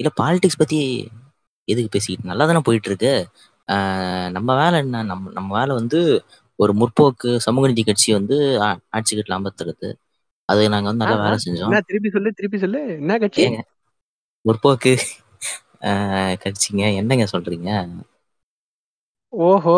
இல்ல 0.00 0.08
பாலிடிக்ஸ் 0.20 0.60
பத்தி 0.62 0.78
எதுக்கு 1.68 1.90
பேசிக்கிட்டு? 1.94 2.30
நல்லா 2.30 2.44
தானே 2.46 2.60
போயிட்டு 2.66 2.88
இருக்கு 2.90 3.12
நம்ம 4.36 4.48
வேலை 4.60 4.78
என்ன? 4.84 5.02
நம்ம 5.10 5.30
நம்ம 5.32 5.50
வேலை 5.58 5.72
வந்து 5.80 6.00
ஒரு 6.58 6.72
முற்போக்கு 6.80 7.30
சமூக 7.46 7.68
நீதி 7.70 7.84
கட்சி 7.84 8.10
வந்து 8.18 8.36
ஆட்சி 8.96 9.12
கட்டில் 9.12 9.38
அமர்த்துறது. 9.38 9.88
அது 10.48 10.62
நாங்க 10.74 10.88
வந்து 10.90 11.04
நல்லா. 11.04 11.18
வேலை 11.24 11.38
செஞ்சோம். 11.44 11.78
திருப்பி 11.88 12.10
சொல்லு 12.14 12.30
திருப்பி 12.38 12.58
சொல்லு. 12.64 12.80
என்ன 13.00 13.12
கட்சி? 13.24 13.46
முற்போக்கு 14.44 14.92
கட்சிங்க. 16.42 16.82
என்னங்க 17.00 17.26
சொல்றீங்க? 17.32 17.70
ஓஹோ. 19.32 19.74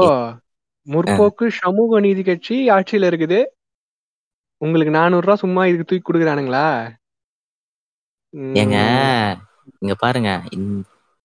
முற்போக்கு 0.87 1.47
சமூக 1.59 2.01
நீதி 2.01 2.23
கட்சி 2.23 2.57
ஆட்சியில 2.71 3.09
இருக்குது. 3.11 3.41
உங்களுக்கு 4.63 4.93
நானூறு 4.97 5.25
ரூபாய் 5.27 5.43
சும்மா 5.43 5.63
இதுக்கு 5.67 5.89
தூக்கி 5.89 6.05
கொடுக்குறானுங்களா? 6.05 6.67
ஏங்க 8.55 8.77
இங்க 9.83 9.95
பாருங்க 9.99 10.31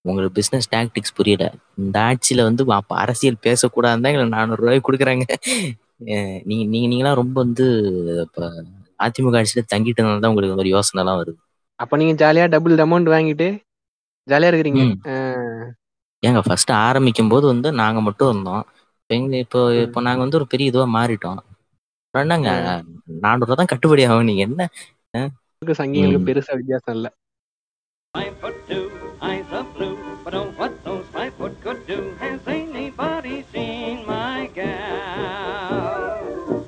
உங்களுக்கு 0.05 0.35
பிசினஸ் 0.37 0.67
டாக்டிக்ஸ் 0.71 1.15
புரியல. 1.17 1.45
இந்த 1.77 1.97
ஆட்சியில 2.01 2.43
வந்து 2.43 2.63
அப்ப 2.73 2.95
அரசியல் 2.95 3.43
பேசக்கூடாதுன்னு 3.43 4.03
தான் 4.03 4.11
எங்களுக்கு 4.11 4.37
நானூறு 4.37 4.61
ரூபாய் 4.61 4.85
கொடுக்குறாங்க. 4.87 5.25
நீங்க 6.49 6.63
நீங்க 6.65 6.87
நீங்களாம் 6.91 7.19
ரொம்ப 7.19 7.37
வந்து 7.41 7.65
இப்ப 8.25 8.39
அதிமுக 8.99 9.39
ஆட்சியில 9.39 9.63
தங்கிட்டதுனால 9.73 10.21
தான் 10.23 10.31
உங்களுக்கு 10.31 10.63
ஒரு 10.63 10.71
யோசனை 10.75 11.01
எல்லாம் 11.03 11.19
வருது. 11.21 11.39
அப்ப 11.79 11.97
நீங்க 11.97 12.13
ஜாலியா 12.23 12.45
டபுள் 12.49 12.83
அமௌண்ட் 12.85 13.13
வாங்கிட்டு 13.13 13.47
ஜாலியா 14.27 14.49
இருக்கிறீங்க. 14.51 14.83
ஏங்க 16.23 16.41
ஃபர்ஸ்ட் 16.47 16.71
ஆரம்பிக்கும் 16.81 17.29
போது 17.29 17.45
வந்து 17.47 17.69
நாங்க 17.73 17.99
மட்டும் 18.01 18.29
இருந்தோம். 18.29 18.63
எங்க 19.09 19.35
இப்போ. 19.37 19.61
இப்போ 19.85 19.99
நாங்க 20.01 20.21
வந்து 20.21 20.39
ஒரு 20.39 20.47
பெரிய 20.47 20.71
இதுவா 20.71 20.87
மாறிட்டோம். 20.97 21.39
என்னங்க 22.13 22.49
நானூறு 23.23 23.59
தான் 23.59 23.71
கட்டுப்படி 23.71 24.03
ஆகும். 24.07 24.29
நீங்க 24.29 24.43
என்ன 24.47 24.61
ம். 25.13 25.31
பெருசா 26.27 26.53
வித்தியாசம் 26.59 26.95
இல்ல. 26.97 27.07
Five 28.13 28.37
foot 28.39 28.67
two, 28.67 28.91
eyes 29.21 29.45
of 29.51 29.73
blue, 29.73 29.97
but 30.25 30.33
oh, 30.33 30.51
what 30.57 30.83
those 30.83 31.05
five 31.13 31.33
foot 31.35 31.61
could 31.61 31.87
do. 31.87 32.13
Has 32.19 32.41
anybody 32.45 33.45
seen 33.53 34.05
my 34.05 34.49
gal? 34.53 36.19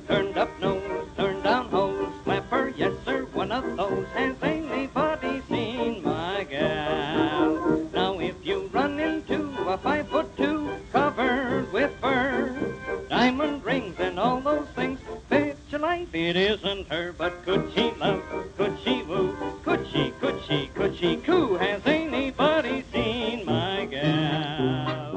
Turned 0.08 0.38
up 0.38 0.58
nose, 0.62 1.06
turned 1.18 1.44
down 1.44 1.68
hose, 1.68 2.14
flapper, 2.23 2.73
yes 2.78 2.94
sir, 3.03 3.26
one 3.34 3.52
of 3.52 3.76
those. 3.76 4.08
Has 4.14 4.38
anybody 4.42 5.42
seen 5.50 6.02
my 6.02 6.45
gal? 6.50 7.90
Now 7.94 8.20
if 8.20 8.36
you 8.46 8.70
run 8.72 8.98
into 9.02 9.53
a 9.68 9.78
five 9.78 10.08
foot 10.08 10.38
two 10.38 10.72
covered 10.94 11.73
with 11.73 11.92
fur, 12.00 12.56
diamond 13.09 13.66
rings 13.66 14.00
and 14.00 14.18
all 14.18 14.40
those 14.40 14.62
life. 15.86 16.09
It 16.28 16.38
isn't 16.50 16.86
her, 16.94 17.06
but 17.22 17.34
could 17.45 17.64
she 17.73 17.86
love, 18.02 18.22
could 18.58 18.76
she 18.84 18.94
woo, 19.09 19.26
could 19.66 19.81
she, 19.92 20.03
could 20.22 20.38
she, 20.45 20.58
could 20.78 20.94
she 21.00 21.09
coo? 21.25 21.58
Has 21.64 21.81
anybody 22.00 22.75
seen 22.94 23.38
my 23.52 23.80
gal? 23.94 25.12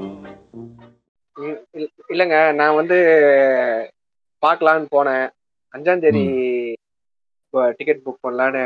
இல்லங்க 2.12 2.36
நான் 2.58 2.78
வந்து 2.78 2.97
பார்க்கலான்னு 4.45 4.86
போனேன். 4.95 5.27
அஞ்சாம் 5.75 6.03
தேதி 6.05 6.25
ticket 7.78 8.03
book 8.06 8.25
பண்ணலான்னு 8.27 8.62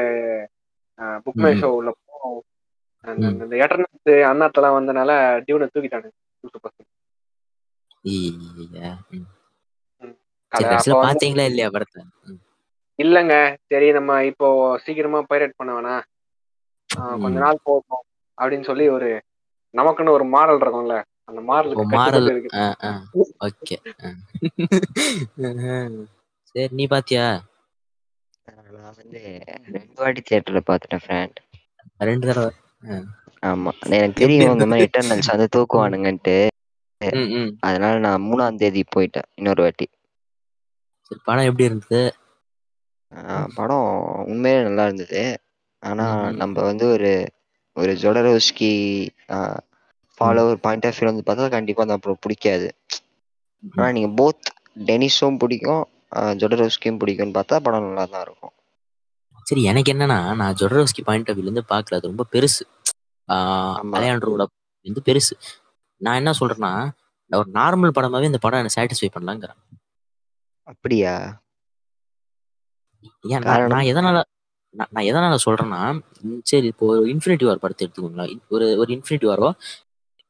book 1.24 1.40
my. 1.44 1.52
Show 1.62 1.70
உள்ள 1.78 1.90
போனோம். 1.96 2.38
இந்த 3.44 3.56
எட்டர்னஸ் 3.64 4.12
அண்ணாத்தெல்லாம் 4.30 4.78
வந்தனால 4.78 5.10
டியூனை 5.46 5.68
தூக்கிட்டானுங்க. 5.74 6.16
சூப்பர் 6.54 6.76
பாத்தீங்களா 10.52 11.44
இல்லையா 11.50 11.68
படத்தை. 11.74 12.00
இல்லங்க. 12.98 13.34
சரி 13.70 13.88
நம்ம 13.92 14.16
இப்போ 14.30 14.46
சீக்கிரமா 14.84 15.20
பைரட் 15.30 15.58
பண்ண 15.58 15.70
வேணாம் 15.76 16.02
கொஞ்ச. 17.22 17.36
நாள் 17.44 17.64
போகும் 17.64 18.04
அப்படின்னு 18.38 18.68
சொல்லி 18.70 18.86
ஒரு 18.96 19.08
நமக்குன்னு 19.74 20.16
ஒரு 20.16 20.24
மாடல் 20.34 20.62
இருக்கும்ல 20.62 20.96
அந்த 21.28 21.40
மாடலுக்கு 21.48 21.84
இருக்கு. 22.28 22.50
ஓகே. 23.46 23.76
சரி 26.54 26.72
நீ 26.78 26.84
பாத்தியா? 26.92 27.24
நான் 28.76 28.96
வந்து 28.96 29.20
ரெண்டு 29.74 29.98
வாட்டி 29.98 30.20
தியேட்டர்ல 30.28 30.60
பார்த்துட்டேன் 30.68 31.02
ஃப்ரெண்ட் 31.04 31.38
ரெண்டு 32.00 32.26
தடவை. 32.28 32.50
ஆமா. 33.42 33.70
எனக்கு 33.96 34.22
தெரியும் 34.22 34.54
இந்த? 34.54 34.66
மாதிரி 34.70 34.86
எட்டர்னல்ஸ் 34.86 35.32
வந்து 35.32 35.46
தூக்குவானுங்கன்ட்டு. 35.56 36.36
அதனால 37.66 37.94
நான் 38.06 38.26
மூணாம் 38.26 38.60
தேதி 38.62 38.82
போயிட்டேன் 38.94 39.28
இன்னொரு 39.34 39.62
வாட்டி. 39.62 39.86
சரி 41.10 41.20
படம் 41.24 41.44
எப்படி 41.44 41.64
இருந்தது? 41.64 42.00
படம் 43.54 43.86
உண்மையிலே 44.26 44.62
நல்லா 44.62 44.84
இருந்தது. 44.84 45.22
ஆனா. 45.82 46.06
நம்ம 46.32 46.62
வந்து 46.62 46.90
ஒரு 46.90 47.12
ஒரு 47.76 47.92
Jodorowsky 47.94 48.70
follower 50.18 50.54
point 50.56 50.86
of 50.86 50.96
view 50.98 51.08
வந்து 51.10 51.26
பார்த்தா 51.26 51.50
கண்டிப்பா 51.50 51.82
அந்த 51.82 51.94
அப்புறம் 51.94 52.20
பிடிக்காது. 52.20 52.68
ஆனா 53.74 53.92
நீங்க 53.92 54.10
போத் 54.18 54.46
டெனிஸும் 54.84 55.38
பிடிக்கும் 55.38 55.84
ஜொடரோஸ்கியும் 56.40 57.00
பிடிக்கும்னு 57.02 57.36
பார்த்தா 57.38 57.56
படம் 57.60 57.86
நல்லா 57.86 58.04
தான் 58.06 58.22
இருக்கும். 58.22 58.54
சரி 59.46 59.62
எனக்கு 59.62 59.92
என்னன்னா 59.92 60.06
நான் 60.34 60.54
ஜொடரோஸ்கி 60.54 61.02
பாயிண்ட் 61.04 61.30
ஆஃப் 61.30 61.36
வியூல 61.36 61.42
இருந்து 61.42 61.64
பார்க்கல. 61.68 61.94
அது 61.94 62.10
ரொம்ப 62.12 62.24
பெருசு. 62.32 62.62
அலையாண்ட்ரோட 63.92 64.44
வந்து 64.86 65.02
பெருசு. 65.04 65.34
நான் 66.00 66.14
என்ன 66.14 66.30
சொல்றேன்னா 66.40 66.72
ஒரு 67.30 67.50
நார்மல் 67.54 67.96
படமாவே 67.96 68.24
இந்த 68.24 68.38
படம் 68.38 68.60
என்ன 68.60 68.72
சாட்டிஸ்ஃபை 68.76 69.08
பண்ணலாங்கிறேன். 69.16 69.60
அப்படியா? 70.70 71.14
ஏன் 73.30 73.44
நான் 73.72 73.88
எதனால 73.90 74.18
நான் 74.74 74.90
நான் 74.94 75.08
எதனால 75.10 75.36
சொல்றேன்னா 75.44 75.80
சரி 76.50 76.68
இப்போ 76.72 76.86
ஒரு 76.92 77.04
இன்ஃபினிட்டி 77.12 77.46
வார் 77.46 77.62
படத்தை 77.62 77.84
எடுத்துக்கோங்களேன். 77.86 78.34
ஒரு 78.54 78.66
ஒரு 78.80 78.90
இன்ஃபினிட்டி 78.96 79.26
வாரோ 79.30 79.48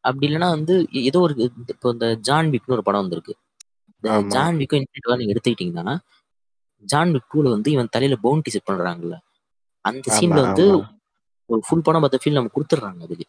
அப்படி 0.05 0.27
இல்லைன்னா 0.28 0.49
வந்து 0.55 0.75
ஏதோ 1.03 1.19
ஒரு 1.21 1.34
இப்போ 1.73 1.89
இந்த 1.93 2.06
ஜான் 2.28 2.51
விக்னு 2.53 2.77
ஒரு 2.77 2.87
படம் 2.87 3.03
வந்திருக்கு. 3.03 3.34
இந்த. 4.03 4.09
ஜான் 4.34 4.59
விக்கும் 4.61 4.81
இன்ஃபினிட்டி 4.81 5.11
வார் 5.11 5.21
நீங்க 5.21 5.34
எடுத்துக்கிட்டீங்கன்னா 5.34 5.95
ஜான் 6.84 7.12
விக் 7.15 7.28
டூல 7.28 7.49
வந்து 7.55 7.71
இவன் 7.71 7.93
தலையில 7.95 8.17
பவுண்டி 8.22 8.51
செட் 8.51 8.69
பண்றாங்கல்ல. 8.69 9.17
அந்த 9.84 10.07
சீன்ல 10.17 10.41
வந்து. 10.47 10.65
ஒரு 11.49 11.62
ஃபுல் 11.67 11.84
படம் 11.87 12.03
பார்த்த 12.03 12.21
ஃபீல் 12.22 12.39
நம்ம 12.39 12.53
கொடுத்துட்றாங்க 12.55 13.03
அதுக்கு. 13.07 13.27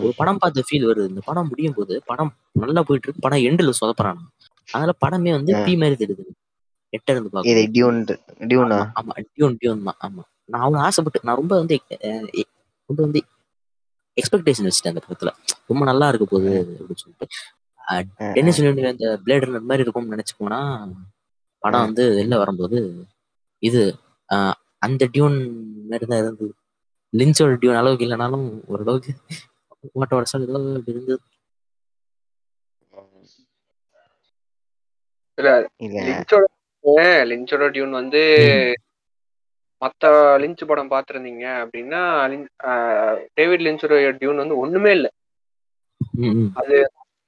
ஒரு 0.00 0.12
படம் 0.18 0.40
பார்த்த 0.40 0.64
ஃபீல் 0.68 0.88
வருது. 0.88 1.10
இந்த 1.10 1.22
படம் 1.28 1.50
முடியும் 1.50 1.76
போது 1.78 1.94
படம் 2.10 2.32
நல்லா 2.62 2.82
போயிட்டு 2.88 3.06
இருக்கு. 3.06 3.24
படம் 3.26 3.44
எண்டில் 3.48 3.78
சொதப்புறாங்க 3.80 4.22
அதனால 4.68 4.92
படமே 5.02 5.32
வந்து. 5.36 5.52
பி 5.66 5.74
மாதிரி 5.80 5.96
தெரியுது. 6.02 6.24
எட்ட 6.92 7.08
இருந்து 7.12 7.28
இது 7.28 7.34
பார்க்கும் 7.36 7.72
டியூன்? 7.74 8.00
டியூனா 8.50 8.78
ஆமா 8.98 9.12
டியூன் 9.28 9.56
டியூன் 9.60 9.84
தான் 9.88 9.98
ஆமா. 10.06 10.22
நான் 10.48 10.64
அவ்வளவு 10.64 10.84
ஆசைப்பட்டு 10.86 11.26
நான் 11.28 11.40
ரொம்ப 11.40 11.54
வந்து 11.60 11.76
ரொம்ப 12.90 13.00
வந்து 13.06 13.20
எக்ஸ்பெக்டேஷன் 14.16 14.66
வச்சுட்டேன் 14.68 14.92
அந்த 14.94 15.02
படத்துல. 15.04 15.30
ரொம்ப 15.70 15.82
நல்லா 15.90 16.06
இருக்க 16.10 16.26
போகுது 16.26 16.50
அப்படின்னு 16.72 17.02
சொல்லிட்டு. 17.02 17.26
டென்னிஸ் 18.34 18.60
அந்த 18.90 19.06
பிளேட் 19.24 19.46
ரன்னர் 19.46 19.68
மாதிரி 19.70 19.84
இருக்கும்னு 19.84 20.14
நினைச்சு 20.14 20.34
போனா 20.40 20.58
படம். 21.62 21.84
வந்து 21.86 22.04
வெளில 22.18 22.36
வரும்போது 22.42 22.78
இது 23.62 23.80
அந்த 24.82 25.02
டியூன் 25.14 25.38
மாதிரி 25.90 26.06
தான் 26.06 26.20
இருந்தது. 26.22 26.48
லின்ச்சோட 27.12 27.54
டியூன் 27.62 27.80
அளவுக்கு 27.80 28.06
இல்லைனாலும் 28.06 28.44
ஓரளவுக்கு 28.70 29.12
ஓட்ட 29.98 30.12
வருஷம் 30.16 30.42
இருந்தது. 30.42 31.14
இல்ல 36.80 37.24
லிஞ்சோட 37.24 37.68
டியூன் 37.68 37.90
வந்து. 37.90 38.20
மத்த 39.80 40.06
லிஞ்ச் 40.42 40.64
படம் 40.66 40.90
பாத்திருந்தீங்க 40.90 41.46
அப்படின்னா 41.64 42.00
டேவிட் 43.34 43.60
லிஞ்சோட 43.60 44.16
டியூன் 44.18 44.36
வந்து 44.36 44.56
ஒண்ணுமே 44.56 44.90
இல்ல. 44.90 45.10
ம். 46.12 46.46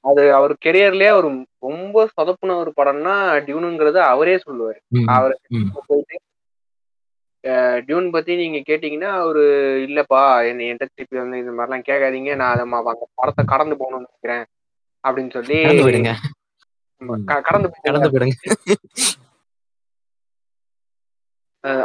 அது 0.01 0.35
அவர் 0.35 0.57
கெரியர்லயே 0.65 1.11
ஒரு 1.13 1.47
ரொம்ப 1.59 2.09
சொதப்புன 2.21 2.57
ஒரு 2.57 2.73
படம்னா 2.77 3.15
டியூனுங்கிறது 3.47 3.99
அவரே 3.99 4.37
சொல்லுவாரு. 4.37 4.79
அவரு 5.07 5.39
டியூன் 7.87 8.11
பத்தி 8.11 8.37
நீங்க 8.37 8.59
கேட்டீங்கன்னா 8.59 9.11
அவரு 9.21 9.41
இல்லப்பா 9.89 10.47
என்ன 10.47 10.63
என்கிட்ட 10.63 10.87
திருப்பி 10.95 11.19
வந்து 11.19 11.39
இந்த 11.39 11.51
மாதிரிலாம் 11.51 11.88
கேட்காதீங்க. 11.88 12.37
நான் 12.37 12.59
அதை 12.59 12.94
படத்தை 13.15 13.44
கடந்து 13.44 13.75
போகணும்னு 13.75 14.05
நினைக்கிறேன். 14.05 14.44
அப்படின்னு 15.09 15.31
சொல்லி 15.31 15.62
கடந்து 17.43 17.69
கடந்து 17.81 18.11
போயிடுங்க 18.12 18.37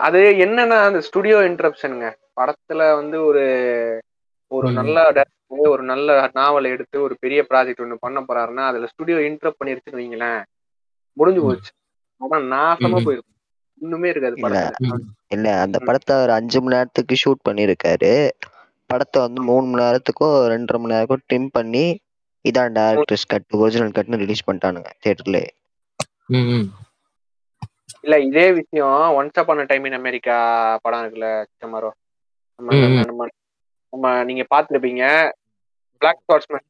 அது 0.03 0.19
என்னன்னா 0.43 0.77
அந்த 0.85 0.99
ஸ்டுடியோ 1.07 1.37
இன்டரப்ஷனுங்க 1.47 2.07
படத்துல 2.37 2.87
வந்து 2.95 3.17
ஒரு 3.25 3.43
ஒரு. 4.51 4.67
நல்ல 4.77 4.97
ஒரு 5.69 5.83
நல்ல 5.83 6.09
நாவலை 6.35 6.69
எடுத்து 6.71 6.97
ஒரு 7.01 7.15
பெரிய 7.19 7.39
ப்ராஜெக்ட் 7.49 7.83
ஒண்ணு 7.85 7.95
பண்ண 7.99 8.19
போறாருன்னா 8.21 8.63
அதுல 8.69 8.87
ஸ்டுடியோ 8.91 9.17
இன்டரப்ட் 9.27 9.59
பண்ணிருச்சுன்னு 9.59 9.99
வைங்களேன் 9.99 10.41
முடிஞ்சு. 11.17 11.41
போச்சு 11.45 11.71
படம் 12.21 12.51
நாசமா. 12.53 12.99
போயிருக்கும் 13.05 13.35
ஒண்ணுமே 13.81 14.09
இருக்காது 14.09 14.35
இல்ல. 14.37 14.45
படத்துல 14.47 14.89
ம். 14.91 15.03
இல்ல 15.29 15.47
அந்த. 15.63 15.77
படத்தை 15.87 16.13
அவர் 16.17 16.31
அஞ்சு 16.37 16.59
மணி 16.59 16.75
நேரத்துக்கு 16.75 17.15
ஷூட் 17.21 17.45
பண்ணியிருக்காரு 17.47 18.13
படத்தை 18.89 19.17
வந்து 19.21 19.41
மூணு 19.43 19.65
மணி 19.67 19.83
நேரத்துக்கோ 19.83 20.29
ரெண்டரை 20.51 20.79
மணி 20.79 20.93
நேரத்துக்கோ 20.93 21.25
ட்ரிம் 21.27 21.49
பண்ணி 21.53 21.85
இதான் 22.45 22.75
டேரக்டர்ஸ் 22.77 23.29
கட் 23.33 23.57
ஒரிஜினல் 23.61 23.95
கட்னு 23.97 24.21
ரிலீஸ் 24.23 24.45
பண்ணிட்டானுங்க 24.47 24.91
தியேட்டர்ல. 25.03 25.39
இல்ல 28.05 28.15
இதே 28.27 28.45
விஷயம் 28.59 28.99
once 29.19 29.39
upon a 29.41 29.65
time 29.69 29.85
in 29.87 29.99
America 29.99 30.35
படம் 30.83 31.01
இருக்குல்ல 31.03 31.29
சிதம்பரம் 31.51 31.97
நம்ம 33.93 34.07
நீங்க 34.29 34.43
பார்த்திருப்பீங்க. 34.53 35.03
பிளாக் 36.01 36.21
ஸ்வாட்ஸ்மேன் 36.25 36.67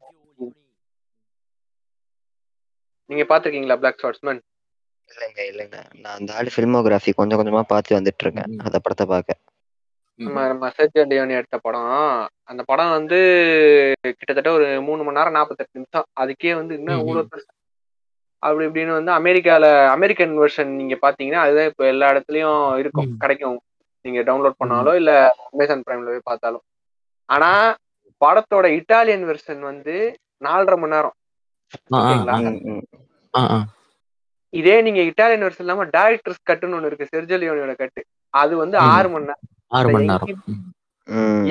நீங்க 3.10 3.24
பார்த்திருக்கீங்களா 3.30 3.80
பிளாக் 3.82 4.02
ஸ்வாட்ஸ்மேன் 4.02 4.42
இல்லைங்க 5.10 5.42
இல்லைங்க. 5.52 5.78
நான் 6.02 6.18
அந்த 6.18 6.32
ஆள் 6.40 6.52
ஃபில்மோகிராஃபி 6.56 7.12
கொஞ்சம் 7.20 7.40
கொஞ்சமா 7.40 7.62
பார்த்து 7.72 7.98
வந்துட்டு 7.98 8.24
இருக்கேன். 8.26 8.52
அந்த 8.66 8.78
படத்தை 8.84 9.06
பார்க்க. 9.14 9.38
நம்ம 10.20 10.70
சர்ச் 10.70 10.98
லியோனி 11.12 11.34
எடுத்த 11.34 11.58
படம் 11.58 11.92
அந்த 12.44 12.62
படம் 12.64 12.90
வந்து 12.90 13.18
கிட்டத்தட்ட 14.18 14.50
ஒரு 14.52 14.68
மூணு 14.82 15.02
மணி 15.04 15.18
நேரம் 15.18 15.34
நாற்பத்தெட்டு 15.34 15.78
நிமிஷம். 15.80 16.08
அதுக்கே 16.22 16.52
வந்து 16.56 16.74
இன்னும் 16.80 17.04
பெருசு. 17.32 17.50
அப்படி 18.44 18.66
இப்படின்னு 18.68 18.98
வந்து 18.98 19.12
அமெரிக்கால 19.12 19.66
அமெரிக்கன் 19.88 20.34
வெர்ஷன் 20.40 20.72
நீங்க 20.80 20.96
பாத்தீங்கன்னா 21.02 21.42
அதுதான் 21.46 21.70
இப்போ 21.72 21.86
எல்லா 21.86 22.10
இடத்துலயும் 22.12 22.78
இருக்கும். 22.78 23.10
கிடைக்கும். 23.24 23.58
நீங்க 24.06 24.20
டவுன்லோட் 24.22 24.60
பண்ணாலோ 24.62 24.92
இல்ல 24.96 25.12
அமேசான் 25.52 25.86
பிரைம்ல 25.88 26.12
போய் 26.12 26.30
பார்த்தாலும். 26.32 26.64
ஆனா 27.30 27.50
படத்தோட 28.22 28.66
இட்டாலியன் 28.78 29.26
வெர்ஷன் 29.30 29.62
வந்து 29.62 29.96
நாலரை 30.44 30.78
மணி 30.78 30.94
நேரம். 30.96 31.16
இதே 34.54 34.76
நீங்க 34.82 35.02
இட்டாலியன் 35.10 35.46
வெர்ஷன் 35.46 35.66
இல்லாம 35.66 35.86
டைரக்டர்ஸ் 35.98 36.48
கட்டுன்னு 36.50 36.78
ஒண்ணு 36.78 36.86
இருக்கு 36.86 37.12
செர்ஜலியோனியோட 37.14 37.74
கட்டு 37.76 38.02
அது 38.34 38.54
வந்து. 38.58 38.78
ஆறு 38.94 39.10
மணி 39.10 39.30
நேரம். 39.30 39.44
ஆறு 39.78 39.88
மணி 39.94 40.10
நேரம். 40.12 40.30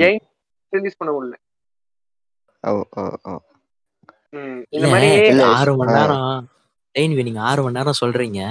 ஏன் 0.07 0.19
ரிலீஸ் 0.75 0.99
பண்ண 0.99 1.11
முடியல? 1.15 1.35
இந்த 4.75 4.87
மாதிரி 4.93 5.09
ஆறு 5.57 5.73
மணி. 5.79 5.93
நேரம். 5.97 6.47
டெய்ன்வி 6.95 7.23
நீங்க 7.27 7.41
ஆறு 7.49 7.63
மணி 7.63 7.77
நேரம் 7.79 8.01
சொல்றீங்க. 8.01 8.41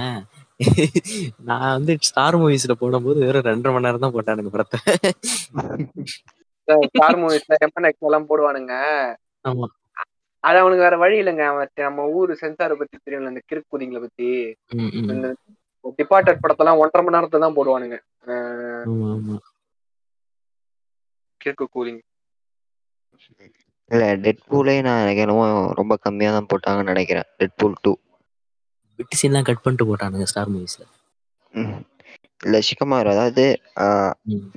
நான் 1.49 1.73
வந்து 1.75 1.93
ஸ்டார் 2.07 2.37
மூவிஸ்ல 2.41 2.73
போடும்போது 2.79 3.19
வெறும் 3.25 3.47
ரெண்டரை 3.49 3.73
மணி 3.73 3.87
நேரம் 3.87 4.05
தான் 4.05 4.15
போட்டானுங்க 4.15 4.51
படத்தை. 4.55 4.79
ஸ்டார் 6.89 7.19
மூவிஸ்ல 7.23 7.59
எம்என்எக்ஸ் 7.65 8.07
எல்லாம் 8.09 8.29
போடுவானுங்க. 8.31 8.73
ஆமா. 9.49 9.67
அது 10.47 10.57
அவனுக்கு 10.61 10.85
வேற 10.85 10.97
வழி 11.03 11.15
இல்லைங்க. 11.21 11.45
அவன் 11.51 11.71
நம்ம 11.87 12.07
ஊரு 12.17 12.33
சென்சாரை 12.41 12.75
பத்தி 12.81 12.95
தெரியும்ல 12.97 13.31
இந்த 13.33 13.41
கிறுக்குதிங்களை 13.51 14.01
பத்தி. 14.03 14.29
டிபார்ட்டட் 15.99 16.41
படத்தெல்லாம் 16.43 16.81
ஒன்றரை 16.81 17.01
மணி 17.05 17.15
நேரத்தை 17.15 17.39
தான் 17.45 17.57
போடுவானுங்க. 17.57 17.97
கிறுக்கு 21.41 21.65
கூலிங் 21.73 22.01
இல்ல 23.91 24.05
டெட் 24.23 24.41
பூலே 24.47 24.75
நான் 24.81 25.03
எனக்கு 25.03 25.23
என்னமோ 25.23 25.45
ரொம்ப 25.79 25.93
கம்மியா 26.03 26.31
தான் 26.31 26.49
போட்டாங்கன்னு 26.49 26.91
நினைக்கிறேன். 26.91 27.27
டெட் 27.39 27.55
பூல் 27.59 27.75
டூ 27.83 27.91
விட்டு 28.99 29.17
சீன்லாம் 29.19 29.47
கட் 29.47 29.63
பண்ணிட்டு 29.63 29.87
போட்டானுங்க 29.89 30.25
ஸ்டார் 30.31 30.51
மூவிஸ்ல 30.53 30.83
இல்ல 32.41 32.57
சிக்கமார் 32.67 33.07
அதாவது. 33.07 33.45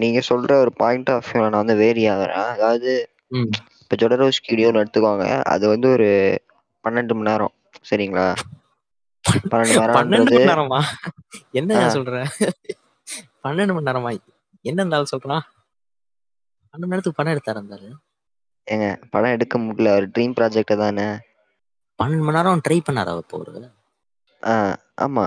நீங்க 0.03 0.19
சொல்ற 0.29 0.51
ஒரு 0.63 0.73
பாயிண்ட் 0.81 1.11
ஆஃப் 1.15 1.29
வியூ 1.29 1.43
நான் 1.45 1.63
வந்து 1.63 1.77
வேரி 1.81 2.03
ஆகுறேன் 2.13 2.45
அதாவது 2.55 2.91
ம். 3.37 3.49
இப்போ 3.83 3.97
ஜொடரோஸ் 4.03 4.43
வீடியோன்னு 4.49 4.83
எடுத்துக்கோங்க. 4.83 5.25
அது 5.53 5.65
வந்து 5.69 5.89
ஒரு 5.95 6.09
பன்னெண்டு 6.85 7.15
மணி 7.17 7.29
நேரம். 7.31 7.55
சரிங்களா? 7.85 8.27
பன்னெண்டு 9.51 9.75
மணி 9.75 9.97
பன்னெண்டு 9.97 10.31
நேரம்ன்றது 10.31 10.37
மணி 10.37 10.51
நேரமா? 10.53 10.81
என்ன. 11.61 11.81
சொல்ற? 11.97 12.15
பன்னெண்டு 13.45 13.75
மணி 13.77 13.89
நேரமா? 13.91 14.13
என்ன 14.65 14.79
இருந்தாலும் 14.83 15.13
சொல்றான் 15.13 15.45
மணி 16.75 16.91
நேரத்துக்கு 16.91 17.19
படம் 17.19 17.35
எடுத்தாரு 17.35 17.59
இருந்தாரு? 17.59 17.89
ஏங்க 18.67 18.87
படம் 19.11 19.31
எடுக்க 19.31 19.55
முடியல. 19.59 19.95
ஒரு 19.97 20.07
ட்ரீம் 20.15 20.35
ப்ராஜெக்ட் 20.37 20.75
தானே. 20.83 21.07
பன்னெண்டு 21.99 22.25
மணி 22.25 22.37
நேரம் 22.37 22.63
ட்ரை 22.67 22.79
பண்ணாரா 22.81 23.13
இப்போ 23.19 23.37
ஒரு 23.41 23.53
ஆ 24.43 24.55
ஆமா. 25.03 25.25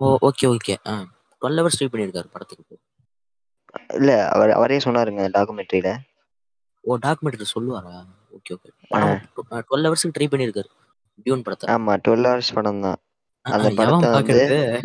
ஓ 0.00 0.08
ஓகே 0.28 0.46
ஓகே 0.50 0.74
ஆ 0.86 0.94
டுவெல் 1.42 1.58
ஹவர்ஸ் 1.60 1.78
ட்ரை 1.78 1.88
பண்ணியிருக்காரு 1.88 2.28
படத்துக்கு 2.32 2.62
இப்போ. 2.66 2.76
இல்ல 3.94 4.12
அவர் 4.30 4.50
அவரே 4.50 4.78
சொன்னாருங்க 4.78 5.24
டாக்குமெண்ட்ரியில 5.34 5.90
ஓ 6.84 6.96
டாக்குமெண்ட்ரி 7.02 7.46
சொல்லுவாரா? 7.52 7.94
ஓகே 8.36 8.54
ஓகே 8.56 8.70
டுவெல் 9.64 9.86
ஹவர்ஸ்க்கு 9.86 10.14
ட்ரை 10.16 10.28
பண்ணியிருக்காரு 10.30 10.70
டியூன் 11.26 11.42
படத்தை 11.42 11.66
ஆமா 11.74 11.94
டுவெல் 12.04 12.28
ஹவர்ஸ் 12.28 12.54
படம் 12.54 12.82
தான். 12.82 12.98
அந்த 13.44 13.68
படத்தை 13.78 14.08
வந்து- 14.12 14.82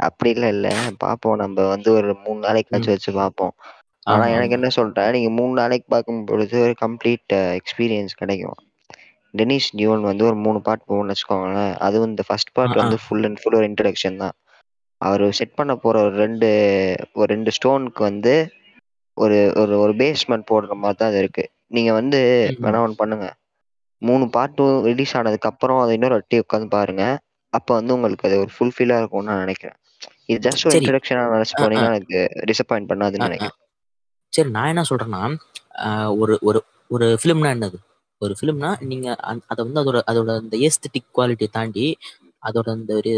அப்படி 0.00 0.30
இல்ல 0.30 0.46
இல்ல. 0.48 0.68
பாப்போம் 1.02 1.36
நம்ம 1.36 1.66
வந்து 1.68 1.88
ஒரு 1.92 2.10
மூணு 2.24 2.38
நாளைக்காச்சும் 2.42 2.94
வச்சு 2.94 3.10
பார்ப்போம் 3.14 3.54
ஆனா 4.06 4.16
ஆமா, 4.18 4.32
எனக்கு. 4.34 4.56
என்ன 4.56 4.68
சொல்றேன் 4.74 5.12
நீங்க 5.14 5.30
மூணு 5.36 5.52
நாளைக்கு 5.58 5.86
பார்க்கும் 5.88 6.24
பொழுது 6.26 6.56
ஒரு 6.62 6.74
கம்ப்ளீட் 6.82 7.30
எக்ஸ்பீரியன்ஸ் 7.58 8.14
கிடைக்கும் 8.18 8.58
டெனிஸ் 9.34 9.68
டியோன் 9.74 10.02
வந்து 10.04 10.24
ஒரு 10.24 10.36
மூணு 10.44 10.58
பார்ட் 10.66 10.84
போகணும்னு 10.86 11.14
வச்சுக்கோங்களேன் 11.14 11.72
அதுவும் 11.84 12.10
இந்த 12.10 12.24
ஃபர்ஸ்ட் 12.28 12.52
பார்ட் 12.56 12.74
ஆ. 12.74 12.82
வந்து 12.82 12.98
ஃபுல் 13.02 13.26
அண்ட் 13.26 13.40
ஃபுல் 13.40 13.56
ஒரு 13.56 13.66
இன்ட்ரடக்ஷன் 13.68 14.20
தான் 14.22 14.34
அவர் 15.00 15.24
செட் 15.38 15.56
பண்ண 15.56 15.72
போற 15.78 15.96
ஒரு 16.02 16.14
ரெண்டு 16.20 16.48
ஒரு 17.16 17.28
ரெண்டு 17.32 17.50
ஸ்டோனுக்கு 17.56 18.02
வந்து 18.06 18.34
ஒரு 19.16 19.38
ஒரு 19.56 19.74
ஒரு 19.82 19.92
பேஸ்மெண்ட் 20.00 20.48
போடுற 20.48 20.74
மாதிரி 20.78 20.98
தான் 20.98 21.10
அது 21.10 21.20
இருக்கு 21.22 21.44
நீங்க 21.70 21.90
வந்து. 21.94 22.20
வேணா 22.64 22.80
ஒன்று 22.82 22.98
பண்ணுங்க 22.98 23.26
மூணு 24.02 24.24
பார்ட்டும் 24.34 24.72
ரிலீஸ் 24.88 25.14
ஆனதுக்கு 25.18 25.50
அப்புறம் 25.50 25.78
அதை 25.82 25.92
இன்னொரு 25.96 26.16
வாட்டி 26.16 26.38
உட்காந்து 26.42 26.68
பாருங்க 26.74 27.04
அப்ப 27.52 27.68
வந்து 27.76 27.94
உங்களுக்கு 27.96 28.26
அது 28.28 28.36
ஒரு 28.40 28.52
ஃபுல்ஃபில்லா 28.54 28.98
இருக்கும்னு 29.00 29.30
நான் 29.30 29.44
நினைக்கிறேன் 29.44 29.78
இது 30.28 30.38
ஜஸ்ட் 30.46 30.64
ஒரு 30.64 30.72
சரி. 30.72 30.80
இன்ட்ரடக்ஷனா 30.80 31.22
நினைச்சு 31.34 31.54
ஆ, 31.54 31.58
ஆ. 31.58 31.62
போனீங்கன்னா 31.62 31.92
எனக்கு 31.94 32.20
டிசப்பாயிண்ட் 32.50 32.86
ஆ, 32.86 32.92
பண்ணாதுன்னு 32.92 33.24
ஆ. 33.24 33.28
நினைக்கிறேன் 33.28 33.56
சரி 34.32 34.50
நான் 34.56 34.70
என்ன 34.72 34.84
சொல்றேன்னா 34.90 35.22
ஒரு 36.20 36.34
ஒரு 36.48 36.58
ஒரு 36.90 37.06
ஃபிலிம்னா 37.20 37.50
என்னது? 37.56 37.78
ஒரு 38.22 38.32
ஃபிலிம்னா 38.38 38.70
நீங்க 38.90 39.06
அதை 39.50 39.60
வந்து 39.66 39.80
அதோட 39.82 39.98
அதோட 40.10 40.30
அந்த 40.42 40.56
ஏஸ்தட்டிக் 40.66 41.08
குவாலிட்டியை 41.16 41.50
தாண்டி 41.56 41.86
அதோட 42.42 42.68
அந்த 42.76 42.92
ஒரு 43.00 43.12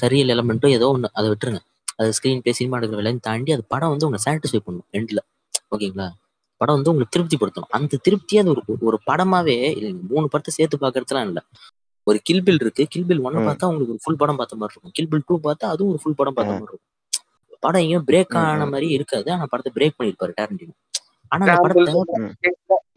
சரியல் 0.00 0.32
எலமெண்ட்டோ 0.34 0.68
ஏதோ 0.78 0.86
ஒன்று 0.94 1.08
அதை 1.18 1.26
விட்டுருங்க. 1.32 1.60
அது 2.00 2.14
ஸ்க்ரீன் 2.16 2.42
பிளே 2.44 2.52
சினிமா 2.58 2.76
எடுக்கிற 2.78 2.98
வேலையும் 3.00 3.24
தாண்டி 3.28 3.50
அது 3.56 3.64
படம் 3.74 3.92
வந்து 3.92 4.06
உங்களை 4.06 4.22
சாட்டிஸ்ஃபை 4.26 4.60
பண்ணும் 4.66 4.86
எண்டில் 4.98 5.22
ஓகேங்களா? 5.74 6.06
படம் 6.60 6.76
வந்து 6.76 6.90
உங்களுக்கு 6.92 7.14
திருப்திப்படுத்தணும். 7.16 7.70
அந்த 7.76 7.98
திருப்தியே 8.06 8.40
அது 8.42 8.50
ஒரு 8.54 8.62
ஒரு 8.88 8.98
படமாவே 9.10 9.56
இல்லைங்க 9.78 10.02
மூணு 10.12 10.26
படத்தை 10.32 10.52
சேர்த்து 10.58 10.82
பார்க்கறதுலாம் 10.84 11.28
இல்லை. 11.30 11.42
ஒரு 12.06 12.18
கில்பில் 12.28 12.60
இருக்கு. 12.64 12.82
கில்பில் 12.94 13.22
ஒன்னு. 13.26 13.46
பார்த்தா 13.48 13.68
உங்களுக்கு 13.70 13.94
ஒரு 13.94 14.02
ஃபுல் 14.04 14.20
படம் 14.22 14.38
பார்த்த 14.40 14.58
மாதிரி 14.60 14.74
இருக்கும். 14.74 14.94
கில்பில் 14.98 15.24
டூ 15.28 15.36
பார்த்தா 15.46 15.70
அதுவும் 15.74 15.92
ஒரு 15.94 16.00
ஃபுல் 16.02 16.18
படம் 16.20 16.36
பார்த்த. 16.36 16.54
மாதிரி 16.54 16.72
இருக்கும். 16.72 16.90
படம் 17.64 17.82
எங்கேயும் 17.82 18.08
பிரேக் 18.08 18.36
ஆன. 18.40 18.66
மாதிரி 18.72 18.88
இருக்காது. 18.96 19.28
ஆனா 19.34 19.46
படத்தை 19.52 19.72
பிரேக் 19.76 19.98
பண்ணிருப்பாரு 19.98 20.34
டேரண்டினோ 20.38 20.74
ஆனா 21.32 21.44
அந்த 21.46 21.62
படத்தை 21.64 21.92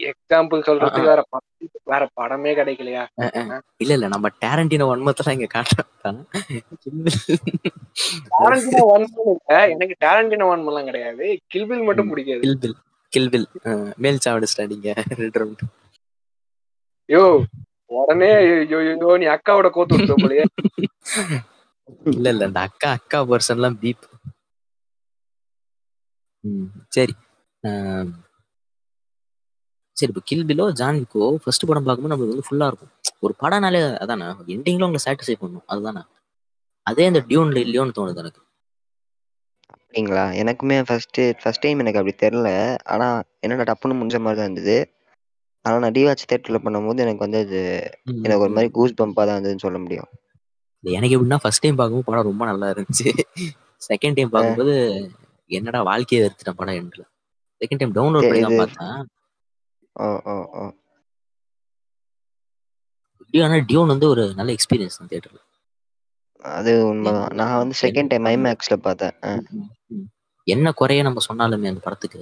எக்ஸாம்பிள் 0.10 0.66
சொல்றதுக்கு 0.68 1.04
வேற 1.08 1.22
வேற 1.92 2.04
படமே 2.18 2.52
கிடைக்கலையா? 2.58 3.04
இல்ல 3.82 3.92
இல்ல. 3.96 4.08
நம்ம 4.14 4.28
டேரண்டினோ 4.44 4.88
வன்மத்தெல்லாம் 4.90 5.38
இங்க 5.38 5.48
காட்டுறாங்க 5.54 6.22
டாரண்டினோ 8.34 8.84
ஒன் 8.92 9.06
இல்ல. 9.26 9.38
எனக்கு 9.76 9.96
டாரண்டினோ 10.06 10.48
ஒன் 10.52 10.66
எல்லாம் 10.66 10.90
கிடையாது. 10.90 11.24
கில்பில் 11.54 11.86
மட்டும். 11.88 12.12
பிடிக்காது. 12.12 12.44
கில்பில் 12.46 12.76
கில்பில் 13.14 13.48
மேல் 14.04 14.24
சாவடு 14.24 14.50
ஸ்டாடிங்க 14.52 14.90
ரெட் 15.22 15.40
ரவுண்ட் 15.42 15.64
யோ 17.10 17.24
உடனே 17.98 18.30
ஐயோ 18.40 18.80
ஐயோ 18.82 19.12
நீ 19.18 19.28
அக்காவோட 19.36 19.68
கோத்து 19.76 19.98
விட்டு 19.98 20.16
போலயே. 20.18 20.46
இல்ல 22.12 22.28
இல்ல. 22.34 22.44
இந்த 22.50 22.62
அக்கா 22.68 22.90
அக்கா 22.98 23.20
பர்சன் 23.30 23.58
எல்லாம் 23.58 23.78
பீப் 23.82 24.06
சரி. 26.90 27.14
சரி 29.98 30.12
இப்போ 30.12 30.24
கில்பிலோ 30.30 30.66
ஜான்விக்கோ 30.80 31.28
ஃபர்ஸ்ட் 31.44 31.66
படம் 31.66 31.86
பார்க்கும்போது 31.86 32.14
நம்மளுக்கு 32.14 32.36
வந்து 32.36 32.48
ஃபுல்லா 32.48 32.68
இருக்கும். 32.68 32.92
ஒரு 33.20 33.34
படம்னாலே 33.42 33.80
அதானே 34.04 34.26
எண்டிங்ல 34.56 34.88
உங்களை 34.88 35.02
சாட்டிஸ்ஃபை 35.06 35.38
பண்ணும். 35.40 35.66
அதுதானே. 35.68 36.02
அதே 36.88 37.06
இந்த 37.06 37.22
டியூன்ல 37.30 37.64
இல்லையோன்னு 37.66 37.98
தோணுது 37.98 38.22
எனக்கு. 38.24 38.42
அப்படிங்களா? 39.74 40.26
எனக்குமே 40.42 40.78
ஃபர்ஸ்ட் 40.88 41.20
ஃபர்ஸ்ட் 41.42 41.64
டைம் 41.64 41.80
எனக்கு 41.80 42.00
அப்படி 42.00 42.16
தெரில 42.24 42.50
ஆனா 42.86 43.08
என்னடா 43.42 43.66
டப்புன்னு 43.70 43.98
முடிஞ்ச 44.00 44.20
மாதிரி 44.20 44.40
தான் 44.40 44.48
இருந்தது. 44.50 44.78
ஆனா 45.66 45.78
நான் 45.80 45.96
டிவாச் 45.98 46.30
தேட்டர்ல 46.32 46.60
பண்ணும்போது 46.66 47.04
எனக்கு 47.06 47.26
வந்து 47.26 47.40
அது 47.46 47.60
எனக்கு 48.26 48.44
ஒரு. 48.46 48.54
மாதிரி 48.54 48.72
கூஸ் 48.72 49.00
பம்பா 49.02 49.24
தான் 49.26 49.36
இருந்ததுன்னு 49.38 49.66
சொல்ல 49.66 49.78
முடியும். 49.78 50.10
எனக்கு 50.84 51.16
எப்படின்னா 51.16 51.40
ஃபர்ஸ்ட் 51.44 51.64
டைம் 51.64 51.80
பார்க்கும்போது 51.80 52.10
படம் 52.10 52.30
ரொம்ப 52.32 52.46
நல்லா 52.46 52.68
இருந்துச்சு. 52.74 53.08
செகண்ட் 53.90 54.18
டைம் 54.18 54.30
பார்க்கும்போது 54.30 54.76
என்னடா 55.50 55.80
வாழ்க்கையை 55.90 56.20
எடுத்துட்டேன் 56.28 56.60
படம் 56.60 56.78
எண்ட்ல 56.82 57.04
செகண்ட் 57.62 57.82
டைம் 57.82 57.96
டவுன்லோட் 57.98 58.28
பண்ணி 58.30 58.44
தான் 58.46 58.62
பார்த்தேன். 58.62 58.96
ஆனா 63.46 63.58
டியூன் 63.70 63.94
வந்து 63.94 64.08
ஒரு 64.14 64.24
நல்ல 64.40 64.50
எக்ஸ்பீரியன்ஸ் 64.58 65.00
தான் 65.00 65.10
தியேட்டர்ல 65.12 65.42
அது 66.58 66.72
உண்மைதான். 66.90 67.34
நான் 67.40 67.60
வந்து 67.62 67.76
செகண்ட் 67.84 68.12
டைம் 68.12 68.28
ஐமேக்ஸ்ல 68.34 68.76
பார்த்தேன். 68.88 69.16
என்ன 70.48 70.72
குறைய 70.80 71.02
நம்ம 71.08 71.22
சொன்னாலுமே 71.30 71.72
அந்த 71.72 71.82
படத்துக்கு 71.86 72.22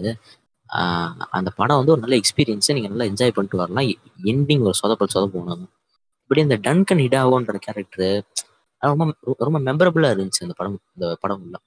அந்த 1.37 1.49
படம் 1.59 1.79
வந்து 1.79 1.93
ஒரு 1.95 2.03
நல்ல 2.03 2.15
எக்ஸ்பீரியன்ஸ் 2.21 2.75
நீங்க 2.77 2.89
நல்லா 2.93 3.07
என்ஜாய் 3.11 3.35
பண்ணிட்டு 3.35 3.61
வரலாம். 3.63 3.89
எண்டிங் 4.31 4.65
ஒரு 4.69 4.77
சொதப்பல் 4.81 5.13
சொதப்போனாங்க 5.15 5.65
இப்படி 6.23 6.41
இந்த 6.45 6.57
டன்கன் 6.67 7.01
ஹிடாவோன்ற 7.03 7.57
கேரக்டர் 7.65 8.15
ரொம்ப 8.81 9.05
ரொம்ப 9.47 9.59
மெமரபிளா 9.67 10.09
இருந்துச்சு 10.15 10.45
அந்த 10.45 10.55
படம் 10.59 10.79
இந்த 10.95 11.07
படம் 11.23 11.43
உள்ள 11.45 11.57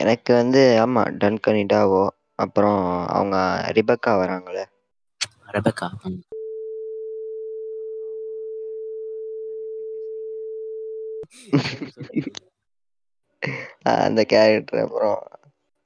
எனக்கு 0.00 0.30
வந்து 0.34 0.62
ஆமா 0.82 1.02
டன்கன் 1.18 1.60
இடாவோ 1.62 2.02
அப்புறம் 2.38 2.80
அவங்க 3.12 3.36
ரிபக்கா 3.76 4.12
வராங்களே 4.20 4.64
ரெபக்கா 5.48 5.88
ம். 6.06 6.20
அந்த 14.04 14.20
கேரக்டர் 14.30 14.84
அப்புறம் 14.84 15.18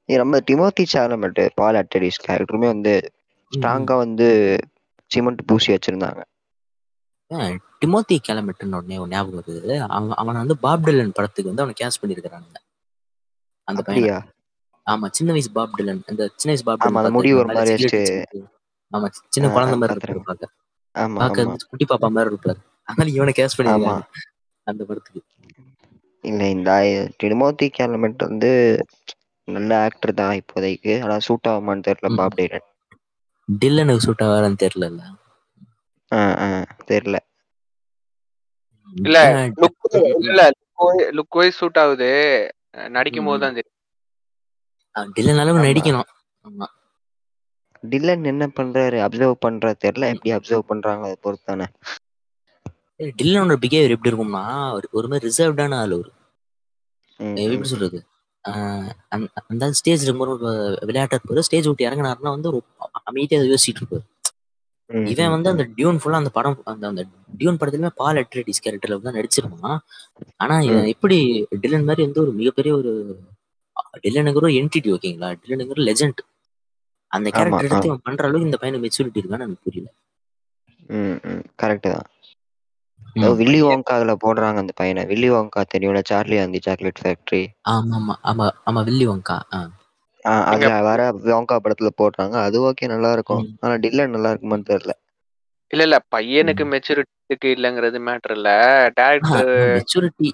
இது 0.09 0.19
நம்ம 0.19 0.39
டிமோத்தி 0.49 0.85
சாலமெட் 0.93 1.41
பால் 1.59 1.79
அட்டடிஸ் 1.81 2.25
கேரக்டருமே 2.25 2.69
வந்து 2.73 2.95
ஸ்ட்ராங்கா 3.53 3.95
வந்து 4.03 4.29
சிமெண்ட் 5.11 5.43
பூசி 5.49 5.69
வச்சிருந்தாங்க. 5.73 6.21
டிமோத்தி 7.81 8.17
கிளம்பிட்டுன்னு 8.21 8.79
உடனே 8.79 8.97
ஒரு 8.99 9.11
ஞாபகம் 9.13 9.39
வருது 9.41 9.75
அவன் 9.89 10.17
அவனை 10.21 10.39
வந்து 10.43 10.57
பாப் 10.65 10.87
டிலன் 10.87 11.17
படத்துக்கு 11.19 11.51
வந்து 11.51 11.65
அவனை 11.65 11.77
கேஸ் 11.81 12.01
பண்ணியிருக்கிறானுங்க 12.01 12.59
அந்த 13.71 13.83
பையனை 13.87 14.11
ஆமா 14.87 15.07
சின்ன 15.17 15.31
வயசு 15.33 15.51
பாப் 15.53 15.75
டிலன் 15.75 16.03
அந்த 16.11 16.23
சின்ன 16.33 16.51
வயசு 16.53 16.65
பாப் 16.65 16.81
ஆமா, 16.81 16.87
டிலன் 16.87 17.03
அந்த 17.03 17.13
முடி 17.17 17.31
ஒரு? 17.35 17.49
மாதிரி 17.51 17.73
வச்சுக்கிட்டு. 17.77 18.41
ஆமா 18.93 19.07
சின்ன 19.29 19.47
குழந்தை 19.55 19.77
மாதிரி. 19.81 19.95
இருப்பாரு 19.97 20.23
பார்க்க 20.25 20.55
ஆமா 20.95 21.21
வந்து 21.25 21.45
குட்டி 21.71 21.87
பாப்பா 21.91 22.09
மாதிரி 22.11 22.31
இருப்பாரு 22.33 22.59
அதனால 22.89 23.11
இவனை 23.17 23.35
கேஸ் 23.35 23.57
பண்ணிருக்காங்க 23.57 24.07
அந்த 24.67 24.83
படத்துக்கு 24.85 25.21
இல்ல 26.25 26.43
இந்த 26.55 26.71
டிமோத்தி 27.23 27.67
கேலமெட் 27.77 28.25
வந்து 28.27 28.51
நல்ல 29.49 29.71
ஆக்டர் 29.85 30.13
தான் 30.19 30.39
இப்போதைக்கு 30.41 30.95
ஆனா 31.03 31.17
சூட் 31.27 31.49
ஆகுமான்னு 31.51 31.87
தெரியல. 31.87 32.11
பாப் 32.19 32.39
டைரன் 32.39 32.67
டில்லனுக்கு 33.49 34.05
சூட் 34.05 34.25
ஆவாரான்னு 34.25 34.63
தெரியல 34.63 34.87
ஆ 36.13 36.21
ஆ 36.41 36.49
தெரியல 36.89 37.17
இல்ல, 38.97 39.19
லுக் 39.61 39.87
இல்ல 40.25 40.41
லுக் 41.17 41.39
வைஸ் 41.39 41.59
சூட் 41.61 41.81
ஆகுது 41.83 42.11
நடிக்கும் 42.71 43.25
போது 43.25 43.41
தான் 43.41 43.55
தெரியும். 43.55 45.13
டில்லன் 45.13 45.39
அளவு. 45.39 45.59
நடிக்கணும். 45.59 46.03
ஆமா. 46.45 46.67
டில்லன் 47.81 48.25
என்ன 48.25 48.47
பண்றாரு? 48.47 48.99
அப்சர்வ் 48.99 49.35
பண்றா 49.47 49.75
தெரியல. 49.85 50.15
எப்படி 50.15 50.33
அப்சர்வ் 50.33 50.59
பண்றாங்க? 50.59 51.03
அதை 51.03 51.17
பொறுத்து 51.21 51.45
தானே 51.45 51.65
ஏய், 52.97 53.13
டில்லனோட 53.23 53.57
பிஹேவியர் 53.61 53.91
எப்படி 53.91 54.17
இருக்கும்னா 54.17 54.79
ஒரு- 54.79 54.91
ஒரு 54.91 55.09
மாதிரி 55.09 55.33
ரிசர்வ்டான 55.33 55.75
ஆள் 55.75 55.93
ஒரு 55.93 56.13
எப்படி 57.17 57.69
சொல்றது? 57.69 58.05
அந்த- 59.49 59.73
ஸ்டேஜ் 59.73 60.07
ரொம்ப 60.07 60.77
விளையாட்டு 60.81 61.21
இருப்பாரு 61.21 61.39
ஸ்டேஜ் 61.39 61.67
விட்டு 61.67 61.89
இறங்கினாருன்னா 61.89 62.29
வந்து 62.29 62.51
ரொம்ப 62.51 62.91
அமைதியா 62.93 63.41
யோசிச்சுட்டு 63.41 63.81
இருப்பாரு. 63.81 64.10
இவன் 65.11 65.33
வந்து. 65.35 65.49
அந்த 65.53 65.65
டியூன் 65.77 65.99
ஃபுல்லா 66.01 66.21
அந்த 66.21 66.33
படம் 66.33 66.59
அந்த 66.73 66.85
அந்த 66.91 67.03
டியூன் 67.39 67.59
படத்துலயுமே 67.59 67.93
பால் 67.97 68.21
அட்ரடிஸ் 68.23 68.65
கேரக்டர்ல 68.65 68.99
தான் 69.01 69.19
நடிச்சிருப்பான். 69.19 69.79
ஆனா 70.41 70.57
இவன் 70.69 70.87
எப்படி 70.95 71.19
டில்லன் 71.63 71.89
மாதிரி 71.89 72.05
வந்து 72.07 72.23
ஒரு 72.25 72.33
மிகப்பெரிய 72.41 72.73
ஒரு 72.77 72.93
டில்லனுங்கிற 74.05 74.43
ஒரு 74.43 74.59
என்டிட்டி 74.61 74.91
ஓகேங்களா 74.95 75.31
டில்லனுங்கிற 75.41 75.85
லெஜெண்ட் 75.89 76.21
அந்த 77.13 77.29
கேரக்டர் 77.33 77.67
எடுத்து. 77.67 77.89
இவன் 77.89 78.05
பண்ற 78.07 78.25
அளவுக்கு 78.27 78.49
இந்த 78.49 78.61
பையனுக்கு 78.61 78.87
மெச்சூரிட்டி 78.87 79.23
இருக்கான்னு 79.23 79.47
எனக்கு 79.47 79.67
புரியல. 79.67 79.89
கரெக்ட் 81.61 81.89
தான். 81.89 82.09
வில்லி 83.39 83.61
வாங்கால 83.65 84.15
போடுறாங்க 84.23 84.63
அந்த 84.63 84.75
பையனை. 84.77 85.05
வில்லி 85.11 85.31
வாங்கா 85.33 85.63
தெரியும்ல? 85.69 86.03
சார்லி 86.11 86.39
அந்த 86.41 86.61
சாக்லேட் 86.67 87.03
ஃபேக்டரி. 87.03 87.43
ஆமா 87.73 87.97
ஆமா 87.99 88.15
ஆமா 88.31 88.47
ஆமா 88.65 88.81
வில்லி 88.89 89.07
வங்கா. 89.09 89.39
ஆ. 90.25 90.33
அதுல 90.51 90.71
வர 90.87 91.01
வாங்கா 91.27 91.57
படத்துல 91.61 91.91
போடுறாங்க 91.97 92.37
அது 92.45 92.59
ஓகே 92.69 92.91
நல்லா 92.93 93.11
இருக்கும். 93.17 93.27
ஆனா 93.61 93.75
டில்லன் 93.85 94.15
நல்லா 94.15 94.33
இருக்குமான்னு 94.33 94.71
தெரியல 94.71 94.95
இல்ல 95.71 95.83
இல்ல 95.87 95.99
பையனுக்கு 96.13 96.65
மெச்சூரிட்டிக்கு 96.73 97.49
இல்லங்கிறது 97.55 97.99
மேட்டர் 98.07 98.35
இல்ல 98.37 98.51
டேரக்டர் 98.99 99.53
மெச்சூரிட்டி 99.75 100.31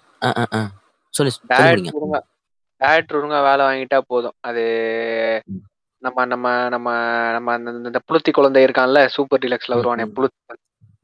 சொல்லி 1.15 1.33
டேரக்டர் 1.51 1.97
ஒழுங்கா 1.99 2.21
டேரக்டர் 2.81 3.19
ஒழுங்கா 3.19 3.41
வேலை 3.47 3.63
வாங்கிட்டா 3.67 3.99
போதும் 4.09 4.37
அது. 4.43 4.65
நம்ம 6.03 6.25
நம்ம 6.27 6.47
நம்ம 6.75 6.89
நம்ம 7.37 7.53
அந்த 7.57 7.71
இந்த 7.83 8.01
புளுத்தி 8.09 8.31
குழந்தை 8.33 8.61
இருக்கான்ல 8.65 9.01
சூப்பர் 9.15 9.43
டிலக்ஸ்ல 9.45 9.79
வருவானே. 9.79 10.07
புளுத்தி. 10.17 10.41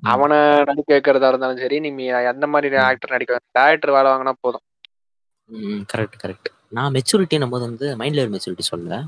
அவனை 0.03 0.39
நடிக்க 0.69 0.91
வைக்கிறதா 0.93 1.29
இருந்தாலும் 1.31 1.63
சரி 1.63 1.77
நீ 1.85 1.91
எந்த 2.33 2.47
மாதிரி. 2.49 2.61
ஆக்டர் 2.87 3.15
நடிக்க 3.15 3.31
டேரக்டர் 3.59 3.95
வேலை 3.97 4.09
வாங்கினா 4.13 4.35
போதும் 4.41 4.65
கரெக்ட் 5.91 6.17
கரெக்ட் 6.23 6.51
நான் 6.73 6.93
மெச்சூரிட்டி 6.93 7.39
நம்ம 7.39 7.59
வந்து 7.59 7.97
மைண்ட் 7.97 8.15
லெவல் 8.15 8.39
மெச்சூரிட்டி 8.39 8.59
சொல்ல 8.59 9.05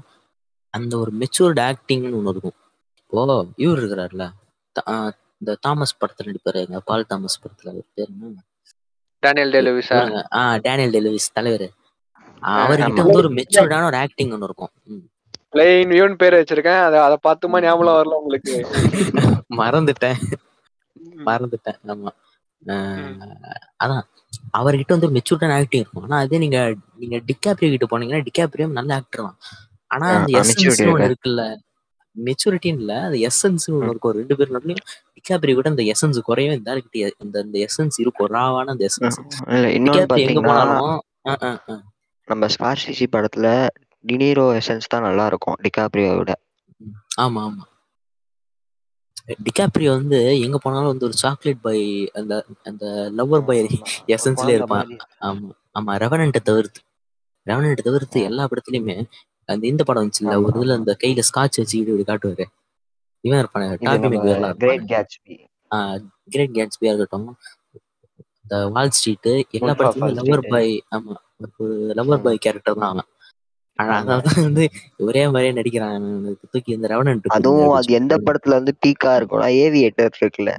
அந்த 0.71 0.99
ஒரு 0.99 1.13
மெச்சூர்டு 1.19 1.61
ஆக்டிங்னு 1.61 2.13
ஒன்று 2.13 2.31
இருக்கும். 2.31 2.57
இப்போ 3.03 3.47
இவர் 3.57 3.79
இருக்கிறார்ல. 3.79 4.31
இந்த 5.39 5.59
தாமஸ் 5.61 5.97
படத்துல 6.01 6.27
நடிப்பாரு. 6.27 6.55
எங்க 6.55 6.81
பால் 6.81 7.07
தாமஸ் 7.07 7.41
படத்துல 7.41 7.69
அவர் 7.69 7.83
பேர் 7.95 8.07
என்ன? 8.07 8.43
டேனியல் 9.19 9.51
டெலுவிஸா. 9.51 10.25
ஆ 10.35 10.57
டேனியல் 10.57 10.93
டெலிவிஸ் 10.93 11.33
தலைவர். 11.33 11.71
அவர்கிட்ட. 12.43 12.95
வந்து 12.95 13.13
ஒரு 13.13 13.29
மெச்சூர்டான 13.29 13.85
ஒரு 13.87 13.97
ஆக்டிங் 13.97 14.31
ஒன்று 14.31 14.45
இருக்கும். 14.45 14.71
பிளெயின் 15.53 15.91
வியூன்னு 15.93 16.15
பேர் 16.15 16.35
வச்சிருக்கேன். 16.35 16.83
அதை 16.83 16.99
அதை 16.99 17.17
பார்த்துமா 17.17 17.63
ஞாபகம் 17.63 17.87
வரல 17.87 18.15
உங்களுக்கு. 18.15 18.55
மறந்துட்டேன். 19.59 20.21
மறந்துட்டேன். 21.27 21.79
ஆமா. 21.87 22.09
அதான் 23.81 24.05
அவர்கிட்ட 24.53 24.93
வந்து 24.93 25.07
ஒரு 25.07 25.17
மெச்சூர்டான 25.17 25.57
ஆக்டிங் 25.57 25.83
இருக்கும். 25.83 26.05
ஆனா 26.05 26.17
அதே 26.19 26.39
நீங்க 26.39 26.59
நீங்க 26.97 27.17
டிகாப்ரியோ 27.29 27.71
கிட்ட 27.71 27.87
போனீங்கன்னா 27.91 28.25
டிகாப்ரியோ 28.29 28.67
நல்ல 28.73 28.91
ஆக்டர் 28.95 29.27
தான். 29.27 29.37
ஆனா 29.91 30.07
அந்த 30.15 30.31
எசன்ஸ் 30.41 30.65
ஒன்று 30.65 30.85
இருக்கு. 30.87 31.09
இருக்குல்ல. 31.09 31.43
மெச்சூரிட்டின்னு 32.17 32.83
இல்ல 32.83 32.95
அந்த 33.05 33.19
எசன்ஸ் 33.29 33.65
ஒன்று 33.71 33.91
இருக்கும். 33.91 34.15
ரெண்டு 34.19 34.35
பேர் 34.37 34.55
நடுலையும் 34.57 34.83
டிகாப்ரியோ 35.17 35.55
கூட 35.55 35.69
அந்த 35.71 35.85
எசன்ஸ் 35.93 36.19
குறையும் 36.23 36.55
இந்த 36.55 36.75
இந்த 37.25 37.37
இந்த 37.41 37.59
எசன்ஸ் 37.67 37.97
இருக்கும் 37.99 38.31
ராவான 38.35 38.73
அந்த 38.75 38.85
எசன்ஸ் 38.91 39.19
இல்ல 39.51 39.67
இன்னொன்னு 39.77 39.97
டிகாப்ரியோ 39.99 40.29
எங்க 40.29 40.43
போனாலும் 40.51 41.01
ஆ, 41.25 41.35
ஆ, 41.43 41.53
ஆ. 41.69 41.77
நம்ம 42.29 42.49
ஸ்கார்சிசி 42.49 43.07
படத்துல 43.09 43.49
டினீரோ 44.05 44.47
எசன்ஸ் 44.59 44.91
தான் 44.93 45.07
நல்லா 45.07 45.27
இருக்கும் 45.27 45.59
டிகாப்ரியோ 45.65 46.11
விட 46.19 46.33
ஆமா 47.19 47.41
ஆமா. 47.43 47.65
டிகாப்ரியோ 49.41 49.91
வந்து 49.93 50.17
எங்க 50.45 50.57
போனாலும் 50.59 50.91
வந்து 50.91 51.07
ஒரு 51.07 51.17
சாக்லேட் 51.21 51.63
பை 51.63 51.79
அந்த 52.19 52.33
அந்த 52.69 52.85
லவ்வர் 53.19 53.47
பை 53.47 53.57
எசன்ஸ்ல 54.15 54.51
இருப்பான் 54.57 54.91
ஆமா 55.29 55.49
ஆமா 55.77 55.93
ரெவனண்ட்டை 56.03 56.43
தவிர்த்து 56.43 56.81
ரெவனண்ட்டை 57.47 57.85
தவிர்த்து. 57.87 58.19
எல்லா 58.29 58.45
படத்துலயுமே 58.51 58.97
அந்த 59.49 59.65
இந்த 59.67 59.83
படம் 59.85 60.03
வந்துச்சுல்ல 60.03 60.35
ஆமா, 60.35 60.45
ஒரு 60.47 60.59
இதுல 60.59 60.77
அந்த 60.79 60.93
கையில 61.01 61.23
ஸ்காட்ச் 61.29 61.59
வச்சுக்கிட்டு 61.61 61.93
இப்படி 61.93 62.07
காட்டுவாரு 62.11 62.45
இவன் 63.25 63.41
இருப்பானே 63.43 63.67
டாபி 63.87 64.09
மெக்வேர்லாம் 64.15 64.57
கிரேட் 64.63 64.87
கேட்ஸ்பி 64.91 65.35
கிரேட் 66.33 66.55
கேட்ஸ்பியா 66.57 66.93
இருக்கட்டும் 66.93 67.29
இந்த 68.45 68.57
வால் 68.73 68.95
ஸ்ட்ரீட் 68.97 69.29
எல்லா 69.59 69.73
படத்துலயுமே 69.75 70.15
லவ்வர் 70.19 70.41
Street. 70.41 70.53
பாய் 70.55 70.73
ஆமா 70.97 71.15
ஒரு 71.57 71.67
லவ்வர். 71.99 72.23
பாய் 72.27 72.43
கேரக்டர் 72.45 72.79
தான் 72.79 72.91
அவன் 72.93 73.09
ஆனா 73.79 73.97
வந்து 74.41 74.65
ஒரே 75.07 75.23
மாதிரியே 75.27 75.55
நடிக்கிறான் 75.57 76.07
தூக்கி 76.45 76.71
இந்த 76.75 76.89
அதுவும் 77.35 77.73
அது 77.77 77.91
எந்த 77.99 78.15
படத்துல 78.21 78.59
வந்து 78.59 78.73
பீக்கா 78.83 79.13
இருக்கும்னா 79.19 79.49
ஏவியேட்டர் 79.61 80.19
இருக்குல்ல. 80.19 80.53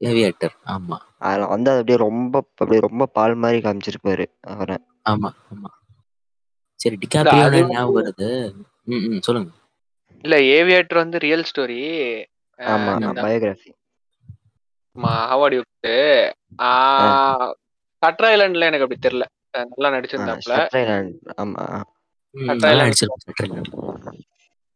ஏவியேட்டர் 0.00 0.56
ஆமா. 0.70 0.98
அதுல 1.24 1.48
வந்து 1.52 1.70
அது 1.70 1.80
அப்படியே 1.80 1.98
ரொம்ப 2.04 2.34
அப்படியே 2.54 2.82
ரொம்ப 2.88 3.08
பால் 3.14 3.40
மாதிரி 3.42 3.60
காமிச்சிருப்பாரு 3.62 4.24
அவரை. 4.50 4.76
ஆமா 5.10 5.30
ஆமா. 5.48 5.70
சரி 6.80 6.96
டிகாப்ரியோ 7.02 7.44
அது 7.46 7.60
ஞாபகம் 7.66 7.96
வருது? 7.98 8.28
ம் 8.90 9.04
ம் 9.08 9.22
சொல்லுங்க. 9.26 9.50
இல்ல 10.24 10.36
ஏவியேட்டர் 10.52 11.00
வந்து 11.00 11.22
ரியல் 11.24 11.46
ஸ்டோரி 11.48 11.78
ஆமா 12.58 12.92
ம். 13.02 13.14
பயோகிராஃபி 13.20 13.70
ஹவாடி 15.30 15.56
கட்ரா 18.02 18.28
ஐலாண்ட்ல 18.30 18.68
எனக்கு 18.70 18.86
அப்படி 18.86 19.00
தெரியல. 19.00 19.24
நல்லா 19.70 19.88
நடிச்சிருந்தாப்ல 19.94 20.54
ஆமா 21.38 21.64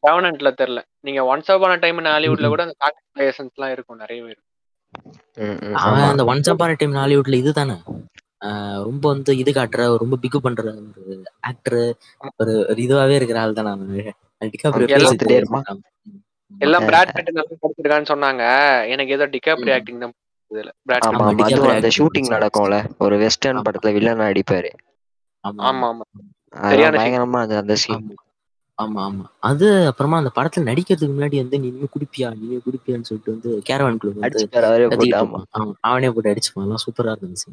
ரெவனண்ட்ல 0.02 0.50
தெரியல. 0.54 0.80
நீங்க 1.00 1.20
ஒன்ஸ் 1.30 1.52
அப்பான 1.52 1.76
டைம் 1.76 2.00
ஹாலிவுட்ல. 2.08 2.48
கூட 2.48 2.62
அந்த 2.88 3.28
எசன்ஸ் 3.28 3.54
எல்லாம் 3.56 3.72
இருக்கும் 3.72 4.00
நிறையவே 4.00 4.28
இருக்கும் 4.28 4.50
அவன் 5.78 6.00
ஆமா. 6.00 6.10
அந்த 6.10 6.24
ஒன்ஸ் 6.24 6.50
அப்பான 6.50 6.74
டைம் 6.74 6.94
ஹாலிவுட்ல 6.94 7.36
இதுதானே? 7.36 7.76
ஆஹ் 8.46 8.80
ரொம்ப 8.84 9.04
வந்து 9.08 9.32
இது 9.38 9.50
காட்டுற 9.52 9.82
ரொம்ப 10.02 10.16
பிகு 10.16 10.38
பண்ற 10.40 10.62
ஒரு 11.02 11.14
ஆக்டர் 11.42 11.78
ஒரு 12.40 12.54
இதுவாவே 12.78 13.14
இருக்கிற 13.14 13.38
ஆள் 13.40 13.58
தானே 13.58 13.70
அவன். 13.70 13.92
டிகாப்ரியோ 14.52 14.86
எல்லாம் 14.88 14.98
பேசிட்டு 14.98 15.12
தோத்துட்டே 15.12 15.38
இருப்பான். 15.40 15.66
ஆமா. 15.70 15.84
எல்லாம் 16.60 16.84
பிராட் 16.88 17.14
பிட் 17.16 17.30
நல்லா 17.30 17.56
படிச்சிருக்கான்னு 17.62 18.10
சொன்னாங்க. 18.12 18.42
எனக்கு 18.92 19.14
ஏதோ 19.16 19.26
டிகாப்ரி. 19.34 19.70
ஆக்டிங் 19.76 20.02
தான் 20.02 20.14
இதுல. 20.50 20.70
பிராட் 20.84 21.06
அந்த 21.74 21.90
ஷூட்டிங். 21.98 22.28
நடக்கும்ல. 22.34 22.76
ஒரு 22.98 23.16
வெஸ்டர்ன். 23.18 23.64
படத்துல 23.66 23.94
வில்லனா 23.96 24.26
அடிப்பாரு 24.30 24.70
ஆமா 25.44 25.88
ஆமா. 25.88 26.04
பயங்கரமா 26.60 27.36
இருந்தது 27.36 27.56
அந்த 27.56 27.74
சீன் 27.74 28.14
ஆமா. 28.82 28.84
ஆமா 28.84 29.24
அது 29.40 29.86
அப்புறமா 29.86 30.18
அந்த 30.18 30.30
படத்துல 30.34 30.58
நடிக்கிறதுக்கு 30.58 30.78
முன்னாடி 30.88 31.36
வந்து 31.36 31.58
நீ 31.58 31.66
இன்னும் 31.66 31.88
குடிப்பியா? 31.98 32.40
நீ 32.40 32.56
குடிப்பியான்னு 32.56 33.00
சொல்லிட்டு 33.00 33.24
வந்து 33.24 33.62
கேரவான் 33.68 33.96
குழு 33.96 34.12
அவன் 34.12 34.22
போட்டு 36.12 36.30
அடிச்சுப்பான். 36.30 36.54
எல்லாம் 36.54 36.84
சூப்பரா 36.86 37.02
இருந்துச்சு 37.02 37.46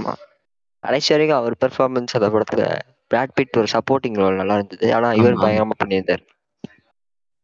ஆமா. 0.00 0.12
கடைசி 0.78 1.14
வரைக்கும் 1.14 1.38
அவர் 1.38 1.56
பெர்ஃபார்மன்ஸ் 1.64 2.06
அந்த 2.06 2.18
படத்துல 2.18 2.78
பிராட் 3.06 3.30
பிட் 3.40 3.56
ஒரு 3.56 3.66
சப்போர்ட்டிங் 3.72 4.14
ரோல் 4.14 4.34
நல்லா 4.34 4.54
இருந்தது. 4.54 4.94
ஆனா 4.94 5.12
இவர். 5.12 5.34
பயங்கரமா 5.34 5.70
பண்ணியிருந்தாரு. 5.84 6.24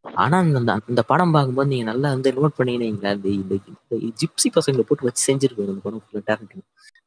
ஆனா 0.00 0.40
இந்த- 0.40 0.80
இந்த 0.86 1.02
படம் 1.02 1.30
பார்க்கும்போது 1.30 1.68
நீங்க 1.68 1.84
நல்லா 1.84 2.08
வந்து 2.08 2.32
நோட் 2.32 2.46
பண்ணீங்கன்னா 2.46 3.10
இந்த 3.22 3.54
ஜிப்சி 3.90 4.48
பசங்களை 4.48 4.80
போட்டு 4.80 5.00
வச்சு 5.00 5.34
செஞ்சிருப்பாரு 5.34 5.56
அந்த 5.56 5.80
படம் 5.82 6.02
டேரண்டினோ 6.12 6.60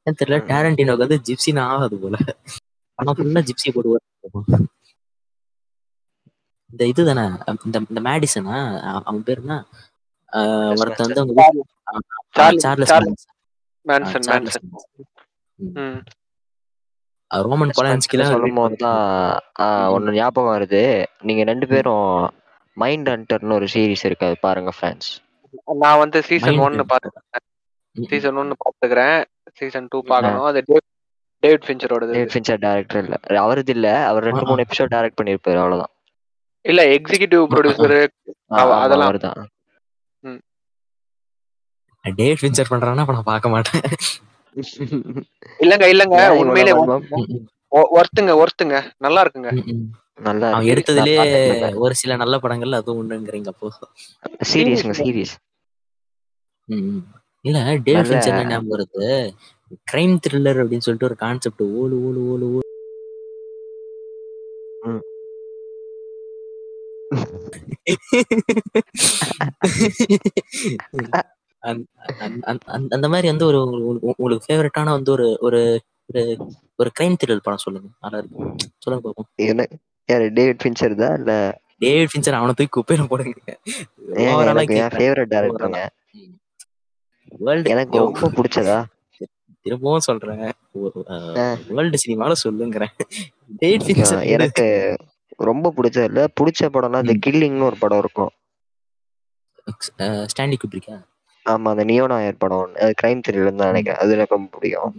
தெரியல. 0.09 0.25
டேரண்டினோக்கு 0.25 0.97
வந்து 0.97 1.21
ஜிப்சின்னு 1.27 1.59
ஆகாது 1.59 1.97
போல. 1.97 2.15
படம் 2.99 3.17
ஃபுல்லா 3.17 3.41
ஜிப்சி 3.47 3.69
போட்டு 3.71 3.99
இந்த 6.69 6.83
இது 6.89 7.01
தானே 7.07 7.23
இந்த 7.63 7.77
இந்த 7.85 8.01
மேடிசனா 8.05 8.55
அ- 8.87 9.01
அவன் 9.01 9.25
பேர் 9.25 9.41
என்ன? 9.43 9.55
ஒருத்தன் 10.75 11.09
வந்து. 11.09 11.43
அவங்க 12.35 12.61
சார்லஸ் 12.65 12.93
ரோமன் 17.31 17.71
பொலான்ஸ்கிலாம் 17.75 18.31
சொல்லும் 18.31 18.57
போது 18.57 18.75
தான் 18.77 19.03
ம். 19.61 19.91
ஒன்று 19.93 20.15
ஞாபகம் 20.17 20.51
வருது. 20.51 20.81
நீங்க 21.23 21.43
ரெண்டு 21.43 21.65
பேரும் 21.67 22.07
மைண்ட் 22.77 23.09
ஹண்டர்னு 23.09 23.55
ஒரு 23.55 23.67
சீரிஸ் 23.73 24.05
இருக்கு 24.05 24.27
அது 24.27 24.37
பாருங்க 24.41 24.71
ஃப்ரெண்ட்ஸ் 24.75 25.11
நான் 25.81 26.01
வந்து 26.01 26.19
சீசன் 26.27 26.61
ஒன்னு 26.65 26.83
பார்த்துக்கிறேன் 26.91 27.43
ம், 27.95 28.07
சீசன் 28.11 28.39
ஒன்னு 28.41 28.55
பார்த்துக்கிறேன் 28.61 29.17
சீசன் 29.59 29.89
டூ 29.91 29.99
பார்க்கணும். 30.05 30.45
அது 30.49 30.61
டேவிட் 30.63 30.89
டேவிட் 31.43 31.65
ஃபின்ச்சரோடது 31.67 32.13
டேவிட் 32.15 32.33
ஃபின்ச்சர் 32.33 32.61
டேரக்டர் 32.65 33.01
இல்ல. 33.05 33.15
அவரது 33.45 33.71
இல்ல. 33.75 33.87
அவர் 34.09 34.27
ரெண்டு 34.29 34.45
மூணு 34.49 34.65
எபிசோட் 34.65 34.93
டைரக்ட் 34.95 35.19
பண்ணிருப்பாரு 35.21 35.59
அவ்வளவுதான். 35.63 35.93
இல்ல 36.65 36.81
எக்ஸிகியூட்டிவ் 36.97 37.43
ப்ரொடியூசர் 37.53 37.95
அதெல்லாம். 38.83 39.09
அவர்தான். 39.09 39.39
டேவிட் 42.05 42.41
ஃபின்ச்சர் 42.41 42.71
பண்றான்னா 42.71 43.03
அப்ப 43.03 43.13
நான் 43.17 43.31
பார்க்க 43.31 43.53
மாட்டேன். 43.53 43.83
இல்லங்க 45.63 45.85
இல்லங்க. 45.93 46.17
உண்மையிலே 46.41 46.73
ஒர்த்துங்க 47.97 48.33
ஒர்த்துங்க. 48.41 48.75
நல்லா 49.05 49.21
இருக்குங்க. 49.23 49.51
நல்லா. 50.27 50.47
எடுத்ததுலயே. 50.71 51.21
ஒரு 51.85 51.93
சில 52.01 52.15
நல்ல 52.21 52.35
படங்கள் 52.43 52.79
அதுவும் 52.79 52.99
ஒண்ணுங்கிறீங்க 53.01 53.51
அப்போ. 53.53 53.69
சீரியஸ்ங்க 54.51 54.95
சீரியஸ். 55.01 55.33
இல்ல 57.47 57.59
டேவிட் 57.87 58.09
ஃபின்ச்சர் 58.09 58.33
என்ன 58.33 58.51
ஞாபகம் 58.51 58.73
வருது? 58.73 59.07
கிரைம் 59.91 60.17
த்ரில்லர் 60.29 60.59
அப்படின்னு 60.59 60.77
சொல்லிட்டு 60.77 61.05
ஒரு 61.05 61.15
கான்செப்ட் 61.15 61.61
ஓலு 61.61 61.97
ஓலு 61.99 62.35
ஓலு 62.35 62.43
ஓலு. 62.43 62.61
அந்த- 71.61 73.07
மாதிரி 73.07 73.27
வந்து 73.27 73.45
ஒரு 73.45 73.57
உங்களுக்கு- 74.19 74.39
ஃபேவரட்டான 74.47 74.83
வந்து 74.83 75.11
ஒரு 75.11 75.37
ஒரு 75.39 75.81
ஒரு- 76.13 76.37
கிரைம் 76.99 77.15
த்ரில்லர் 77.23 77.39
படம் 77.43 77.59
சொல்லுங்க. 77.59 77.87
நல்லா 78.01 78.17
இருக்கும் 78.17 78.55
சொல்லுங்க 78.77 79.09
பாப்போம். 79.09 79.35
என்ன? 79.35 79.67
யாரு 80.05 80.33
டேவிட் 80.33 80.61
ஃபின்ச்சர் 80.63 80.95
தான்? 80.95 81.17
இல்ல? 81.17 81.61
டேவிட் 81.77 82.09
ஃபின்ச்சர் 82.17 82.31
அவனை 82.31 82.53
தூக்கி 82.53 82.81
குப்பையில 82.81 83.07
போடுங்க. 83.07 83.59
ஓவராலா 84.13 84.89
ஃபேவரட் 84.89 85.25
டேரக்டருங்க 85.29 85.85
வேர்ல்டு 87.37 87.69
எனக்கு 87.69 87.97
ரொம்ப 87.97 88.29
பிடிச்சதா? 88.29 88.83
திரும்பவும் 89.65 90.05
சொல்றேன். 90.07 90.43
வேர்ல்டு 91.75 91.97
சினிமால 92.05 92.33
சொல்லுங்கிறேன். 92.43 92.93
எனக்கு 94.35 94.65
ரொம்ப 95.49 95.73
பிடிச்சது 95.77 96.09
இல்ல 96.11 96.23
பிடிச்ச 96.39 96.69
படம்னா 96.73 97.01
இந்த. 97.03 97.15
கில்லிங்னு 97.25 97.69
ஒரு 97.69 97.77
படம் 97.83 98.01
இருக்கும். 98.03 98.33
ஸ்டாண்டி 100.31 100.57
குப்ரிக்கா 100.63 100.95
ஆமா 101.45 101.69
அந்த 101.73 101.83
நியோனாயர் 101.89 102.41
படம் 102.43 102.61
ஒண்ணு. 102.63 102.81
அது 102.83 102.93
கிரைம் 103.01 103.23
த்ரில்லர் 103.25 103.59
தான் 103.61 103.71
நினைக்கிறேன். 103.71 104.01
அது 104.03 104.15
எனக்கு 104.17 104.37
ரொம்ப 104.37 104.49
பிடிக்கும். 104.55 104.93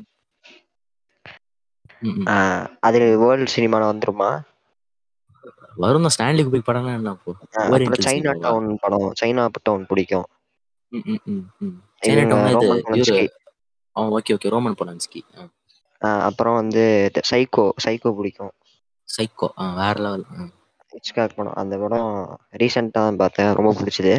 அது 2.88 2.98
வேர்ல்டு 3.22 3.54
சினிமால 3.56 3.84
வந்துருமா? 3.90 4.30
வரும் 5.82 6.12
ஸ்டான்லி 6.14 6.42
குபிக் 6.46 6.66
படம்னா 6.66 6.92
என்ன 6.98 7.12
அப்புறம் 7.14 8.04
சைனா? 8.06 8.32
டவுன் 8.44 8.68
படம். 8.84 9.08
சைனா 9.20 9.44
டவுன் 9.66 9.86
பிடிக்கும். 9.90 10.28
ஓகே 13.96 14.32
ஓகே 14.34 14.52
ரோமன் 14.54 14.78
பொலான்ஸ்கி 14.80 15.20
அப்புறம் 16.28 16.56
வந்து 16.60 16.82
சைக்கோ 17.30 17.64
சைக்கோ 17.84 18.10
பிடிக்கும். 18.16 18.52
சைக்கோ 19.08 19.48
வேற 19.80 19.94
லெவல் 20.04 20.24
ஹிச்காக் 20.92 21.36
படம். 21.36 21.58
அந்த 21.62 21.74
படம் 21.82 22.10
ரீசெண்டாக 22.60 22.96
தான் 22.96 23.20
பார்த்தேன். 23.22 23.54
ரொம்ப 23.58 23.70
பிடிச்சது. 23.80 24.14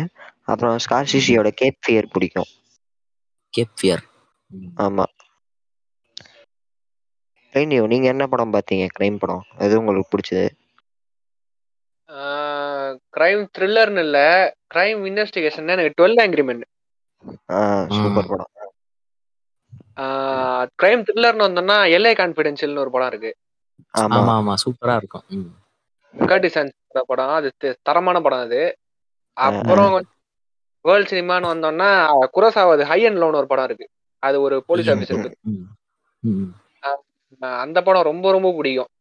அப்புறம் 0.52 0.78
ஸ்கார்சிசியோட 0.86 1.50
கேப் 1.62 1.78
ஃபியர் 1.86 2.12
பிடிக்கும். 2.16 2.50
கேப் 3.54 3.76
ஃபியர் 3.82 4.04
ஆமா. 4.86 5.06
ரெய்னியோ 7.54 7.84
நீங்க 7.92 8.08
என்ன 8.14 8.24
படம் 8.34 8.54
பார்த்தீங்க? 8.54 8.86
கிரைம் 8.98 9.20
படம். 9.24 9.44
எது 9.66 9.80
உங்களுக்கு 9.82 10.14
பிடிச்சது? 10.14 10.48
கிரைம் 13.16 13.44
த்ரில்லர்னு 13.58 14.02
இல்ல. 14.06 14.20
கிரைம் 14.74 15.02
இன்வெஸ்டிகேஷன் 15.10 15.72
எனக்கு 15.74 15.94
டுவெல் 16.00 16.20
ஆங்கிரிமெண்ட் 16.24 16.66
ஆஹ் 17.58 17.86
சூப்பர் 17.98 18.30
படம். 18.32 18.52
கிரைம் 19.98 21.04
த்ரில்லர்னு 21.08 21.46
வந்தோம்னா 21.48 21.78
எல்ஏ 21.90 22.14
கான்ஃபிடென்ஷியல்னு 22.14 22.84
ஒரு 22.84 22.92
படம் 22.96 23.08
இருக்கு. 23.08 23.32
ஆமா. 23.98 24.20
ஆமா 24.38 24.54
சூப்பரா 24.64 24.96
இருக்கும். 25.02 25.26
கர்டிசன்ஸ் 26.14 26.74
படம். 27.12 27.34
அது 27.38 27.50
தரமான 27.88 28.18
படம் 28.26 28.44
அது. 28.48 28.62
அப்புறம் 29.38 29.94
வேர்ல்ட் 30.86 31.12
சினிமான்னு 31.12 31.52
வந்தோம்னா 31.54 31.90
குரசாவது 32.38 32.84
ஹை 32.92 33.00
அண்ட் 33.06 33.20
லோன் 33.22 33.40
ஒரு 33.42 33.48
படம் 33.52 33.68
இருக்கு. 33.70 33.88
அது 34.24 34.38
ஒரு 34.42 34.56
போலீஸ் 34.68 34.90
ஆஃபீஸர் 34.90 35.32
அந்த 37.64 37.80
படம் 37.88 38.08
ரொம்ப 38.10 38.26
ரொம்ப 38.32 38.50
பிடிக்கும். 38.58 38.92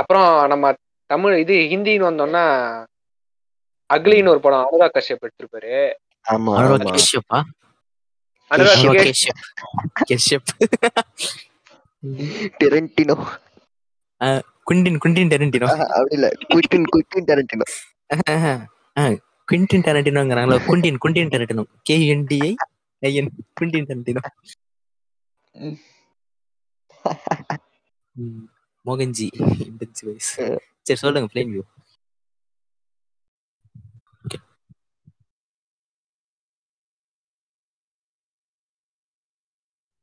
அப்புறம் 0.00 0.46
நம்ம 0.52 0.66
தமிழ் 1.10 1.34
இது 1.42 1.54
ஹிந்தின்னு 1.72 2.08
வந்தோம்னா 2.10 2.44
அக்லின்னு 3.90 4.32
ஒரு 4.34 4.40
படம். 4.40 4.66
அனுராக் 4.68 4.96
கஷ்யப் 4.96 5.24
எடுத்திருப்பாரு. 5.26 5.74
டெரண்டினோ 12.60 13.16
குண்டின் 14.66 14.98
குண்டின் 14.98 15.30
டெரண்டினோ 15.32 15.68
அப்படி 15.88 16.14
இல்ல 16.16 16.26
Quentin 16.52 16.86
Quentin 16.92 17.28
Tarantino 17.30 17.66
Quentin 19.48 19.84
டெரண்டினோங்கிறாங்களா 19.86 20.58
Quentin 20.66 20.98
Quentin 20.98 21.32
Tarantino 21.32 21.64
K 21.82 21.96
NTI 22.12 22.50
IN 23.02 23.30
Quentin 23.54 23.88
Tarantino. 23.88 24.20
Mohanji 28.86 29.26
சரி 30.86 30.98
சொல்லுங்க 31.02 31.28
பிளேன் 31.32 31.50
வியூ 31.52 31.62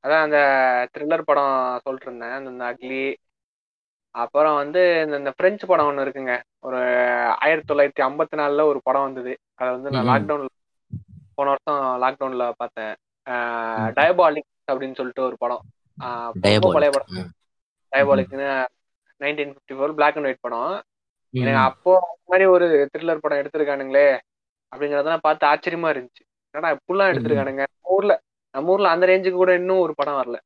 அதான் 0.10 0.26
அந்த 0.28 0.40
த்ரில்லர் 0.94 1.22
படம் 1.22 1.56
சொல்லிட்டு 1.84 2.08
இருந்தேன் 2.08 2.48
அந்த 2.52 2.64
அக்லி 2.72 3.02
அப்புறம் 4.16 4.56
வந்து 4.56 4.82
இந்த 5.18 5.32
பிரெஞ்சு 5.40 5.66
படம் 5.68 5.88
ஒன்று 5.90 6.06
இருக்குங்க. 6.06 6.34
ஒரு 6.68 6.80
ஆயிரத்தி 7.44 7.68
தொள்ளாயிரத்தி 7.70 8.02
ஐம்பத்தி 8.06 8.36
நாலுல 8.40 8.64
ஒரு 8.72 8.80
படம் 8.84 9.06
வந்தது. 9.08 9.34
அதை 9.60 9.70
வந்து 9.76 9.90
நான். 9.96 10.08
லாக்டவுன்ல 10.10 10.48
போன 11.36 11.50
வருஷம் 11.54 11.84
லாக்டவுன்ல 12.04 12.46
பார்த்தேன். 12.58 12.94
டயபாலிக் 14.00 14.48
அப்படின்னு 14.72 14.98
சொல்லிட்டு 15.00 15.24
ஒரு 15.28 15.36
படம். 15.44 15.64
பழைய 16.76 16.92
படம். 16.96 17.30
டயபாலிக்னு 17.94 18.48
nineteen 19.22 19.54
fifty 19.54 19.78
four 19.78 19.96
black 20.00 20.18
and 20.18 20.28
white 20.30 20.46
படம். 20.48 20.74
எனக்கு 21.34 21.62
அப்போ 21.70 21.94
அந்த 22.08 22.22
மாதிரி 22.32 22.46
ஒரு 22.56 22.66
த்ரில்லர் 22.94 23.24
படம் 23.26 23.42
எடுத்திருக்கானுங்களே 23.44 24.08
அப்படிங்கறதெல்லாம் 24.72 25.26
பார்த்து 25.28 25.48
ஆச்சரியமா 25.54 25.90
இருந்துச்சு. 25.94 26.24
என்னடா 26.54 26.72
இப்படிலாம் 26.76 27.12
எடுத்திருக்கானுங்க? 27.14 27.64
ஊர்ல 27.96 28.14
நம்ம 28.56 28.72
ஊர்ல 28.72 28.90
அந்த 28.90 29.06
ரேஞ்சுக்கு 29.06 29.42
கூட 29.42 29.54
இன்னும் 29.54 29.84
ஒரு 29.86 29.94
படம் 29.96 30.20
வரல. 30.20 30.38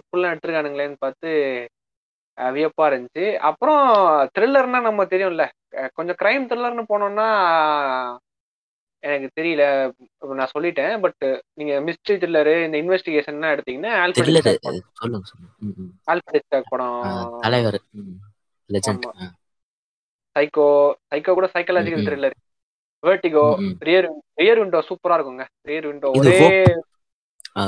இப்படிலாம் 0.00 0.32
எடுத்திருக்கானுங்களேன்னு 0.34 0.96
பார்த்து 0.98 1.30
வியப்பா 2.38 2.86
இருந்துச்சு. 2.90 3.24
அப்புறம் 3.48 3.82
த்ரில்லர்னா 4.36 4.80
நம்ம 4.88 5.04
தெரியும்ல. 5.04 5.44
கொஞ்சம் 5.96 6.18
கிரைம் 6.22 6.48
த்ரில்லர்னு 6.48 6.84
போனோம்னா 6.92 7.28
எனக்கு 9.04 9.28
தெரியல. 9.38 9.64
நான் 10.38 10.52
சொல்லிட்டேன் 10.54 10.94
பட் 11.00 11.24
நீங்க 11.58 11.74
மிஸ்ட்ரி 11.86 12.14
த்ரில்லரு 12.22 12.54
இந்த 12.66 12.76
இன்வெஸ்டிகேஷன் 12.82 13.46
எடுத்தீங்கன்னா 13.54 13.92
ஹிச்காக் 16.36 16.70
படம். 16.72 16.98
தலைவர். 17.44 17.78
சைக்கோ 20.36 20.66
சைக்கோ 21.12 21.34
கூட 21.38 21.48
psychological. 21.54 22.06
Thriller 22.08 22.36
Vertigo 23.02 23.44
Rear 23.86 24.08
Rear 24.34 24.58
Window 24.58 24.80
சூப்பரா 24.88 25.16
இருக்குங்க. 25.18 25.44
ரியர் 25.68 25.86
விண்டோ 25.86 26.08
ஒரே 26.20 26.38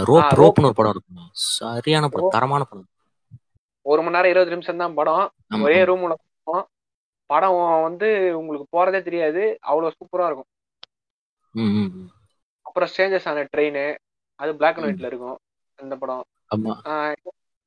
ரோப் 0.08 0.32
ரோப்னு 0.40 0.68
ஒரு 0.68 0.76
படம் 0.78 0.94
இருக்கும்? 0.94 1.28
சரியான 1.48 2.08
படம். 2.08 2.34
தரமான 2.36 2.62
படம். 2.70 2.88
ஒரு 3.86 4.00
மணி 4.02 4.14
நேரம் 4.16 4.30
இருபது 4.30 4.52
நிமிஷம் 4.54 4.82
தான் 4.82 4.96
படம். 4.98 5.24
ஒரே. 5.66 5.78
ரூம்ல 5.90 6.14
படம். 7.30 7.56
வந்து 7.86 8.08
உங்களுக்கு 8.38 8.66
போறதே 8.76 9.00
தெரியாது. 9.08 9.42
அவ்வளவு 9.70 9.96
சூப்பரா 9.98 10.26
இருக்கும். 10.28 10.50
அப்புறம் 12.66 12.88
ஸ்டேஞ்சஸ் 12.92 13.28
ஆன 13.30 13.44
ட்ரெயின் 13.52 13.80
அது 14.40 14.50
பிளாக் 14.56 14.78
அண்ட். 14.78 14.86
ஒயிட்ல 14.88 15.10
இருக்கும் 15.10 15.38
அந்த 15.78 15.94
படம். 16.02 16.24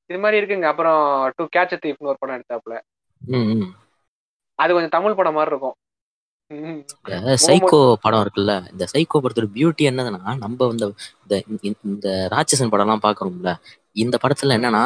இது 0.09 0.19
மாதிரி 0.19 0.37
இருக்குங்க. 0.41 0.67
அப்புறம் 0.73 1.01
டு 1.35 1.43
கேட்ச் 1.55 1.81
தீப்னு 1.83 2.09
ஒரு 2.11 2.19
படம் 2.19 2.37
எடுத்தாப்புல. 2.39 2.75
அது 4.59 4.71
கொஞ்சம் 4.73 4.95
தமிழ் 4.97 5.17
படம் 5.19 5.33
மாதிரி 5.33 5.51
இருக்கும். 5.53 5.77
சைக்கோ 7.45 7.79
படம் 8.03 8.21
இருக்குல்ல 8.23 8.53
இந்த 8.73 8.85
சைக்கோ 8.93 9.19
படத்தோட 9.23 9.47
பியூட்டி 9.55 9.83
என்னதுன்னா 9.89 10.33
நம்ம 10.43 10.69
இந்த 10.73 10.87
இந்த 11.91 12.07
ராட்சசன் 12.33 12.73
படம்லாம் 12.73 13.05
பாக்குறோம்ல 13.07 13.51
இந்த 14.03 14.15
படத்துல 14.23 14.57
என்னன்னா 14.59 14.83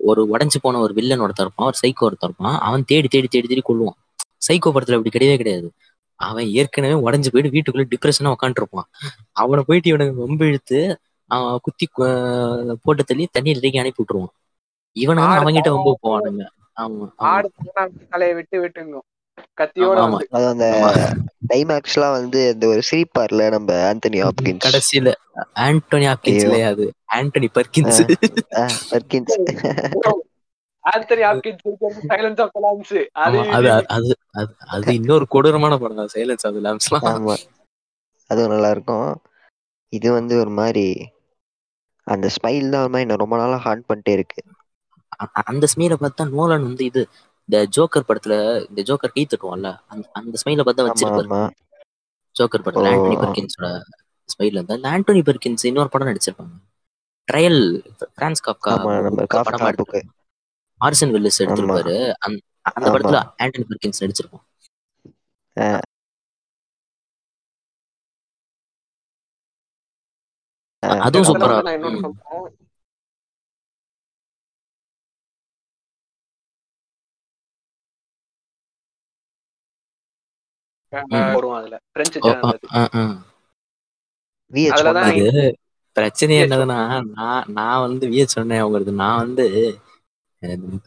ஒரு 0.00 0.22
உடைஞ்சு 0.32 0.58
போன 0.64 0.80
ஒரு 0.84 0.92
வில்லன் 0.98 1.24
ஒருத்தன் 1.24 1.46
இருப்பான் 1.46 1.68
ஒரு 1.70 1.78
சைக்கோ 1.82 2.06
ஒருத்தன் 2.08 2.30
இருப்பான் 2.30 2.56
அவன் 2.66 2.84
தேடி 2.90 3.08
தேடி 3.08 3.28
தேடி 3.28 3.48
தேடி 3.48 3.64
கொள்ளுவான் 3.68 3.98
சைக்கோ 4.46 4.70
படத்துல 4.74 4.96
அப்படி 4.98 5.12
கிடையவே 5.14 5.36
கிடையாது. 5.40 5.68
அவன் 6.20 6.46
ஏற்கனவே 6.60 6.96
உடைஞ்சு 7.06 7.30
போயிட்டு 7.32 7.52
வீட்டுக்குள்ள 7.54 7.86
டிப்ரெஷனா 7.92 8.32
உட்காந்துருப்பான் 8.36 8.88
அவனை 9.42 9.62
போயிட்டு 9.68 9.90
இவனுக்கு 9.92 10.24
ரொம்ப 10.24 10.42
இழுத்து 10.50 10.78
அவன் 11.30 11.62
குத்தி 11.66 11.86
போட்டு 12.84 13.02
தள்ளி 13.10 13.24
தண்ணீர் 13.36 13.62
தூக்கி 13.64 13.80
அனுப்பி 13.82 14.02
விட்டுருவான். 14.02 14.32
இவனுங்க 14.96 15.28
ஆடு 15.30 15.42
அவன்கிட்ட 15.42 15.70
வந்து 15.76 15.92
போவானுங்க. 16.04 16.44
ஆமா 16.82 17.06
தலையை 18.12 18.34
விட்டு 18.38 18.56
விட்டுங்க. 18.64 18.96
கத்தியோட 19.58 19.98
அது 20.30 20.46
அந்த. 20.46 20.66
டைமேக்ஸ்லாம் 21.50 22.12
வந்து 22.12 22.40
இந்த 22.52 22.64
ஒரு 22.66 22.82
சிரிப்பார்ல 22.88 23.44
நம்ம 23.50 23.68
ஆந்தனி 23.88 24.18
ஹாப்கின்ஸ். 24.22 24.64
கடைசியில 24.64 25.12
ஆண்டோனி 25.60 26.06
ஹாப்கின்ஸ். 26.08 26.44
இல்லையா 26.44 26.68
அது? 26.68 26.86
Anthony 27.14 27.48
Perkins. 27.54 28.00
Perkins. 28.90 29.36
Anthony 30.84 31.22
Hopkins 31.22 31.62
Silence 32.10 32.40
of 32.40 32.52
Lambs 32.54 32.92
அது 33.20 33.38
அது 33.52 33.68
அது 33.88 34.10
அது 34.34 34.52
அது 34.68 34.94
இன்னொரு 34.94 35.26
கொடூரமான 35.28 35.78
படம் 35.78 35.96
தான் 35.96 36.12
சைலன்ஸ் 36.14 36.46
ஆஃப் 36.46 36.60
லாம்ஸ்லாம் 36.66 37.06
ஆமா. 37.12 37.36
அதுவும் 38.30 38.52
நல்லா 38.52 38.70
இருக்கும் 38.70 39.08
இது 39.92 40.08
வந்து 40.12 40.34
ஒரு 40.40 40.50
மாதிரி 40.52 40.86
அந்த 42.06 42.26
ஸ்மைல் 42.34 42.70
தான் 42.70 42.82
ஒரு 42.82 42.92
மாதிரி 42.92 43.16
ரொம்ப 43.16 43.36
நாளா 43.36 43.56
ஹார்ட் 43.56 43.88
பண்ணிட்டே 43.88 44.12
இருக்கு. 44.12 44.40
அ- 45.20 45.44
அந்த 45.44 45.66
ஸ்மெயில 45.66 45.94
பார்த்தா 45.98 46.24
நோலன் 46.30 46.62
வந்து 46.62 46.84
இது 46.84 47.02
இந்த 47.48 47.58
ஜோக்கர் 47.76 48.08
படத்துல 48.08 48.34
இந்த 48.70 48.80
ஜோக்கர் 48.88 49.14
கை 49.16 49.24
தட்டுவான்ல 49.26 49.68
அந்த 49.92 50.04
அந்த 50.18 50.34
ஸ்மெயில 50.42 50.64
பார்த்தா 50.66 50.86
வச்சிருப்பாரு 50.88 51.28
ஜோக்கர் 52.36 52.64
படத்துல. 52.66 52.90
ஆண்டனி 52.94 53.16
பர்கின்ஸோட 53.22 53.68
ஸ்மைல் 54.28 54.58
வந்து 54.60 54.76
அந்த 54.76 54.88
ஆண்டனி 54.94 55.22
பர்கின்ஸ் 55.28 55.66
இன்னொரு 55.70 55.90
படம் 55.94 56.10
நடிச்சிருப்பாங்க. 56.10 56.54
ட்ரையல் 57.28 57.60
பிரான்ஸ் 58.18 58.44
காப்கா 58.46 58.72
படமா 59.48 59.68
எடுத்து 59.72 60.02
மார்சன் 60.80 61.12
வில்லிஸ் 61.14 61.40
எடுத்திருப்பாரு. 61.44 61.96
அந்த. 62.26 62.38
படத்துல 62.94 63.20
ஆண்டனி 63.44 63.66
பர்கின்ஸ் 63.70 64.02
நடிச்சிருப்பான். 64.04 64.44
அதுவும் 71.06 71.26
சூப்பரா 71.28 71.56
வந்து 80.92 81.12
நான் 81.12 81.20
இன்னொன்னு 81.20 81.28
இருக்கும். 81.28 81.28
சொல்றேன் 81.28 81.28
ம். 81.28 81.36
வரும் 81.36 81.56
அதுல 81.58 81.76
பிரெஞ்சு 81.96 82.18
ஓ, 82.18 82.26
சேனல் 82.26 82.44
ஆ, 82.44 82.52
அது 82.52 82.68
ஆ, 82.74 83.00
ஆ. 83.00 83.02
விஹெச் 84.52 84.74
அதுலதான் 84.76 85.16
இது 85.20 85.42
பிரச்சனை 85.96 86.34
என்னதுன்னா 86.42 86.78
நான் 87.16 87.46
நான் 87.54 87.82
வந்து 87.84 88.04
வியட் 88.10 88.34
சொன்னேன் 88.34 88.64
உங்களுக்கு 88.64 88.92
நான் 88.98 89.20
வந்து 89.22 89.46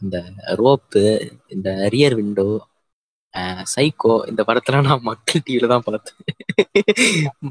இந்த 0.00 0.18
ரோப்பு 0.58 1.02
இந்த 1.48 1.68
ரியர் 1.94 2.16
விண்டோ 2.18 2.46
சைக்கோ 3.70 4.14
இந்த 4.30 4.42
படத்துல 4.46 4.80
நான் 4.86 5.04
மக்கள் 5.08 5.44
டிவில 5.46 5.68
தான் 5.70 5.84
பார்த்தேன் 5.86 6.18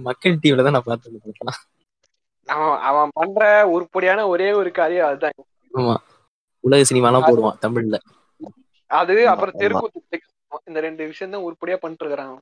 மக்கள் 0.05 0.35
டிவில 0.41 0.65
தான் 0.65 0.75
நான் 0.77 0.87
பார்த்தேன். 0.87 1.59
அவன் 2.87 3.11
பண்ற 3.15 3.41
உருப்படியான 3.71 4.25
ஒரே 4.29 4.47
ஒரு 4.55 4.69
காரியம் 4.73 5.07
அதுதான் 5.07 5.37
ஆமா 5.73 5.95
உலக 6.63 6.85
சினிமாலாம் 6.89 7.27
போடுவான் 7.27 7.59
தமிழ்ல 7.63 7.97
அது 8.91 9.13
அப்புறம். 9.31 9.57
தெருக்கூத்து 9.61 10.17
இந்த 10.67 10.79
ரெண்டு 10.85 11.09
விஷயம் 11.09 11.33
தான் 11.33 11.45
உருப்படியா 11.45 11.77
பண்ணிட்டு 11.79 12.03
இருக்கிறான் 12.03 12.35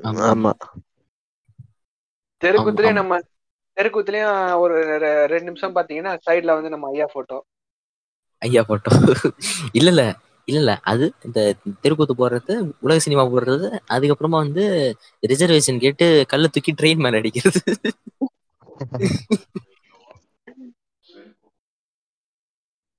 ஆமா. 0.00 0.22
ஆமா. 0.28 0.52
நம்ம 2.98 3.14
தெருக்கூத்துலயும் 3.76 4.32
ஒரு 4.62 4.74
ரெண்டு 5.32 5.48
நிமிஷம் 5.48 5.76
பாத்தீங்கன்னா 5.76 6.14
சைடுல 6.24 6.56
வந்து 6.56 6.74
நம்ம 6.74 6.88
ஐயா 6.92 7.06
போட்டோ 7.12 7.38
ஐயா 8.42 8.62
போட்டோ 8.68 8.90
இல்ல 9.78 9.88
இல்ல 9.90 10.02
இல்ல 10.48 10.58
இல்ல 10.60 10.72
அது 10.90 11.06
இந்த 11.26 11.38
தெருக்கூத்து 11.82 12.14
போடுறது 12.16 12.54
உலக 12.84 12.98
சினிமா 13.04 13.24
போடுறது 13.28 13.66
அதுக்கப்புறமா 13.94 14.38
வந்து 14.44 14.64
ரிசர்வேஷன் 15.22 15.82
கேட்டு 15.84 16.06
கல்ல 16.30 16.48
தூக்கி 16.50 16.72
ட்ரெயின் 16.78 17.04
மேல 17.04 17.20
அடிக்கிறது. 17.20 17.60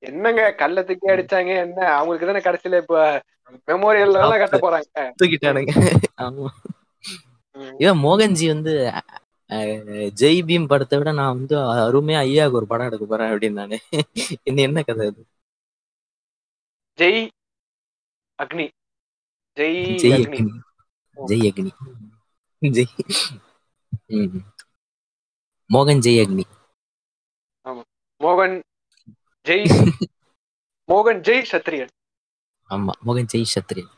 என்னங்க 0.03 0.41
கல்ல 0.61 0.83
தூக்கி 0.87 1.07
அடிச்சாங்க? 1.13 1.51
என்ன? 1.65 1.79
அவங்களுக்கு 1.97 2.27
தானே 2.29 2.41
கடைசியில 2.45 2.81
இப்ப 2.83 2.97
மெமோரியல் 3.69 4.15
எல்லாம் 4.19 4.41
கட்ட 4.41 4.57
போறாங்க? 4.65 5.05
தூக்கிட்டானுங்க. 5.19 5.71
இவன் 7.83 8.03
மோகன்ஜி 8.05 8.47
வந்து 8.53 8.73
ஜெய் 10.21 10.39
பீம் 10.47 10.69
படத்தை 10.71 10.97
விட 10.99 11.11
நான் 11.19 11.37
வந்து 11.37 11.55
அருமையா 11.85 12.19
ஐயாவுக்கு 12.25 12.59
ஒரு 12.59 12.67
படம் 12.71 12.87
எடுக்க 12.89 13.05
போறேன் 13.05 13.31
அப்படின்னு 13.31 13.59
நானு. 13.61 13.77
என்ன 14.49 14.61
என்ன 14.67 14.83
கதை 14.89 15.07
அது? 15.11 15.21
ஜெய் 16.99 17.21
அக்னி. 18.39 18.67
ஜெய் 19.57 19.79
ஜெய் 20.03 20.15
அக்னி. 20.19 20.39
ஜெய் 21.17 21.45
அக்னி. 21.49 21.71
ஜெய். 22.61 22.93
மோகன் 25.69 26.03
ஜெய் 26.07 26.21
அக்னி. 26.23 26.45
மோகன் 28.21 28.57
ஜெய் 29.49 29.67
மோகன் 30.89 31.21
ஜெய் 31.27 31.47
சத்ரியன் 31.51 31.91
ஆமா 32.69 32.93
மோகன் 33.05 33.29
ஜெய் 33.31 33.51
சத்ரியன் 33.53 33.93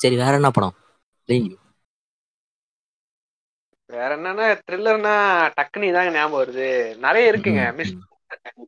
சரி 0.00 0.16
வேற 0.20 0.32
என்ன 0.36 0.48
படம். 0.52 0.76
வேற 3.90 4.10
என்னன்னா 4.16 4.46
த்ரில்லர்னா 4.60 5.12
டக்குனி 5.56 5.88
தாங்க 5.96 6.12
ஞாபகம் 6.14 6.40
வருது 6.40 6.68
நிறைய 7.04 7.30
இருக்குங்க 7.32 7.62
மிஸ். 7.78 7.92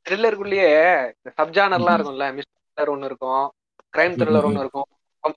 த்ரில்லருக்குள்ளேயே 0.07 0.69
சப்ஜானர்லாம். 1.39 1.97
இருக்கும்ல 1.99 2.27
மிஸ் 2.37 2.51
த்ரில்லர் 2.51 2.93
ஒன்னு 2.95 3.09
இருக்கும் 3.11 3.45
கிரைம் 3.95 4.17
த்ரில்லர் 4.21 4.45
ம். 4.45 4.49
ஒன்னு 4.51 4.63
இருக்கும் 4.65 4.89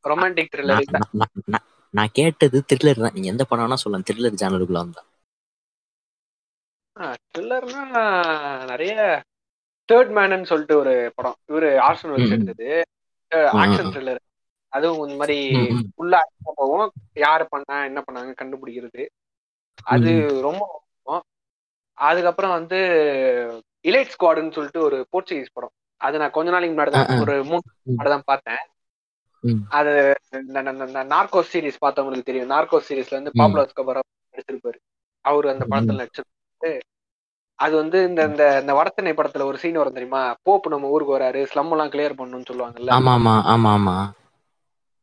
ரொமான்டிக் 0.06 0.52
த்ரில்லர் 0.54 0.88
நான் 1.94 2.16
கேட்டது 2.16 2.58
த்ரில்லர் 2.70 3.04
தான் 3.04 3.16
நீங்க 3.16 3.30
எந்த 3.34 3.44
படம்னா 3.50 3.78
சொல்லலாம் 3.84 4.08
த்ரில்லர் 4.08 4.40
ஜானருக்குள்ள 4.42 4.82
வந்தா 4.84 5.04
த்ரில்லர்னா 7.28 7.82
நிறைய 8.66 8.94
தேர்ட் 9.90 10.12
மேனன்னு 10.16 10.44
சொல்லிட்டு 10.44 10.78
ஒரு 10.78 11.12
படம் 11.16 11.38
இவரு 11.50 11.70
ஆர்சன் 11.86 12.14
ம். 12.14 12.24
எடுத்தது 12.28 12.70
ஆக்ஷன். 13.62 13.92
த்ரில்லர் 13.94 14.22
அதுவும் 14.74 15.04
இந்த 15.04 15.18
மாதிரி 15.20 15.38
ம், 15.58 15.68
ம். 15.74 15.84
உள்ள 15.96 16.14
ஆக்ஷன் 16.18 16.58
போகும் 16.58 16.90
யாரு 17.20 17.46
பண்ணா 17.50 17.76
என்ன 17.86 18.00
பண்ணாங்க 18.02 18.34
கண்டுபிடிக்கிறது 18.42 19.04
அது. 19.88 20.12
ரொம்ப. 20.42 20.64
அதுக்கப்புறம் 21.98 22.52
வந்து 22.52 22.80
இலைட் 23.86 24.14
ஸ்குவாடுன்னு 24.14 24.52
சொல்லிட்டு 24.52 24.82
ஒரு 24.82 24.98
போர்ச்சுகீஸ் 25.12 25.54
படம் 25.54 25.74
அது 26.02 26.20
நான் 26.20 26.32
கொஞ்ச 26.32 26.50
நாளைக்கு 26.52 26.76
முன்னாடி 26.76 26.92
தான். 26.92 27.22
ஒரு 27.22 27.36
மூணு. 27.44 27.64
முன்னாடி 27.90 28.10
தான் 28.10 28.28
பார்த்தேன். 28.28 28.64
அது 29.72 29.92
இந்த 30.40 30.62
நார்கோஸ் 31.12 31.52
சீரிஸ் 31.54 31.84
பார்த்தவங்களுக்கு 31.84 32.24
தெரியும் 32.24 32.50
நார்கோஸ் 32.50 32.88
சீரிஸ்ல 32.90 33.18
வந்து. 33.18 33.34
பாப்புலர் 33.36 33.68
எஸ்கோபார் 33.68 34.00
நடிச்சிருப்பாரு 34.34 34.80
அவரு 35.26 35.48
அந்த 35.50 35.66
படத்துல 35.66 36.02
நடிச்சிருப்பாரு 36.02 36.36
அது 37.60 37.74
வந்து 37.76 37.98
இந்த 38.08 38.22
இந்த 38.30 38.44
இந்த 38.62 38.72
வடத்தென்னை 38.78 39.14
படத்துல 39.16 39.46
ஒரு 39.46 39.58
சீன் 39.58 39.80
வரும் 39.80 39.96
தெரியுமா? 39.96 40.22
போப்பு 40.44 40.68
நம்ம 40.70 40.92
ஊருக்கு 40.94 41.16
வராரு 41.16 41.40
ஸ்லம் 41.52 41.72
எல்லாம் 41.76 41.92
கிளியர் 41.94 42.18
பண்ணணும்னு 42.20 42.50
சொல்லுவாங்கல்ல? 42.50 42.92
ஆமா 42.98 43.14
ஆமா 43.18 43.36
ஆமா 43.54 43.72
ஆமா. 43.78 43.96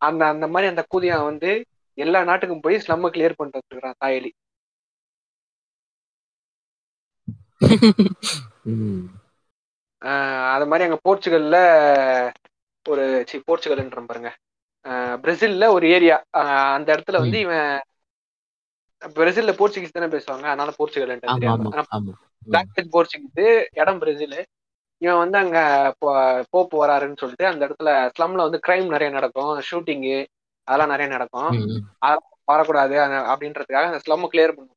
அந்த 0.01 0.23
அந்த 0.27 0.47
மாதிரி 0.49 0.71
அந்த 0.73 0.83
கூதியான் 0.89 1.29
வந்து 1.31 1.51
எல்லா 1.99 2.21
நாட்டுக்கும் 2.25 2.65
போய் 2.65 2.83
ஸ்லம்ம 2.85 3.11
கிளியர் 3.15 3.39
பண்ணிட்டு 3.39 3.61
இருக்கிறான் 3.65 4.01
தாயலி. 4.01 4.31
அது 10.55 10.65
மாதிரி 10.71 10.87
அங்க 10.87 10.99
போர்ச்சுகல்ல 11.05 11.57
ஒரு 12.87 13.05
சி 13.27 13.37
போர்ச்சுகல்ன்ற 13.41 14.01
பாருங்க. 14.05 14.31
பிரேசில்ல 15.23 15.67
ஒரு 15.77 15.87
ஏரியா. 15.97 16.17
அந்த 16.77 16.89
இடத்துல 16.95 17.21
வந்து 17.21 17.39
இவன் 17.41 17.69
பிரேசில்ல 19.09 19.53
போர்ச்சுகீஸ் 19.53 19.91
தானே 19.91 20.17
பேசுவாங்க. 20.17 20.45
அதனால 20.45 20.71
போர்ச்சுகல். 20.77 21.19
பிளாக் 22.47 22.67
போர்ச்சுகீஸ் 22.75 23.65
இடம் 23.71 23.99
பிரேசில். 23.99 24.47
இவன் 24.99 25.17
வந்து 25.17 25.39
அங்க 25.39 25.95
போ- 26.07 26.45
போப்பு 26.51 26.87
வராருன்னு 26.87 27.17
சொல்லிட்டு 27.17 27.47
அந்த 27.47 27.67
இடத்துல 27.67 28.11
ஸ்லம்ல 28.19 28.35
வந்து 28.35 28.61
கிரைம் 28.67 28.89
நிறைய 28.89 29.11
நடக்கும். 29.11 29.63
ஷூட்டிங்கு 29.71 30.27
அதெல்லாம் 30.65 30.91
நிறைய 30.91 31.13
நடக்கும். 31.13 31.87
வரக்கூடாது. 32.45 32.95
அப்படின்றதுக்காக 32.99 33.83
அந்த 33.83 33.97
ஸ்லம் 33.97 34.29
கிளியர் 34.33 34.53
பண்ணும் 34.53 34.75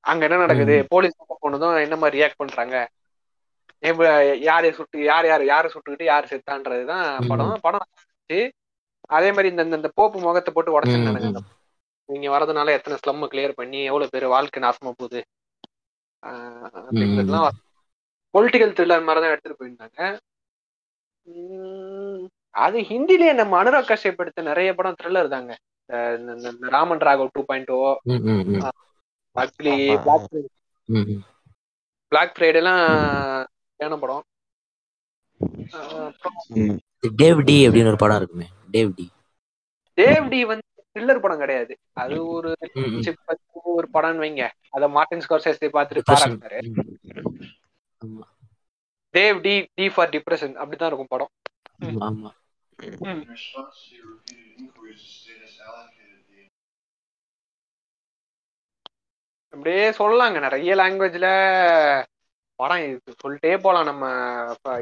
அங்க 0.00 0.24
என்ன 0.24 0.36
நடக்குது? 0.36 0.86
போலீஸ் 0.88 1.16
போனதும் 1.40 1.76
என்ன 1.76 1.96
மாதிரி 1.96 2.22
ரியாக்ட் 2.22 2.32
பண்றாங்க? 2.36 2.88
யாரை 4.40 4.72
சுட்டு 4.72 5.02
யார் 5.02 5.26
யார் 5.26 5.44
யாரை 5.44 5.70
சுட்டுக்கிட்டு 5.74 6.02
யார் 6.02 6.24
செத்தான்றதுதான். 6.24 7.28
படம். 7.28 7.58
படம். 7.60 7.86
அதே 9.08 9.30
மாதிரி 9.30 9.48
இந்த 9.48 9.62
இந்த- 9.62 9.90
போப்பு 9.94 10.20
முகத்தை 10.20 10.54
போட்டு. 10.54 10.72
அந்த 10.72 11.40
நீங்க 12.04 12.38
வரதுனால 12.38 12.68
எத்தனை 12.68 12.98
ஸ்லம் 12.98 13.30
கிளியர் 13.30 13.52
பண்ணி 13.52 13.82
எவ்வளவு 13.82 14.10
பேர் 14.10 14.26
வாழ்க்கை 14.26 14.62
நாசமா 14.62 14.74
போகுது? 14.78 15.24
ஆஹ் 16.26 16.86
அப்படின்றதுலாம் 16.90 17.48
பொலிட்டிக்கல் 18.34 18.74
த்ரில்லர் 18.74 19.04
மாதிரி 19.04 19.24
தான் 19.24 19.30
எடுத்துட்டு 19.30 19.58
போயிருந்தாங்க. 19.58 20.18
உம், 21.22 22.28
அது 22.50 22.78
ஹிந்திலேயே 22.80 23.34
நம்ம 23.34 23.62
அனுராக் 23.62 23.90
கஷ்யப் 23.90 24.16
எடுத்த 24.16 24.42
நிறைய 24.42 24.74
படம் 24.74 24.94
த்ரில்லர் 25.02 25.28
தாங்க. 25.28 25.58
Raman 26.60 26.98
Raghav 26.98 27.28
two 27.32 27.44
point 27.44 27.70
O. 27.70 27.96
Ugly. 29.34 30.02
Black. 30.02 30.28
Black 32.08 32.36
Friday 32.38 32.54
எல்லாம் 32.54 33.46
ஏன 33.76 33.96
படம். 33.96 34.22
டேவ் 37.16 37.44
டி 37.44 37.68
அப்படின்னு 37.68 37.86
ஒரு 37.86 37.96
படம் 37.96 38.16
இருக்குமே. 38.16 38.46
டேவ் 38.72 38.92
டி. 38.94 39.10
தேவ் 39.96 40.28
டி 40.28 40.44
வந்து 40.44 40.62
த்ரில்லர் 40.96 41.20
படம் 41.20 41.38
கிடையாது. 41.38 41.72
அது 41.94 42.16
ஒரு 42.28 42.50
ஒரு 43.74 43.88
படம்னு 43.94 44.22
வைங்க. 44.24 44.44
அத 44.70 44.88
மார்டின் 44.88 45.24
ஸ்கார்செஸே 45.26 45.68
பார்த்துட்டு. 45.76 46.02
ஆமா. 48.00 48.24
Dev 49.14 49.38
D 49.40 49.54
D 49.74 49.86
for 49.88 50.08
depression 50.08 50.54
அப்படிதான் 50.60 50.90
இருக்கும் 50.90 51.12
படம். 51.14 51.32
ஆமா 52.08 52.30
அப்படியே 59.54 59.84
சொல்லலாங்க. 59.90 60.38
நிறைய 60.40 60.74
லாங்குவேஜ்ல 60.74 61.26
படம் 62.58 62.84
சொல்லிட்டே 63.22 63.52
போலாம். 63.60 63.88
நம்ம 63.90 64.04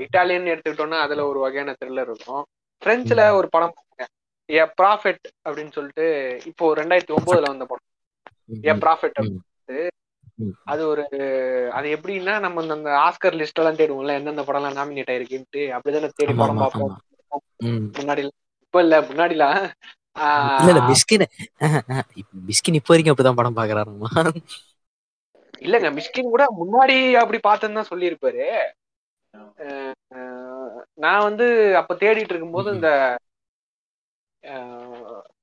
இட்டாலியன் 0.04 0.50
எடுத்துக்கிட்டோம்னா 0.52 0.98
அதுல 1.00 1.26
ஒரு 1.26 1.38
வகையான 1.38 1.74
த்ரில்லர் 1.80 2.10
இருக்கும். 2.10 2.42
பிரெஞ்சுல 2.82 3.22
ஒரு 3.30 3.48
படம் 3.48 3.74
ஏ 4.50 4.62
ப்ராஃபிட் 4.78 5.24
அப்படின்னு 5.44 5.76
சொல்லிட்டு 5.76 6.06
இப்போ 6.50 6.64
ரெண்டாயிரத்தி 6.78 7.16
ஒன்பதுல 7.16 7.50
வந்த 7.52 7.66
படம் 7.66 7.86
ஏ. 8.64 8.72
ப்ராஃபிட். 8.82 9.18
ம். 10.40 10.54
அது 10.70 10.82
ஒரு 10.90 11.02
அது 11.72 11.86
எப்படின்னா 11.94 12.34
நம்ம 12.44 12.62
அந்த 12.76 12.90
ஆஸ்கர் 13.02 13.38
லிஸ்ட் 13.38 13.60
எல்லாம் 13.60 13.78
தேடுவோம்ல 13.78 14.16
எந்தெந்த 14.18 14.44
படம் 14.44 14.60
எல்லாம் 14.60 14.78
நாமினேட் 14.78 15.12
ஆயிருக்குன்ட்டு 15.12 15.62
அப்படிதானே 15.76 16.10
தேடி 16.14 16.34
படம் 16.36 16.62
பார்ப்போம். 16.62 16.94
முன்னாடி 17.96 18.22
இப்ப 18.64 18.82
இல்ல 18.82 18.96
முன்னாடிலாம் 19.08 19.58
இல்ல 20.58 20.70
இல்ல 20.70 20.80
மிஸ்கின் 20.88 21.26
மிஸ்கின் 22.48 22.78
இப்போ 22.78 22.92
வரைக்கும் 22.92 23.12
அப்படிதான் 23.12 23.40
படம் 23.40 23.58
பாக்குறாருமா 23.58 24.10
இல்லங்க 25.62 25.88
மிஸ்கின் 25.96 26.32
கூட 26.32 26.44
முன்னாடி 26.58 26.96
அப்படி 27.20 27.38
பார்த்தேன்னு 27.42 27.78
தான் 27.78 27.90
சொல்லியிருப்பாரு 27.90 28.44
நான் 30.98 31.24
வந்து 31.26 31.46
அப்ப 31.80 31.92
தேடிட்டு 32.00 32.32
இருக்கும்போது. 32.32 32.68
இந்த 32.76 32.90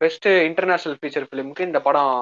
பெஸ்ட் 0.02 0.28
இன்டர்நேஷனல் 0.50 1.00
ஃபீச்சர் 1.00 1.28
ஃபிலிமுக்கு 1.30 1.68
இந்த 1.70 1.80
படம் 1.88 2.16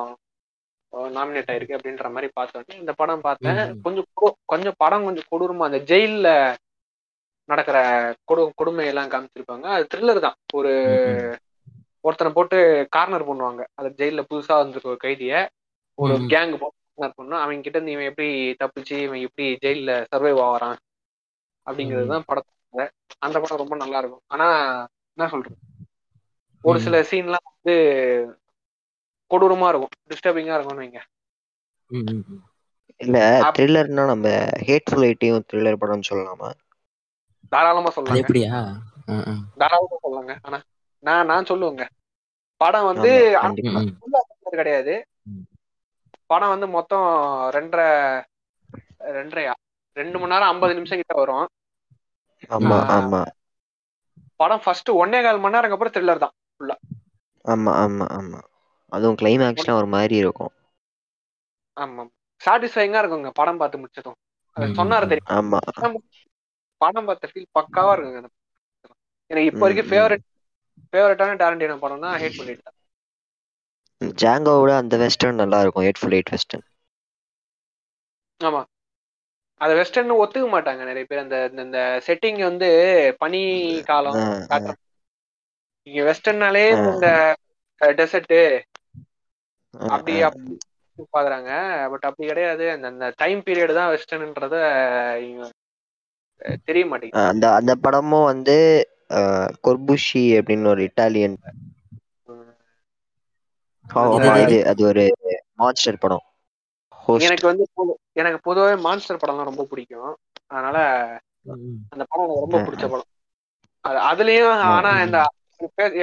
நாமினேட் 1.18 1.50
ஆயிருக்கு 1.52 1.78
அப்படின்ற 1.78 2.10
மாதிரி 2.12 2.28
பார்த்தோன்னே 2.40 2.76
இந்த 2.82 2.94
படம் 2.94 3.26
பார்த்தேன். 3.28 3.82
கொஞ்சம் 3.86 4.08
கொஞ்சம் 4.46 4.78
படம் 4.84 5.06
கொஞ்சம் 5.08 5.30
கொடூரமா 5.32 5.68
அந்த 5.70 5.80
ஜெயில்ல 5.92 6.30
நடக்கிற 7.50 7.78
கொடு 8.30 8.44
கொடுமை 8.60 8.86
எல்லாம் 8.92 9.12
காமிச்சிருப்பாங்க. 9.14 9.66
அது 9.76 9.86
த்ரில்லர் 9.94 10.26
தான். 10.28 10.38
ஒரு 10.54 10.72
ஒருத்தனை 12.02 12.32
போட்டு 12.34 12.58
கார்னர் 12.96 13.28
பண்ணுவாங்க. 13.30 13.62
அது 13.76 13.90
ஜெயில்ல 14.00 14.22
புதுசா 14.32 14.56
வந்திருக்க 14.62 14.94
ஒரு 14.94 15.00
கைதிய. 15.04 15.34
ஒரு. 15.98 16.14
கேங் 16.34 16.54
போட்டு 16.62 16.80
கார்னர் 16.90 17.18
பண்ணும். 17.20 17.42
அவன் 17.44 17.64
கிட்ட 17.66 17.78
இருந்து 17.78 17.96
இவன் 17.96 18.10
எப்படி 18.12 18.30
தப்பிச்சு 18.64 18.98
இவன் 19.08 19.24
எப்படி 19.28 19.46
ஜெயில்ல 19.66 19.94
சர்வைவ் 20.14 20.42
ஆகிறான் 20.48 20.78
அப்படிங்கிறது 21.68 22.08
தான் 22.14 22.28
படத்துல 22.30 22.84
அந்த 23.26 23.36
படம் 23.40 23.62
ரொம்ப 23.64 23.76
நல்லா 23.84 24.00
இருக்கும். 24.02 24.26
ஆனா 24.28 24.48
என்ன 25.18 25.30
சொல்றது? 25.34 25.58
ஒரு. 26.66 26.80
சில 26.80 27.02
சீன்லாம் 27.02 27.48
வந்து 27.54 27.76
கொடூரமா 29.32 29.68
இருக்கும். 29.70 29.94
டிஸ்டர்பிங்கா 30.10 30.56
இருக்கும்னு 30.56 30.84
வைங்க. 30.84 31.00
ம், 31.90 32.04
ம், 32.10 32.24
ம். 32.30 32.44
இல்ல 32.98 33.18
த்ரில்லர்னா 33.58 34.06
நம்ம 34.06 34.28
ஹேட்ஃபுல் 34.68 35.06
எயிட்டையும் 35.08 35.46
த்ரில்லர் 35.54 35.82
படம்னு 35.82 36.10
சொல்லலாமா? 36.10 36.50
தாராளமா 37.50 37.90
அது 37.96 37.98
சொல்லலாங்க 37.98 38.22
எப்படியா. 38.22 38.52
தாராளமா 39.58 39.98
சொல்லலாங்க. 40.04 40.38
ஆனா 40.42 40.58
நான் 41.04 41.26
நான் 41.26 41.44
சொல்லுவேங்க. 41.44 41.84
படம் 42.62 42.86
வந்து 42.86 43.12
கிடையாது. 44.50 44.94
படம் 46.26 46.50
வந்து 46.50 46.68
மொத்தம் 46.68 47.08
ரெண்டரை 47.56 47.90
ரெண்டரையா? 49.16 49.54
ரெண்டு 49.98 50.20
மணி 50.20 50.32
நேரம் 50.34 50.48
ஐம்பது 50.48 50.74
நிமிஷம் 50.74 50.98
கிட்ட 50.98 51.14
வரும். 51.16 51.48
ஆமா. 52.50 52.78
ஆமா. 52.98 53.22
படம் 54.36 54.62
ஃபர்ஸ்ட் 54.64 54.90
ஒன்னே 55.02 55.24
கால் 55.24 55.40
மணி 55.40 55.56
நேரம் 55.56 55.72
அப்புறம் 55.72 55.96
த்ரில்லர் 55.96 56.18
தான். 56.18 56.34
ஆமா 57.46 57.72
ஆமா 57.84 58.06
ஆமா. 58.12 58.40
அதுவும் 58.92 59.16
கிளைமேக்ஸ்லாம் 59.16 59.74
ஒரு 59.74 59.86
மாதிரி 59.86 60.16
இருக்கும். 60.16 60.54
ஆமா 61.78 62.04
சாட்டிஸ்ஃபைங்கா 62.42 63.00
இருக்குங்க 63.02 63.30
படம் 63.34 63.58
பார்த்து 63.58 63.78
முடிச்சதும். 63.78 64.18
அது 64.58 64.66
சொன்னாரு. 64.74 65.08
தெரியும்? 65.08 65.32
ஆமா. 65.38 65.60
படம் 66.82 67.06
பார்த்த 67.06 67.30
ஃபீல் 67.32 67.52
பக்காவா 67.60 67.92
இருக்குங்க 67.92 68.16
அந்த. 68.16 68.30
எனக்கு 69.32 69.48
இப்போ 69.48 69.60
வரைக்கும். 69.60 69.90
ஃபேவரட் 69.90 70.24
ஃபேவரட்டான 70.94 71.38
டேரண்டினோ 71.42 71.78
படம்னா 71.84 72.10
ஹேட் 72.16 72.38
பண்ணிட்டு 72.38 72.74
ஜாங்கோவோட 74.22 74.78
அந்த 74.78 74.98
வெஸ்டர்ன் 74.98 75.36
நல்லா 75.36 75.62
இருக்கும் 75.62 75.86
ஹேட்ஃபுல் 75.86 76.16
எயிட் 76.18 76.32
வெஸ்டர்ன் 76.32 76.66
ஆமா. 78.42 78.62
அத 79.62 79.74
வெஸ்டர்ன் 79.74 80.12
ஒத்துக்க 80.14 80.48
மாட்டாங்க 80.52 80.82
நிறைய 80.84 81.06
பேர். 81.06 81.20
அந்த 81.20 81.38
இந்த- 81.64 82.02
செட்டிங் 82.08 82.42
வந்து 82.44 82.70
பனி 83.20 83.42
காலம் 83.84 84.18
இங்க 85.86 86.02
வெஸ்டர்னாலே. 86.12 86.94
இந்த 86.94 87.36
டெசர்ட் 87.80 88.62
அப்படி 89.80 90.22
அப்படி 90.22 90.58
பாக்குறாங்க 90.98 91.90
பட் 91.90 92.04
அப்படி 92.04 92.28
கிடையாது. 92.28 92.72
அந்த 92.72 92.88
அந்த 92.88 93.14
டைம் 93.16 93.40
பீரியட் 93.40 93.74
தான் 93.74 93.98
அஹ், 96.40 96.56
தெரிய 96.64 96.86
மாட்டேங்குது. 96.86 97.24
அந்த 97.24 97.54
அந்த 97.54 97.76
படமும் 97.76 98.24
வந்து 98.24 98.88
கொர்புஷி 99.68 99.98
அப்படின்னு 100.14 100.68
ஒரு 100.68 100.84
இட்டாலியன் 100.84 101.36
இது- 104.48 104.66
அது 104.66 104.86
ஒரு 104.86 105.16
மான்ஸ்டர் 105.54 105.98
படம். 105.98 106.24
எனக்கு 107.08 107.48
வந்து 107.48 107.68
பொது- 107.78 108.12
எனக்கு 108.12 108.40
பொதுவாகவே 108.40 108.82
மான்ஸ்டர் 108.82 109.18
படம்லாம் 109.18 109.44
ரொம்ப 109.44 109.64
பிடிக்கும். 109.64 110.18
அதனால. 110.48 110.78
அந்த 111.90 112.06
படம் 112.08 112.30
எனக்கு 112.30 112.40
ரொம்ப 112.40 112.58
பிடிச்ச 112.58 113.04
படம். 113.82 114.02
அது 114.02 114.24
அதுலயும் 114.24 114.50
ஆனா. 114.50 115.02
இந்த 115.04 115.30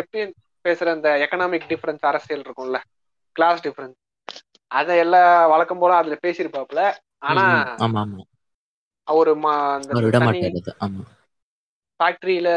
எப்பயும் 0.01 0.33
பேசுற 0.65 0.89
அந்த 0.93 1.09
எக்கனாமிக் 1.25 1.71
டிஃபரன்ஸ் 1.71 2.09
அரசியல் 2.11 2.45
இருக்கும்ல? 2.45 2.79
கிளாஸ் 3.37 3.65
டிஃபரன்ஸ் 3.65 3.99
அத 4.71 4.91
எல்லாம் 4.97 5.33
வழக்கம் 5.51 5.79
போல 5.79 5.95
அதுல 5.97 6.17
பேசியிருப்பாப்ல 6.23 6.83
ஆனா 7.25 7.45
ஒரு 9.09 9.33
ஃபேக்டரியில 12.01 12.49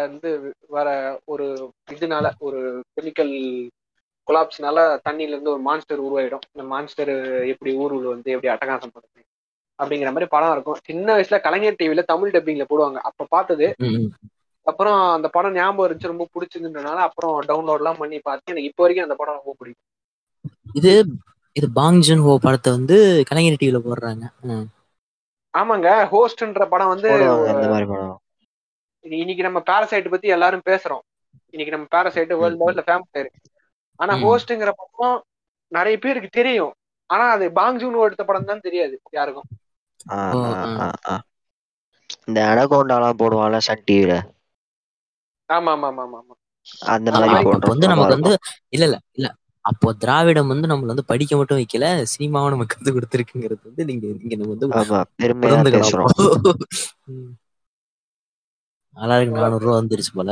இருந்து 0.00 0.30
வர 0.68 0.88
ஒரு 1.26 1.46
இதனால 1.94 2.26
ஒரு 2.40 2.60
கெமிக்கல் 2.94 3.34
கொலாப்ஸ்னால 4.28 4.78
தண்ணியில 5.04 5.34
இருந்து 5.34 5.52
ஒரு 5.52 5.62
மான்ஸ்டர் 5.62 6.04
உருவாயிடும். 6.04 6.44
இந்த 6.50 6.64
மான்ஸ்டர் 6.66 7.12
எப்படி 7.52 7.72
ஊர் 7.82 7.94
வந்து 8.06 8.32
எப்படி 8.34 8.52
அட்டகாசம் 8.52 8.94
பண்ணுது 8.94 9.20
அப்படிங்கிற 9.78 10.10
மாதிரி 10.10 10.28
படம் 10.28 10.52
இருக்கும். 10.52 10.80
சின்ன 10.82 11.06
வயசுல 11.16 11.40
கலைஞர் 11.40 11.80
டிவில 11.80 12.04
தமிழ் 12.04 12.34
டப்பிங்ல 12.34 12.66
போடுவாங்க. 12.70 12.98
அப்ப 13.08 13.26
பார்த்தது. 13.30 13.66
அப்புறம் 14.66 15.10
அந்த 15.12 15.28
படம் 15.28 15.52
ஞாபகம் 15.52 15.86
இருந்துச்சு 15.86 16.12
ரொம்ப 16.12 16.26
பிடிச்சிருந்ததுனால 16.34 16.98
அப்புறம் 17.06 17.34
டவுன்லோட் 17.48 17.82
எல்லாம் 17.82 17.96
பண்ணி 17.96 18.18
பார்த்து 18.18 18.52
எனக்கு 18.52 18.70
இப்போ 18.70 18.82
வரைக்கும் 18.82 19.06
அந்த 19.06 19.14
படம் 19.14 19.38
ரொம்ப 19.38 19.54
பிடிக்கும். 19.58 19.90
இது 20.72 20.92
இது 21.56 21.66
பாங் 21.76 21.98
ஜூன் 21.98 22.20
ஹோ 22.20 22.32
படத்தை 22.42 22.72
வந்து 22.72 22.96
கலைஞர் 23.28 23.60
டிவில 23.60 23.80
போடுறாங்க. 23.84 24.24
ஆமாங்க 25.54 25.88
ஹோஸ்ட்ன்ற 26.12 26.64
படம் 26.68 26.88
வந்து 26.88 27.08
அந்த 27.52 27.66
மாதிரி 27.68 27.86
படம். 27.86 28.16
இது 29.04 29.16
இன்னைக்கு 29.16 29.42
நம்ம 29.42 29.60
பேரசைட் 29.70 30.10
பத்தி 30.10 30.28
எல்லாரும் 30.28 30.66
பேசுறோம். 30.66 31.04
இன்னைக்கு 31.54 31.74
நம்ம 31.76 31.86
பேரசைட் 31.94 32.32
வேர்ல்டு 32.40 32.60
லெவல்ல 32.62 32.84
ஃபேமஸ் 32.88 33.14
ஆயிருக்கு. 33.14 33.40
ஆனா. 34.00 34.12
ஹோஸ்ட்ங்கிற 34.24 34.70
படம் 34.80 35.18
நிறைய 35.72 35.96
பேருக்கு 35.98 36.30
தெரியும். 36.30 36.72
ஆனா 37.10 37.24
அது 37.30 37.44
பாங் 37.50 37.78
ஜூன் 37.80 38.04
எடுத்த 38.06 38.24
படம் 38.24 38.44
தான் 38.44 38.64
தெரியாது 38.66 38.94
யாருக்கும். 39.12 39.48
இந்த 42.28 42.40
அனகோண்டாலாம் 42.50 43.20
போடுவான்ல 43.20 43.58
சன் 43.68 43.86
டிவில 43.88 44.14
ஆமா 45.48 45.72
ஆமா 45.76 45.88
ஆமா 45.90 46.18
ஆமா 46.20 46.34
அந்த 46.94 47.20
மாதிரி 47.20 47.34
அப்ப 47.52 47.66
வந்து 47.66 47.86
நமக்கு 47.88 48.14
வந்து 48.16 48.32
இல்ல 48.72 48.84
இல்ல 48.88 48.96
இல்ல. 49.18 49.28
அப்போ 49.64 49.88
திராவிடம் 50.00 50.50
வந்து 50.52 50.70
நம்மள 50.70 50.92
வந்து 50.92 51.10
படிக்க 51.10 51.32
மட்டும் 51.36 51.60
வைக்கல 51.60 51.84
சினிமாவை 52.12 52.48
நமக்கு 52.54 52.74
கத்து 52.74 52.90
கொடுத்துருக்குங்கிறது 52.92 53.62
வந்து 53.68 53.84
நீங்க 53.90 54.04
இங்க 54.16 54.34
நம்ம 54.36 54.54
வந்து 54.54 54.68
ஆமா 54.78 55.00
பெருமையா 55.18 55.62
உணர்ந்துக்கலாம் 55.64 55.96
பேசுறோம். 56.06 56.12
ஆளாளுக்கு 58.96 59.36
நானூறு 59.36 59.62
ரூபா 59.62 59.76
வந்துருச்சு 59.76 60.12
போல. 60.14 60.30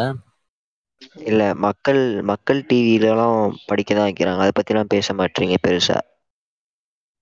இல்ல 1.27 1.43
மக்கள் 1.65 2.01
மக்கள் 2.31 2.61
டிவிலலாம் 2.69 3.39
படிக்க 3.69 3.91
தான் 3.93 4.09
வைக்கிறாங்க. 4.09 4.43
அதை 4.43 4.55
பத்தி 4.55 4.75
எல்லாம் 4.75 4.93
பேச 4.93 5.15
மாட்டீங்க 5.15 5.59
பெருசா. 5.63 5.99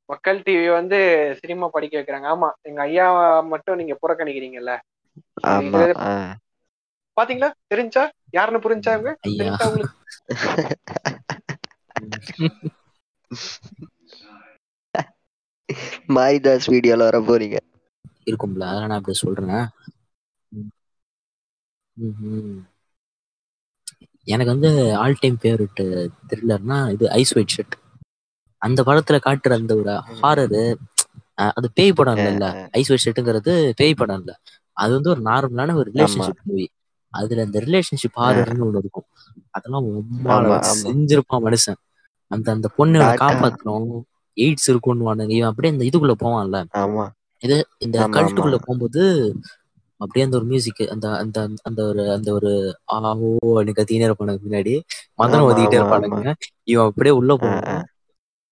மக்கள் 0.08 0.38
டிவி 0.42 0.66
வந்து 0.72 0.98
சினிமா 1.38 1.66
படிக்க 1.70 1.94
வைக்கிறாங்க. 1.96 2.28
ஆமா 2.32 2.48
எங்க 2.64 2.80
ஐயா 2.86 3.06
மட்டும் 3.52 3.80
நீங்க 3.80 3.96
புறக்கணிக்கிறீங்கல்ல. 4.02 4.74
பாத்தீங்களா? 7.20 7.48
தெரிஞ்சா? 7.68 8.02
யாருன்னு 8.34 8.58
புரிஞ்சா 8.64 8.90
இவங்க? 8.96 9.10
மாரிதாஸ் 16.14 16.68
வீடியோல 16.72 17.02
வர 17.08 17.18
போறீங்க. 17.26 17.56
இருக்கும்ல 18.26 18.62
அதெல்லாம் 18.68 18.90
நான் 18.90 18.98
அப்படி 19.00 19.16
சொல்றேன். 19.20 19.64
எனக்கு 24.26 24.52
வந்து 24.52 24.68
ஆல் 25.00 25.18
டைம் 25.20 25.36
ஃபேவரட் 25.40 25.80
த்ரில்லர்னா 26.30 26.76
இது 26.94 27.04
ஐஸ் 27.18 27.32
ஒயிட் 27.36 27.52
ஷர்ட் 27.54 27.74
அந்த 28.62 28.78
படத்துல 28.86 29.16
காட்டுற 29.24 29.52
அந்த 29.58 29.72
ஒரு 29.80 29.92
ஹாரரு 30.18 30.60
அது 31.56 31.66
பேய் 31.76 31.92
படம் 31.92 32.18
இல்லைல்ல? 32.18 32.44
ஐஸ் 32.78 32.90
ஒயிட் 32.90 33.04
ஷர்ட்டுங்கிறது 33.04 33.52
பேய் 33.78 33.94
படம் 33.94 34.18
இல்ல. 34.20 34.30
அது 34.76 34.90
வந்து 34.96 35.08
ஒரு 35.14 35.20
நார்மலான 35.28 35.74
ஒரு 35.76 35.90
ரிலேஷன்ஷிப் 35.92 36.38
மூவி 36.44 36.64
அதுல 37.10 37.42
அந்த 37.42 37.58
ரிலேஷன்ஷிப் 37.66 38.18
ஹாரர்னு 38.20 38.64
ஒண்ணு 38.64 38.78
இருக்கும். 38.78 39.06
அதெல்லாம் 39.50 39.84
ஆமா 40.24 40.58
செஞ்சிருப்பான் 40.84 41.44
மனுஷன். 41.46 41.80
அந்த 42.30 42.52
அந்த 42.52 42.68
பொண்ணை 42.78 43.00
காப்பாத்தணும். 43.22 44.00
எய்ட்ஸ் 44.36 44.68
இருக்குன்னு 44.68 45.26
இவன் 45.28 45.48
அப்படியே 45.48 45.72
அந்த 45.74 45.84
இதுக்குள்ள 45.84 46.12
போவான்ல. 46.22 46.58
இது 47.38 47.66
இந்த 47.78 47.98
கல்ட்டுக்குள்ள 48.12 48.50
போகும்போது 48.50 49.02
அப்படியே 50.00 50.24
அந்த 50.24 50.36
ஒரு 50.36 50.46
மியூசிக் 50.46 50.88
அந்த 50.90 51.06
அந்த 51.16 51.38
அந்த 51.62 51.80
ஒரு 51.84 52.12
அந்த 52.12 52.32
ஒரு 52.32 52.50
ஆவோ 52.92 53.30
அப்படின்னு 53.54 53.74
கத்தினே 53.74 54.06
இருப்பானுங்க 54.08 54.38
பின்னாடி. 54.44 54.74
மதனம் 55.14 55.46
ஓதிக்கிட்டே 55.46 55.78
இருப்பானுங்க. 55.80 56.34
இவன் 56.64 56.86
அப்படியே 56.86 57.14
உள்ள. 57.14 57.36
போவான். 57.36 57.84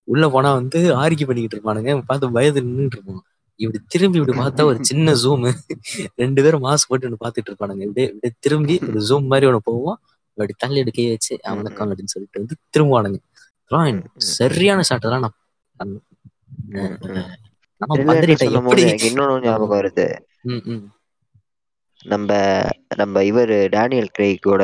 உள்ள 0.08 0.28
போனா 0.28 0.54
வந்து 0.54 0.78
ஆர்கி 0.96 1.24
பண்ணிக்கிட்டு 1.26 1.56
இருப்பானுங்க. 1.56 2.02
பார்த்து 2.06 2.32
பயந்து 2.32 2.60
நின்றுட்டு 2.62 2.96
இருப்பான். 2.96 3.22
இப்படி 3.60 3.78
திரும்பி 3.88 4.18
இப்படி 4.20 4.34
பார்த்தா 4.38 4.62
ஒரு 4.70 4.78
சின்ன 4.90 5.14
ஜூம் 5.22 5.44
ரெண்டு 6.22 6.40
பேரும் 6.44 6.64
மாஸ்க் 6.66 6.90
போட்டு 6.90 7.08
ஒன்று 7.08 7.22
பார்த்துட்டு 7.24 7.50
இருப்பானுங்க. 7.50 7.84
இப்படியே 7.88 8.08
இப்படியே 8.10 8.34
திரும்பி 8.46 8.76
ஒரு 8.88 9.00
ஜூம் 9.08 9.30
மாதிரி 9.32 9.48
ஒன்று 9.50 9.62
போவோம். 9.70 9.98
அப்படி 10.38 10.54
தள்ளி 10.64 10.78
எடுக்க 10.82 11.00
வச்சு 11.08 11.34
ம், 11.36 11.42
அவனுக்கும் 11.50 11.86
ம், 11.86 11.90
அப்படின்னு 11.90 12.14
சொல்லிட்டு 12.14 12.42
வந்து 12.42 12.56
திரும்புவானுங்க. 12.74 13.18
சரியான 14.32 14.80
ஷாட் 14.90 15.06
எல்லாம் 15.08 15.24
நான் 15.24 15.36
இன்னொன்னு 19.06 19.36
ஞாபகம் 19.46 19.74
வருது. 19.74 20.06
நம்ம 22.04 22.30
நம்ம 23.00 23.22
இவர் 23.30 23.54
டேனியல் 23.74 24.14
கிரேக்கோட 24.16 24.62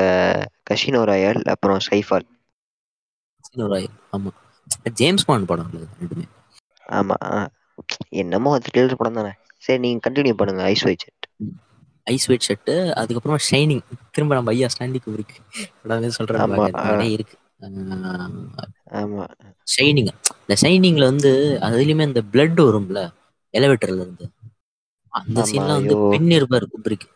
கஷினோ 0.70 1.02
ராயல் 1.10 1.42
அப்புறம் 1.54 1.80
ஸ்கைஃபால் 1.86 2.26
ராய் 3.72 3.88
ஆமா. 4.14 4.30
ஜேம்ஸ் 5.00 5.26
பாண்ட் 5.28 5.48
படம் 5.50 5.72
ரெண்டுமே. 6.00 6.26
ஆமா. 6.92 7.16
என்னமோ 8.20 8.50
அது 8.54 8.66
த்ரில்லர் 8.68 9.00
படம் 9.00 9.18
தானே. 9.20 9.32
சரி 9.62 9.80
நீங்க 9.84 10.00
கண்டினியூ 10.06 10.34
பண்ணுங்க 10.34 10.62
Eyes 10.64 10.84
Wide 10.86 11.04
Shut 11.04 11.26
Eyes 12.06 12.26
Wide 12.26 12.46
Shut 12.46 12.72
அதுக்கப்புறமா 13.00 13.38
ஷைனிங் 13.46 13.82
திரும்ப 14.10 14.34
நம்ம 14.34 14.52
ஐயா 14.52 14.68
ஸ்டாண்டி 14.74 15.00
குப்ரிக் 15.04 15.34
படமே 15.82 16.10
சொல்றேன் 16.16 16.42
இருக்கு. 17.14 17.36
ஆமா. 19.00 19.24
ஷைனிங் 19.66 20.10
இந்த 20.40 20.54
ஷைனிங்ல 20.62 21.04
வந்து 21.12 21.30
அதுலயுமே 21.66 22.06
இந்த 22.10 22.22
பிளட் 22.32 22.60
வரும்ல 22.60 23.00
எலிவேட்டர்ல 23.54 24.02
இருந்து. 24.02 24.24
அந்த 25.12 25.38
ஆமா 25.38 25.44
சீன்லாம் 25.50 25.80
வந்து 25.80 25.96
பின் 26.10 26.30
இருப்பாரு 26.36 26.66
குப்ரிக் 26.72 27.06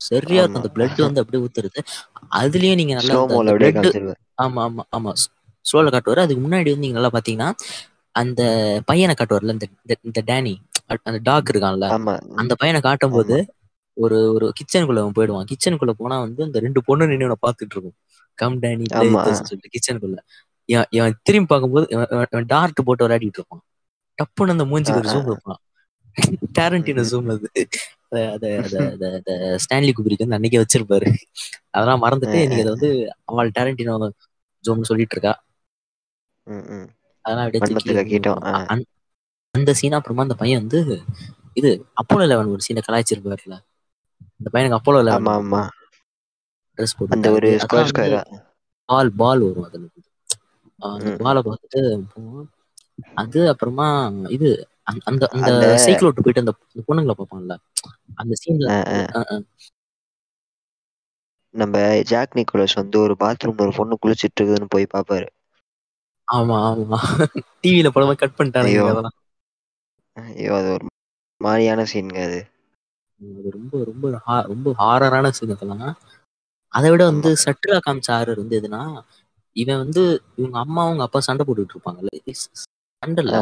சரியா 0.00 0.40
இருக்கும் 0.42 0.60
அந்த 0.60 0.70
பிளட் 0.74 1.00
வந்து 1.00 1.20
அப்படியே 1.22 1.42
ஊத்துறது. 1.44 1.80
அதுலயும் 2.40 2.80
நீங்க 2.80 2.94
நல்லா 2.98 3.14
அந்த 3.24 3.90
ஆமா 4.38 4.62
ஆமா 4.66 4.82
ஆமா. 4.96 5.12
ஸ்லோல 5.64 5.90
காட்டுவாரு. 5.90 6.24
அதுக்கு 6.24 6.42
முன்னாடி 6.42 6.68
வந்து 6.72 6.84
நீங்க 6.84 6.98
நல்லா 6.98 7.12
பாத்தீங்கன்னா 7.14 7.48
அந்த 8.16 8.42
பையனை 8.84 9.14
காட்டுவார்ல 9.18 9.52
இந்த 9.52 9.66
இந்த- 10.02 10.22
டேனி 10.32 10.54
அந்த 11.02 11.18
டாக் 11.22 11.50
இருக்கான்ல 11.52 11.84
அந்த 12.36 12.54
பையனை 12.54 12.82
காட்டும் 12.82 13.10
போது 13.10 13.36
ஒரு 14.00 14.16
ஒரு 14.34 14.52
கிச்சனுக்குள்ள 14.58 14.98
அவன் 14.98 15.12
போயிடுவான். 15.12 15.46
கிச்சனுக்குள்ள 15.50 15.90
போனா 15.96 16.20
வந்து 16.20 16.44
அந்த 16.44 16.58
ரெண்டு 16.58 16.80
பொண்ணு 16.84 17.06
நின்று 17.06 17.24
இவனை 17.24 17.36
பார்த்துட்டு 17.46 17.70
இருக்கும். 17.70 17.94
கம் 18.34 18.58
டேனி 18.62 18.84
சொல்லிட்டு 19.42 19.68
கிச்சனுக்குள்ள. 19.74 20.18
இவன் 20.90 21.14
திரும்பி 21.22 21.46
பார்க்கும்போது 21.48 21.86
இவன் 22.30 22.44
டார்ட் 22.46 22.80
போட்டு 22.84 23.08
விளையாடிட்டு 23.08 23.38
இருப்பான். 23.38 23.62
டப்புன்னு 24.18 24.50
அந்த 24.50 24.64
மூஞ்சிக்கு 24.64 24.96
ஒரு 24.96 25.08
ஜூம் 25.08 25.30
இருப்பான் 25.30 25.60
டேரண்டினோ 26.58 27.02
ஜூம் 27.12 27.30
அது. 27.32 27.48
ஸ்டான்லி 29.62 29.92
குப்ரிக் 29.98 30.26
வந்து 30.26 30.36
அன்னைக்கே 30.36 30.62
வச்சிருப்பாரு. 30.62 31.08
அதெல்லாம் 31.70 32.02
மறந்துட்டு 32.02 32.34
இன்னைக்கு 32.42 32.54
அதை 32.54 32.64
வந்து 32.64 32.90
அவள் 33.24 33.50
டேரண்டினோ 33.58 34.10
ஜூம்னு 34.64 34.88
சொல்லிட்டு 34.90 35.16
இருக்கா. 35.16 35.32
அதெல்லாம் 37.26 37.46
அப்படியே 37.46 37.62
அந்த- 38.66 38.88
அந்த 39.54 39.72
சீன் 39.74 39.92
அப்புறமா 39.92 40.22
அந்த 40.22 40.34
பையன் 40.34 40.60
வந்து 40.60 40.80
இது 41.54 41.70
அப்போலோ 42.00 42.24
லெவன் 42.26 42.50
ஒரு 42.50 42.64
சீனை 42.66 42.82
கலாய்ச்சிருப்பாருல. 42.86 43.56
அந்த 44.38 44.48
பையனுக்கு 44.52 44.78
அப்போலோ 44.78 45.00
லெவன் 45.00 45.30
ஆமா 45.34 45.60
ட்ரெஸ் 46.78 46.94
அந்த 46.96 47.06
போட்டு 47.10 47.30
ஒரு 47.36 47.48
வந்து 47.52 47.64
ஸ்கொயரா 47.92 48.20
பால் 48.88 49.10
பால் 49.16 49.42
வரும் 49.44 49.64
அதுல. 49.64 49.86
அந்த 50.88 51.16
பாலை. 51.18 51.40
பார்த்துட்டு 51.42 51.80
அது 53.14 53.40
அப்புறமா 53.48 53.86
இது 54.28 54.48
அந்த 54.82 55.00
அந்த 55.04 55.24
அந்த 55.28 55.48
அந்த 55.50 55.78
சைக்கிள் 55.78 56.06
விட்டு 56.06 56.22
போயிட்டு 56.22 56.42
அந்த 56.44 56.52
அந்த 56.66 56.82
பொண்ணுங்களை 56.88 57.14
பார்ப்பான்ல. 57.16 57.54
அந்த 58.14 58.34
சீன்ல. 58.42 58.68
நம்ம 61.54 61.76
ஜாக் 62.02 62.34
நிக்கோலஸ் 62.34 62.74
வந்து 62.74 62.96
ஒரு 63.00 63.14
பாத்ரூம்ல 63.20 63.60
ஒரு 63.60 63.72
பொண்ணு 63.76 63.96
குளிச்சிட்டு 64.02 64.38
இருக்குதுன்னு 64.38 64.68
போய் 64.68 64.92
பாப்பாரு 64.94 65.26
ஆமா 66.28 66.56
ஆமா. 66.66 66.98
டிவில 67.62 67.90
படமா 67.92 68.14
கட் 68.16 68.38
பண்ணிட்டானுங்க 68.38 68.62
ஐயோ. 68.72 68.86
அதெல்லாம். 68.86 69.16
ஐயோ 70.16 70.52
அது 70.56 70.70
ஒரு 70.74 70.86
மாதிரியான 71.40 71.86
சீனுங்க 71.90 72.20
அது. 72.26 72.40
அது 73.20 73.50
ரொம்ப 73.54 73.72
ரொம்ப 73.88 74.04
ரொம்ப 74.46 74.74
ஹாரரான 74.80 75.32
சீன் 75.36 75.54
அதெல்லாம். 75.54 75.86
அதை 76.72 76.88
விட 76.92 77.02
வந்து 77.06 77.30
சட்டிலா 77.42 77.78
காமிச்ச 77.82 78.08
ஹாரர் 78.12 78.42
வந்து 78.42 78.58
எதுனா 78.58 78.80
இவன் 79.56 79.82
வந்து 79.82 80.02
இவங்க 80.38 80.56
அம்மாவும் 80.58 80.86
அவங்க 80.86 81.04
அப்பா 81.04 81.20
சண்டை 81.26 81.44
போட்டுட்டு 81.44 81.74
இருப்பாங்கல்ல. 81.76 82.12
சண்டைல 83.02 83.36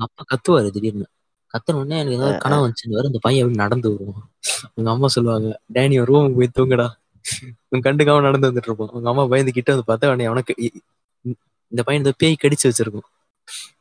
அப்பா 0.00 0.22
கத்துவாரு 0.30 0.70
திடீர்னு. 0.70 1.06
கத்துன 1.54 1.78
உடனே 1.78 1.98
எனக்கு 1.98 2.18
ஏதாவது. 2.18 2.36
கனவு 2.42 2.64
வந்துச்சு 2.64 2.92
வேற 2.92 3.04
அந்த 3.06 3.20
பையன் 3.22 3.42
எப்படி 3.42 3.62
நடந்து 3.64 3.90
வருவான். 3.92 4.24
உங்க 4.76 4.88
அம்மா 4.90 5.08
சொல்லுவாங்க 5.14 5.48
டேனி 5.74 5.96
ரூமுக்கு 6.10 6.38
போய் 6.40 6.56
தூங்குடா. 6.56 6.86
உன் 7.72 7.84
கண்டுக்காம 7.86 8.24
நடந்து 8.26 8.48
வந்துட்டு 8.48 8.70
இருப்பான். 8.70 8.92
உங்க 8.96 9.08
அம்மா 9.12 9.24
பயந்து 9.28 9.56
கிட்ட 9.56 9.70
வந்து 9.74 9.88
பார்த்தா 9.88 10.10
அவனை 10.10 10.26
அவனுக்கு 10.26 10.54
இந்த 11.68 11.82
பையன் 11.82 12.04
இந்த 12.04 12.16
பேய் 12.18 12.36
கடிச்சு 12.42 12.70
வச்சிருக்கும். 12.70 13.24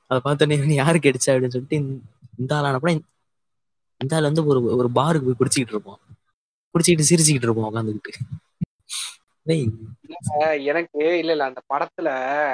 அதை 0.07 0.21
பார்த்தோன்னே 0.23 0.65
யாரு 0.65 0.97
கடிச்சா? 0.97 1.11
அப்படின்னு 1.11 1.47
சொல்லிட்டு 1.47 1.75
இந்த- 1.75 2.03
இந்த 2.37 2.55
ஆளானப்பட 2.55 2.99
இந்த 3.97 4.15
ஆள் 4.15 4.21
வந்து 4.21 4.45
ஒரு 4.45 4.63
ஒரு 4.63 4.87
பாருக்கு 4.87 5.23
போய் 5.23 5.33
குடிச்சிக்கிட்டு 5.39 5.67
இருப்பான். 5.67 5.97
குடிச்சிக்கிட்டு 6.45 7.03
சிரிச்சுக்கிட்டு 7.09 7.43
இருப்பான் 7.43 7.73
உட்காந்துக்கிட்டு 7.73 8.33
எனக்கு 10.63 11.17
இல்ல 11.17 11.31
இல்ல. 11.31 11.43
அந்த 11.43 11.61
படத்துல 11.73 12.05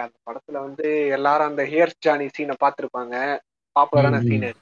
அந்த 0.02 0.12
படத்துல 0.26 0.52
வந்து 0.52 1.08
எல்லாரும் 1.08 1.48
அந்த 1.48 1.64
ஹியர் 1.64 1.92
ஜானி 2.00 2.26
சீனை 2.26 2.54
பார்த்திருப்பாங்க. 2.60 3.40
பாப்புலரான. 3.80 4.28
சீனு. 4.28 4.54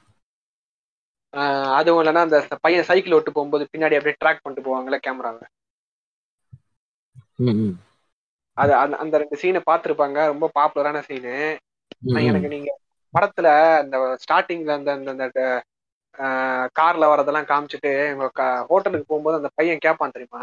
அதுவும் 1.72 2.04
இல்லைன்னா 2.04 2.14
அந்த 2.14 2.46
பையன் 2.60 2.84
சைக்கிள் 2.84 3.12
ஓட்டு 3.12 3.32
போகும்போது 3.32 3.68
பின்னாடி 3.76 3.94
அப்படியே 3.94 4.14
ட்ராக் 4.24 4.38
பண்ணிட்டு 4.42 4.70
போவாங்கல்ல 4.70 4.96
கேமராவை. 4.96 5.40
அது 8.62 8.72
அந்த 8.82 8.94
அந்த 9.02 9.14
ரெண்டு 9.20 9.36
சீனை 9.42 9.60
பார்த்திருப்பாங்க. 9.70 10.18
ரொம்ப 10.32 10.46
பாப்புலரான 10.58 11.00
சீனு. 11.08 11.34
எனக்கு 12.28 12.52
நீங்க 12.54 12.70
படத்துல 13.14 13.48
அந்த 13.82 13.96
ஸ்டார்டிங்ல 14.24 14.74
அந்த 14.78 14.90
அந்த 15.12 15.40
கார்ல 16.78 17.04
வரதெல்லாம் 17.10 17.48
காமிச்சிட்டு 17.50 17.90
இவங்க 18.14 18.46
ஹோட்டலுக்கு 18.68 19.06
போகும்போது 19.08 19.38
அந்த 19.40 19.50
பையன் 19.58 19.84
கேட்பான் 19.84 20.14
தெரியுமா? 20.16 20.42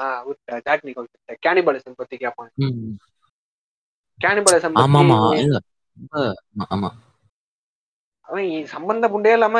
ஜாக் 0.67 0.85
நிக்கோல் 0.87 1.09
கேனிபலிசம் 1.45 1.99
பத்தி 2.01 2.15
கேட்பான். 2.17 2.51
கேனிபலிசம் 4.19 4.77
ஆமா 6.75 6.89
அவன் 8.27 8.47
சம்பந்த 8.71 9.05
புண்டே 9.07 9.31
இல்லாம 9.35 9.57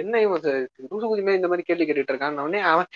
என்ன 0.00 0.20
இவன் 0.20 0.44
லூசு 0.90 1.06
குதிமே 1.08 1.32
இந்த 1.38 1.48
மாதிரி 1.48 1.66
கேள்வி 1.68 1.86
கேட்டுட்டு 1.86 2.12
இருக்கான் 2.12 2.38
அவன் 2.74 2.88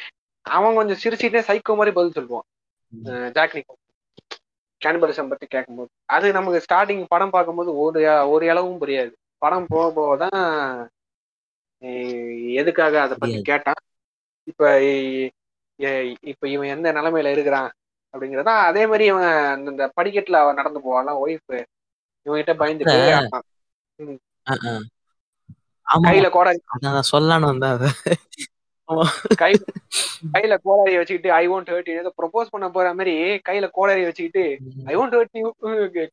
அவன் 0.46 0.76
கொஞ்சம் 0.78 1.00
சிரிச்சுட்டே 1.02 1.42
சைக்கோ 1.48 1.76
மாதிரி 1.78 1.96
பதில் 1.98 2.16
சொல்லுவான். 2.16 2.46
அஹ் 2.92 3.30
ஜாக் 3.36 3.56
நிக்கோல் 3.58 3.82
கேனிபலிசம் 4.84 5.28
பத்தி 5.28 5.46
கேட்கும்போது 5.46 5.88
அது 6.04 6.32
நமக்கு 6.32 6.64
ஸ்டார்டிங் 6.68 7.04
படம் 7.08 7.30
பார்க்கும்போது 7.30 7.76
ஒரு 7.76 8.28
ஒரு 8.30 8.50
அளவும் 8.50 8.80
புரியாது. 8.80 9.12
படம் 9.38 9.66
போக 9.68 9.92
போக 9.94 10.26
தான் 10.26 10.90
அஹ் 11.82 12.52
எதுக்காக 12.52 13.00
அதை 13.00 13.16
பத்தி. 13.20 13.42
கேட்டான்? 13.42 13.80
இப்ப 14.44 14.82
இப்ப 16.20 16.48
இவன் 16.48 16.68
எந்த 16.68 16.92
நிலைமையில 16.92 17.26
இருக்கிறான் 17.26 17.70
அப்படிங்கறதா 18.12 18.54
அதே 18.60 18.84
மாதிரி 18.84 19.04
இவன் 19.04 19.22
அந்த- 19.22 19.70
அந்த 19.70 19.92
படிக்கட்டுல 20.00 20.32
அவன் 20.32 20.54
நடந்து 20.54 20.80
போவான் 20.80 21.06
ஒய்ஃப் 21.06 21.64
இவன்கிட்ட 22.26 22.52
பயந்துட்டு 22.54 22.90
கையில 22.90 23.28
நான் 26.80 27.02
சொல்லலான்னு. 27.12 27.88
கை 28.04 28.53
கையில 30.34 30.54
கோடாரி 30.64 30.94
வச்சுக்கிட்டு 30.98 31.30
ஐ 31.34 31.44
ஒன்ட் 31.48 31.70
ஹர்ட் 31.72 31.90
ஏதோ 31.94 32.10
ப்ரொபோஸ் 32.20 32.52
பண்ண 32.52 32.66
போற 32.70 32.88
மாதிரி 32.94 33.14
கையில 33.48 33.66
கோடாரி 33.72 34.02
வச்சுக்கிட்டு 34.06 34.44
I 34.86 34.96
won't 34.96 35.16
hurt 35.16 35.40
you 35.40 35.48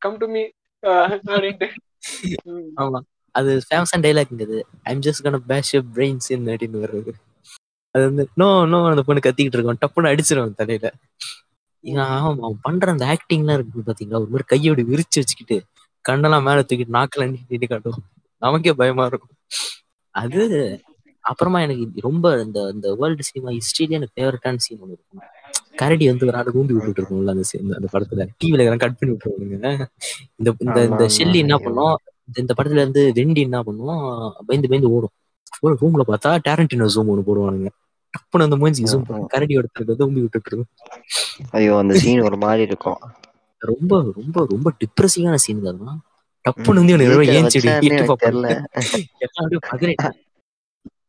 come 0.04 0.20
to 0.22 0.28
me 0.34 0.44
அப்படின்ட்டு. 1.28 1.68
ஆமா. 2.82 3.00
அது 3.34 3.50
ஃபேமஸான 3.66 4.02
டைலாக்ங்கிறது 4.06 4.58
ஐம் 4.90 5.02
ஜஸ்ட் 5.04 5.24
கன 5.26 5.40
பேஷ் 5.50 5.70
யூர் 5.74 5.86
பிரெயின்ஸ் 5.96 6.30
இன் 6.34 6.48
அப்படின்னு 6.52 6.82
வருது 6.84 7.12
அது 7.94 8.02
வந்து 8.08 8.24
நோ 8.40 8.48
நோ 8.72 8.78
அந்த 8.90 9.02
பொண்ணு 9.06 9.24
கத்திக்கிட்டு 9.24 9.58
இருக்கோம். 9.58 9.80
டப்புன்னு 9.82 10.10
அடிச்சிருவான் 10.12 10.60
தலையில. 10.60 10.88
அவன் 12.16 12.58
பண்ற 12.66 12.86
அந்த 12.94 13.04
ஆக்டிங்லாம் 13.12 13.56
இருக்கு 13.58 13.86
பாத்தீங்களா? 13.88 14.20
ஒரு 14.22 14.32
மாதிரி 14.32 14.46
கையோட 14.52 14.80
விரிச்சு 14.90 15.20
வச்சுக்கிட்டு 15.20 15.56
கண்ணெல்லாம் 16.04 16.46
மேல 16.48 16.64
தூக்கிட்டு 16.68 16.96
நாக்கில் 16.98 17.24
நீட்டி 17.48 17.66
காட்டும் 17.66 18.00
நமக்கே 18.42 18.72
பயமா 18.80 19.04
இருக்கும். 19.10 19.34
அது 20.14 20.40
அப்புறமா 21.24 21.58
எனக்கு 21.60 21.84
ரொம்ப 22.00 22.26
இந்த 22.42 22.60
இந்த 22.72 22.86
வேர்ல்டு 23.00 23.22
சினிமா 23.22 23.50
ஹிஸ்டரியிலே 23.56 23.98
எனக்கு 23.98 24.14
ஃபேவரட்டான 24.16 24.56
சீன் 24.58 24.80
ஒன்று 24.80 24.96
இருக்கும். 24.96 25.22
கரடி 25.76 26.04
வந்து 26.08 26.26
ஒரு 26.26 26.36
ஆள் 26.36 26.50
ஊம்பி 26.52 26.74
விட்டுட்டு 26.76 27.00
இருக்கும்ல 27.00 27.34
அந்த 27.34 27.44
அந்த 27.76 27.88
படத்துல. 27.92 28.24
டிவில 28.40 28.64
எல்லாம் 28.64 28.82
கட் 28.82 28.98
பண்ணி 28.98 29.12
விட்டுருவாங்க 29.12 29.70
இந்த 30.40 30.48
இந்த 30.64 30.78
இந்த 30.88 31.04
ஷெல்லி 31.16 31.40
என்ன. 31.44 31.56
பண்ணும்? 31.58 31.94
இந்த 32.36 32.52
படத்துல 32.54 32.82
இருந்து 32.82 33.02
வெண்டி 33.12 33.40
என்ன 33.40 33.60
பண்ணும்? 33.62 34.02
பயந்து 34.48 34.68
பயந்து 34.68 34.90
ஓடும். 34.90 35.14
ஒரு 35.62 35.74
ரூம்ல 35.80 36.04
பார்த்தா 36.08 36.30
டேரண்டினோ 36.46 36.88
ஜூம் 36.94 37.10
ஒன்று 37.10 37.26
போடுவானுங்க. 37.26 37.70
டப்புன்னு 38.14 38.46
அந்த 38.46 38.56
மூஞ்சி 38.56 38.82
ஜூம் 38.84 39.04
ம், 39.04 39.14
ம். 39.16 39.26
கரடியோட 39.32 39.66
தடுக்கிறது 39.68 40.04
ஊம்பி 40.06 40.22
விட்டுட்டு 40.22 40.50
இருக்கும் 40.50 40.70
ஐயோ 41.52 41.74
அந்த 41.78 41.94
சீன் 41.98 42.22
ஒரு 42.22 42.38
மாதிரி 42.38 42.62
இருக்கும். 42.62 42.98
ரொம்ப 43.62 43.92
ரொம்ப 44.16 44.44
ரொம்ப 44.50 44.68
டிப்ரெசிங்கான 44.80 45.38
சீன் 45.44 45.62
தான் 45.66 46.00
டப்புன்னு 46.44 46.80
வந்து 46.82 46.94
எதுக்கு 46.98 47.34
ஏன் 47.34 47.50
செடி 47.50 47.68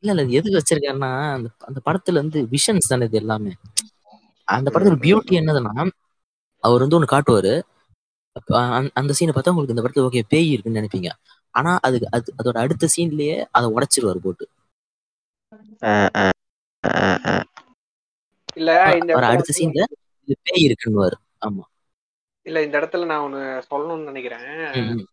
இல்ல 0.03 0.21
இல்ல. 0.21 0.37
எதுக்கு 0.37 0.61
வச்சிருக்காருன்னா 0.61 1.33
அந்த 1.33 1.49
அந்த 1.59 1.81
படத்துல 1.85 2.13
வந்து 2.13 2.47
விஷன்ஸ் 2.51 2.87
தானே 2.87 3.05
இது 3.05 3.17
எல்லாமே. 3.17 3.51
அந்த 4.43 4.71
படத்துல 4.71 4.97
பியூட்டி 5.03 5.31
என்னதுன்னா 5.31 5.89
அவர் 6.59 6.79
வந்து 6.79 7.03
ஒண்ணு 7.03 7.07
காட்டுவாரு. 7.11 7.53
அந்த- 8.47 8.91
அந்த 8.93 9.13
சீனை 9.19 9.23
பார்த்தா 9.23 9.49
உங்களுக்கு 9.49 9.75
இந்த 9.75 9.81
படத்துல 9.81 10.03
ஓகே 10.05 10.21
பேய் 10.27 10.51
இருக்குன்னு 10.51 10.79
நினைப்பீங்க. 10.79 11.09
ஆனா 11.51 11.79
அது 11.81 12.07
அது 12.11 12.33
அதோட 12.43 12.57
அடுத்த 12.57 12.87
சீன்லயே 12.97 13.45
அதை 13.51 13.69
உடைச்சிருவாரு 13.69 14.17
போட்டு. 14.17 14.47
இல்ல 18.55 18.97
இந்த 18.97 19.27
அடுத்த 19.27 19.53
சீன்ல 19.57 19.83
பேய் 20.41 20.63
இருக்குன்னு 20.63 21.09
ஆமா. 21.45 21.63
இல்ல 22.41 22.63
இந்த 22.63 22.79
இடத்துல 22.79 23.05
நான் 23.05 23.33
ஒண்ணு 23.33 23.61
சொல்லணும்னு 23.71 24.03
நினைக்கிறேன். 24.03 25.07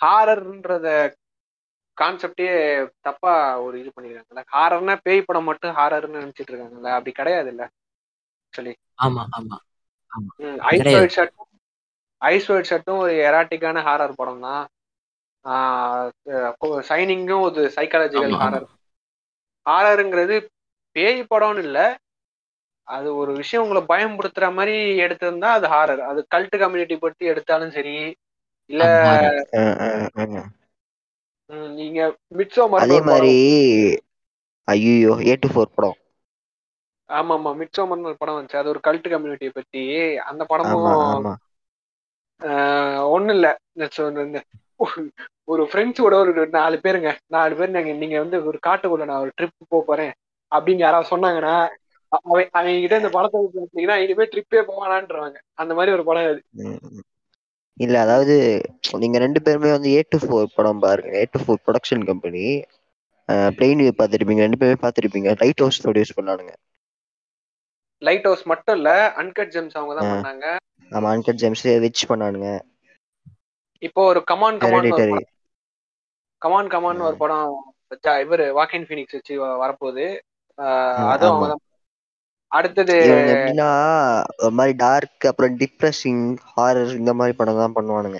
ஹாரர்ன்றத 0.00 1.14
கான்செப்டே 1.98 2.46
தப்பா 3.02 3.32
ஒரு 3.62 3.76
இது 3.80 3.90
பண்ணிருக்காங்கல்ல? 3.90 4.42
ஹாரர்னா 4.52 4.94
பேய் 5.02 5.26
படம் 5.28 5.48
மட்டும் 5.48 5.76
ஹாரர்னு 5.78 6.20
நினைச்சிட்டு 6.20 6.52
இருக்காங்கல்ல? 6.52 6.90
அப்படி 6.96 7.12
கிடையாது 7.14 7.50
இல்ல 7.52 7.64
ஆக்சுவலி 8.44 8.74
ஆமா. 9.04 9.22
ஆமா. 10.12 10.32
ஒயிட் 10.94 11.16
ஷர்ட்டும் 11.16 11.50
ஐஸ் 12.22 12.48
ஒயிட் 12.52 12.70
ஷர்ட்டும் 12.70 13.00
ஒரு 13.00 13.14
எராட்டிக்கான 13.26 13.82
ஹாரர் 13.86 14.18
படம் 14.18 14.44
தான். 14.46 14.64
சைனிங்கும் 16.88 17.44
ஒரு 17.46 17.62
சைக்காலஜிக்கல். 17.76 18.36
ஹாரர் 18.42 18.66
ஹாரருங்கிறது 19.66 20.36
பேய் 20.96 21.20
படம்னு 21.30 21.62
இல்ல. 21.64 21.78
அது 22.88 23.08
ஒரு 23.16 23.32
விஷயம் 23.38 23.62
உங்களை 23.64 23.80
பயம்படுத்துற 23.86 24.46
மாதிரி 24.56 24.74
எடுத்திருந்தா 25.04 25.48
அது 25.54 25.66
ஹாரர் 25.72 26.02
அது 26.08 26.20
கல்ட் 26.34 26.54
கம்யூனிட்டி 26.60 26.96
பத்தி 26.98 27.24
எடுத்தாலும் 27.26 27.72
சரி 27.76 27.94
இல்ல 28.70 28.82
ஆமா, 28.90 29.14
அஹ் 29.56 29.74
அஹ் 29.80 30.06
அஹ். 30.16 30.28
ம், 30.34 30.46
நீங்க 31.78 32.00
மிட்சோ 32.38 32.64
அதே 32.82 32.98
மாதிரி 33.08 33.34
ஐயோ 34.68 35.12
ஏ 35.30 35.34
டு 35.42 35.48
ஃபோர் 35.52 35.74
படம். 35.76 35.98
ஆமா 37.10 37.32
ஆமா 37.38 37.50
மிட்சோமர்னு 37.60 38.08
ஒரு 38.10 38.18
படம் 38.20 38.36
வந்துச்சு. 38.36 38.60
அது 38.60 38.68
ஒரு 38.68 38.80
கல்ட் 38.86 39.06
கம்யூனிட்டியை 39.12 39.52
பத்தி. 39.54 39.82
அந்த 40.30 40.42
படமும் 40.44 40.86
ஒன்றும் 43.14 43.36
இல்லை. 43.36 43.52
இந்த 44.24 44.40
ஒரு 45.48 45.62
ஃப்ரெண்ட்ஸோட 45.70 46.14
ஒரு 46.22 46.46
நாலு 46.56 46.76
பேருங்க. 46.84 47.10
நாலு 47.34 47.54
பேர் 47.58 47.76
நாங்க 47.76 47.92
நீங்க 48.02 48.16
வந்து 48.24 48.38
ஒரு 48.50 48.58
காட்டுக்குள்ள 48.66 49.04
நான் 49.10 49.24
ஒரு 49.24 49.32
ட்ரிப் 49.38 49.70
போக 49.72 49.82
போறேன். 49.90 50.12
அப்படின்னு 50.52 50.84
யாராவது 50.84 51.12
சொன்னாங்கன்னா 51.12 51.54
அவன் 52.12 52.50
அவங்க 52.56 52.74
கிட்ட 52.82 52.96
இந்த 53.02 53.10
படத்தை 53.16 53.38
பார்த்தீங்கன்னா 53.54 53.96
இனிமே 54.04 54.24
ட்ரிப்பே 54.32 54.62
போவானான்றாங்க 54.68 55.38
அந்த 55.62 55.72
மாதிரி 55.74 55.94
ஒரு 55.96 56.04
படம் 56.08 56.28
அது. 56.32 56.40
இல்ல 57.76 57.96
அதாவது 58.04 58.34
நீங்க 59.02 59.16
ரெண்டு 59.24 59.40
பேருமே 59.46 59.70
வந்து 59.72 59.88
ஏ 59.92 60.00
டு 60.06 60.18
ஃபோர் 60.22 60.54
படம் 60.56 60.82
பாருங்க. 60.84 61.10
A 61.20 61.24
two 61.32 61.40
four 61.42 61.62
production 61.66 62.04
company 62.10 62.44
Plain 63.58 63.82
View 63.82 63.92
பார்த்துருப்பீங்க. 63.98 64.44
ரெண்டு 64.46 64.60
பேருமே 64.60 64.78
பார்த்துருப்பீங்க. 64.84 65.30
லைட் 65.42 65.62
ஹவுஸ் 65.64 65.82
ப்ரொடியூஸ் 65.84 66.16
பண்ணானுங்க 66.18 66.54
லைட் 68.02 68.26
ஹவுஸ் 68.28 68.44
மட்டும் 68.50 68.76
இல்ல 68.78 68.90
அன்கட் 69.22 69.52
ஜெம்ஸ் 69.54 69.78
அவங்க 69.78 69.94
தான். 69.96 70.10
பண்ணாங்க. 70.12 70.44
ஆமா 70.92 71.10
அன்கட் 71.14 71.40
ஜேம்ஸ் 71.40 71.64
விச் 71.84 72.08
பண்ணானுங்க. 72.10 72.48
இப்போ 73.82 74.00
ஒரு 74.10 74.20
கமான் 74.30 74.58
கமான் 74.62 74.90
கமான் 76.42 76.68
கமான் 76.68 77.00
ஒரு 77.00 77.16
படம். 77.22 77.52
இவரு 78.24 78.46
வாக்கின் 78.58 78.86
ஃபீனிக்ஸ் 78.88 79.16
வச்சு 79.16 79.34
வரப்போகுது. 79.62 80.06
அதுவும். 81.06 81.30
அவங்க 81.30 81.46
தான் 81.52 81.62
அடுத்தது 82.52 82.94
எப்படின்னா 83.32 83.68
ஒரு 84.42 84.54
மாதிரி 84.58 84.74
டார்க் 84.76 85.26
அப்புறம் 85.26 85.56
டிப்ரெசிங் 85.58 86.22
ஹாரர் 86.52 86.92
இந்த 87.00 87.12
மாதிரி 87.14 87.36
படம் 87.36 87.60
தான் 87.62 87.76
பண்ணுவானுங்க. 87.76 88.18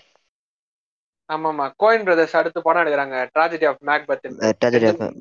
ஆமா 1.31 1.49
ஆமா 1.53 1.67
கோயின் 1.83 2.05
பிரதர்ஸ் 2.05 2.37
அடுத்து 2.37 2.59
படம் 2.63 2.83
எடுக்கிறாங்க. 2.83 3.17
Tragedy 3.35 3.67
of 3.71 3.83
Macbeth 4.11 4.27
Tragedy 4.61 4.89
of- 4.91 5.15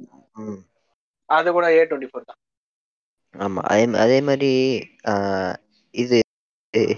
ம். 0.44 0.60
அது 1.30 1.52
கூட 1.52 1.68
ஏ 1.76 1.84
டுவெண்ட்டி 1.86 2.10
ஃபோர் 2.10 2.30
தான். 2.30 2.40
ஆமா. 3.36 3.62
அதே 3.72 3.86
அதே 4.06 4.22
மாதிரி 4.22 4.52
இது 5.96 6.18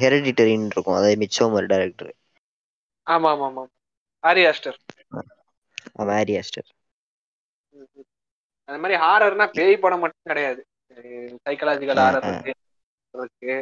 ஹெரிடிட்டரின்னு 0.02 0.72
இருக்கும். 0.74 0.98
அதே 1.00 1.12
மிச்சோமர் 1.16 1.70
டைரக்டர் 1.74 2.12
ஆமா 3.08 3.30
ஆமா 3.34 3.46
ஆமா 3.50 3.64
ஆரி 4.24 4.42
ஆஸ்டர் 4.50 4.78
மேரி 6.10 6.34
ஆஸ்டர் 6.38 6.70
அந்த 8.70 8.78
மாதிரி 8.84 8.96
ஹாரர்னா 9.04 9.46
பேய் 9.58 9.84
படம் 9.84 10.00
மட்டும் 10.00 10.30
கிடையாது. 10.30 10.62
சைக்கலாஜிக்கல் 11.50 11.98
ஆ, 11.98 12.10
ஹாரர் 12.10 12.24
ஆ. 12.24 12.42
இருக்கு. 13.14 13.56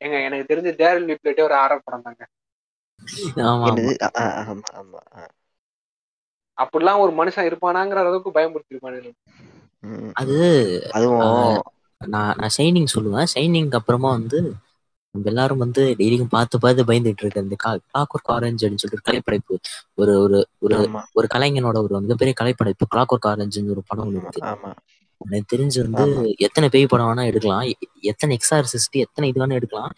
ஏங்க 0.00 0.18
எனக்கு 0.24 0.54
தெரிஞ்சு 0.54 0.70
தேரல் 0.80 1.16
பிளேட்டே 1.22 1.42
ஒரு 1.42 1.54
ஹாரர் 1.54 1.84
படம் 1.84 2.02
தாங்க. 2.02 2.22
அப்படிலாம் 6.58 6.98
ஒரு 6.98 7.12
மனுஷன் 7.20 7.48
இருப்பானாங்கிற 7.50 7.98
அளவுக்கு 8.02 8.30
பயமுறுத்திருப்பானு. 8.30 9.10
அது 10.12 10.36
அதுவும் 10.92 11.62
நான் 12.06 12.34
நான் 12.38 12.54
ஷைனிங் 12.56 12.92
சொல்லுவேன். 12.94 13.26
ஷைனிங் 13.34 13.74
அப்புறமா 13.74 14.10
வந்து 14.10 14.40
நம்ம 15.14 15.28
எல்லாரும் 15.28 15.58
வந்து 15.58 15.94
டெய்லியும் 15.98 16.32
பார்த்து 16.34 16.58
பார்த்து 16.60 16.84
பயந்துட்டு 16.84 17.22
இருக்க 17.22 17.40
இந்த 17.40 17.56
கிளாக் 17.64 18.12
ஒர்க் 18.14 18.30
ஆரஞ்சு 18.34 18.68
அப்படின்னு 18.68 18.82
சொல்லிட்டு 18.82 19.10
கலைப்படைப்பு. 19.10 19.54
ஒரு 19.94 20.12
ஒரு 20.20 20.38
ஒரு 20.58 20.76
ஒரு 21.12 21.26
கலைஞனோட 21.34 21.78
ஒரு 21.82 22.00
மிகப்பெரிய 22.00 22.34
கலைப்படைப்பு 22.40 22.84
கிளாக் 22.94 23.14
ஒர்க் 23.14 23.30
ஆரஞ்சுன்னு 23.32 23.70
ஒரு 23.70 23.82
படம் 23.86 24.14
ஆமா. 24.40 24.72
எனக்கு 25.20 25.50
தெரிஞ்சு 25.52 25.78
வந்து. 25.80 26.04
எத்தனை 26.38 26.68
பேய் 26.68 26.86
படம் 26.86 27.06
வேணா 27.06 27.24
எடுக்கலாம். 27.24 27.64
எத்தனை 28.02 28.32
எக்ஸார்சிஸ்ட் 28.36 28.98
எத்தனை 28.98 29.26
இது 29.30 29.40
வேணா 29.40 29.52
எடுக்கலாம். 29.52 29.92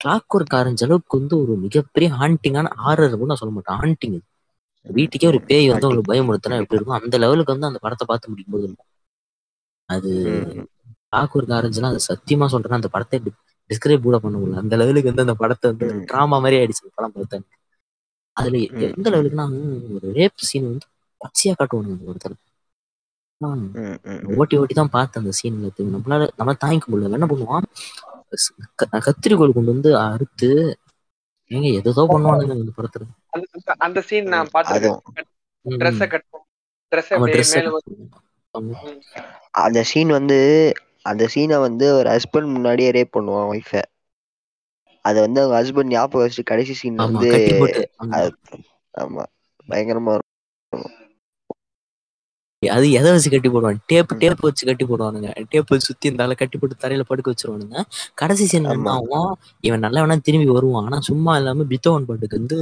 கிளாக் 0.00 0.34
ஒர்க் 0.36 0.54
ஆரஞ்சு 0.54 0.86
அளவுக்கு 0.86 1.18
வந்து 1.18 1.42
ஒரு 1.42 1.56
மிகப்பெரிய 1.56 2.08
ஹாண்டிங்கான 2.12 2.66
ஆரர் 2.88 3.16
கூட 3.16 3.26
நான் 3.26 3.40
சொல்ல 3.42 3.54
மாட்டேன். 3.54 3.78
ஹாண்டிங் 3.78 4.18
வீட்டுக்கே 4.86 5.26
ஒரு 5.26 5.40
பேய் 5.42 5.68
வந்து 5.68 5.86
உங்களுக்கு 5.86 6.12
பயமுறுத்தினா 6.12 6.58
எப்படி 6.60 6.78
இருக்கும்? 6.78 6.98
அந்த 6.98 7.18
லெவலுக்கு 7.18 7.52
வந்து 7.52 7.66
அந்த 7.66 7.78
படத்தை 7.78 8.06
பார்த்து 8.06 8.28
முடிக்கும் 8.28 8.54
போது 8.54 8.64
இருக்கும். 8.64 8.90
அது. 9.88 10.10
கிளாக் 11.10 11.34
ஒர்க் 11.34 11.54
ஆரஞ்சுலாம் 11.58 11.92
அது 11.92 12.00
சத்தியமா 12.08 12.46
சொல்றேன் 12.46 12.78
அந்த 12.78 12.88
படத்தை 12.88 13.18
டிஸ்கிரைப் 13.70 14.02
கூட 14.02 14.18
பண்ண 14.18 14.36
முடியல. 14.38 14.62
அந்த 14.62 14.76
லெவலுக்கு 14.76 15.10
வந்து 15.10 15.24
அந்த 15.26 15.34
படத்தை 15.34 15.66
வந்து. 15.70 16.04
டிராமா 16.06 16.38
மாதிரி 16.38 16.56
ஆயிடுச்சு 16.60 16.92
படம் 16.94 17.12
பார்த்தேன் 17.12 17.46
அதுல. 18.36 18.56
எந்த 18.88 19.10
லெவலுக்குன்னா 19.10 19.46
ஒரு 19.96 20.08
ரேப் 20.14 20.46
சீன் 20.48 20.68
வந்து 20.70 20.86
பச்சையா 21.20 21.54
காட்டுவானுங்க 21.54 21.96
அந்த 21.96 22.10
படத்துல 22.10 22.34
ஆஹ் 22.34 22.36
ம், 22.36 22.36
ம், 22.36 23.27
ஓட்டி 24.36 24.56
ஓட்டி 24.56 24.74
தான் 24.74 24.90
பார்த்தேன் 24.90 25.22
அந்த 25.22 25.32
சீன்ல 25.38 25.68
நம்மளால 25.88 26.28
நம்ம 26.36 26.54
தாங்கிக்க 26.62 26.86
முடியல. 26.88 27.12
என்ன 27.12 27.26
பண்ணுவான்? 27.26 27.66
ஸ்- 28.36 28.54
க- 28.74 29.00
கத்திரிக்கோல் 29.06 29.52
கொண்டு 29.52 29.72
வந்து 29.72 29.90
அறுத்து 30.04 30.48
ஏங்க 31.50 31.68
எதோ 31.80 32.02
பண்ணுவானுங்க 32.08 32.54
அந்த 32.56 32.72
படத்துல. 32.78 33.04
அந்த 33.78 34.00
சீன் 34.02 34.28
நான் 34.30 34.50
ஆமா 38.54 38.74
அந்த 39.60 39.82
சீன் 39.82 40.08
வந்து 40.08 40.38
அந்த 41.06 41.24
சீனை 41.34 41.60
வந்து 41.60 41.94
ஒரு 41.94 42.08
ஹஸ்பண்ட் 42.10 42.52
முன்னாடியே 42.52 42.90
ரேப் 42.90 43.14
பண்ணுவான் 43.16 43.50
ஒய்ஃபை 43.50 43.82
அதை 45.04 45.18
வந்து 45.20 45.40
அவங்க 45.42 45.56
ஹஸ்பண்ட் 45.60 45.92
ஞாபகம் 45.92 46.24
வச்சுட்டு 46.24 46.42
கடைசி 46.44 46.74
ஆமா 46.88 46.96
வந்து 47.00 47.30
ஆமா. 48.94 49.24
பயங்கரமா 49.68 50.12
இருக்கும் 50.12 50.27
அது 52.62 52.86
எதை 52.92 53.08
வச்சு 53.14 53.30
கட்டி 53.30 53.48
போடுவான் 53.48 53.76
டேப். 53.86 54.12
டேப் 54.18 54.40
வச்சு 54.40 54.62
கட்டி 54.66 54.84
போடுவானுங்க. 54.84 55.28
டேப் 55.50 55.68
வச்சு 55.68 55.86
சுத்தி 55.86 56.10
இருந்தால 56.10 56.34
கட்டி 56.36 56.56
போட்டு 56.58 56.76
தரையில 56.80 57.02
படுக்க 57.02 57.32
வச்சிருவானுங்க. 57.32 57.76
கடைசி 58.14 58.44
சீன் 58.46 58.66
என்ன. 58.68 58.88
ஆகும் 58.94 59.28
இவன் 59.64 59.84
நல்லா 59.84 60.00
வேணா 60.02 60.16
திரும்பி 60.20 60.48
வருவான். 60.50 60.86
ஆனா 60.86 60.98
சும்மா 61.08 61.34
இல்லாம 61.36 61.66
பித்தோவன் 61.72 62.08
பாட்டுக்கு 62.08 62.40
வந்து 62.40 62.58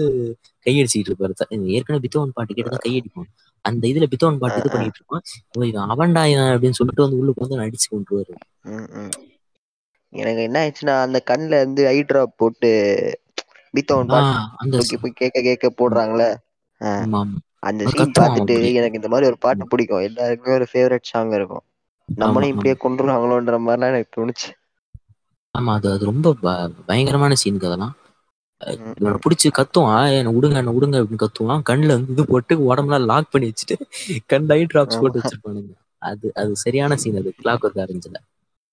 கையடிச்சிட்டு 0.66 1.10
இருப்பாரு. 1.10 1.34
ஏற்கனவே 1.76 2.02
பித்தோவன் 2.06 2.34
பாட்டு 2.34 2.56
கேட்டு 2.56 2.74
தான் 2.74 2.84
கையடிப்பான். 2.86 3.30
அந்த 3.64 3.84
இதுல 3.88 4.08
பித்தோவன் 4.12 4.40
பாட்டு 4.42 4.60
இது. 4.60 4.72
பண்ணிட்டு 4.74 5.00
இருப்பான். 5.00 5.24
இவன் 5.64 5.90
அவன்டா 5.94 6.24
அப்படின்னு 6.50 6.78
சொல்லிட்டு 6.80 7.04
வந்து 7.04 7.20
உள்ளுக்கு 7.20 7.44
வந்து 7.44 7.62
அடிச்சு 7.64 7.88
கொண்டுருவாரு 7.88 8.34
ம், 8.70 8.88
ம். 8.98 9.12
எனக்கு 10.12 10.42
என்ன 10.42 10.58
ஆயிடுச்சுன்னா 10.60 10.94
அந்த 11.06 11.18
கண்ணுல 11.30 11.58
இருந்து 11.60 11.82
ஐ 11.88 11.98
டிராப் 12.02 12.36
போட்டு 12.36 12.70
பீத்தவன் 13.74 14.12
பாட்டு 14.12 15.10
கேட்க 15.20 15.38
கேட்க 15.42 15.66
போடுறாங்களே. 15.78 16.28
ஆ, 16.80 16.88
ஆமா 17.00 17.18
ஆமா. 17.22 17.38
அந்த 17.66 17.82
சீன் 17.92 18.16
பார்த்துட்டு. 18.18 18.56
எனக்கு 18.78 18.98
இந்த 19.00 19.08
மாதிரி 19.08 19.28
ஒரு 19.28 19.38
பாட்டு 19.38 19.64
பிடிக்கும். 19.66 20.04
எல்லாருக்குமே 20.08 20.56
ஒரு 20.56 20.66
ஃபேவரட் 20.72 21.10
சாங் 21.10 21.32
இருக்கும். 21.32 21.64
நம்மளையும் 22.08 22.52
ஆமா, 22.52 22.54
இப்படியே 22.54 22.76
கொண்டுருவாங்களோன்ற 22.82 23.56
மாதிரிலாம் 23.64 23.92
எனக்கு 23.92 24.16
தோணுச்சு. 24.16 24.50
ஆமா 25.54 25.72
அது 25.76 25.88
அது 25.92 26.04
ரொம்ப 26.04 26.32
பயங்கரமான 26.88 27.36
சீனுக்கு 27.42 27.68
அதெல்லாம். 27.68 27.94
இவனை 28.94 29.18
பிடிச்சி 29.24 29.48
கத்துவான் 29.56 30.06
என்ன 30.12 30.32
விடுங்க 30.34 30.56
என்ன 30.56 30.72
விடுங்க 30.76 30.96
அப்படின்னு 31.00 31.22
கத்துவான். 31.22 31.62
கண்ணுல 31.68 31.96
வந்து 31.96 32.14
இது 32.14 32.24
போட்டு 32.26 32.54
உடம்புலாம் 32.68 33.08
லாக் 33.10 33.32
பண்ணி 33.32 33.48
வச்சுட்டு 33.50 33.76
கண் 34.32 34.48
ஐ 34.52 34.60
டிராப்ஸ் 34.66 35.00
போட்டு. 35.00 35.20
வச்சிருப்பானுங்க. 35.20 35.72
அது 36.02 36.26
அது 36.40 36.52
சரியான 36.64 36.96
சீன் 37.02 37.20
அது. 37.20 37.30
கிளாக் 37.38 37.64
ஒர்க் 37.66 37.82
ஆரஞ்சுல 37.84 38.18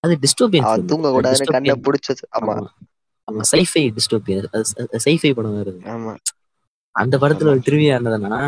அது 0.03 0.13
டிஸ்டோபியன் 0.23 0.87
தூங்க 0.89 1.09
கூடாதுன்னு 1.15 1.53
கண்ணை 1.53 1.75
பிடிச்ச 1.85 2.07
ஆமா. 2.39 2.55
ஆமா. 3.27 3.43
சைஃபை 3.51 3.83
டிஸ்டோபியன் 3.97 4.47
சைஃபை 5.05 5.31
படம் 5.33 5.55
வேற 5.57 5.69
அது. 5.73 5.81
ஆமா. 5.93 6.13
அந்த 6.95 7.15
படத்துல. 7.21 7.51
ஒரு 7.53 7.61
திருவியா 7.67 7.93
என்னதுன்னா 7.99 8.39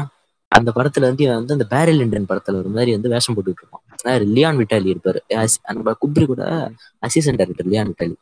அந்த 0.47 0.71
படத்துல 0.75 0.99
வந்து 0.99 1.23
இவன் 1.23 1.35
வந்து 1.35 1.53
அந்த 1.53 1.65
பேரல் 1.65 1.99
இண்டன் 1.99 2.25
படத்துல 2.29 2.55
ஒரு 2.55 2.69
மாதிரி 2.69 2.91
வந்து 2.91 3.09
வேஷம் 3.09 3.35
போட்டுட்டு 3.35 3.53
இருப்பான். 3.57 3.81
லியான் 4.05 4.57
விட்டாலி 4.57 4.95
இருப்பாரு. 4.95 5.55
நம்ம 5.63 5.91
குப்ரி 5.91 6.25
கூட 6.25 6.71
assistant 6.77 7.35
director 7.35 7.67
Leon 7.67 7.91
Vitali. 7.91 8.13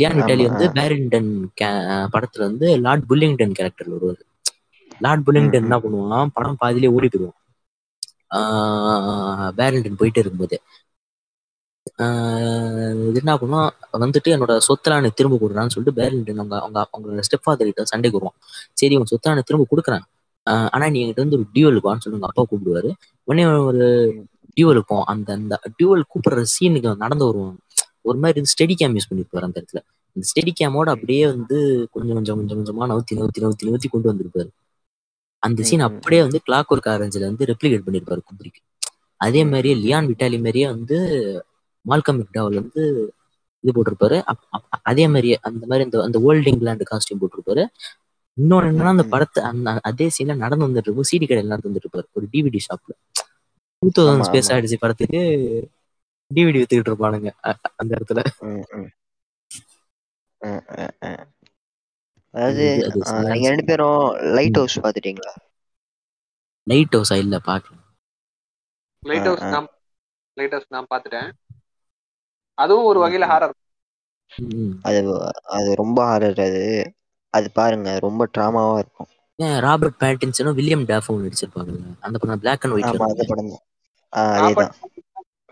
Leon 0.00 0.16
Vitali 0.16 0.46
வந்து. 0.46 0.68
பேரிங்டன் 0.68 1.44
கே- 1.60 2.08
படத்துல 2.12 2.38
வந்து 2.38 2.76
லார்ட் 2.76 3.02
புல்லிங்டன் 3.08 3.50
கேரக்டர் 3.50 3.88
வருவாரு. 3.90 4.20
லார்ட் 5.00 5.28
புல்லிங்டன் 5.28 5.52
என்ன 5.52 5.78
பண்ணுவான்? 5.78 6.26
படம் 6.32 6.56
பாதியிலே 6.64 6.86
ஓடி 6.86 7.08
போயிடுவான். 7.08 7.34
பேரிங்டன் 9.56 9.94
போயிட்டே 9.98 10.18
இருக்கும்போது. 10.18 10.62
என்ன 11.96 13.34
பண்ணுவான்? 13.34 13.70
வந்துட்டு 13.92 14.28
என்னோட 14.28 14.58
சொத்தெல்லாம் 14.68 14.98
எனக்கு 14.98 15.12
திரும்ப 15.14 15.36
கொடுறான்னு 15.36 15.68
சொல்லிட்டு 15.68 16.02
பேரிங்டன் 16.02 16.30
அவங்க 16.30 16.58
அவங்க 16.58 16.88
அவங்க 16.90 17.20
ஸ்டெப் 17.20 17.42
ஃபாதர் 17.42 17.66
கிட்ட 17.66 17.84
சண்டைக்கு 17.84 18.18
வருவான். 18.18 18.40
சரி 18.72 18.96
உன் 18.96 19.06
சொத்தெல்லாம் 19.10 19.42
எனக்கு 19.42 19.56
திரும்ப 19.56 19.66
கொடுக்குறேன். 19.76 20.09
ஆனா 20.46 20.84
நீ 20.88 20.98
என்கிட்ட 21.02 21.24
வந்து 21.24 21.38
ஒரு 21.38 21.46
டியூவல் 21.54 21.84
வான்னு 21.86 22.02
சொல்லி 22.02 22.18
உங்க 22.18 22.28
அப்பா 22.30 22.42
கூப்பிடுவாரு. 22.50 22.90
உடனே 23.28 23.44
ஒரு 23.70 23.84
டியூவல் 24.56 24.76
இருக்கும். 24.78 25.04
அந்த 25.12 25.28
அந்த 25.38 25.54
டியூவல் 25.78 26.08
கூப்பிடுற 26.12 26.44
சீனுக்கு 26.54 26.90
நடந்து 27.04 27.26
வருவான் 27.28 27.56
ஒரு 28.08 28.18
மாதிரி 28.18 28.50
ஸ்டெடி 28.52 28.74
கேம் 28.80 28.94
யூஸ் 28.96 29.10
பண்ணிருப்பாரு 29.10 29.46
அந்த 29.48 29.56
இடத்துல. 29.60 29.80
இந்த 30.16 30.24
ஸ்டெடி 30.30 30.52
கேமோட 30.60 30.88
அப்படியே 30.94 31.24
வந்து 31.32 31.56
கொஞ்சம் 31.92 32.16
கொஞ்சம் 32.18 32.38
கொஞ்சம் 32.40 32.58
கொஞ்சமா 32.60 32.86
நவுத்தி 32.92 33.14
நவுத்தி 33.20 33.40
நவுத்தி 33.44 33.66
நவுத்தி 33.68 33.88
கொண்டு 33.94 34.10
வந்திருப்பாரு. 34.12 34.50
அந்த 35.42 35.60
சீன் 35.68 35.86
அப்படியே 35.88 36.20
வந்து 36.26 36.40
கிளாக் 36.46 36.72
ஒர்க் 36.74 36.90
ஆரஞ்சில் 36.94 37.28
வந்து 37.28 37.44
ரெப்ளிகேட் 37.50 37.86
பண்ணிருப்பாரு 37.86 38.22
குப்ரிக்கு 38.28 38.60
அதே 39.20 39.42
மாதிரியே 39.44 39.74
லியான் 39.84 40.08
விட்டாலி 40.10 40.38
மாதிரியே 40.44 40.66
வந்து 40.74 40.96
மால்கம் 41.84 42.18
மெக்டாவல் 42.20 42.60
வந்து 42.62 42.82
இது 43.64 43.72
போட்டிருப்பாரு. 43.76 44.16
அதே 44.90 45.04
மாதிரியே 45.08 45.36
அந்த 45.48 45.62
மாதிரி 45.70 45.84
அந்த 45.86 45.98
அந்த 46.06 46.18
ஓல்ட் 46.28 46.48
இங்கிலாந்து 46.52 46.84
காஸ்டியூம் 46.90 47.20
போட்டிருப்பாரு. 47.22 47.64
இன்னொன்னு 48.36 48.68
என்னன்னா 48.70 48.92
அந்த. 48.94 49.04
படத்தை 49.12 49.40
அந்த 49.50 49.74
அதே 49.90 50.06
சீன்ல 50.16 50.36
நடந்து 50.44 50.66
வந்துட்டு 50.66 50.88
இருக்கும். 50.88 51.08
சிடி 51.10 51.26
கடையில் 51.28 51.52
நடந்து 51.52 51.68
வந்துட்டு 51.70 51.86
இருப்பாரு. 51.86 52.08
ஒரு 52.18 52.26
டிவிடி 52.32 52.60
ஷாப்ல 52.66 52.92
டூ 53.82 53.88
தௌசண்ட் 53.98 54.26
ஸ்பேஸ். 54.28 54.50
ஆயிடுச்சு 54.54 54.82
படத்துக்கு. 54.84 55.20
டிவிடி 56.30 56.60
வித்துக்கிட்டு 56.60 56.90
இருப்பானுங்க 56.92 57.30
அந்த 57.80 57.90
இடத்துல. 57.98 58.20
அதாவது 62.34 62.64
நீங்க 63.30 63.48
ரெண்டு 63.52 63.68
பேரும் 63.70 64.02
லைட் 64.36 64.58
ஹவுஸ் 64.60 64.76
பாத்துட்டீங்களா? 64.84 65.32
லைட் 66.66 66.94
ஹவுஸா 66.96 67.16
இல்ல 67.24 67.36
பாக்கல. 67.48 67.76
Light 69.02 69.28
house. 69.28 69.44
நான் 69.54 69.68
லைட் 70.36 70.54
ஹவுஸ் 70.54 70.72
நான் 70.76 70.90
பார்த்துட்டேன் 70.92 71.30
அதுவும் 72.58 72.88
ஒரு 72.90 72.98
வகையில. 73.04 73.26
ஹாரர். 73.32 73.56
அது 74.88 75.00
அது 75.56 75.68
ரொம்ப 75.82 75.98
ஹாரர் 76.10 76.42
அது. 76.48 76.62
அது 77.34 77.48
பாருங்க 77.54 77.88
ரொம்ப 78.00 78.22
ட்ராமாவா 78.34 78.76
இருக்கும். 78.78 79.10
ஏன் 79.38 79.58
ராபர்ட் 79.64 79.98
பேட்டின்சனும் 80.00 80.56
வில்லியம் 80.56 80.86
டேஃபோவும் 80.88 81.24
நடிச்சிருப்பாங்கல்ல 81.24 81.84
அந்த 82.02 82.16
படம் 82.18 82.42
பிளாக் 82.42 82.64
அண்ட் 82.64 82.76
ஒயிட்ல 82.76 82.92
ஆமா 82.94 83.08
அந்த 83.10 83.24
படம் 83.30 83.52
தான். 83.52 83.64
அதேதான் 84.36 84.74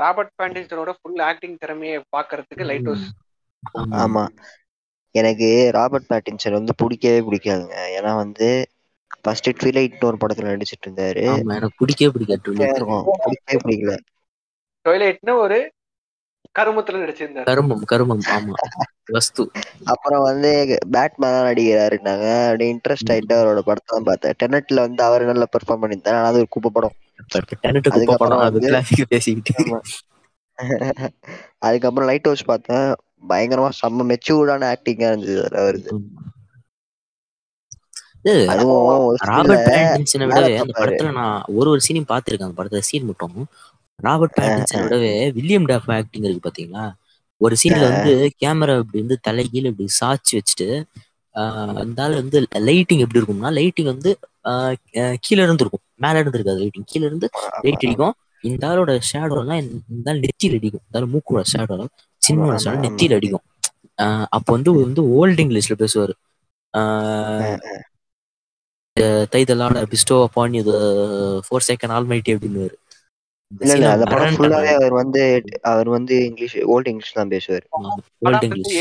ராபர்ட் 0.00 0.34
பேண்டின்சனோட 0.38 0.90
ஃபுல் 0.98 1.22
ஆக்டிங் 1.28 1.56
திறமையை 1.62 1.98
பார்க்கறதுக்கு 2.14 2.66
லைட் 2.68 2.88
ஹவுஸ் 2.88 3.06
ஆமா. 4.02 4.24
எனக்கு 5.14 5.46
ராபர்ட் 5.76 6.10
பேட்டின்சன் 6.10 6.58
வந்து 6.58 6.72
பிடிக்கவே 6.80 7.20
பிடிக்காதுங்க. 7.26 7.76
ஏன்னா 7.96 8.12
வந்து 8.22 8.48
ஃபர்ஸ்ட் 9.24 9.48
ட்விலைட்னு 9.58 10.08
ஒரு 10.10 10.18
படத்துல 10.22 10.52
நடிச்சிட்டு 10.52 10.86
இருந்தாரு. 10.86 11.24
ஆமா 11.30 11.56
எனக்கு 11.56 11.78
பிடிக்கவே 11.80 12.12
பிடிக்காது 12.14 12.42
பிடிக்கவே 12.42 13.58
பிடிக்கல. 13.64 13.94
டொய்லைட்னு 14.86 15.32
ஒரு 15.42 15.58
கருமத்துல 16.58 17.00
நடிச்சிருந்தாரு. 17.02 17.48
கருமம் 17.48 17.84
கருமம். 17.84 18.22
ஆமா. 18.34 18.54
வஸ்து. 19.08 19.42
அப்புறம் 19.92 20.22
வந்து 20.22 20.50
பேட்மேன் 20.94 21.44
நடிக்கிறாருன்னாங்க. 21.48 22.26
அப்படியே 22.46 22.70
இன்ட்ரெஸ்ட் 22.74 23.12
ஆயிட்டு 23.14 23.34
அவரோட 23.38 23.60
படத்தை 23.68 23.90
தான் 23.90 24.08
பார்த்தேன். 24.08 24.36
டெனட்ல 24.42 24.80
வந்து 24.86 25.02
அவர் 25.02 25.30
நல்லா 25.30 25.48
பெர்ஃபார்ம் 25.54 25.82
பண்ணியிருந்தாரு. 25.82 26.16
ஆனா 26.16 26.30
அது 26.30 26.38
ஒரு 26.38 26.48
குப்பை 26.48 26.70
படம். 26.76 26.96
அதுக்கப்புறம் 31.66 32.08
லைட் 32.10 32.28
ஹவுஸ் 32.28 32.48
பார்த்தேன். 32.52 32.88
பயங்கரமா 33.28 33.70
செம்ம 33.80 34.06
மெச்சூர்டான 34.10 34.68
ஆக்டிங்கா 34.72 35.08
இருந்தது 35.10 35.38
அதுல 35.40 35.62
அவருக்கு 35.64 35.92
ராபர்ட் 39.28 39.66
பேட்டின்சனை 39.68 40.26
அந்த. 40.28 40.48
படத்துல 40.78 41.12
நான் 41.12 41.42
ஒரு 41.56 41.68
ஒரு 41.70 41.80
சீனையும் 41.86 42.10
பார்த்திருக்கேன். 42.12 42.48
அந்த 42.48 42.58
படத்துல 42.58 42.82
சீன் 42.82 43.08
மட்டும். 43.10 43.36
ராபர்ட் 43.98 44.36
பேட்டின்சனை 44.36 44.80
விடவே 44.84 45.12
வில்லியம் 45.36 45.68
டாஃப் 45.70 45.90
ஆக்டிங் 45.90 46.26
இருக்கு 46.26 46.46
பாத்தீங்களா? 46.46 46.84
ஒரு 47.40 47.54
சீன்ல 47.60 47.82
வந்து 47.90 48.12
கேமரா 48.42 48.74
இப்படி 48.82 49.00
வந்து 49.02 49.16
தலைகீழ 49.28 49.64
இப்படி 49.72 49.88
சாய்ச்சி 50.00 50.32
வச்சுட்டு 50.38 50.68
ஆள் 52.04 52.14
வந்து 52.20 52.38
லைட்டிங் 52.68 53.02
எப்படி 53.04 53.20
இருக்கும்னா 53.20 53.50
லைட்டிங் 53.58 53.90
வந்து 53.92 54.10
கீழ 55.24 55.38
இருந்து 55.46 55.64
இருக்கும் 55.64 55.84
மேல 56.04 56.20
இருந்து 56.22 56.38
இருக்காது 56.38 56.62
லைட்டிங் 56.64 56.88
கீழ 56.92 57.02
இருந்து 57.10 57.28
லைட் 57.64 57.84
அடிக்கும். 57.86 58.14
இந்த 58.44 58.64
ஆளோட 58.70 58.92
ஷேடோ 59.10 59.36
எல்லாம் 59.42 59.60
இந்த 59.94 60.06
ஆள் 60.12 60.22
நெத்தியில் 60.24 60.56
அடிக்கும். 60.58 60.84
இந்த 60.86 60.98
ஆள் 60.98 61.10
மூக்கோட 61.14 61.42
ஷேடோ 61.52 61.76
சின்னோட 62.22 62.54
ஆமா, 62.54 62.62
ஷேடோ. 62.64 62.80
நெத்தியில் 62.84 63.16
அடிக்கும். 63.18 63.44
அப்போ 64.36 64.50
வந்து 64.56 64.70
வந்து 64.84 65.02
ஓல்ட் 65.18 65.40
இங்கிலீஷ்ல 65.44 65.76
பேசுவாரு. 65.82 66.14
தைதலான 69.32 69.82
பிஸ்டோ 69.92 70.16
அப்பான் 70.26 70.54
இது 70.60 70.74
ஃபோர் 71.46 71.66
செகண்ட் 71.70 71.94
ஆல்மைட்டி 71.96 72.32
அப்படின்னு 72.36 72.64
இல்ல 73.50 73.72
இல்ல. 73.74 73.86
அந்த 73.94 74.06
படம் 74.06 74.34
ஃபுல்லாவே 74.36 74.72
அவர் 74.78 74.94
வந்து 74.98 75.22
அவர் 75.70 75.88
வந்து 75.94 76.14
இங்கிலீஷ் 76.26 76.56
ஓல்ட் 76.72 76.90
இங்கிலீஷ் 76.90 77.18
தான் 77.18 77.32
பேசுவாரு. 77.34 77.66
ஓல்ட் 78.24 78.46
இங்கிலீஷ் 78.48 78.80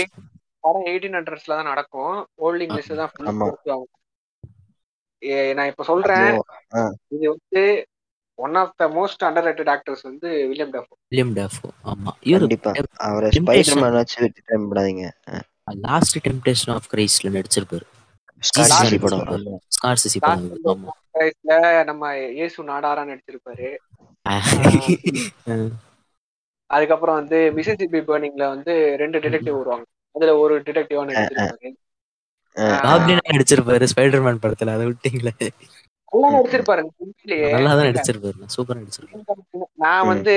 படம் 0.63 0.87
எயிட்டீன் 0.89 1.17
ஹண்ட்ரட்ஸ்ல 1.17 1.57
தான் 1.57 1.69
நடக்கும். 1.71 2.15
ஓல்ட் 2.39 2.63
இங்கிலீஷ்ல 2.65 2.97
தான் 3.01 3.11
ஃபுல் 3.13 3.29
ஆமா. 3.31 3.47
ஆகும். 3.67 3.91
ஏ, 5.23 5.37
நான் 5.53 5.69
இப்ப 5.71 5.83
சொல்றேன். 5.85 6.27
இது 7.15 7.25
வந்து 7.33 7.61
one 8.39 8.55
of 8.61 8.73
the 8.75 8.87
most 8.95 9.23
underrated 9.47 9.71
actors 9.73 10.03
வந்து 10.03 10.27
வில்லியம் 10.49 10.73
டஃபோ 10.73 10.93
வில்லியம் 11.05 11.33
டேஃபோ 11.37 11.67
ஆமா. 11.91 12.11
இவரு 12.27 12.43
கண்டிப்பா. 12.43 12.71
அவரை 13.07 13.29
Temptation. 13.29 13.69
ஸ்பைடர் 13.69 13.81
மேன் 13.83 13.97
வச்சு 13.99 14.19
டைம் 14.49 14.67
பண்ணாதீங்க 14.69 15.05
லாஸ்ட் 15.83 16.17
டெம்டேஷன் 16.27 16.73
ஆஃப் 16.75 16.89
கிரைஸ்ட்ல 16.91 17.31
நடிச்சிருப்பாரு. 17.33 17.85
நம்ம 21.89 22.03
இயேசு 22.37 22.67
நாடாரா 22.71 23.03
நடிச்சிருப்பாரு. 23.09 23.69
அதுக்கப்புறம் 26.69 27.17
வந்து 27.19 27.37
மிசிசிபி 27.57 27.99
பர்னிங்ல 28.09 28.45
வந்து 28.53 28.73
ரெண்டு 29.01 29.17
டிடெக்டிவ் 29.25 29.59
வருவாங்க. 29.59 29.85
அதுல 30.15 30.33
ஒரு 30.43 30.55
டிடெக்டிவா 30.67 31.03
நடிச்சிருப்பாரு. 31.09 31.69
நடிச்சிருப்பாரு 33.29 33.87
ஸ்பைடர்மேன் 33.93 34.43
படத்துல. 34.45 34.75
அதை 34.77 34.85
விட்டீங்களே. 34.89 35.33
நல்லா 36.13 36.29
நடிச்சிருப்பாரு 36.35 36.81
உண்மையிலேயே. 37.01 37.49
நல்லா 37.55 37.71
தான் 37.79 37.89
நடிச்சிருப்பாரு. 37.89 38.47
சூப்பரா 38.55 38.79
நடிச்சிருப்பாரு 38.81 39.23
நான். 39.83 40.07
வந்து 40.11 40.33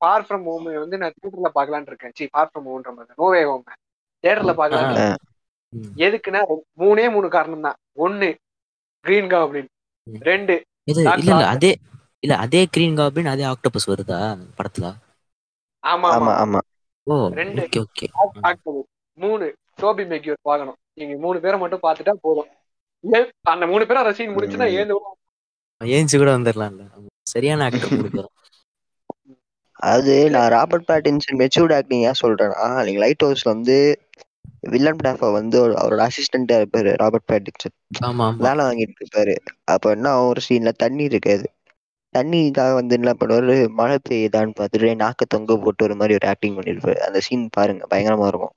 ஃபார் 0.00 0.24
ஃப்ரம் 0.26 0.44
ஹோம் 0.48 0.68
வந்து 0.84 0.98
நான் 1.02 1.14
தியேட்டர்ல 1.16 1.50
பார்க்கலாம்னு 1.58 1.90
இருக்கேன். 1.92 2.14
சி 2.18 2.26
ஃபார் 2.32 2.50
ஃப்ரம் 2.50 2.68
ஹோம்ன்ற 2.70 2.92
மாதிரி. 2.96 3.16
நோவே 3.22 3.42
ஹோம் 3.50 3.64
தியேட்டர்ல 4.24 4.54
பார்க்கலாம்னு. 4.60 5.04
எதுக்குன்னா 5.96 6.40
மூணே 6.78 7.10
மூணு 7.10 7.28
காரணம் 7.28 7.60
தான் 7.60 7.78
ஒண்ணு 7.98 8.28
கிரீன் 9.04 9.30
காப்ளின். 9.30 9.68
ரெண்டு 10.22 10.54
இல்ல 10.84 11.14
இல்ல 11.14 11.46
அதே 11.46 11.70
இல்ல 12.22 12.36
அதே 12.36 12.66
கிரீன் 12.66 12.96
காபின் 12.96 13.26
அதே 13.26 13.44
ஆக்டோபஸ் 13.44 13.90
வருதா 13.90 14.18
படத்துல? 14.58 14.86
ஆமா 15.82 16.08
ஆமா. 16.16 16.32
ஆமா 16.42 16.60
ஓ 17.06 17.14
ரெண்டு. 17.32 17.62
Okay 17.62 17.80
okay 17.80 18.06
Octopus. 18.42 18.84
மூணு 19.18 19.46
டோபி 19.82 20.04
மெக்யூர் 20.04 20.38
பார்க்கணும். 20.42 20.78
நீங்க 20.94 21.16
மூணு 21.16 21.40
பேரை 21.40 21.58
மட்டும் 21.58 21.82
பார்த்துட்டா 21.82 22.12
போதும். 22.20 22.48
ஏ- 23.04 23.30
அந்த 23.44 23.66
மூணு 23.66 23.86
பேரும் 23.86 24.02
அந்த 24.02 24.14
சீன் 24.14 24.34
முடிச்சுன்னா. 24.36 24.68
ஏழு 24.72 24.94
ஏஞ்சி 25.80 26.18
கூட 26.18 26.30
வந்துடலாம்ல 26.36 26.84
சரியான 27.26 27.64
ஆக்டர் 27.64 27.90
கொடுக்குறோம் 27.92 28.32
அதாவது 29.80 30.30
நான் 30.30 30.48
ராபர்ட் 30.48 30.88
பேட்டின்சன் 30.88 31.38
மெச்சூர்ட் 31.38 31.74
ஆக்டிங் 31.74 32.02
ஏன் 32.02 32.20
சொல்றேன்னா 32.22 32.84
நீங்க 32.84 33.00
லைட் 33.00 33.24
ஹவுஸ்ல 33.24 33.48
வந்து 33.50 33.76
வில்லன் 34.68 35.02
டாஃபா 35.04 35.28
வந்து 35.32 35.58
அவரோட 35.74 36.02
அசிஸ்டண்டா 36.06 36.56
இருப்பாரு 36.60 36.92
ராபர்ட் 36.96 37.26
ஆமா 38.04 38.28
வேலை 38.38 38.62
வாங்கிட்டு 38.64 39.00
இருப்பாரு. 39.00 39.34
அப்ப 39.66 39.90
என்ன 39.90 40.14
ஒரு 40.24 40.40
சீன்ல 40.46 40.70
தண்ணி 40.76 41.04
இருக்காது. 41.04 41.46
தண்ணிக்காக 42.14 42.72
வந்து 42.74 42.94
என்ன 42.94 43.12
பண்ணுவாரு? 43.12 43.56
மழை 43.72 43.96
பெய்யுதான்னு 44.02 44.56
பார்த்துட்டு 44.58 44.90
நாக்க 44.96 45.28
தொங்க 45.28 45.56
போட்டு 45.58 45.84
ஒரு 45.84 45.94
மாதிரி 45.94 46.14
ஒரு 46.14 46.28
ஆக்டிங் 46.28 46.58
பண்ணிருப்பாரு. 46.58 47.00
அந்த 47.06 47.20
சீன் 47.20 47.44
பாருங்க 47.52 47.86
பயங்கரமா 47.90 48.26
இருக்கும். 48.26 48.54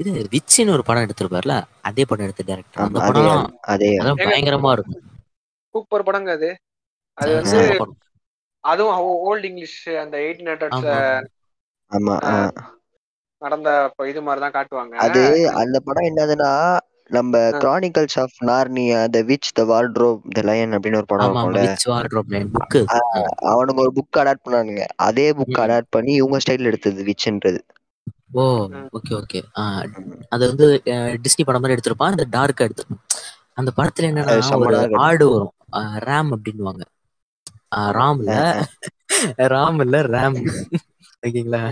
இது 0.00 0.10
விச்சின்னு 0.32 0.72
ஒரு 0.72 0.84
படம் 0.84 1.04
எடுத்திருப்பாருல? 1.04 1.54
அதே 1.82 2.04
படம் 2.04 2.26
எடுத்த 2.26 2.44
டேரக்டர் 2.46 2.84
அந்த 2.84 2.98
படம் 3.00 3.42
அதே 3.66 3.90
பயங்கரமா 4.24 4.72
இருக்கும். 4.72 5.02
சூப்பர் 5.74 6.06
படங்க 6.06 6.30
அது. 6.30 6.50
அது 7.18 7.32
வந்து. 7.34 7.60
அதுவும் 8.64 8.98
ஓல்ட் 9.24 9.44
இங்கிலீஷ் 9.44 9.80
அந்த 10.02 10.16
எயிட்டீன் 10.18 10.50
ஹண்ட்ரட்ஸ் 10.52 10.86
ஆமா. 11.90 12.14
நடந்த 13.44 13.70
இது 14.08 14.20
மாதிரி 14.22 14.42
தான் 14.44 14.56
காட்டுவாங்க. 14.56 14.94
அது 15.04 15.20
அந்த 15.62 15.76
படம் 15.86 16.08
என்னதுன்னா 16.08 16.50
நம்ம. 17.10 17.32
Chronicles 17.62 18.18
of 18.22 18.36
Narnia 18.48 19.00
the 19.14 19.22
witch 19.28 19.50
the 19.52 19.64
wardrobe 19.70 20.22
the 20.36 20.42
lion 20.42 20.74
அப்படின்னு 20.76 21.00
ஒரு 21.00 21.08
படம் 21.08 21.28
இருக்கும்ல. 21.28 21.62
அவனுங்க 23.48 23.80
ஒரு 23.84 23.92
புக் 23.98 24.20
அடாப்ட் 24.22 24.44
பண்ணானுங்க 24.46 24.84
அதே 25.06 25.26
புக். 25.38 25.58
அடாப்ட் 25.64 25.94
பண்ணி 25.96 26.12
இவங்க 26.20 26.38
ஸ்டைல் 26.44 26.70
எடுத்தது 26.70 27.02
விச்ன்றது 27.10 27.60
ஓ. 28.36 28.44
ஓகே 28.96 29.12
ஓகே 29.18 29.40
அது 30.32 30.42
வந்து 30.50 30.66
டிஸ்னி 31.24 31.44
படம் 31.44 31.62
மாதிரி 31.62 31.76
எடுத்திருப்பான் 31.76 32.14
இந்த 32.14 32.26
டார்க்கா 32.34 32.66
எடுத்திருப்பான். 32.66 33.02
அந்த 33.60 33.70
படத்துல 33.76 34.08
என்னன்னா. 34.10 34.34
ஆடு 35.04 35.26
வரும். 35.30 35.52
ராம் 36.06 36.32
அப்படின்னுவாங்க. 36.34 36.82
அஹ், 37.76 37.92
ராம் 37.96 38.20
இல்ல 38.22 38.34
ராம் 39.54 39.80
இல்ல 39.84 39.96
ராம் 40.08 40.36
ஓகேங்களா. 41.22 41.62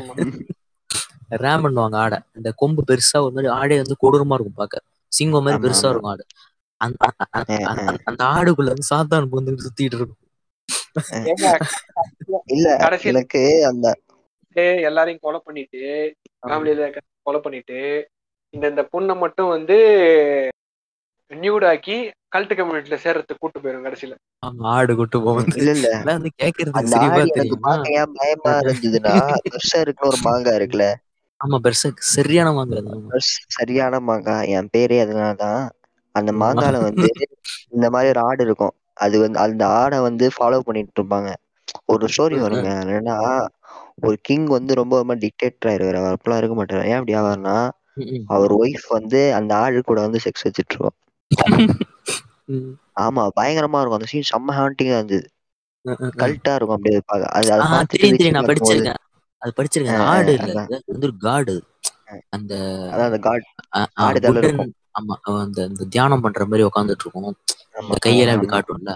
ரேம் 1.40 1.64
பண்ணுவாங்க 1.64 1.96
ஆடை. 1.96 2.18
இந்த 2.32 2.48
கொம்பு 2.56 2.82
பெருசா 2.88 3.18
ஒரு 3.24 3.34
மாதிரி 3.34 3.50
ஆடே 3.56 3.76
வந்து 3.76 3.96
கொடூரமா 4.02 4.36
இருக்கும் 4.36 4.60
பார்க்க. 4.60 4.84
சிங்கம் 5.12 5.44
மாதிரி 5.44 5.62
பெருசா. 5.64 5.90
இருக்கும் 5.90 6.12
ஆடு. 6.12 6.24
அந்த 8.08 8.22
ஆடுக்குள்ள 8.32 8.72
வந்து 8.74 8.90
சாத்தான் 8.90 9.28
வந்து 9.32 9.64
சுத்திட்டு 9.66 9.98
இருக்கும். 9.98 10.20
இல்ல 12.54 12.68
எனக்கு 13.10 13.42
அந்த 13.68 13.86
எல்லாரையும் 14.84 15.22
கொலை 15.22 15.38
பண்ணிட்டு 15.44 15.80
ஃபேமிலியில 16.42 16.88
கொலை 17.26 17.40
பண்ணிட்டு 17.40 17.78
இந்த 18.54 18.64
இந்த 18.68 18.82
பொண்ணை 18.92 19.14
மட்டும் 19.18 19.48
வந்து 19.48 19.76
நியூடாக்கி 21.30 21.96
கல்ட்டு 22.28 22.54
கம்யூனிட்டில 22.58 22.96
சேர்றதுக்கு 23.04 23.42
கூட்டு 23.42 23.58
போயிரும் 23.60 23.86
கடைசியில. 23.86 24.14
ஆமா 24.42 24.66
ஆடு 24.72 24.92
கொட்டு 24.96 25.18
போகும் 25.22 25.48
இல்ல 25.60 25.70
இல்ல. 25.76 25.88
வந்து 26.08 26.30
எனக்கு 27.34 27.56
பார்க்க 27.60 27.96
ஏன் 27.98 28.12
பயமா 28.16 28.52
இருந்ததுன்னா 28.62 29.14
இருக்கிற 29.80 30.06
ஒரு 30.06 30.18
மாங்காய் 30.22 30.58
இருக்குல்ல 30.58 30.86
ஆமா 31.42 31.58
பெருசா 31.64 31.88
சரியான 32.08 32.48
பெருசு 33.06 33.34
சரியான 33.56 33.94
மாங்காய். 34.00 34.50
என் 34.52 34.70
பேரே 34.72 34.98
அதனாலதான் 35.04 35.62
அந்த. 36.14 36.30
மாங்கால 36.40 36.76
வந்து 36.84 37.08
இந்த 37.72 37.86
மாதிரி 37.90 38.10
ஒரு 38.12 38.20
ஆடு 38.24 38.42
இருக்கும். 38.48 38.74
அது 39.02 39.16
வந்து 39.22 39.38
அந்த 39.44 39.62
ஆடை 39.78 39.98
வந்து 40.02 40.26
ஃபாலோ 40.34 40.60
பண்ணிட்டு 40.66 40.98
இருப்பாங்க. 40.98 41.30
ஒரு 41.92 42.04
ஸ்டோரி 42.10 42.36
வருங்க. 42.40 42.68
என்னன்னா 42.84 43.16
ஒரு 44.02 44.16
கிங் 44.26 44.46
வந்து 44.56 44.72
ரொம்ப 44.80 44.94
ரொம்ப 45.00 45.14
டிக்டேட்டர் 45.22 45.70
ஆயிருவாரு. 45.70 45.98
அவர் 46.00 46.16
அப்பெல்லாம் 46.16 46.40
இருக்க 46.42 46.56
மாட்டாரு. 46.58 46.84
ஏன் 46.86 46.98
அப்படி 46.98 47.14
ஆவார்னா. 47.18 47.56
அவர் 48.32 48.52
ஒய்ஃப் 48.58 48.86
வந்து 48.90 49.20
அந்த 49.38 49.52
ஆடு 49.58 49.80
கூட 49.82 49.98
வந்து 50.06 50.22
செக்ஸ் 50.24 50.46
வச்சுட்டு 50.46 50.74
இருக்கோம் 50.74 50.98
ஆமா 53.04 53.22
பயங்கரமா 53.36 53.78
இருக்கும். 53.80 53.98
அந்த 53.98 54.08
சீன் 54.10 54.30
செம்ம 54.30 54.54
ஹாண்டிங்கா 54.56 54.96
இருந்தது. 54.98 55.26
கல்ட்டா 56.20 56.52
இருக்கும். 56.56 56.76
அப்படியே 56.78 56.98
அது 57.36 57.52
அதை 57.52 57.66
நான் 57.70 57.86
படிச்சிருக்கேன். 58.48 58.98
அது 59.42 59.52
படிச்சிருக்கேன் 59.56 60.04
ஆடு 60.08 60.32
இல்ல. 60.38 60.52
வந்து 60.86 61.08
ஒரு 61.08 61.16
காடு. 61.22 61.54
அந்த 62.30 62.52
அந்த 62.98 63.18
காட். 63.20 63.46
ஆமா 64.98 65.14
அந்த 65.38 65.60
இந்த 65.66 65.84
தியானம் 65.88 66.24
பண்ற 66.24 66.44
மாதிரி 66.44 66.66
உட்காந்துட்டு 66.66 67.04
இருக்கும். 67.06 67.36
கையெல்லாம் 68.04 68.30
ஆமா. 68.30 68.38
இப்படி 68.38 68.52
காட்டும்ல. 68.54 68.94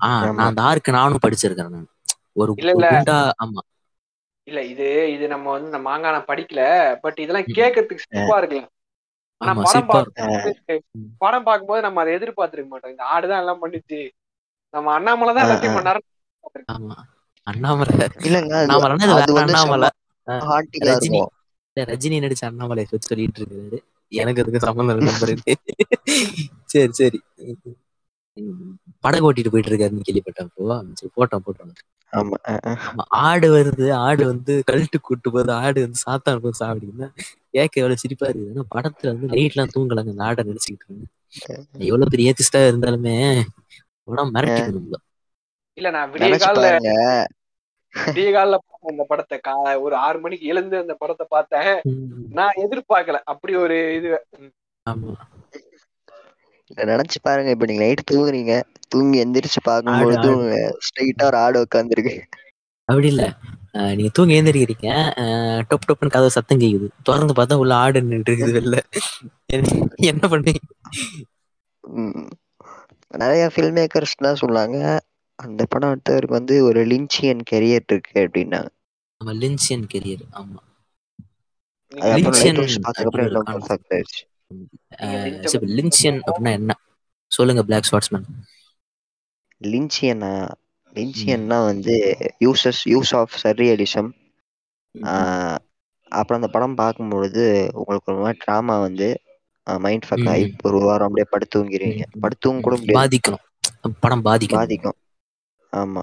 ஆ 0.00 0.08
ஆமா. 0.18 0.32
நான் 0.38 0.48
அந்த 0.48 0.62
ஆர்க்கு 0.62 0.96
நானும் 0.96 1.24
படிச்சிருக்கேன் 1.24 1.74
நான். 1.74 1.88
ஒரு 2.36 2.50
இல்ல 2.54 2.70
ஒரு 2.70 2.78
இல்ல. 2.78 2.88
குண்டா 2.92 3.16
ஆமா. 3.44 3.62
இல்ல 4.48 4.60
இது 4.64 4.86
இது 5.12 5.24
நம்ம 5.28 5.50
வந்து 5.50 5.68
இந்த 5.70 5.80
மாங்காய் 5.82 6.12
நான் 6.12 6.28
படிக்கல. 6.28 6.62
பட் 7.02 7.18
இதெல்லாம் 7.18 7.46
ம். 7.46 7.56
கேட்கறதுக்கு 7.58 8.04
சிரிப்பா 8.04 8.38
இருக்கலாம் 8.38 8.70
ஆனா 9.40 9.52
படம். 9.58 10.10
படம் 11.20 11.44
பார்க்கும்போது 11.44 11.82
நம்ம 11.82 12.00
அதை 12.02 12.12
எதிர்பார்த்திருக்க 12.14 12.70
மாட்டோம். 12.70 12.92
இந்த 12.92 13.04
ஆடுதான் 13.12 13.42
எல்லாம் 13.42 13.62
பண்ணிச்சு. 13.62 14.00
நம்ம 14.74 14.92
அண்ணாமலை 14.92 15.32
தான் 15.34 15.44
ஆ, 15.44 15.46
எல்லாத்தையும். 15.46 15.78
பண்ணாரு 15.78 16.00
ஆமா. 16.74 16.96
அண்ணாமலை. 17.46 17.94
இல்லங்க 18.26 18.52
அண்ணாமலை 19.44 19.88
ரஜினி. 20.88 21.20
ரஜினி 21.76 22.16
நடிச்ச 22.22 22.42
அண்ணாமலை 22.44 22.84
பத்தி 22.84 23.06
சொல்லிட்டு 23.06 23.40
இருக்காரு. 23.42 23.78
எனக்கு 24.12 24.42
அதுக்கு 24.42 24.60
இல்லை 24.86 25.04
நம்பர் 25.10 25.32
சரி 26.72 26.92
சரி. 27.00 27.18
ம். 28.36 28.74
படகு 29.04 29.26
ஓட்டிட்டு 29.26 29.52
போயிட்டு 29.52 29.70
இருக்காருன்னு 29.70 30.06
கேள்விப்பட்டேன் 30.08 30.48
இப்போ 30.50 30.66
சரி 31.00 31.10
போட்டோம் 31.16 31.44
போட்டோம் 31.46 31.72
ஆடு 33.22 33.46
வருது 33.54 33.86
ஆடு 34.02 34.22
வந்து 34.26 34.52
கழட்டு 34.68 34.98
கூட்டு 35.00 35.28
போகுது 35.30 35.52
ஆடு 35.60 35.78
வந்து 35.80 35.98
சாத்தான் 36.04 36.42
போய் 36.42 36.60
சாப்பிடுதுன்னா 36.60 37.08
கேட்க 37.50 37.74
எவ்வளவு 37.80 38.02
சிரிப்பா 38.02 38.26
இருக்குது. 38.28 38.64
படத்துல 38.74 39.12
வந்து 39.12 39.30
நைட் 39.32 39.54
எல்லாம் 39.54 39.72
தூங்கலாங்க 39.74 40.12
அந்த 40.14 40.24
ஆடை 40.24 40.44
நினைச்சுக்கிட்டு 40.44 40.86
இருந்தேன் 40.86 41.10
எவ்வளவு 41.86 42.12
பெரிய 42.12 42.30
ஏத்திஸ்டா 42.30 42.60
இருந்தாலுமே 42.68 43.16
படம் 44.08 44.32
மிரட்டிடும் 44.34 44.76
நம்மள. 44.76 44.98
இல்ல 45.74 45.90
நான் 45.90 46.12
விடிய 46.12 46.38
பாருங்க. 46.54 47.26
விடிய 48.06 48.32
காலில் 48.32 48.58
பார்த்தேன் 48.66 48.90
இந்த 48.90 49.04
படத்தை. 49.08 49.38
கா 49.38 49.80
ஒரு 49.80 49.94
ஆறு 49.94 50.20
மணிக்கு 50.20 50.46
எழுந்து 50.46 50.76
அந்த 50.76 50.94
படத்தை 50.94 51.26
பார்த்தேன். 51.30 51.80
நான் 52.30 52.52
எதிர்பார்க்கல. 52.56 53.20
அப்படி 53.24 53.54
ஒரு 53.54 53.94
இது. 53.94 54.26
நினைச்சு 56.76 57.20
பாருங்க. 57.22 57.50
இப்ப 57.50 57.64
நீங்க 57.64 57.82
நைட் 57.82 58.10
தூங்குறீங்க. 58.10 58.62
தூங்கி 58.88 59.24
எந்திரிச்சு 59.24 59.60
பார்க்கும்பொழுது 59.62 60.78
ஸ்ட்ரைட்டா 60.78 61.24
ஒரு 61.24 61.36
ஆடு 61.36 61.66
உட்காந்துருக்கு 61.66 62.20
அப்படி 62.84 63.06
இல்ல. 63.06 63.32
நீங்க 63.72 64.08
தூங்கி 64.12 64.40
எழுந்திருக்கிறீங்க 64.40 64.88
அஹ் 65.16 65.62
டொப் 65.70 65.86
டொப்னு 65.88 66.08
கதவு 66.08 66.30
சத்தம் 66.30 66.58
கேக்குது. 66.58 66.88
திறந்து 67.02 67.32
பார்த்தா 67.32 67.54
உள்ள 67.54 67.74
ஆடு 67.74 68.00
நின்றுட்டு 68.00 68.30
இருக்குது 68.30 68.56
வெளில. 68.56 68.78
என்ன- 69.46 69.88
என்ன 69.94 70.28
பண்ணி 70.28 70.52
நிறைய 73.08 73.50
ஃபில்ம் 73.54 73.86
மேக்கர்ஸ்லாம் 73.88 74.36
சொன்னாங்க. 74.40 74.98
அந்த 75.38 75.66
படம் 75.68 75.92
எடுத்தவருக்கு 75.92 76.36
வந்து 76.38 76.64
ஒரு 76.64 76.80
லின்ச்சியன் 76.86 77.40
கெரியர் 77.50 77.86
இருக்கு 77.86 78.20
அப்படின்னாங்க. 78.20 78.70
லின்சியன் 79.20 79.84
கெரியர் 79.92 80.24
ஆமா. 80.32 80.60
லின்ச்சியன் 85.76 86.20
அப்படின்னு 86.26 86.52
என்ன? 86.52 86.72
சொல்லுங்க 87.32 87.62
பிளாக் 87.62 87.88
ஸ்வாட்ஸ்மேன் 87.90 88.26
லின்ச்சியனா 89.60 90.32
லின்ச்சியன்னா 90.92 91.58
வந்து 91.64 91.94
யூசஸ் 92.40 92.82
யூஸ் 92.84 93.12
ஆஃப் 93.16 93.34
சர்ரியலிசம் 93.42 94.10
அப்புறம் 96.12 96.40
அந்த 96.40 96.48
படம் 96.48 96.74
பார்க்கும்பொழுது 96.74 97.42
உங்களுக்கு 97.72 98.12
ஒரு 98.12 98.20
மாதிரி 98.20 98.38
ட்ராமா 98.46 98.80
வந்து 98.80 99.08
மைண்ட் 99.78 100.06
ஃபக் 100.10 100.28
ஆகி. 100.28 100.44
ஒரு 100.62 100.78
வாரம் 100.80 101.06
அப்படியே 101.08 101.26
படுத்து 101.30 101.54
தூங்கிடுவீங்க 101.54 102.04
படுத்து 102.20 102.48
தூங்க 102.48 102.62
கூட 102.62 102.76
பாதிக்கணும். 103.00 103.42
படம் 104.00 104.24
பாதிக்கணும். 104.24 104.60
பாதிக்கும். 104.60 104.98
ஆமா. 105.76 106.02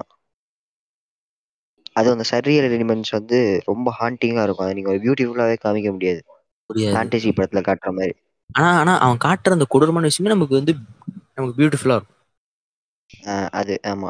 அது 1.94 2.12
அந்த 2.12 2.24
சர்ரியல் 2.32 2.80
எலிமெண்ட்ஸ் 2.80 3.12
வந்து 3.12 3.62
ரொம்ப 3.66 3.96
ஹாண்டிங்கா 4.00 4.44
இருக்கும். 4.44 4.66
அதை 4.68 4.74
நீங்க 4.74 4.90
ஒரு 4.90 5.00
பியூட்டிஃபுல்லாவே 5.00 5.56
காமிக்க 5.64 5.92
முடியாது. 5.92 6.24
புரியாது 6.74 6.78
ஃபேண்டசி 6.78 7.32
படத்துல 7.32 7.62
காட்டுற 7.62 7.92
மாதிரி. 7.92 8.14
ஆனா 8.54 8.80
ஆனா 8.80 8.98
அவன் 8.98 9.18
காட்டுற 9.18 9.52
அந்த 9.52 9.66
கொடூரமான 9.70 10.06
விஷயமே 10.06 10.36
நமக்கு 10.36 10.56
வந்து 10.56 10.76
நமக்கு 11.36 11.62
பியூட்டிஃபுல்லா 11.62 11.96
இருக்கும். 11.96 12.16
ஆஹ் 13.24 13.50
அது 13.50 13.80
ஆமா. 13.84 14.10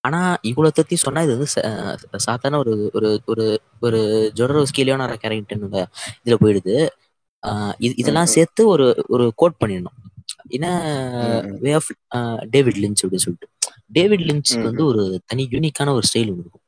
ஆனா 0.00 0.38
இவ்வளவு 0.40 0.82
தத்தி 0.82 0.94
சொன்னா 0.94 1.22
இது 1.22 1.32
வந்து 1.32 1.52
ச- 1.54 2.16
சாதாரண 2.16 2.60
ஒரு 2.60 2.90
ஒரு 2.92 3.22
ஒரு 3.26 3.60
ஒரு 3.80 3.96
ஜொடரோஸ்கி 4.34 4.76
லியோனார 4.76 5.16
கேரக்டர் 5.16 5.58
இதுல 5.58 5.88
போயிடுது. 6.24 6.88
இது 7.78 7.94
இதெல்லாம் 7.96 8.22
ம். 8.22 8.26
சேர்த்து 8.26 8.66
ஒரு 8.66 9.04
ஒரு 9.08 9.32
கோட் 9.36 9.60
பண்ணிடணும். 9.64 9.96
ம், 10.48 10.64
ம். 10.64 11.58
வே 11.60 11.72
ஆஃப் 11.72 11.96
டேவிட் 12.50 12.76
லிஞ்ச் 12.76 13.06
அப்படின்னு 13.06 13.16
சொல்லிட்டு. 13.16 13.48
டேவிட் 13.92 14.26
லிஞ்சுக்கு 14.28 14.68
வந்து 14.70 14.84
ஒரு 14.84 15.02
தனி 15.26 15.44
யூனிக்கான 15.52 15.94
ஒரு 15.98 16.06
ஸ்டைல் 16.08 16.30
இருக்கும். 16.32 16.62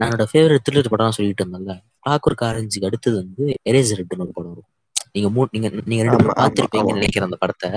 என்னோட 0.00 0.24
ஃபேவரட் 0.30 0.64
த்ரில்லர் 0.64 0.92
படம் 0.92 1.16
சொல்லிட்டு 1.18 1.42
இருந்தேன்ல. 1.44 1.74
கிளாக் 2.02 2.26
ஒர்க் 2.28 2.46
ஆரஞ்சுக்கு 2.48 2.88
அடுத்தது 2.90 3.16
வந்து 3.22 3.44
எரேசர் 3.70 4.00
ரெட்னு 4.00 4.24
ஒரு 4.24 4.34
படம் 4.34 4.52
இருக்கும் 4.52 4.72
நீங்க 5.14 5.28
மூ 5.30 5.42
நீங்க 5.54 5.68
நீங்க 5.88 6.02
ரெண்டு 6.04 6.18
பேரும் 6.18 6.40
பார்த்திருப்பீங்கன்னு 6.40 7.00
நினைக்கிறேன் 7.00 7.28
அந்த 7.28 7.38
படத்தை. 7.44 7.70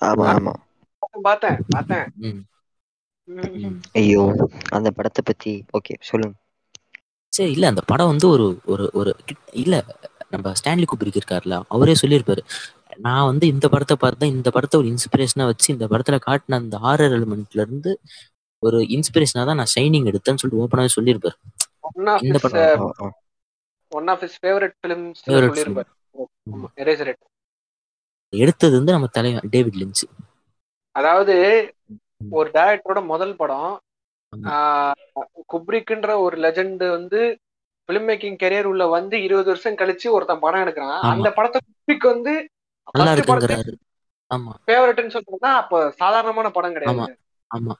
ஆமா 0.00 0.26
ஆமா. 0.34 0.54
பார்த்தேன் 1.28 1.58
பார்த்தேன். 1.68 2.06
ஐயோ 4.00 4.22
அந்த 4.76 4.88
படத்தை 4.90 5.22
பத்தி 5.24 5.52
ஓகே 5.78 5.94
சொல்லுங்க. 6.10 6.34
சரி 7.32 7.50
இல்ல 7.50 7.66
அந்த 7.66 7.82
படம் 7.86 8.10
வந்து 8.12 8.26
ஒரு 8.28 8.46
ஒரு 8.64 8.84
ஒரு 8.92 9.10
இல்ல 9.62 9.74
நம்ம 10.30 10.52
ஸ்டான்லி 10.60 10.86
குப்ரிக் 10.88 11.18
இருக்கார்ல 11.20 11.56
அவரே 11.68 11.94
சொல்லியிருப்பாரு. 12.02 12.42
நான் 13.04 13.28
வந்து 13.30 13.44
இந்த 13.46 13.66
படத்தை 13.72 13.96
பார்த்தேன் 14.00 14.32
இந்த 14.36 14.48
படத்தை 14.54 14.76
ஒரு 14.80 14.88
இன்ஸ்பிரேஷனா 14.92 15.44
வச்சு 15.50 15.68
இந்த 15.74 15.86
படத்துல 15.92 16.18
காட்டின 16.26 16.58
அந்த 16.62 16.78
ஆரர் 16.90 17.14
எலிமெண்ட்ல 17.18 17.64
இருந்து 17.66 17.92
ஒரு 18.62 18.78
இன்ஸ்பிரேஷனா 18.96 19.42
தான் 19.48 19.60
நான் 19.60 19.72
ஷைனிங் 19.74 20.08
எடுத்தேன்னு 20.10 20.40
சொல்லிட்டு 20.40 20.62
ஓப்பனாவே 20.64 20.90
சொல்லியிருப்பாரு. 20.96 21.36
இந்த 22.28 22.38
படம். 22.44 23.14
ஒன் 23.92 24.08
ஆஃப் 24.14 24.22
ஹிஸ் 24.24 24.38
ஃபேவரட் 24.42 24.74
ஃபிலிம்ஸ்ல 24.80 25.26
ஃபேவரட் 25.28 25.52
ஃபிலிம் 25.52 25.60
சொல்லியிருப்பாரு. 25.60 25.90
எரேசர் 26.82 27.12
எடுத்தது 28.32 28.74
வந்து 28.78 28.94
நம்ம 28.96 29.08
தலைவன் 29.16 29.52
டேவிட் 29.54 29.78
லிஞ்ச் 29.82 30.02
அதாவது 30.96 31.34
ஒரு 32.38 32.48
டைரக்டரோட 32.56 33.00
முதல் 33.12 33.34
படம் 33.40 33.70
குப்ரிக்ன்ற 35.52 36.10
ஒரு 36.24 36.36
லெஜெண்ட் 36.44 36.84
வந்து 36.96 37.20
பிலிம் 37.88 38.06
மேக்கிங் 38.08 38.38
கெரியர் 38.42 38.68
உள்ள 38.70 38.84
வந்து 38.96 39.16
இருபது 39.26 39.48
வருஷம் 39.52 39.78
கழிச்சு 39.80 40.06
ஒருத்தன் 40.16 40.42
படம் 40.44 40.62
எடுக்கிறான். 40.64 40.98
அந்த 41.12 41.28
படத்தை 41.36 41.60
குப்ரிக் 41.62 42.06
வந்து 42.14 42.32
நல்லா 42.94 43.12
இருக்குங்கிறாரு. 43.16 43.72
ஆமா. 44.30 44.52
ஃபேவரட்னு 44.66 45.14
சொல்றதுன்னா 45.14 45.52
அப்ப 45.62 45.80
சாதாரணமான 46.00 46.48
படம் 46.50 46.74
ஆமா 46.90 47.04
கிடையாது 47.04 47.18
ஆமா. 47.50 47.74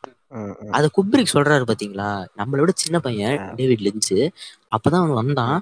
அத 0.77 0.87
குப்ரிக் 0.97 1.33
சொல்றாரு 1.33 1.65
பாத்தீங்களா? 1.69 2.09
நம்மளை 2.39 2.61
விட 2.63 2.73
சின்ன 2.77 2.97
பையன். 3.01 3.37
டேவிட் 3.59 3.85
லிஞ்ச் 3.87 4.13
அப்பதான் 4.73 5.03
அவன் 5.03 5.21
வந்தான். 5.21 5.59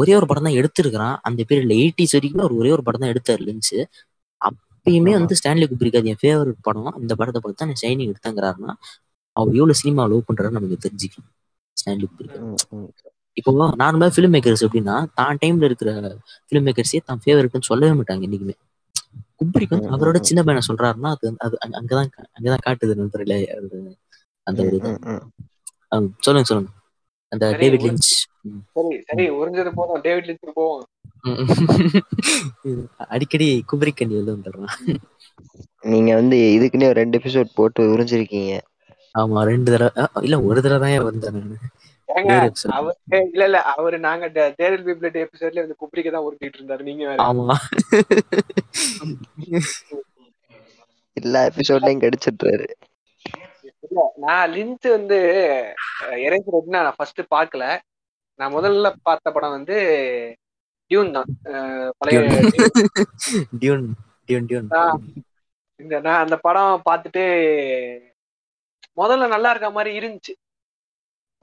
ஒரே 0.00 0.12
ஒரு 0.18 0.26
படம் 0.30 0.46
தான் 0.48 0.58
எடுத்திருக்கிறான். 0.60 1.16
அந்த 1.28 1.40
பீரியட்ல 1.48 1.76
எயிட்டிஸ் 1.82 2.14
வரைக்கும் 2.16 2.42
அவர் 2.44 2.58
ஒரே 2.60 2.70
ஒரு 2.76 2.82
படம் 2.86 3.02
தான் 3.04 3.12
எடுத்தாரு 3.14 3.42
லிஞ்ச் 3.48 3.72
அப்பயுமே. 4.40 5.12
வந்து 5.18 5.38
ஸ்டான்லி 5.40 5.66
குப்ரிக் 5.70 5.98
அது 6.00 6.10
என் 6.12 6.20
ஃபேவரட் 6.22 6.60
படம். 6.68 6.92
இந்த 7.02 7.12
படத்தை 7.20 7.40
பார்த்து 7.40 7.60
தான் 7.62 7.70
நான் 7.72 7.82
ஷைனிங் 7.82 8.10
எடுத்தேங்கிறாருன்னா 8.12 8.72
அவர் 9.36 9.58
எவ்வளவு 9.60 9.80
சினிமா 9.80 10.02
லவ் 10.06 10.26
பண்றாருன்னு 10.28 10.58
நமக்கு 10.58 10.84
தெரிஞ்சுக்கலாம். 10.86 11.30
Stanley 11.76 12.06
Kubrick. 12.06 12.38
இப்போ 13.36 13.50
நார்மலா 13.80 14.08
ஃபிலிம் 14.14 14.34
மேக்கர்ஸ் 14.34 14.64
எப்படின்னா 14.66 14.96
தான் 15.18 15.38
டைம்ல 15.40 15.68
இருக்கிற 15.70 15.90
ஃபிலிம் 16.44 16.66
மேக்கர்ஸே 16.68 17.00
தான் 17.08 17.20
ஃபேவரட்னு 17.22 17.68
சொல்லவே 17.70 17.94
மாட்டாங்க 17.98 18.26
என்னைக்குமே. 18.26 18.56
குப்ரிக் 19.40 19.74
வந்து 19.74 19.90
அவரோட. 19.94 20.18
சின்ன 20.28 20.40
பையனை 20.44 20.62
சொல்றாருன்னா 20.68 21.10
அது 21.14 21.26
அது 21.46 21.54
அங்க- 21.64 21.78
அங்கதான் 21.80 22.08
அங்கதான் 22.36 22.64
காட்டுது 22.66 22.98
நண்பர்களே 23.00 23.38
அந்த 24.46 24.60
ஒரு 24.66 24.78
சொல்லுங்க 26.24 26.46
சொல்லுங்க. 26.50 26.70
அந்த 27.32 27.44
டேவிட் 27.60 27.84
லிஞ்ச் 27.86 28.08
சரி 28.74 28.96
சரி 29.08 29.24
உறிஞ்சது 29.38 29.70
போதும் 29.78 30.02
டேவிட் 30.06 30.28
லிஞ்சுக்கு 30.28 30.54
போவோம். 30.58 30.82
அடிக்கடி 33.14 33.46
குபரிக்கண்ணி 33.70 34.14
வெளில 34.16 34.34
வந்துடுறான். 34.34 34.72
நீங்க 35.84 36.10
வந்து 36.14 36.36
இதுக்குன்னே 36.56 36.88
ஒரு 36.90 37.00
ரெண்டு 37.00 37.18
எபிசோட் 37.20 37.56
போட்டு 37.56 37.82
உறிஞ்சிருக்கீங்க. 37.94 38.52
ஆமா 39.14 39.40
ரெண்டு 39.50 39.72
தடவை 39.74 39.90
இல்ல 40.22 40.36
ஒரு 40.48 40.60
தடவை 40.64 40.80
தான் 40.86 41.08
வந்தேன் 41.08 41.36
நானு. 41.38 41.56
இல்ல 42.08 43.44
இல்ல 43.46 43.58
அவரு 43.72 43.96
நாங்க 43.98 44.24
தேடல் 44.34 44.84
பிப்ளட் 44.88 45.18
எபிசோட்ல 45.22 45.62
வந்து 45.64 45.80
குப்ரிக்க 45.82 46.10
தான் 46.10 46.26
உருட்டிட்டு 46.26 46.58
இருந்தாரு. 46.60 46.82
நீங்க 46.82 47.04
வேற. 47.10 47.18
ஆமா. 47.24 47.56
எல்லா 51.16 51.40
எபிசோட்லயும் 51.50 52.04
கிடைச்சிட்டாரு 52.04 52.68
இல்ல 53.86 54.00
நான் 54.16 54.52
லிஞ்ச் 54.54 54.86
வந்து 54.90 55.18
எரேசர் 56.26 56.56
எப்படின்னா 56.58 56.84
நான் 56.86 56.98
ஃபர்ஸ்ட் 56.98 57.20
பார்க்கல. 57.34 57.64
நான் 58.40 58.54
முதல்ல 58.54 58.88
பார்த்த 59.02 59.32
படம் 59.32 59.56
வந்து 59.56 59.76
டியூன் 60.90 61.12
தான். 61.12 61.30
பழைய 61.98 62.20
டியூன். 63.60 63.86
டியூன். 64.48 64.68
இந்த 65.80 65.94
நான் 66.00 66.22
அந்த 66.24 66.36
படம் 66.46 66.82
பார்த்துட்டு 66.88 67.22
முதல்ல 68.98 69.28
நல்லா 69.28 69.50
இருக்க 69.50 69.68
மாதிரி 69.70 69.92
இருந்துச்சு. 70.00 70.34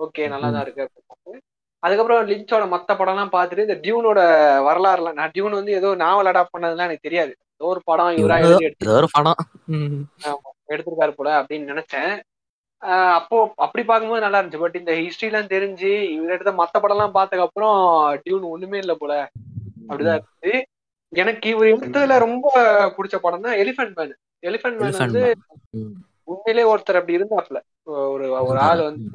ஓகே 0.01 0.25
நல்லா 0.27 0.49
தான் 0.49 0.63
இருக்கு 0.65 0.83
அப்படின்னு. 0.83 1.39
அதுக்கப்புறம் 1.83 2.27
லிஞ்சோட 2.27 2.63
மத்த 2.73 2.95
படம்லாம் 2.97 3.35
பார்த்துட்டு 3.35 3.67
இந்த 3.67 3.77
டியூனோட 3.83 4.19
வரலாறுலாம் 4.67 5.17
நான் 5.19 5.33
டியூன் 5.33 5.59
வந்து 5.59 5.71
ஏதோ 5.71 5.89
நாவல் 5.95 6.29
அடாப்ட் 6.31 6.55
பண்ணதுலாம் 6.55 6.89
எனக்கு 6.89 7.07
தெரியாது. 7.07 7.31
ஏதோ 7.55 7.69
ஒரு 7.71 7.81
படம் 7.85 8.17
இவரா 8.17 8.35
ஒரு 8.95 9.07
படம். 9.15 9.39
ம். 9.75 10.01
எடுத்திருக்காரு 10.73 11.13
போல 11.15 11.29
அப்படின்னு 11.39 11.71
நினைச்சேன். 11.71 12.11
அப்போ 13.17 13.37
அப்படி 13.57 13.83
பார்க்கும்போது 13.83 14.23
நல்லா 14.25 14.39
இருந்துச்சு. 14.39 14.63
பட் 14.63 14.77
இந்த 14.79 14.91
ஹிஸ்டரி 14.99 15.29
எல்லாம் 15.31 15.51
தெரிஞ்சு 15.51 15.89
இவர் 16.13 16.35
எடுத்த 16.35 16.53
மத்த 16.53 16.75
படம் 16.79 16.97
எல்லாம் 16.97 17.15
பார்த்ததுக்கு 17.17 17.47
அப்புறம் 17.47 17.75
டியூன் 18.23 18.51
ஒண்ணுமே 18.53 18.77
இல்லை 18.77 18.95
போல. 18.95 19.15
அப்படிதான் 19.89 20.17
இருந்துச்சு. 20.19 20.53
எனக்கு 21.13 21.47
இவர் 21.49 21.71
எடுத்ததுல 21.73 22.17
ரொம்ப 22.19 22.47
பிடிச்ச 22.97 23.15
படம் 23.17 23.45
தான் 23.47 23.59
எலிஃபென்ட் 23.63 23.97
மேன் 23.97 24.15
எலிஃபென்ட் 24.43 24.79
மேன் 24.81 25.01
வந்து. 25.01 25.23
உண்மையிலே 26.27 26.63
ஒருத்தர் 26.71 26.99
அப்படி 26.99 27.17
இருந்தாப்ல. 27.19 27.59
ஒரு 28.13 28.25
ஒரு 28.49 28.59
ஆள் 28.69 28.81
வந்து 28.81 29.05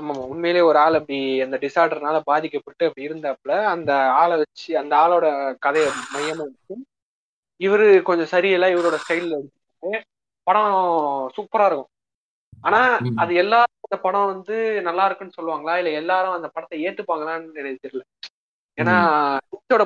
ஆமா 0.00 0.14
உண்மையிலே 0.26 0.60
ஒரு 0.62 0.78
ஆள் 0.78 0.98
அப்படி 0.98 1.16
அந்த 1.40 1.56
டிசார்டர்னால 1.62 2.18
பாதிக்கப்பட்டு 2.24 2.86
அப்படி 2.86 3.08
இருந்தாப்புல 3.08 3.54
அந்த 3.72 3.90
ஆளை 4.14 4.36
வச்சு 4.38 4.70
அந்த 4.78 4.94
ஆளோட 4.96 5.26
கதையை 5.58 5.88
மையமா 6.14 6.44
வச்சு 6.46 6.76
இவரு 7.60 7.86
கொஞ்சம் 8.02 8.32
சரியில்லை 8.34 8.68
இவரோட 8.74 8.96
ஸ்டைல்ல 9.02 9.38
எடுத்து 9.38 9.90
படம் 10.46 10.74
சூப்பரா 11.36 11.66
இருக்கும். 11.66 11.90
ஆனா. 12.64 12.80
அது 13.22 13.32
எல்லாரும் 13.42 13.76
அந்த 13.86 13.96
படம் 14.02 14.30
வந்து 14.32 14.54
நல்லா 14.88 15.04
இருக்குன்னு 15.06 15.36
சொல்லுவாங்களா? 15.38 15.74
இல்ல 15.76 15.90
எல்லாரும் 16.00 16.36
அந்த 16.38 16.48
படத்தை 16.48 16.78
ஏத்துப்பாங்களான்னு 16.86 17.60
எனக்கு 17.62 17.84
தெரியல. 17.86 18.04
ஏன்னா 18.78 18.94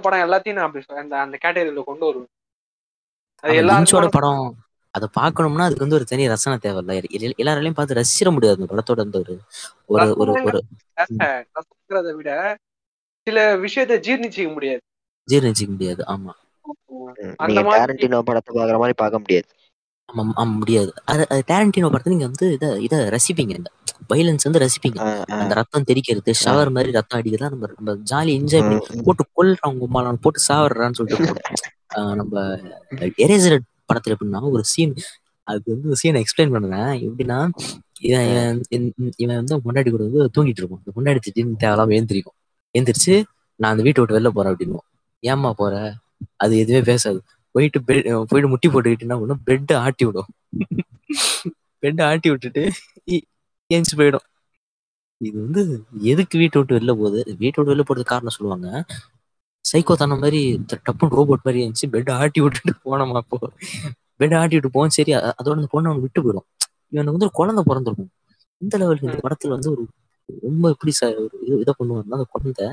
படம் 0.04 0.24
எல்லாத்தையும் 0.24 0.58
நான் 0.58 0.68
அப்படி 0.68 1.00
அந்த 1.02 1.14
அந்த 1.20 1.36
கேட்டகரியில 1.44 1.84
கொண்டு 1.84 2.06
வருவேன். 2.06 2.32
அது 3.44 3.54
லிஞ்சோட 3.70 4.06
படம் 4.08 4.44
அதை 4.94 5.06
பார்க்கணும்னா 5.20 5.66
அதுக்கு 5.66 5.84
வந்து 5.84 5.96
ஒரு 5.96 6.04
தனி 6.04 6.24
ரசனை 6.28 6.56
தேவையில்ல. 6.62 6.94
எல்~ 7.18 7.38
எல்லாராலையும் 7.42 7.78
பார்த்து 7.78 7.98
ரசிச்சிட 8.00 8.30
முடியாது 8.32 8.58
அந்த 8.58 8.68
படத்தோட 8.72 9.00
அந்த 9.00 9.18
ஒரு 9.18 9.34
ஒரு 9.86 10.08
ஒரு 10.22 10.32
ஒரு 10.44 10.60
விட 12.16 12.30
சில 13.26 13.38
விஷயத்தை 13.56 13.96
ஜீர்ணிச்சிக்க 14.06 14.48
முடியாது. 14.52 14.82
ஜீரணிச்சிக்க 15.28 15.70
முடியாது. 15.70 16.02
ஆமா. 16.14 16.32
அந்த 17.36 17.60
டேரண்டினோ 17.72 18.20
படத்தை 18.22 18.50
பாக்குற 18.56 18.78
மாதிரி 18.78 18.96
பார்க்க 18.96 19.18
முடியாது. 19.18 19.48
ஆமா 20.08 20.22
ஆமா 20.36 20.54
முடியாது. 20.60 20.90
அது 21.04 21.22
அது 21.30 21.42
டேரண்டினோ 21.46 21.90
படத்தை 21.90 22.12
நீங்க 22.12 22.26
வந்து 22.26 22.46
இதை 22.52 22.68
இதை 22.82 22.98
ரசிப்பீங்க. 23.14 23.54
இந்த 23.60 23.70
வைலன்ஸ் 24.12 24.46
வந்து 24.48 24.62
ரசிப்பீங்க. 24.64 24.98
அந்த 25.38 25.54
ரத்தம் 25.54 25.88
தெரிக்கிறது 25.90 26.32
ஷவர் 26.44 26.70
மாதிரி 26.70 26.92
ரத்தம் 26.92 27.20
அடிக்கிறதா 27.20 27.50
நம்ம 27.50 27.68
நம்ம 27.78 27.94
ஜாலி 28.10 28.32
என்ஜாய் 28.40 28.66
பண்ணி. 28.66 29.02
போட்டு 29.06 29.24
கொல்றவங்க 29.36 30.16
போட்டு 30.26 30.40
சாவடுறான்னு 30.48 30.98
சொல்லிட்டு 31.00 31.34
நம்ம 32.20 32.36
எரேசர் 33.24 33.58
படத்துல 33.92 34.14
எப்படின்னா 34.14 34.50
ஒரு 34.50 34.64
சீன் 34.64 34.94
அது 35.42 35.62
வந்து 35.66 35.92
சீனை 36.02 36.22
எக்ஸ்பிளைன் 36.22 36.50
பண்ணுவேன். 36.50 37.10
எப்படின்னா 37.10 37.50
இவன் 38.00 38.62
இவன் 39.16 39.36
வந்து 39.36 39.56
முன்னாடி 39.56 39.90
கூட 39.90 40.04
வந்து 40.04 40.30
தூங்கிட்டு 40.38 40.56
இருக்கும் 40.56 40.82
இந்த 40.84 41.00
முன்னாடி 41.00 41.18
திடீர்னு 41.18 41.56
தேவையில்லாம 41.60 41.92
ஏந்திரிக்கும் 41.92 42.36
எந்திரிச்சு 42.78 43.22
நான் 43.56 43.70
அந்த 43.70 43.82
வீட்டை 43.82 44.04
விட்டு 44.04 44.20
வெளில 44.20 44.32
போறேன் 44.32 44.54
அப்படின்னு 44.54 44.76
ஏம்மா 45.20 45.52
போற? 45.52 45.94
அது 46.36 46.58
எதுவுமே 46.58 46.84
பேசாது. 46.84 47.22
போயிட்டு 47.50 47.78
பெட் 47.78 48.22
போயிட்டு 48.24 48.48
முட்டி 48.48 48.68
போட்டுக்கிட்டுன்னா 48.68 49.20
ஒன்றும் 49.20 49.40
பெட் 49.46 49.74
ஆட்டி 49.74 50.04
விடும். 50.04 50.26
பெட் 51.82 52.02
ஆட்டி 52.02 52.30
விட்டுட்டு 52.30 52.72
இ- 53.10 53.22
ஏஞ்சி 53.74 53.94
போயிடும். 53.96 54.24
இது 55.16 55.40
வந்து 55.40 55.84
எதுக்கு 56.00 56.38
வீட்டை 56.38 56.62
விட்டு 56.62 56.84
வெளில 56.84 56.96
போகுது? 56.96 57.36
வீட்டை 57.38 57.64
விட்டு 57.64 57.74
வெளில 57.74 57.96
போறதுக்கு 57.96 58.04
காரணம் 58.04 58.34
சொல்லுவாங்க. 58.36 58.84
சைக்கோ 59.64 59.94
தன 60.00 60.16
மாதிரி 60.16 60.40
டப்புன்னு 60.86 61.16
ரோபோட் 61.18 61.44
மாதிரி 61.46 61.60
இருந்துச்சு. 61.62 61.88
பெட் 61.94 62.10
ஆட்டி 62.18 62.40
விட்டுட்டு 62.44 62.72
போனோமா 62.86 63.20
அப்போ. 63.22 63.38
பெட் 64.20 64.34
ஆட்டி 64.40 64.56
விட்டு 64.56 64.74
போவோம் 64.74 64.94
சரி 64.96 65.12
அதோட 65.30 65.54
அந்த 65.58 65.70
பொண்ணு 65.74 65.90
அவனுக்கு 65.90 66.06
விட்டு 66.06 66.22
போயிடும். 66.24 66.46
இவனுக்கு 66.92 67.16
வந்து 67.16 67.28
ஒரு 67.28 67.36
குழந்தை 67.40 67.62
பிறந்திருக்கும். 67.70 68.10
இந்த 68.60 68.74
லெவலுக்கு 68.80 69.08
இந்த 69.08 69.20
படத்துல 69.24 69.54
வந்து 69.56 69.70
ஒரு 69.74 69.82
ரொம்ப 70.46 70.64
எப்படி 70.74 70.92
ச 70.98 71.04
ஒரு 71.22 71.36
இது 71.46 71.56
இதை 71.64 71.72
பண்ணுவாங்கன்னா 71.78 72.18
அந்த 72.18 72.28
குழந்தை. 72.34 72.66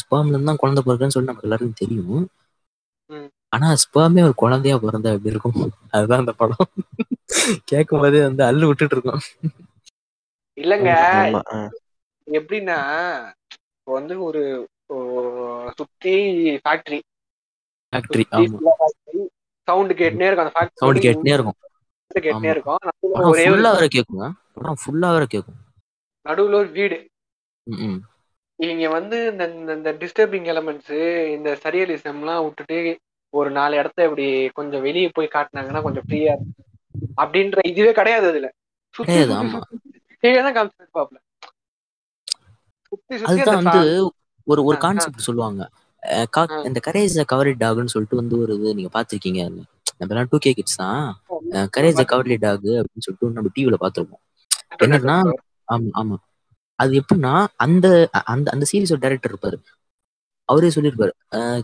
ஸ்பேம்ல 0.00 0.32
இருந்து 0.32 0.50
தான் 0.50 0.60
குழந்தை 0.62 0.82
பிறகுன்னு 0.86 1.14
சொல்லி 1.14 1.30
நமக்கு 1.30 1.46
எல்லாருக்கும் 1.48 1.80
தெரியும். 1.82 2.20
ஆனா 3.52 3.68
ஸ்பேமே 3.82 4.22
ஒரு 4.26 4.34
குழந்தையா 4.42 4.76
பிறந்தா 4.82 5.14
எப்படி 5.16 5.32
இருக்கும்? 5.32 5.58
அதுதான் 5.94 6.22
அந்த 6.22 6.32
படம். 6.42 6.68
கேட்கும் 7.70 8.02
போதே 8.02 8.20
வந்து 8.26 8.42
அள்ளு 8.48 8.68
விட்டுட்டு 8.68 8.96
இருக்கோம் 8.96 9.22
இல்லங்க. 10.58 10.90
எப்படின்னா 12.26 12.78
இப்போ 13.76 13.92
வந்து 13.98 14.14
ஒரு 14.28 14.42
சுத்தி 15.76 16.50
ஃபேக்டரி 16.68 17.00
ஃபேக்டரி 17.96 18.22
சவுண்ட் 19.62 19.92
கேட்டுனே 19.92 20.26
இருக்கும் 20.26 20.52
அந்த 20.54 20.68
சவுண்ட் 20.72 20.98
ஃபேக்டரி 20.98 21.32
இருக்கும். 21.32 21.54
கேட்டுனே 22.20 22.46
ஆமா. 22.46 22.50
இருக்கும். 22.50 22.76
நடுவுல 22.84 23.12
படம் 23.12 23.28
ஒரே 23.28 23.46
ஃபுல்லா 23.46 23.60
வர 23.60 23.86
கேக்குங்க. 23.86 24.30
படம் 24.52 24.76
ஃபுல்லா 24.86 25.12
வர 25.12 25.26
கேக்கும். 25.34 25.78
நடுவுல 26.28 26.54
ஒரு 26.54 26.68
வீடு. 26.68 27.08
இங்க 28.56 28.88
வந்து 28.88 29.30
இந்த 29.30 29.50
இந்த- 29.50 29.92
டிஸ்டர்பிங் 29.92 30.48
எலமெண்ட்ஸ் 30.52 31.26
இந்த 31.26 31.58
சரியலிசம்லாம் 31.62 32.44
விட்டுட்டு 32.44 32.98
ஒரு 33.30 33.50
நாலு 33.50 33.76
இடத்த 33.76 34.02
இப்படி 34.02 34.48
கொஞ்சம் 34.48 34.82
வெளியே 34.82 35.10
போய் 35.12 35.28
காட்டினாங்கன்னா 35.32 35.82
கொஞ்சம் 35.82 36.02
ஃப்ரீயா 36.08 36.36
இருக்கும். 36.36 36.54
அப்படின்ற 37.16 37.58
இதுவே 37.66 37.92
கிடையாது 37.92 38.28
அதுல. 38.28 38.52
சுத்தி 38.94 39.26
தான் 39.26 39.52
காமிச்சிருப்பாப்ல. 40.22 41.16
சுத்தி 42.88 43.18
சுத்தி 43.18 44.10
ஒரு 44.50 44.62
ஒரு. 44.64 44.76
கான்செப்ட் 44.78 45.26
சொல்லுவாங்க. 45.26 45.62
இந்த 46.66 46.78
கரேஜ் 46.86 47.16
கவரி 47.26 47.52
டாக்னு 47.60 47.84
சொல்லிட்டு 47.86 48.16
வந்து 48.16 48.38
ஒரு 48.38 48.54
இது 48.54 48.74
நீங்க 48.74 48.90
பாத்திருக்கீங்க 48.94 49.42
நம்ம 50.00 50.24
டூ 50.30 50.38
கே 50.38 50.52
கிட்ஸ் 50.52 50.76
தான். 50.76 51.00
கரேஜ் 51.76 52.00
கவர்லி 52.12 52.36
டாக் 52.38 52.68
அப்படின்னு 52.74 53.04
சொல்லிட்டு 53.06 53.36
நம்ம 53.36 53.50
டிவில 53.56 53.78
பாத்திருப்போம் 53.80 54.22
என்னன்னா 54.86 55.16
ஆமா 55.68 55.88
ஆமா. 56.00 56.16
அது 56.78 56.92
எப்படின்னா 57.00 57.32
அந்த 57.56 57.86
அந்த 58.26 58.46
அந்த 58.50 58.64
சீரிஸோட 58.70 59.00
டைரக்டர் 59.00 59.32
இருப்பாரு. 59.32 59.56
அவரே 60.48 60.68
சொல்லியிருப்பாரு. 60.68 61.12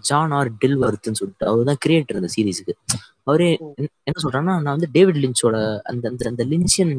ஜான் 0.01 0.31
ஆர் 0.31 0.51
டில் 0.61 0.77
வருத்துன்னு 0.83 1.21
சொல்லிட்டு 1.21 1.47
அவர் 1.47 1.65
தான் 1.65 1.81
கிரியேட்டர் 1.85 2.15
அந்த 2.15 2.31
சீரிஸுக்கு 2.35 2.75
அவரே 3.23 3.49
என்ன- 3.79 4.21
சொல்றாருன்னா 4.25 4.55
நான் 4.59 4.75
வந்து 4.75 4.89
டேவிட் 4.93 5.21
லின்ச்சோட 5.23 5.57
அந்த 5.85 6.05
அந்த 6.09 6.29
அந்த 6.29 6.45
லின்ச்சியன் 6.45 6.93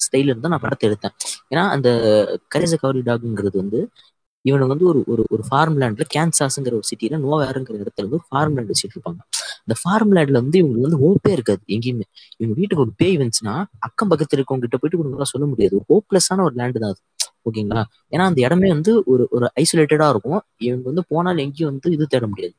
ஸ்டைல 0.00 0.30
இருந்து 0.30 0.48
நான் 0.48 0.60
படத்தை 0.60 0.86
எடுத்தேன். 0.88 1.14
ஏன்னா 1.50 1.64
அந்த 1.70 1.88
கரேஜ 2.54 2.74
கவரி 2.76 3.00
டாக்ங்கிறது 3.00 3.56
வந்து 3.56 3.80
இவனுக்கு 4.44 4.72
வந்து 4.74 4.86
ஒரு 4.86 5.00
ஒரு 5.06 5.22
ஒரு 5.30 5.42
ஃபார்ம் 5.48 5.76
லேண்ட்ல 5.80 6.04
கேன்சாஸ்ங்கிற 6.14 6.74
ஒரு 6.74 6.86
சிட்டில 6.90 7.18
நோவேருங்கிற 7.24 7.76
இடத்துல 7.82 8.06
வந்து 8.06 8.20
ஃபார்ம் 8.26 8.54
லேண்ட் 8.56 8.70
வச்சுட்டு 8.72 8.96
இருப்பாங்க. 8.96 9.20
அந்த 9.62 9.74
ஃபார்ம் 9.80 10.12
லேண்ட்ல 10.16 10.38
வந்து 10.40 10.58
இவங்களுக்கு 10.62 10.86
வந்து 10.88 11.00
ஹோப்பே 11.04 11.32
இருக்காது 11.32 11.62
எங்கேயுமே. 11.68 12.06
இவங்க 12.40 12.54
வீட்டுக்கு 12.60 12.84
ஒரு 12.86 12.92
பேய் 12.96 13.16
வந்துச்சுன்னா 13.16 13.54
அக்கம் 13.88 14.10
பக்கத்துல 14.12 14.38
இருக்கவங்க 14.38 14.64
கிட்ட 14.66 14.78
போயிட்டு 14.78 14.98
இவங்களால 14.98 15.28
சொல்ல 15.32 15.46
முடியாது. 15.46 15.74
ஒரு 15.76 15.86
ஹோப்லெஸ்ஸான 15.92 16.44
ஒரு 16.48 16.56
லேண்டு 16.56 16.78
தான் 16.78 16.92
அது. 16.92 17.00
ஓகேங்களா 17.48 17.82
ஏன்னா 18.12 18.24
அந்த 18.24 18.40
இடமே 18.40 18.68
வந்து 18.72 18.92
ஒரு 19.12 19.24
ஒரு 19.30 19.46
ஐசோலேட்டடா 19.62 20.08
இருக்கும். 20.14 20.40
இவங்க 20.60 20.84
வந்து 20.90 21.04
போனால் 21.10 21.42
எங்கேயும் 21.46 21.70
வந்து 21.72 21.88
இது 21.96 22.06
தேட 22.06 22.26
முடியாது. 22.26 22.54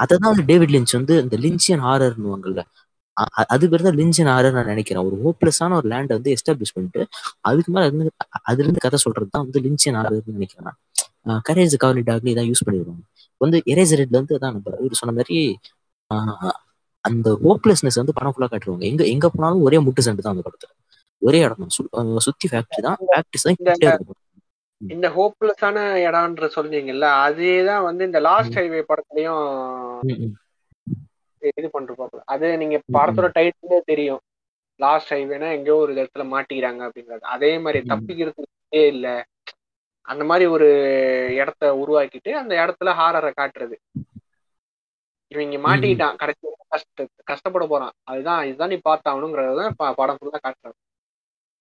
அததான் 0.00 0.30
வந்து 0.32 0.44
டேவிட் 0.50 0.74
லிஞ்ச் 0.74 0.92
வந்து 0.92 1.14
இந்த 1.24 1.36
லிஞ்சியன் 1.44 1.84
ஹாரர்னுவாங்கல்ல 1.86 2.62
அது 3.52 3.64
பேர் 3.72 3.84
தான் 3.86 3.98
லிஞ்சியன் 4.00 4.30
ஹாரர் 4.32 4.56
நான் 4.56 4.70
நினைக்கிறேன். 4.72 5.04
ஒரு 5.08 5.16
ஹோப்லெஸ்ஸான 5.24 5.76
ஒரு 5.80 5.88
லேண்டை 5.92 6.14
வந்து 6.18 6.32
எஸ்டாப்ளிஷ் 6.36 6.74
பண்ணிட்டு 6.76 7.02
அதுக்கு 7.50 7.70
மேல 7.74 7.84
இருந்து 7.88 8.06
அதுல 8.48 8.64
இருந்து 8.64 8.84
கதை 8.86 8.98
சொல்றது 9.04 9.28
தான் 9.34 9.44
வந்து 9.46 9.62
லிஞ்சியன் 9.66 9.98
ஹாரர்னு 9.98 10.36
நினைக்கிறேன் 10.38 10.66
நான். 10.66 11.40
கரேஜ் 11.48 11.76
கவர்லி 11.84 12.04
டாக்னி 12.10 12.34
தான் 12.38 12.48
யூஸ் 12.50 12.64
பண்ணிடுவாங்க 12.66 13.04
வந்து 13.40 13.58
எரேசர்ல 13.72 14.16
வந்து 14.20 14.36
அதான் 14.38 14.54
நம்ம 14.56 14.76
இவர் 14.84 15.00
சொன்ன 15.00 15.14
மாதிரி 15.18 15.38
அந்த 17.04 17.28
ஹோப்லெஸ்னஸ் 17.44 18.00
வந்து 18.00 18.14
படம் 18.16 18.34
ஃபுல்லா 18.34 18.48
காட்டுவாங்க 18.52 18.84
எங்க 18.90 19.02
எங்க 19.14 19.26
போனாலும் 19.34 19.64
ஒரே 19.66 19.78
முட்டு 19.86 20.04
சண்டை 20.06 20.22
தான் 20.22 20.34
அந்த 20.34 20.44
படத்துல. 20.46 20.70
ஒரே 21.22 21.38
இடம் 21.46 21.62
தான் 21.64 21.74
சுத்தி 22.26 22.46
ஃபேக்டரி 22.52 22.82
தான். 22.86 22.98
ஃபேக்டரிஸ் 23.10 23.46
தான் 23.46 24.16
இந்த 24.80 25.06
ஹோப்லெஸ்ஸான 25.16 25.76
இடம்ன்ற 26.06 26.46
சொல்றீங்கல்ல 26.56 27.06
அதேதான் 27.26 27.84
வந்து 27.88 28.02
இந்த 28.08 28.20
லாஸ்ட் 28.26 28.56
ஹைவே 28.58 28.80
படத்துலயும். 28.90 29.44
இது 31.56 31.68
பண்ணிருப்பாப்ல 31.72 32.20
அது 32.24 32.58
நீங்க 32.58 32.76
படத்தோட 32.92 33.28
டைட்டிலே 33.36 33.80
தெரியும். 33.84 34.22
லாஸ்ட் 34.80 35.12
ஹைவேனா 35.12 35.48
எங்கேயோ 35.52 35.76
ஒரு 35.76 35.92
இடத்துல 35.94 36.24
மாட்டிக்கிறாங்க 36.32 36.80
அப்படின்றது 36.86 37.24
அதே 37.26 37.58
மாதிரி. 37.58 37.80
தப்பிக்கிறதுக்கே 37.88 38.86
இல்ல. 38.86 39.06
அந்த 40.08 40.24
மாதிரி 40.24 40.46
ஒரு 40.46 40.66
இடத்த 41.34 41.74
உருவாக்கிட்டு 41.76 42.30
அந்த 42.36 42.52
இடத்துல 42.62 42.90
ஹாரரை 42.94 43.32
காட்டுறது. 43.36 43.76
இவங்க 45.32 45.58
மாட்டிக்கிட்டான். 45.58 46.16
கடைசி 46.16 46.42
கஷ்ட 46.68 47.06
கஷ்டப்பட 47.24 47.66
போறான். 47.66 47.94
அதுதான் 48.04 48.46
இதுதான் 48.46 48.68
நீ 48.68 48.80
பார்த்தாகணுங்கிறதான் 48.84 49.94
படம் 49.94 50.18
ஃபுல்லா 50.20 50.40
காட்டுறாங்க 50.42 50.78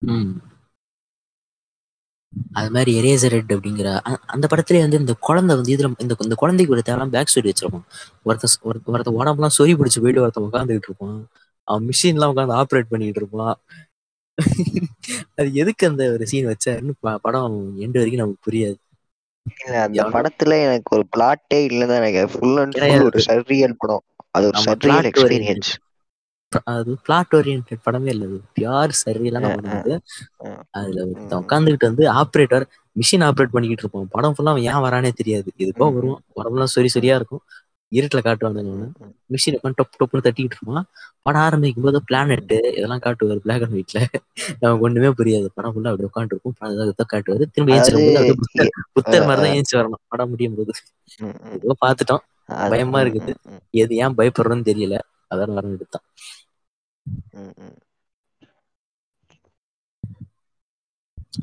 ம் 0.02 0.34
அது 2.56 2.70
மாதிரி 2.76 2.92
எரேசர் 3.00 3.34
ரெட் 3.36 3.54
அப்படிங்கிற 3.56 3.90
அந்த 4.34 4.46
படத்துலயே 4.52 4.84
வந்து 4.86 5.02
இந்த 5.04 5.14
குழந்தை 5.28 5.54
வந்து 5.56 5.74
இதுல 5.76 5.90
இந்த 6.04 6.14
இந்த 6.26 6.36
குழந்தைக்கு 6.36 6.76
ஒரு 6.76 6.84
தேவையான 6.88 7.12
பேக் 7.16 7.32
ஸ்டோரி 7.32 7.52
வச்சிருப்பான். 7.52 7.86
ஒருத்த 8.28 8.46
ஒருத்த 8.70 8.94
ஒருத்த 8.96 9.12
உடம்புலாம் 9.20 9.56
சொறி 9.58 9.74
பிடிச்சி 9.80 10.00
போயிட்டு 10.04 10.24
ஒருத்தன் 10.26 10.48
உட்காந்துக்கிட்டு 10.50 10.90
இருப்பான். 10.90 11.18
அவன் 11.68 11.88
மிஷின்லாம் 11.90 12.34
உட்காந்து 12.34 12.58
ஆப்ரேட் 12.62 12.92
பண்ணிட்டு 12.94 13.22
இருப்பான். 13.22 13.56
அது 15.36 15.48
எதுக்கு 15.62 15.84
அந்த 15.88 16.04
ஒரு 16.16 16.26
சீன் 16.32 16.50
வச்சாருன்னு 16.52 16.94
படம் 17.26 17.56
எண்டு 17.84 18.00
வரைக்கும் 18.02 18.24
நமக்கு 18.24 18.46
புரியாது. 18.48 18.78
இல்ல 19.46 19.74
அந்த 19.88 20.04
படத்துல 20.16 20.54
எனக்கு 20.68 20.92
ஒரு 20.98 21.06
பிளாட்டே 21.16 21.60
இல்லைன்னு 21.70 21.98
எனக்கு 22.02 22.24
ஃபுல் 22.34 22.58
அண்ட் 22.64 22.78
ஃபுல். 22.82 23.06
ஒரு 23.10 23.22
சர்ரியல் 23.30 23.80
படம். 23.84 24.06
அது 24.36 24.46
ஒரு 24.52 24.62
சர்ரியல் 24.68 25.08
எக்ஸ்பீரியன்ஸ் 25.12 25.72
அது 26.64 26.98
பிளாட் 27.04 27.34
ஓரியன்ட் 27.36 27.72
படமே 27.86 28.08
இல்ல. 28.08 28.26
அது 28.26 28.42
பியார் 28.60 28.92
சரியெல்லாம் 29.06 29.58
பண்ணுது 29.60 30.00
அதுல 30.70 31.06
ஒருத்தன். 31.06 31.46
உட்காந்துக்கிட்டு 31.46 31.80
வந்து 31.80 32.12
ஆப்ரேட்டர் 32.12 32.64
மிஷின் 33.00 33.24
ஆப்ரேட் 33.26 33.52
பண்ணிக்கிட்டு 33.52 33.78
இருப்பான். 33.78 34.08
படம் 34.10 34.36
ஃபுல்லா 34.38 34.50
அவன் 34.50 34.62
ஏன் 34.62 34.74
வரானே 34.74 35.12
தெரியாது. 35.12 35.52
எதுக்கோ 35.58 35.92
ம். 35.92 35.94
வருவான். 35.94 36.22
உடம்புலாம் 36.36 36.80
சொறி 36.80 36.88
சொரியா 36.94 37.16
இருக்கும். 37.16 37.40
இருட்டுல 37.92 38.20
காட்டுவானுங்க 38.24 38.94
ம். 38.98 39.34
மிஷின் 39.34 39.56
உட்காந்து 39.64 39.74
டொப்புன்னு 39.78 40.24
தட்டிக்கிட்டு 40.24 40.56
இருப்பான். 40.62 40.86
படம் 41.22 41.42
ஆரம்பிக்கும் 41.42 41.84
போது 41.84 42.02
பிளானட் 42.06 42.52
இதெல்லாம் 42.52 43.00
காட்டுவார் 43.00 43.38
பிளாக் 43.38 43.62
அண்ட் 43.62 43.74
ஒயிட்ல 43.74 44.06
நமக்கு 44.60 44.84
ஒண்ணுமே 44.84 45.08
புரியாது. 45.08 45.48
படம் 45.54 45.74
ஃபுல்லா 45.76 45.90
அப்படி 45.90 46.04
உட்காந்து 46.04 46.26
இருக்கும் 46.26 46.54
படம் 46.58 46.94
காட்டுவாரு. 47.14 47.44
திரும்ப 47.52 47.76
ஏஞ்சிடும் 47.76 47.94
போது 47.94 48.10
அதாவது 48.10 48.18
அப்படியே 48.18 48.34
புத்தர் 48.34 48.70
புத்தர் 48.94 49.26
மாதிரி 49.26 49.48
தான் 49.48 49.58
அஹ் 49.58 49.62
ஏஞ்சி 49.62 49.86
வரணும். 49.86 50.06
படம் 50.08 50.30
முடியும் 50.30 50.56
போது. 50.56 50.72
ஏதோ 51.52 51.76
பார்த்துட்டோம். 51.86 52.52
அது- 52.52 52.70
பயமா 52.70 53.02
இருக்குது. 53.02 53.36
எது 53.70 53.96
ஏன் 53.96 54.16
பயப்படுறோன்னு 54.16 54.66
தெரியல. 54.66 55.00
அதான் 55.36 55.54
வரம் 55.54 55.74
எடுத்தான். 55.74 56.02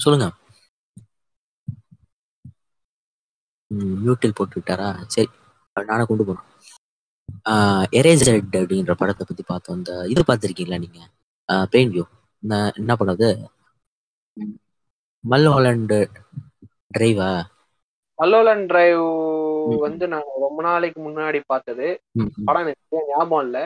சொல்லுங்க. 0.04 0.26
மியூட்டில் 4.04 4.36
போட்டு 4.38 4.56
விட்டாரா? 4.58 4.88
சரி 5.14 5.28
நானே 5.76 6.04
கொண்டு 6.08 6.24
போறேன். 6.28 6.48
எரேசர் 7.98 8.30
அப்படின்ற 8.60 8.94
படத்தை 9.00 9.24
பத்தி 9.28 9.44
பார்த்தோம் 9.50 9.78
இந்த 9.80 9.92
இது 10.12 10.22
பார்த்துருக்கீங்களா 10.28 10.82
நீங்க 10.84 11.00
பெயின் 11.74 11.92
வியூ 11.94 12.04
என்ன 12.80 12.92
பண்ணது? 13.00 13.28
மல்ஹாலண்ட் 15.24 15.94
டிரைவா 16.96 17.30
மல்லோலன் 18.18 18.64
டிரைவ். 18.70 19.04
வந்து 19.84 20.04
நான் 20.12 20.26
ரொம்ப 20.44 20.60
நாளைக்கு 20.68 20.98
முன்னாடி 21.06 21.38
பார்த்தது. 21.52 21.86
படம் 22.48 22.62
எனக்கு 22.64 23.06
ஞாபகம் 23.10 23.44
இல்ல. 23.46 23.58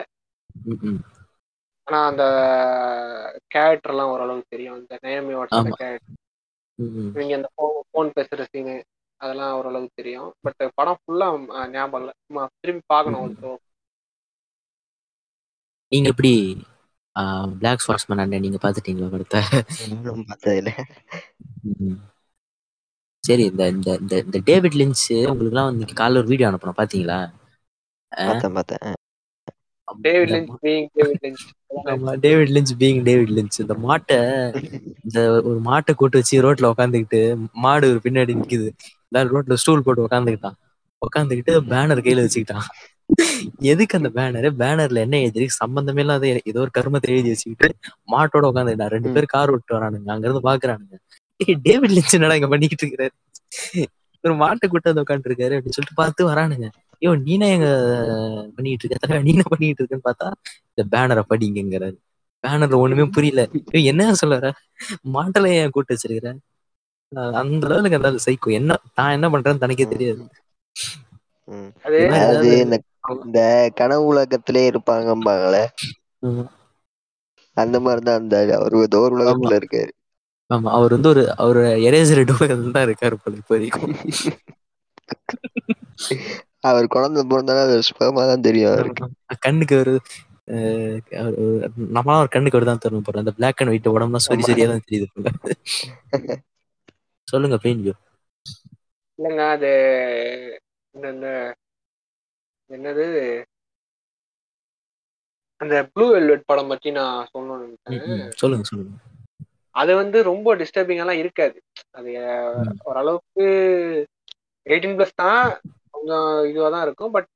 ஆனா 1.87 1.99
அந்த 2.11 2.23
கேரக்டர் 3.53 3.93
எல்லாம் 3.93 4.11
ஓரளவுக்கு 4.13 4.53
தெரியும். 4.55 4.77
அந்த 4.79 4.95
நேமி 5.05 5.33
வாட்ஸ் 5.37 5.57
ஆமா. 5.57 5.75
கேரக்டர். 5.81 6.15
இவங்க 7.15 7.33
அந்த 7.37 7.49
போன் 7.93 8.15
பேசுற 8.17 8.41
சீனு 8.51 8.75
அதெல்லாம் 9.21 9.55
ஓரளவுக்கு 9.59 9.99
தெரியும். 10.01 10.29
பட் 10.45 10.63
படம் 10.79 10.99
ஃபுல்லா 11.01 11.27
ஞாபகம் 11.75 12.01
இல்ல. 12.01 12.11
திரும்பி 12.61 12.83
பார்க்கணும் 12.93 13.57
நீங்க 15.91 16.07
எப்படி 16.13 16.31
பிளாக் 17.59 17.83
ஸ்வாட்ஸ்மேன் 17.83 18.21
அண்ணன் 18.23 18.43
நீங்க 18.45 18.59
பாத்துட்டீங்களா 18.63 19.07
படத்தை? 19.13 19.39
பார்த்ததில்ல. 20.29 20.71
சரி 23.23 23.43
இந்த 23.51 23.63
இந்த 23.75 23.89
இந்த 24.01 24.15
இந்த 24.25 24.37
டேவிட் 24.49 24.77
லின்ச் 24.81 25.05
உங்களுக்குலாம் 25.31 25.71
இன்னைக்கு 25.73 25.95
காலைல 26.01 26.21
ஒரு 26.21 26.31
வீடியோ 26.31 26.49
அனுப்பணும். 26.49 26.79
பாத்தீங்களா? 26.81 27.19
பார்த்தேன் 28.11 28.55
பார்த்தேன். 28.57 28.96
David 29.87 30.31
Lynch 30.31 30.51
being 30.63 30.87
David 30.97 31.21
Lynch 31.25 31.43
ஆமா 31.91 32.11
David 32.25 32.51
Lynch 32.55 32.73
being 32.81 33.01
David 33.07 33.33
Lynch 33.37 33.57
இந்த 33.63 33.75
மாட்டை 33.85 34.17
இந்த 35.05 35.17
ஒரு 35.47 35.59
மாட்டை 35.67 35.93
கூட்டு 35.95 36.19
வச்சு 36.19 36.43
ரோட்ல 36.45 36.71
உட்காந்துக்கிட்டு 36.73 37.21
மாடு 37.65 37.91
ஒரு 37.91 37.99
பின்னாடி 38.05 38.35
நிக்குது. 38.39 38.67
எல்லாரும் 39.11 39.33
ரோட்ல 39.35 39.57
ஸ்டூல் 39.61 39.85
போட்டு 39.85 40.05
உட்காந்துக்கிட்டான் 40.07 40.57
உட்காந்துக்கிட்டு 41.01 41.53
பேனர் 41.71 42.05
கையில 42.05 42.23
வச்சுக்கிட்டான். 42.25 42.67
எதுக்கு 43.71 43.97
அந்த 43.99 44.09
பேனர் 44.17 44.47
பேனர்ல 44.61 45.03
என்ன 45.05 45.19
எழுதி 45.25 45.47
சம்பந்தமே 45.61 46.01
இல்லாத 46.05 46.23
ஏதோ 46.51 46.59
ஒரு 46.65 46.71
கருமத்தை 46.77 47.09
எழுதி 47.13 47.29
வச்சுக்கிட்டு 47.33 47.67
மாட்டோட 48.13 48.45
உட்காந்துக்கிட்டான் 48.51 48.93
ரெண்டு 48.95 49.11
பேர் 49.15 49.33
கார் 49.35 49.53
விட்டு 49.53 49.75
வரானுங்க. 49.77 50.09
அங்க 50.15 50.25
இருந்து 50.27 50.43
பாக்குறானுங்க. 50.49 50.95
ஏய் 51.39 51.57
டேவிட் 51.67 51.95
லிஞ்ச் 51.97 52.15
என்னடா 52.17 52.37
இங்க 52.39 52.49
பண்ணிக்கிட்டு 52.53 52.85
இருக்கிறாரு? 52.85 53.13
ஒரு 54.23 54.33
மாட்டை 54.43 54.65
கூட்டு 54.67 54.89
வந்து 54.89 55.03
உட்காந்துட்டு 55.03 55.31
இருக்காரு 55.31 55.55
அப்படின்னு 55.57 55.77
சொல்லிட்டு 55.77 55.99
பார்த்து 56.01 56.29
வரானுங்க. 56.31 56.67
ஐயோ 57.01 57.11
நீனா 57.25 57.47
எங்க 57.55 57.67
பண்ணிட்டு 58.55 58.83
இருக்க? 58.83 58.97
தல 59.03 59.19
நீ 59.21 59.31
என்ன 59.35 59.45
பண்ணிட்டு 59.51 59.81
இருக்கன்னு 59.81 60.07
பார்த்தா 60.07 60.27
இந்த 60.71 60.83
பேனரை 60.93 61.23
படிங்கிறாரு 61.31 61.97
பேனர்ல 62.43 62.77
ஒண்ணுமே 62.83 63.05
புரியல. 63.13 63.41
என்ன 63.91 64.01
சொல்லுற 64.21 64.49
மாட்டல 65.13 65.49
ஏன் 65.55 65.71
கூட்டு 65.75 65.93
வச்சிருக்கிற? 65.93 66.29
அந்த 67.41 67.63
லெவலுக்கு 67.69 67.99
அந்த 68.01 68.21
சைக்கோ 68.25 68.51
என்ன 68.59 68.77
தான் 68.97 69.13
என்ன 69.15 69.25
பண்றேன்னு 69.33 69.63
தனக்கே 69.63 69.87
தெரியாது. 69.87 70.21
அது 72.27 72.47
இந்த 72.57 72.75
இந்த 73.25 73.39
கனவு 73.79 74.03
உலகத்திலே 74.09 74.61
இருப்பாங்கம்பாங்களே? 74.69 75.61
ஆமா. 76.23 76.43
அந்த 77.57 77.75
மாதிரிதான் 77.83 78.19
அந்த 78.21 78.35
அவர் 78.57 78.73
ஏதோ 78.81 78.99
ஒரு 79.05 79.15
உலகத்துல 79.17 79.57
இருக்காரு. 79.59 79.91
ஆமா 80.49 80.69
அவர் 80.77 80.93
வந்து 80.95 81.09
ஒரு 81.13 81.23
அவர் 81.37 81.57
எரேசர் 81.87 82.21
உலகத்துல 82.35 82.71
தான் 82.71 82.87
இருக்காரு 82.87 83.15
போல 83.17 83.35
இப்போ 83.41 83.57
அவர் 86.63 86.87
குழந்தை 86.87 87.21
பிறந்தாலும் 87.25 87.65
அது 87.65 87.87
சுகமா 87.89 88.23
தான் 88.25 88.41
தெரியும் 88.41 88.71
அவருக்கு. 88.71 89.05
கண்ணுக்கு 89.39 89.75
ஒரு 89.77 89.93
அவர் 91.17 91.35
ஒரு- 91.41 91.67
நம்மளாம் 91.95 92.19
ஒரு 92.19 92.29
கண்ணுக்கு 92.29 92.57
ஒரு 92.57 92.65
தான் 92.65 92.81
தரணும் 92.83 93.05
போறோம் 93.05 93.17
அந்த 93.17 93.31
பிளாக் 93.31 93.61
அண்ட் 93.61 93.69
ஒயிட் 93.69 93.89
உடம்புலாம் 93.89 94.25
சரி. 94.25 94.41
சரியா 94.41 94.67
தான் 94.67 94.85
தெரியுது 94.85 95.07
சொல்லுங்க 97.27 97.57
பெயின் 97.57 97.81
வியூ 97.81 97.95
இல்லைங்க 99.19 99.43
அது 99.49 99.71
இந்த 100.93 101.27
என்னது? 102.69 103.05
அந்த 105.61 105.75
ப்ளூ 105.93 106.05
வெல்வெட் 106.11 106.45
படம் 106.45 106.67
பத்தி 106.67 106.89
நான் 106.91 107.27
சொல்லணும்னு 107.33 108.33
சொல்லுங்க 108.35 108.63
சொல்லுங்க. 108.63 108.95
அது 109.75 109.95
வந்து 109.95 110.17
ரொம்ப 110.23 110.55
டிஸ்டர்பிங் 110.55 110.99
எல்லாம் 110.99 111.17
இருக்காது. 111.17 111.57
அது. 111.91 112.11
ஓரளவுக்கு 112.83 113.45
எயிட்டீன் 114.65 114.97
பிளஸ் 114.97 115.17
தான். 115.17 115.47
கொஞ்சம் 115.95 116.27
இதுவாக 116.49 116.71
தான் 116.75 116.85
இருக்கும். 116.87 117.13
பட் 117.17 117.31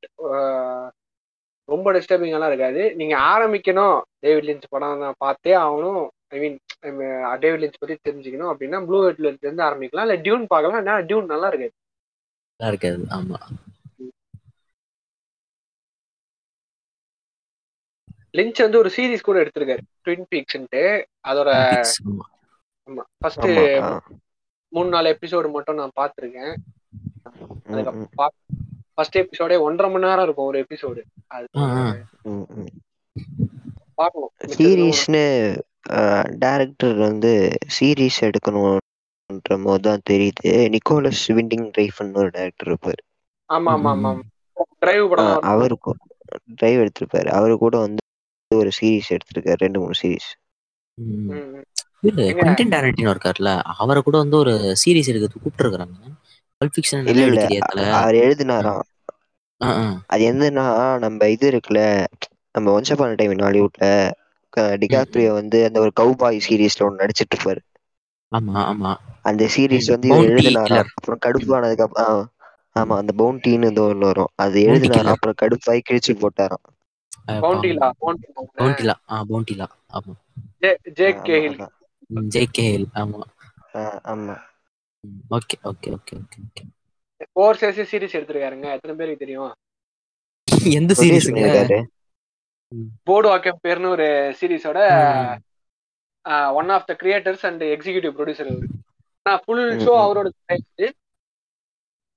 ரொம்ப 1.70 1.88
டிஸ்டர்பிங் 1.95 2.36
எல்லாம் 2.38 2.52
இருக்காது. 2.52 2.82
நீங்க 2.99 3.16
ஆரம்பிக்கணும். 3.34 3.97
டேவிட் 4.26 4.47
லின்ச் 4.49 4.72
படம் 4.74 5.02
நான் 5.04 5.22
பார்த்தே 5.26 5.54
ஆகணும். 5.66 6.02
ஐ 6.36 6.39
மீன் 6.43 6.58
டேவிட் 7.43 7.64
லின்ச் 7.64 7.82
பத்தி 7.82 7.95
தெரிஞ்சுக்கணும் 8.08 8.52
அப்படின்னா 8.54 8.80
ப்ளூ 8.88 8.99
வெட்ல 9.06 9.32
இருந்து 9.43 9.68
ஆரம்பிக்கலாம். 9.70 10.06
இல்ல 10.08 10.18
டியூன் 10.26 10.45
பார்க்கலாம். 10.54 10.80
ஏன்னா 10.84 10.95
டியூன் 11.10 11.32
நல்லா 11.34 11.49
இருக்கு 11.54 11.70
நல்லா 12.60 12.72
இருக்காது. 12.74 13.04
ஆமா. 13.18 13.39
லின்ச் 18.38 18.60
வந்து 18.64 18.78
ஒரு 18.82 18.89
சீரிஸ் 18.95 19.28
கூட 19.28 19.38
எடுத்திருக்காரு. 19.43 19.82
ட்வின் 20.06 20.28
பீக்ஸ்ன்ட்டு 20.34 20.84
அதோட 21.30 21.49
ஆமா. 22.89 23.04
ஃபர்ஸ்ட். 23.18 23.47
மூணு 24.74 24.89
நாலு 24.89 25.08
எபிசோடு 25.16 25.47
மட்டும் 25.52 25.80
நான் 25.80 25.97
பார்த்திருக்கேன். 25.99 26.54
ஃபர்ஸ்ட் 28.95 29.17
எபிசோடே 29.17 29.57
ஒன்றரை 29.61 29.89
மணி 29.91 30.05
நேரம் 30.05 30.26
இருக்கும் 30.26 30.49
ஒரு 30.49 30.59
எபிசோடு 30.63 31.01
அது 31.30 31.47
சீரீஸ்னு 34.55 35.24
டைரக்டர் 36.39 36.95
வந்து 36.99 37.32
சீரீஸ் 37.76 38.19
எடுக்கணும்ன்ற 38.28 38.80
போது 39.65 39.82
தான் 39.82 40.05
தெரியுது. 40.09 40.43
நிக்கோலஸ் 40.76 41.24
விண்டிங் 41.38 41.67
ட்ரைஃப்னு 41.76 42.22
ஒரு 42.24 42.30
டைரக்டர் 42.30 42.69
இருப்பார். 42.69 43.01
ஆமா 43.49 43.72
ஆமா 43.76 43.91
ஆமா. 43.95 44.11
டிரைவ் 44.82 45.05
படம். 45.11 45.26
தான் 45.26 45.36
வரும். 45.36 45.49
அவருக்கு 45.51 45.91
டிரைவ் 46.57 46.82
எடுத்திருப்பாரு. 46.84 47.30
அவரு 47.38 47.55
கூட 47.57 47.76
வந்து 47.78 47.99
ஒரு 48.51 48.72
சீரீஸ் 48.78 49.13
எடுத்திருக்காரு. 49.15 49.59
ரெண்டு 49.65 49.80
மூணு 49.80 49.95
சீரீஸ். 50.01 50.30
குவென்டின் 52.30 52.72
டாரண்டினோ 52.74 53.11
இருக்காருல்ல. 53.13 53.51
அவரை 53.78 54.01
கூட 54.01 54.17
வந்து 54.17 54.38
ஒரு 54.38 54.53
சீரிஸ் 54.82 55.09
எடுக்கிறதுக்கு 55.11 55.43
கூப்பிட்டு 55.43 55.63
இருக்காங்க 55.65 55.95
பல்ப் 55.97 56.17
ஃபிக்ஷன் 56.17 56.20
இல்ல 57.14 57.39
அவர் 57.97 58.18
எழுதினாராம். 58.22 58.84
அது 60.09 60.24
என்னன்னா 60.28 60.66
நம்ம 61.03 61.28
இது 61.30 61.45
இருக்குல்ல 61.51 61.82
நம்ம 62.55 62.68
Once 62.74 62.91
upon a 62.91 63.16
Time 63.16 63.34
In 63.34 63.45
ஹாலிவுட்ல 63.45 63.88
DiCaprio 64.82 65.32
வந்து 65.34 65.59
அந்த 65.68 65.80
ஒரு 65.80 65.91
கவுபாய் 65.95 66.45
சீரீஸ்ல 66.47 66.86
ஒன்று 66.88 67.01
நடிச்சிட்டு 67.03 67.36
இருப்பாரு. 67.36 67.62
ஆமா 68.32 68.55
ஆமா. 68.66 68.91
அந்த 69.30 69.43
சீரீஸ் 69.53 69.88
வந்து 69.93 70.09
எழுதினாராம். 70.28 70.88
அப்புறம் 70.97 71.22
கடுப்பானதுக்கு 71.26 71.86
அப்புறம் 71.86 72.20
ஆமா 72.76 72.95
அந்த 72.97 73.14
பவுண்டின்னு 73.18 73.70
ஏதோ 73.70 73.86
ஒன்று 73.88 74.05
வரும். 74.05 74.32
அது 74.38 74.57
எழுதினாராம். 74.68 75.16
அப்புறம் 75.16 75.39
கடுப்பாய் 75.41 75.86
கிழிச்சு 75.88 76.14
போட்டாராம். 76.18 76.66
பவுண்டிலா 77.41 77.88
பவுண்டிலா 77.99 78.41
பவுண்டிலா 78.57 78.95
ஆ 79.12 79.18
பவுண்டிலா 79.28 79.68
ஆமா. 82.95 83.26
ஆமா, 84.05 84.36
okay 85.38 85.56
okay 85.70 85.89
okay 85.97 86.14
okay 86.22 86.39
okay. 86.47 86.64
Four 87.32 87.60
chairs 87.62 87.89
series 87.91 88.16
எடுத்திருக்காருங்க. 88.18 88.68
எத்தனை 88.76 88.93
பேருக்கு 88.99 89.24
தெரியும்? 89.24 89.52
எந்த 90.80 90.93
சீரிஸுங்க 90.99 91.41
போர்டு 93.08 93.28
வாக்கம் 93.32 93.62
பேர்னு 93.66 93.88
ஒரு 93.95 94.08
சீரிஸோட 94.39 94.80
one 96.60 96.70
of 96.76 96.88
the 96.89 96.93
creators 97.02 97.43
and 97.49 97.64
executive 97.76 98.14
producer 98.18 98.52
அவரு. 98.54 98.68
நான் 99.26 99.41
ஃபுல் 99.43 99.64
ஷோ. 99.86 99.93
அவரோட 100.04 100.28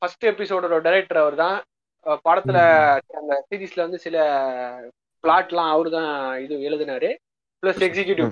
ஃபர்ஸ்ட் 0.03 0.25
எபிசோடோட 0.31 0.79
டைரக்டர் 0.87 1.21
அவர் 1.23 1.37
தான் 1.43 1.57
படத்துல 2.27 2.59
அந்த 3.21 3.35
சீரிஸ்ல 3.49 3.85
வந்து 3.87 4.01
சில 4.07 4.17
பிளாட்லாம் 5.25 5.73
அவரு 5.75 5.91
தான் 5.99 6.11
இது 6.45 6.55
எழுதினாரு 6.69 7.11
பிளஸ் 7.63 7.85
எக்ஸிகியூட்டிவ். 7.89 8.31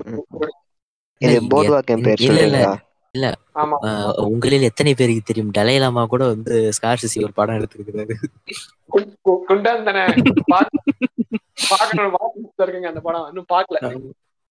ப்ரொடியூசர் 1.93 2.81
இல்ல, 3.15 3.35
உங்களில் 4.17 4.63
எத்தனை 4.63 4.95
பேருக்கு 4.95 5.23
தெரியும்? 5.25 5.51
டலைலாமா 5.59 6.07
கூட 6.07 6.27
வந்து 6.27 6.73
ஸ்கார்சிசி 6.83 7.23
ஒரு 7.23 7.33
படம் 7.33 7.55
எடுத்திருக்கிறாரு. 7.55 8.13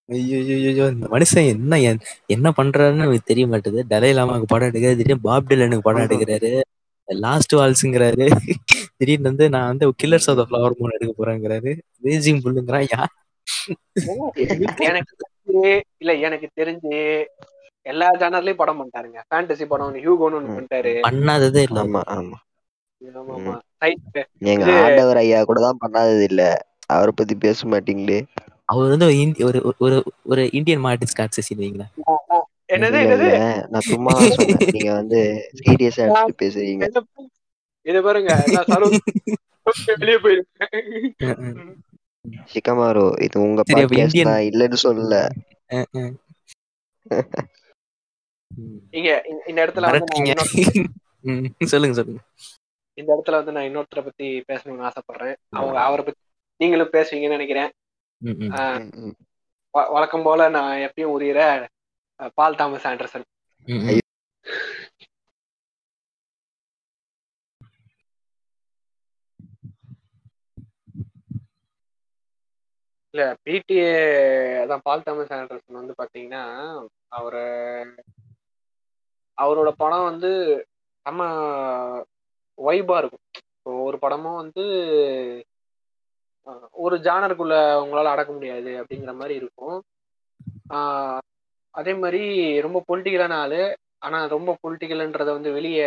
ஐயோ 0.06 0.86
இந்த 0.86 1.06
மனுஷன் 1.06 1.46
என்ன 1.46 1.76
என்- 1.76 2.00
என்ன 2.26 2.52
பண்றாருன்னு 2.56 2.94
எனக்கு 2.94 3.20
தெரிய 3.24 3.46
மாட்டேது. 3.46 3.82
டலைலாமாக்கு 3.90 4.42
படம் 4.42 4.68
எடுக்கிறாரு. 4.68 4.96
திடீர்னு 4.96 5.20
பாப் 5.20 5.44
டிலனுக்கு 5.48 5.78
படம். 5.78 6.02
எடுக்கிறாரு. 6.02 6.60
லாஸ்ட் 7.04 7.54
வால்ஸுங்கிறாரு. 7.54 8.36
திடீர்னு 8.96 9.22
வந்து 9.22 9.48
நான் 9.48 9.66
வந்து 9.66 9.92
Killers 10.02 10.30
of 10.30 10.36
the 10.36 10.46
Flower 10.50 10.72
Moon 10.80 10.96
எடுக்க 10.98 11.24
போறேங்கிறாரு. 11.24 11.78
ரேசிங் 12.02 12.40
புல்லுங்கிறான் 12.44 12.86
யா? 12.86 13.04
எனக்கு 14.76 15.84
இல்ல 15.98 16.14
எனக்கு 16.14 16.48
தெரிஞ்சு 16.56 17.24
எல்லா 17.86 18.08
ஜானர்லயும் 18.20 18.60
படம் 18.60 18.78
பண்ணிட்டாருங்க. 18.80 19.20
ஃபேண்டசி 19.28 19.64
படம் 19.66 19.98
ஹியூகோன்னு 19.98 20.40
ம். 20.42 20.54
பண்ணிட்டாரு. 20.56 20.92
பண்ணாததே 21.06 21.62
இல்ல 21.68 21.80
ஆமா. 21.82 22.02
ஆமா 22.16 22.38
எங்க 24.52 24.66
ஆண்டவர் 24.82 25.20
ஐயா 25.22 25.38
கூட 25.44 25.60
தான் 25.60 25.80
பண்ணாதது 25.82 26.24
இல்ல. 26.30 26.42
அவரை 26.94 27.12
பத்தி 27.12 27.34
பேச 27.44 27.66
மாட்டீங்களே. 27.72 28.18
அவர் 28.68 28.92
வந்து 28.92 29.06
ஒரு 29.48 29.58
ஒரு 29.80 29.96
ஒரு 30.30 30.42
இந்தியன் 30.58 30.84
மார்டின் 30.84 31.12
ஸ்கார்சிசி 31.12 31.54
வைங்களேன் 31.60 31.92
என்னது 32.74 32.98
என்னது? 33.04 33.28
நான் 33.72 33.88
சும்மா 33.88 34.12
நீங்க 34.74 34.90
வந்து 34.92 35.18
சீரியஸா 35.58 36.04
எடுத்துட்டு 36.04 36.42
பேசுறீங்க. 36.42 36.84
இது 37.86 38.00
பாருங்க. 38.06 38.32
வெளியே 40.02 40.18
போயிருக்கேன். 40.24 40.70
சிக்கமாரோ 42.52 43.06
இது 43.26 43.36
உங்க 43.46 43.62
பாட்காஸ்ட் 43.70 44.20
இல்லன்னு 44.50 44.78
சொல்லல. 44.86 45.16
இங்க 48.90 49.10
இந்த- 49.30 49.62
இடத்துல 49.64 49.86
வந்து 49.90 50.14
சொல்லுங்க 51.72 51.96
சொல்லுங்க. 52.00 52.22
இந்த 52.98 53.10
இடத்துல 53.14 53.38
வந்து 53.40 53.52
நான் 53.52 53.68
இன்னொருத்தரை 53.68 54.02
பத்தி 54.08 54.26
பேசணும்னு 54.48 54.88
ஆசைப்படுறேன். 54.88 55.36
அவங்க 55.50 55.80
அவரை 55.80 56.04
பத்தி 56.04 56.20
நீங்களும் 56.60 56.92
பேசுவீங்கன்னு 56.92 57.36
நினைக்கிறேன். 57.36 57.70
வழக்கம் 59.94 60.22
போல 60.22 60.48
நான் 60.48 60.78
எப்பயும் 60.78 61.14
உரியற 61.16 61.40
பால் 62.34 62.56
தாமஸ் 62.56 62.86
ஆண்டர்சன். 62.86 63.26
இல்ல 73.14 73.22
பிடிஏ 73.44 73.82
அதான் 74.62 74.80
பால் 74.82 75.02
தாமஸ் 75.02 75.32
ஆண்டர்சன் 75.32 75.78
வந்து 75.80 75.94
பாத்தீங்கன்னா 76.02 76.42
அவரை 77.08 77.42
அவரோட 79.38 79.70
படம் 79.76 80.04
வந்து 80.04 80.30
நம்ம 81.06 81.22
வைபா 82.58 82.96
இருக்கும் 82.98 83.24
இப்போ 83.52 83.72
ஒரு 83.84 83.96
படமும் 83.98 84.34
வந்து 84.34 84.64
ஒரு 86.78 86.96
ஜானருக்குள்ள 87.04 87.56
உங்களால 87.82 88.12
அடக்க 88.12 88.30
முடியாது 88.32 88.70
அப்படிங்கிற 88.80 89.12
மாதிரி 89.14 89.34
இருக்கும் 89.34 89.76
அதே 91.74 91.92
மாதிரி 91.98 92.22
ரொம்ப 92.60 92.78
பொலிட்டிக்கலான 92.88 93.36
ஆளு 93.38 93.60
ஆனா 93.98 94.18
ரொம்ப 94.28 94.50
பொலிட்டிக்கல்ன்றத 94.62 95.30
வந்து 95.32 95.50
வெளியே 95.52 95.86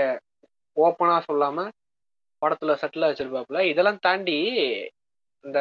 ஓப்பனா 0.78 1.16
சொல்லாம 1.28 1.66
படத்துல 2.42 2.74
செட்டில் 2.82 3.08
வச்சிருப்பாப்புல 3.08 3.60
இதெல்லாம் 3.70 4.00
தாண்டி 4.00 4.38
இந்த 5.46 5.60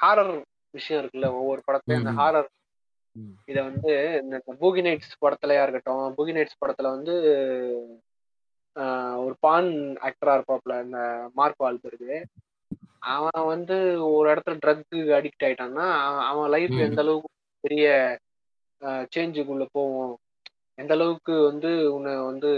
ஹாரர் 0.00 0.32
விஷயம் 0.74 1.00
இருக்குல்ல 1.02 1.28
ஒவ்வொரு 1.34 1.60
படத்துலயும் 1.66 2.02
இந்த 2.02 2.12
ம். 2.12 2.18
ஹாரர். 2.20 2.48
இத 3.48 3.58
வந்து 3.62 3.92
இந்த 4.20 4.36
பூகி 4.60 4.82
நைட்ஸ் 4.86 5.14
படத்துலயா 5.22 5.62
இருக்கட்டும் 5.64 6.16
பூகி 6.16 6.32
நைட்ஸ் 6.36 6.60
படத்துல 6.62 6.90
வந்து 6.96 7.14
ஒரு 9.24 9.34
பான் 9.40 9.70
ஆக்டரா 10.08 10.34
இருப்பாப்புல 10.36 10.74
இந்த 10.84 10.98
மார்க் 11.34 11.58
வால்பெர்கு. 11.58 12.12
அவன் 13.12 13.44
வந்து 13.52 13.76
ஒரு 14.10 14.26
இடத்துல 14.32 14.56
ட்ரக்கு 14.58 14.98
அடிக்ட் 15.18 15.44
ஆயிட்டான்னா 15.46 15.86
அவன் 16.28 16.50
லைஃப். 16.50 16.76
எந்த 16.86 17.00
அளவுக்கு 17.04 17.30
பெரிய 17.64 17.86
சேஞ்சுக்குள்ள 19.12 19.64
போகும் 19.72 20.14
எந்த 20.78 20.92
அளவுக்கு 20.96 21.34
வந்து 21.48 21.70
உன்னை 21.94 22.12
வந்து 22.24 22.50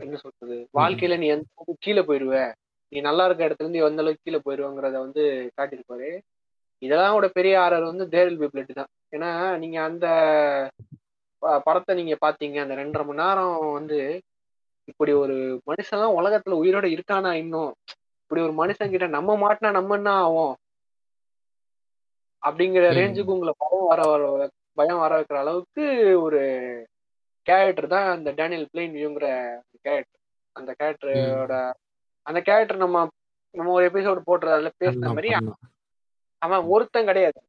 என்ன 0.00 0.16
சொல்றது 0.18 0.56
வாழ்க்கையில 0.74 1.16
நீ 1.20 1.26
எந்த 1.34 1.46
அளவுக்கு 1.52 1.84
கீழே 1.86 2.02
போயிடுவ 2.02 2.34
நீ 2.92 2.98
நல்லா 3.00 3.24
இருக்க 3.26 3.46
இடத்துல 3.46 3.66
இருந்து 3.66 3.84
எந்த 3.84 4.02
அளவுக்கு 4.02 4.26
கீழே 4.26 4.40
போயிடுவாங்கிறத 4.42 4.98
வந்து 5.04 5.22
காட்டியிருப்பாரு. 5.56 6.10
இதெல்லாம் 6.82 7.16
கூட 7.16 7.28
பெரிய 7.28 7.54
ஆர்டர் 7.62 7.90
வந்து 7.90 8.04
தேரில் 8.08 8.40
பி 8.40 8.46
பிளட் 8.46 8.78
தான். 8.80 8.90
ஏன்னா 9.12 9.30
நீங்க 9.58 9.78
அந்த 9.82 10.06
படத்தை 11.66 11.92
நீங்க 11.94 12.14
பாத்தீங்க 12.24 12.58
அந்த 12.62 12.74
ரெண்டரை 12.74 13.04
மணி 13.06 13.22
நேரம் 13.22 13.56
வந்து 13.78 13.98
இப்படி 14.90 15.12
ஒரு 15.22 15.34
மனுஷன்லாம் 15.68 16.16
உலகத்துல 16.18 16.58
உயிரோட 16.62 16.86
இருக்கானா 16.94 17.32
இன்னும்? 17.42 17.72
இப்படி 18.22 18.40
ஒரு 18.46 18.54
மனுஷன் 18.60 18.92
கிட்ட 18.92 19.06
நம்ம 19.08 19.36
மாட்டினா 19.42 19.70
நம்ம 19.70 19.96
என்ன 19.96 20.10
ஆகும்? 20.22 20.54
அப்படிங்கிற. 22.42 22.84
ரேஞ்சுக்கு 22.98 23.34
உங்களை 23.36 23.52
பயம் 23.62 23.88
வர 23.90 24.00
வர 24.10 24.48
பயம் 24.78 25.02
வர 25.02 25.12
வைக்கிற 25.18 25.38
அளவுக்கு 25.38 25.84
ஒரு 26.24 26.40
கேரக்டர் 27.46 27.92
தான் 27.94 28.08
அந்த 28.14 28.30
டேனியல் 28.32 28.68
பிளேன் 28.72 28.94
வியூங்கிற 28.96 29.26
கேரக்டர் 29.86 30.20
அந்த 30.56 30.70
கேரக்டரோட 30.80 31.54
அந்த 32.26 32.38
கேரக்டர் 32.40 32.84
நம்ம 32.84 33.02
நம்ம 33.54 33.72
ஒரு 33.72 33.84
எபிசோடு 33.90 34.20
போட்டுறது 34.28 34.56
அதுல 34.56 34.70
பேசுன 34.82 35.12
மாதிரி. 35.14 35.30
அவன் 36.38 36.64
ஒருத்தன் 36.64 37.04
கிடையாது. 37.04 37.42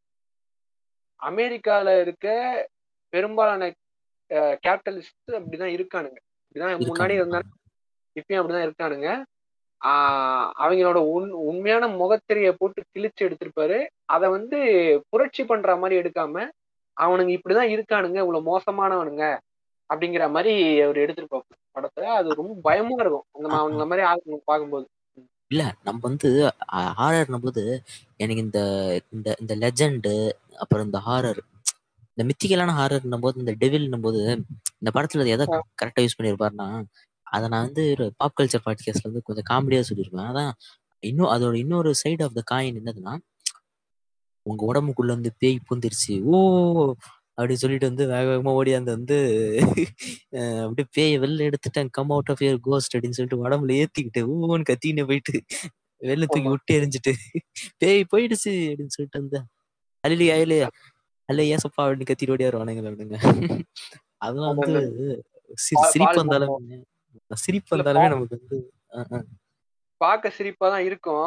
அமெரிக்கால 1.24 2.02
இருக்க 2.02 2.68
பெரும்பாலான 3.10 3.74
கேபிட்டலிஸ்ட் 4.30 5.32
அப்படிதான் 5.32 5.74
இருக்கானுங்க. 5.76 6.18
இப்படிதான் 6.54 6.80
முன்னாடி. 6.82 7.18
இருந்தாங்க 7.18 7.42
இப்பயும் 8.16 8.36
அப்படிதான் 8.36 8.72
இருக்கானுங்க. 8.72 9.24
ஆஹ் 9.86 10.50
அவங்களோட 10.60 10.94
உண் 10.94 11.30
உண்மையான 11.30 11.88
முகத்திரைய 11.88 12.56
போட்டு 12.58 12.84
கிழிச்சு 13.00 13.22
எடுத்திருப்பாரு. 13.22 13.88
அதை 14.06 14.30
வந்து 14.30 14.60
புரட்சி 15.10 15.46
பண்ற 15.46 15.76
மாதிரி 15.76 16.10
எடுக்காம 16.10 16.50
அவனுங்க 17.02 17.40
இப்படிதான் 17.40 17.84
இருக்கானுங்க 17.84 18.16
இவ்வளவு 18.16 18.60
மோசமானவனுங்க 18.60 19.38
அப்படிங்கிற 19.90 20.30
மாதிரி 20.30 20.82
அவர் 20.82 20.98
எடுத்திருப்பாரு 20.98 21.40
படத்துல. 21.76 22.04
அது 22.04 22.34
ரொம்ப 22.34 22.54
பயமா 22.62 22.96
இருக்கும். 22.98 23.24
அந்த 23.32 23.56
அவங்கள 23.56 23.88
மாதிரி 23.88 24.08
ஆளுங்க 24.08 24.38
பார்க்கும்போது. 24.46 24.88
இல்ல 25.52 25.76
நம்ம 25.84 26.00
வந்து 26.02 26.52
ஹாரர் 26.98 27.40
போது 27.40 27.84
எனக்கு 28.18 28.42
இந்த 28.42 28.60
இந்த 29.12 29.36
இந்த 29.40 29.56
லெஜண்ட் 29.56 30.10
அப்புறம் 30.56 30.86
இந்த 30.86 31.00
ஹாரர் 31.06 31.40
இந்த 32.18 32.24
மித்திக்கலான 32.24 32.74
ஹாரர் 32.74 33.20
போது 33.20 33.40
இந்த 33.40 33.56
டெவில் 33.60 34.02
போது 34.02 34.22
இந்த 34.80 34.92
படத்துல 34.94 35.20
அது 35.20 35.30
எதை 35.30 35.46
கரெக்டா 35.82 36.00
யூஸ் 36.00 36.18
பண்ணியிருப்பாருன்னா 36.18 36.84
அதை 37.24 37.50
நான் 37.50 37.66
வந்து 37.66 37.90
ஒரு 37.90 38.14
பாப் 38.18 38.42
கல்ச்சர் 38.42 38.64
பாட்காஸ்ட்ல 38.66 39.04
வந்து 39.04 39.24
கொஞ்சம் 39.24 39.50
காமெடியா 39.50 39.84
சொல்லியிருப்பேன் 39.90 40.30
அதான் 40.30 40.52
இன்னும் 41.00 41.32
அதோட 41.32 41.54
இன்னொரு 41.54 41.94
சைடு 42.04 42.24
ஆஃப் 42.24 42.34
த 42.34 42.56
காயின் 42.56 42.80
என்னதுன்னா 42.80 43.18
உங்க 44.42 44.74
உடம்புக்குள்ள 44.74 45.08
வந்து 45.08 45.34
பேய் 45.38 45.60
பூந்துருச்சு. 45.70 46.24
ஓ 46.24 46.38
அப்படின்னு 47.40 47.62
சொல்லிட்டு 47.64 47.90
வந்து 47.90 48.06
வேக 48.08 48.24
வேகமா 48.30 48.52
ஓடியாந்து 48.60 48.96
வந்து 48.98 49.18
அப்படியே 50.64 50.88
பேயை 50.96 51.16
வெளில 51.24 51.48
எடுத்துட்டேன் 51.50 51.92
come 51.92 52.12
out 52.12 52.32
of 52.34 52.44
your 52.46 52.60
ghost 52.68 52.96
அப்படின்னு 52.96 53.18
சொல்லிட்டு 53.18 53.42
உடம்புல 53.44 53.78
ஏத்திக்கிட்டு 53.82 54.24
ஊன்னு 54.32 54.70
கத்தின்னு 54.72 55.08
போயிட்டு 55.12 55.36
வெளில 56.02 56.26
தூக்கி. 56.26 56.50
விட்டு 56.50 56.78
எரிஞ்சிட்டு 56.80 57.14
பேய் 57.78 58.10
போயிடுச்சு 58.12 58.54
அப்படின்னு 58.70 58.96
சொல்லிட்டு 58.98 59.22
வந்து 59.22 59.40
அலிலி 60.04 60.28
அயலு 60.36 60.58
அல்ல 61.30 61.42
ஏசப்பா 61.56 61.82
அப்படின்னு 61.86 62.10
கத்திட்டு 62.10 62.36
ஓடியாரு 62.36 62.62
வணங்குங்க 62.62 62.92
அப்படிங்க. 62.92 63.18
அதெல்லாம் 64.18 64.56
வந்து 64.56 64.84
சிரிப்பு 65.92 66.20
வந்தாலுமே 66.22 66.78
சிரிப்பு 67.32 67.72
வந்தாலுமே 67.76 68.08
நமக்கு 68.14 68.38
வந்து 68.38 68.58
பார்க்க 70.02 70.38
சிரிப்பா 70.38 70.66
தான் 70.70 70.86
இருக்கும். 70.90 71.26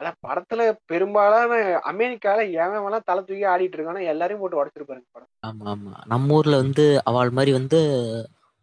அதான் 0.00 0.20
படத்துல 0.26 0.60
பெரும்பாலான 0.86 1.54
அமெரிக்கால 1.90 2.44
எவன் 2.56 2.78
தலை 3.08 3.22
தூக்கி 3.22 3.44
ஆடிட்டு 3.46 3.76
இருக்கானோ 3.76 4.02
எல்லாரையும் 4.12 4.42
போட்டு 4.42 4.60
உடச்சிருப்பாருங்க 4.60 5.08
படம். 5.10 5.30
ஆமா 5.42 5.64
ஆமா. 5.72 5.92
நம்ம 6.06 6.34
ஊர்ல 6.34 6.56
வந்து 6.56 6.84
அவள் 7.04 7.30
மாதிரி 7.30 7.52
வந்து 7.52 7.80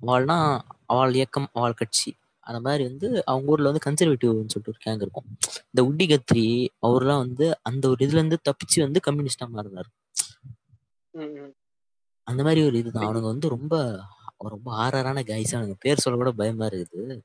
அவள்னா 0.02 0.38
அவள் 0.86 1.16
இயக்கம் 1.16 1.50
அவள் 1.54 1.74
கட்சி. 1.74 2.10
அந்த 2.44 2.60
மாதிரி 2.60 2.84
வந்து 2.84 3.08
அவங்க 3.26 3.52
ஊர்ல 3.52 3.70
வந்து 3.72 3.86
கன்சர்வேட்டிவ்னு 3.86 4.52
சொல்லிட்டு 4.52 4.74
ஒரு 4.74 4.82
கேங் 4.84 5.02
இருக்கும். 5.02 5.28
இந்த 5.64 5.82
உட்டி 5.84 6.06
கத்ரி 6.08 6.46
அவர்லாம் 6.84 7.24
வந்து 7.26 7.46
அந்த 7.64 7.84
ஒரு 7.90 8.00
இதுல 8.06 8.22
இருந்து 8.22 8.40
தப்பிச்சு 8.50 8.78
வந்து 8.82 9.00
கம்யூனிஸ்டா 9.08 9.48
மாறினாரு. 9.56 9.90
அந்த 12.28 12.42
மாதிரி 12.44 12.62
ஒரு 12.66 12.78
இதுதான். 12.78 13.06
அவனுங்க 13.06 13.30
வந்து 13.34 13.50
ரொம்ப 13.56 13.76
ரொம்ப 14.48 14.68
ஆறாரான 14.78 15.20
கைஸ் 15.24 15.54
அவனுங்க 15.54 15.78
பேர் 15.80 16.04
சொல்ல 16.04 16.18
கூட 16.18 16.32
பயமா 16.34 16.66
இருக்குது. 16.68 17.16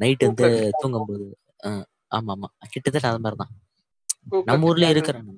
நைட் 0.00 0.22
வந்து 0.22 0.46
கூக்லஸ் 0.46 0.80
தூங்கும்போது 0.82 1.26
ஆஹ் 1.66 1.84
ஆமா 2.16 2.32
ஆமா 2.34 2.48
கிட்டத்தட்ட 2.68 3.08
அது 3.08 3.20
மாதிரிதான். 3.20 3.52
கூக்லஸ் 4.26 4.48
நம்ம 4.50 4.68
இருக்கிறான் 4.92 5.28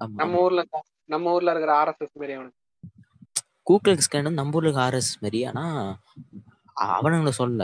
ஆமா. 0.00 0.16
நம்ம 0.16 0.40
ஊர்ல 0.40 0.62
நம்ம 1.10 1.32
ஊர்ல 1.32 1.50
இருக்கிற 1.50 1.72
ஆர்எஸ்எஸ் 1.76 2.18
மாதிரி 2.18 2.32
அவனுக்கு. 2.32 2.58
கூக்லக்ஸ் 3.66 4.06
ஸ்கேன் 4.06 4.38
நம்ம 4.38 4.56
ஊர்ல 4.58 4.72
ஆர்எஸ் 4.84 5.10
மாதிரி 5.20 5.40
ஆனா 5.46 5.64
அவனுங்களை 6.90 7.32
சொல்ல 7.34 7.62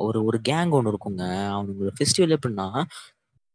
ஒரு 0.00 0.18
ஒரு 0.24 0.38
கேங் 0.48 0.70
ஒன்று 0.70 0.92
இருக்குங்க. 0.92 1.24
அவனுங்க 1.52 1.92
ஃபெஸ்டிவல் 1.96 2.36
எப்படின்னா 2.36 2.68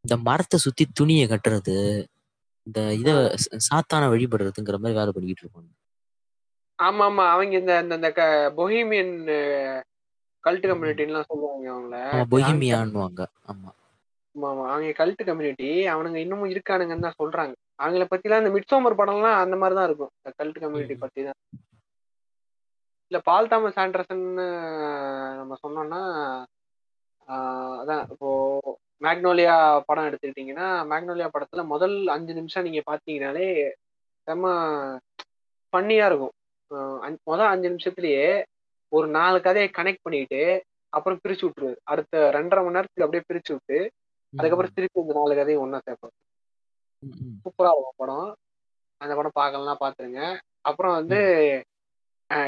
இந்த 0.05 0.15
மரத்தை 0.27 0.57
சுத்தி 0.59 0.83
துணியை 0.93 1.25
கட்டுறது 1.27 1.77
இந்த 2.67 2.79
இத 2.93 3.09
சாத்தான 3.67 4.07
வழிபடுறதுங்கிற 4.09 4.77
மாதிரி 4.77 4.97
வேலை 4.99 5.11
பண்ணிக்கிட்டு 5.11 5.43
இருப்பாங்க. 5.43 5.69
ஆமா 6.79 7.03
ஆமா 7.07 7.23
அவங்க 7.29 7.53
இந்த 7.59 7.73
இந்த 7.91 8.09
பொஹீமியன் 8.57 9.13
கல்ட் 10.47 10.67
கம்யூனிட்டின்லாம் 10.69 11.29
சொல்லுவாங்க 11.31 11.67
அவங்கள. 11.73 11.95
பொஹிமியான்னுவாங்க 12.33 13.21
ஆமா. 13.51 13.69
ஆமா 14.35 14.65
அவங்க 14.71 14.89
கல்ட் 14.99 15.21
கம்யூனிட்டி 15.27 15.69
அவனுங்க 15.93 16.17
இன்னமும் 16.23 16.51
இருக்கானுங்கன்னு 16.53 17.07
தான் 17.07 17.19
சொல்றாங்க. 17.21 17.53
அவங்கள 17.79 18.03
பத்திலாம் 18.11 18.41
இந்த 18.43 18.51
மிட்சோமர் 18.55 18.99
படம்லாம் 18.99 19.41
அந்த 19.43 19.55
மாதிரி 19.61 19.77
தான் 19.79 19.87
இருக்கும். 19.89 20.11
Cult 20.39 20.59
community. 20.63 20.95
பத்தி 21.03 21.21
தான். 21.27 21.39
இல்ல 23.11 23.19
பால் 23.27 23.49
தாமஸ் 23.51 23.81
ஆண்டர்சன் 23.83 24.23
நம்ம 25.39 25.53
சொன்னோம்னா 25.61 26.01
அதான் 27.79 28.03
இப்போ 28.13 28.29
மேக்னோலியா 29.01 29.55
படம் 29.87 30.07
எடுத்துக்கிட்டீங்கன்னா 30.09 30.67
மேக்னோலியா 30.91 31.27
படத்துல 31.33 31.63
முதல் 31.71 31.95
அஞ்சு 32.15 32.33
நிமிஷம் 32.33 32.65
நீங்க 32.67 32.81
பாத்தீங்கன்னாலே 32.87 33.47
செம்ம 34.27 34.45
ஃபன்னியா 35.73 36.05
இருக்கும். 36.09 36.33
முதல் 37.29 37.51
அஞ்சு 37.51 37.67
நிமிஷத்துலயே 37.69 38.23
ஒரு 38.91 39.07
நாலு 39.09 39.41
கதையை 39.41 39.69
கனெக்ட் 39.77 40.03
பண்ணிட்டு 40.03 40.41
அப்புறம் 40.93 41.19
பிரிச்சு 41.23 41.45
விட்டுரு. 41.45 41.71
அடுத்த 41.83 42.31
ரெண்டரை 42.35 42.61
மணி 42.63 42.75
நேரத்துக்கு 42.77 43.05
அப்படியே 43.05 43.23
பிரிச்சு 43.29 43.51
விட்டு 43.51 43.79
அதுக்கப்புறம் 44.33 44.75
திருப்பி 44.75 45.01
இந்த 45.01 45.13
நாலு 45.13 45.35
கதையும் 45.35 45.79
சேர்ப்போம் 45.79 46.13
ம், 47.03 47.15
ம். 47.23 47.35
சூப்பரா 47.43 47.71
இருக்கும் 47.73 47.99
படம். 48.01 48.29
அந்த 49.01 49.15
படம் 49.15 49.37
பார்க்கலாம் 49.41 49.81
பாத்துருங்க 49.81 50.21
அப்புறம் 50.61 50.93
வந்து 50.93 51.19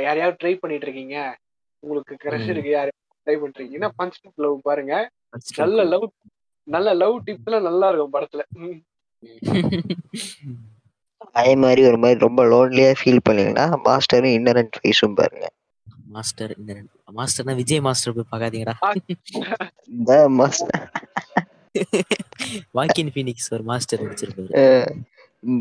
யாரையாவது 0.05 0.39
ட்ரை 0.41 0.53
பண்ணிட்டு 0.57 0.85
இருக்கீங்க? 0.85 1.17
உங்களுக்கு 1.83 2.13
கிரஷ். 2.23 2.49
இருக்கு 2.49 2.71
யாரையாவது 2.71 2.95
ட்ரை 3.25 3.35
பண்ணிருக்கீங்கன்னா 3.41 3.89
பஞ்ச் 3.99 4.17
லவ் 4.35 4.57
பாருங்க. 4.61 4.93
நல்ல. 5.57 5.83
லவ் 5.83 6.07
நல்ல 6.67 6.93
லவ் 6.93 7.15
டிப்ஸ்ல 7.25 7.61
நல்லா 7.61 7.87
இருக்கும் 7.89 8.13
படத்துல. 8.13 8.41
அதே 11.35 11.55
மாதிரி 11.55 11.81
ஒரு 11.85 11.97
மாதிரி 11.97 12.19
ரொம்ப 12.19 12.41
லோன்லியா 12.45 12.91
ஃபீல் 12.99 13.25
பண்ணீங்கன்னா 13.27 13.65
மாஸ்டரும் 13.85 14.35
இன்னரண்ட் 14.37 14.77
ஃபேஸும் 14.77 15.13
பாருங்க. 15.13 15.45
மாஸ்டர் 16.09 16.53
இந்த 16.57 16.73
மாஸ்டர்னா 17.17 17.55
விஜய் 17.59 17.85
மாஸ்டர் 17.87 18.15
போய் 18.17 18.31
பார்க்காதீங்கடா. 18.31 18.75
The 20.05 20.17
Master. 20.37 20.83
வாக்கின் 22.75 23.11
ஃபீனிக்ஸ் 23.13 23.49
ஒரு 23.55 23.63
மாஸ்டர் 23.69 24.03
நடிச்சிருப்பாரு. 24.03 24.55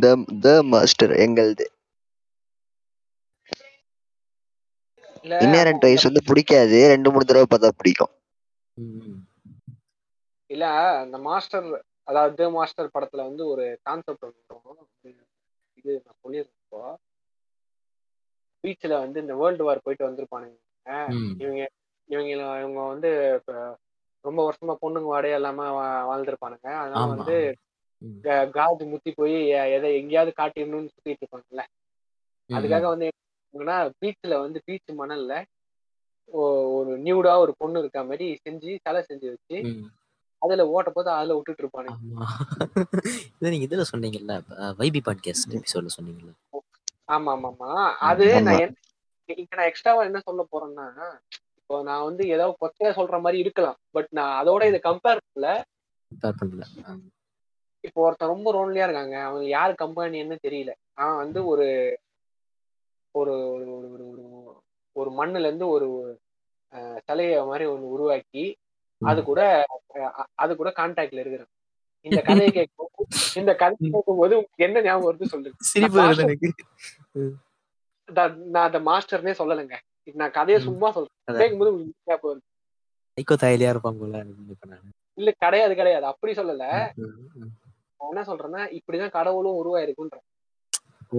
த 0.03 0.13
த 0.43 0.55
மாஸ்டர் 0.71 1.15
எங்களது. 1.25 1.67
இல்ல. 5.25 5.37
இன்னரண்ட் 5.45 5.87
வைஸ் 5.87 6.07
வந்து 6.09 6.23
பிடிக்காது 6.29 6.81
ரெண்டு 6.93 7.13
மூணு 7.13 7.27
தடவை 7.27 7.49
பார்த்தா 7.49 7.71
பிடிக்கும். 7.79 8.13
இல்ல 10.51 10.65
அந்த 11.03 11.17
மாஸ்டர் 11.27 11.69
அதாவது 12.09 12.45
மாஸ்டர் 12.57 12.95
படத்துல 12.95 13.27
வந்து 13.29 13.45
ஒரு 13.53 13.65
கான்செப்ட் 13.87 14.27
இது 15.79 15.93
நான் 15.99 16.21
சொல்லியிருக்கேன் 16.23 16.65
இப்போ. 16.67 16.83
பீச்ல 18.65 18.93
வந்து 19.01 19.19
இந்த 19.21 19.35
வேர்ல்டு 19.37 19.65
வார் 19.65 19.85
போயிட்டு 19.85 20.09
வந்திருப்பானுங்க. 20.09 20.57
இவங்க 21.43 21.61
இவங்க 22.09 22.31
இவங்க 22.59 22.81
வந்து 22.93 23.11
ரொம்ப 24.25 24.41
வருஷமா 24.47 24.75
பொண்ணுங்க 24.83 25.09
வாடகை 25.09 25.37
இல்லாம 25.37 25.67
வாழ்ந்திருப்பானுங்க. 26.09 26.69
அதனால 26.83 27.05
வந்து 27.15 27.37
காஜ் 28.57 28.83
முத்தி 28.91 29.11
போய் 29.13 29.37
எதை 29.77 29.91
எங்கேயாவது 30.01 30.33
காட்டிடணும்னு 30.39 30.93
சுத்திட்டு 30.93 31.23
இருப்பாங்கல்ல. 31.23 31.63
அதுக்காக 32.51 32.85
வந்து 32.93 33.07
பீச்ல 34.01 34.35
வந்து 34.43 34.59
பீச் 34.67 34.99
மணல்ல 34.99 35.33
ஒரு 36.75 36.93
நியூடா 37.05 37.33
ஒரு 37.45 37.53
பொண்ணு 37.61 37.81
இருக்க 37.81 38.01
மாதிரி 38.05 38.27
செஞ்சு 38.45 38.71
சிலை 38.85 39.01
செஞ்சு 39.09 39.27
வச்சு. 39.29 39.59
அதுல 40.43 40.65
ஓட்ட 40.73 40.91
போது 40.91 41.11
அதுல 41.13 41.37
விட்டுட்டு 41.37 41.63
இருப்பானுங்க. 41.65 41.97
இதை 43.35 43.51
நீங்க 43.51 43.67
இதுல 43.69 43.85
சொன்னீங்கல்ல 43.91 44.35
வைபி 44.81 45.01
பாட்காஸ்ட் 45.07 45.57
எபிசோட்ல 45.57 45.91
சொன்னீங்கல்ல. 45.97 46.33
ஆமா 47.09 47.33
ஆமா 47.35 47.49
ஆமா. 47.53 47.71
அது. 48.09 48.27
நான் 48.47 48.63
இங்க 49.29 49.53
நான் 49.53 49.71
எக்ஸ்ட்ராவா 49.71 50.03
என்ன 50.09 50.21
சொல்ல 50.23 50.43
போறேன்னா 50.49 50.87
இப்போ 51.59 51.79
நான் 51.85 52.07
வந்து 52.07 52.23
ஏதோ 52.35 52.45
கொச்சையா 52.61 52.91
சொல்ற 52.99 53.17
மாதிரி 53.21 53.39
இருக்கலாம். 53.45 53.79
பட் 53.95 54.11
நான் 54.13 54.39
அதோட 54.41 54.63
இதை 54.71 54.81
கம்பேர் 54.83 55.25
பண்ணல. 55.25 55.49
இப்போ 57.85 58.01
ஒருத்தன் 58.05 58.33
ரொம்ப 58.33 58.49
ரோன்லியா 58.55 58.87
இருக்காங்க. 58.87 59.17
அவங்க 59.27 59.45
யாரு 59.51 59.73
கம்பெனின்னு 59.79 60.37
தெரியல. 60.43 60.71
அவன் 60.99 61.21
வந்து 61.23 61.41
ஒரு 61.53 61.67
ஒரு 63.15 63.33
ஒரு 63.55 63.67
ஒரு 63.89 64.05
ஒரு 64.07 64.25
ஒரு 64.97 65.11
மண்ணுல 65.19 65.49
இருந்து 65.49 65.67
ஒரு 65.71 65.87
சிலைய 67.07 67.39
மாதிரி 67.47 67.65
ஒண்ணு 67.67 67.93
உருவாக்கி 67.95 68.45
அது 69.01 69.21
கூட 69.25 69.41
அது 70.39 70.53
கூட 70.57 70.71
கான்டாக்ட்ல 70.77 71.23
இருக்கிறான். 71.23 71.53
இந்த 72.09 72.21
கதையை 72.23 72.51
கேட்கும். 72.51 72.91
இந்த 73.41 73.53
கதை 73.55 73.75
கேட்கும்போது 73.85 74.35
உங்களுக்கு 74.37 74.67
என்ன 74.67 74.83
ஞாபகம் 74.83 75.09
வருது 75.09 75.53
சிரிப்பு 75.69 75.99
நான் 78.49 78.67
அந்த 78.67 78.79
மாஸ்டர்னே 78.87 79.35
சொல்லலைங்க. 79.39 79.77
நான் 80.15 80.31
கதையை. 80.31 80.59
சும்மா 80.63 80.89
சொல்றேன். 80.91 81.55
ஞாபகம் 82.07 82.31
வருது? 82.31 82.45
சைக்கோ 83.19 83.37
தாயிலியா 83.43 83.73
இருப்பாங்க 83.75 84.81
இல்ல 85.19 85.31
கிடையாது 85.39 85.75
கிடையாது. 85.75 86.07
அப்படி 86.07 86.33
சொல்லல. 86.33 86.65
நான் 88.01 88.11
என்ன 88.11 88.23
சொல்றேன்னா 88.29 88.63
இப்படிதான் 88.79 89.17
கடவுளும் 89.17 89.59
உருவாயிருக்குன்ற 89.61 90.19
ஓ. 91.13 91.19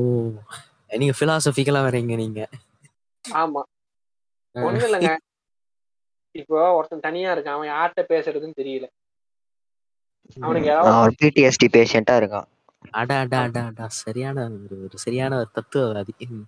நீங்க 0.92 1.14
பிலாசபிக்கலா 1.20 1.82
வரீங்க 1.86 2.16
நீங்க. 2.16 2.42
ஆமா. 3.26 3.62
ஒண்ணும் 4.56 4.86
இல்லைங்க 4.88 5.12
இப்போ 6.36 6.58
ஒருத்தன் 6.74 7.00
தனியா 7.00 7.30
இருக்கான். 7.36 7.58
அவன் 7.58 7.70
யார்கிட்ட 7.70 8.02
பேசுறதுன்னு 8.10 8.60
தெரியல. 8.60 8.88
அவனுக்கு 10.40 11.26
பிடிஎஸ்டி 11.26 11.68
பேஷண்டா 11.72 12.12
இருக்கான். 12.12 12.44
அடா 12.92 13.20
அடா 13.20 13.42
அடா 13.42 13.66
அடா. 13.66 13.88
சரியான 13.88 14.44
ஒரு 14.44 14.90
சரியான 14.94 15.36
ஒரு 15.36 15.48
தத்துவவாதி. 15.56 16.44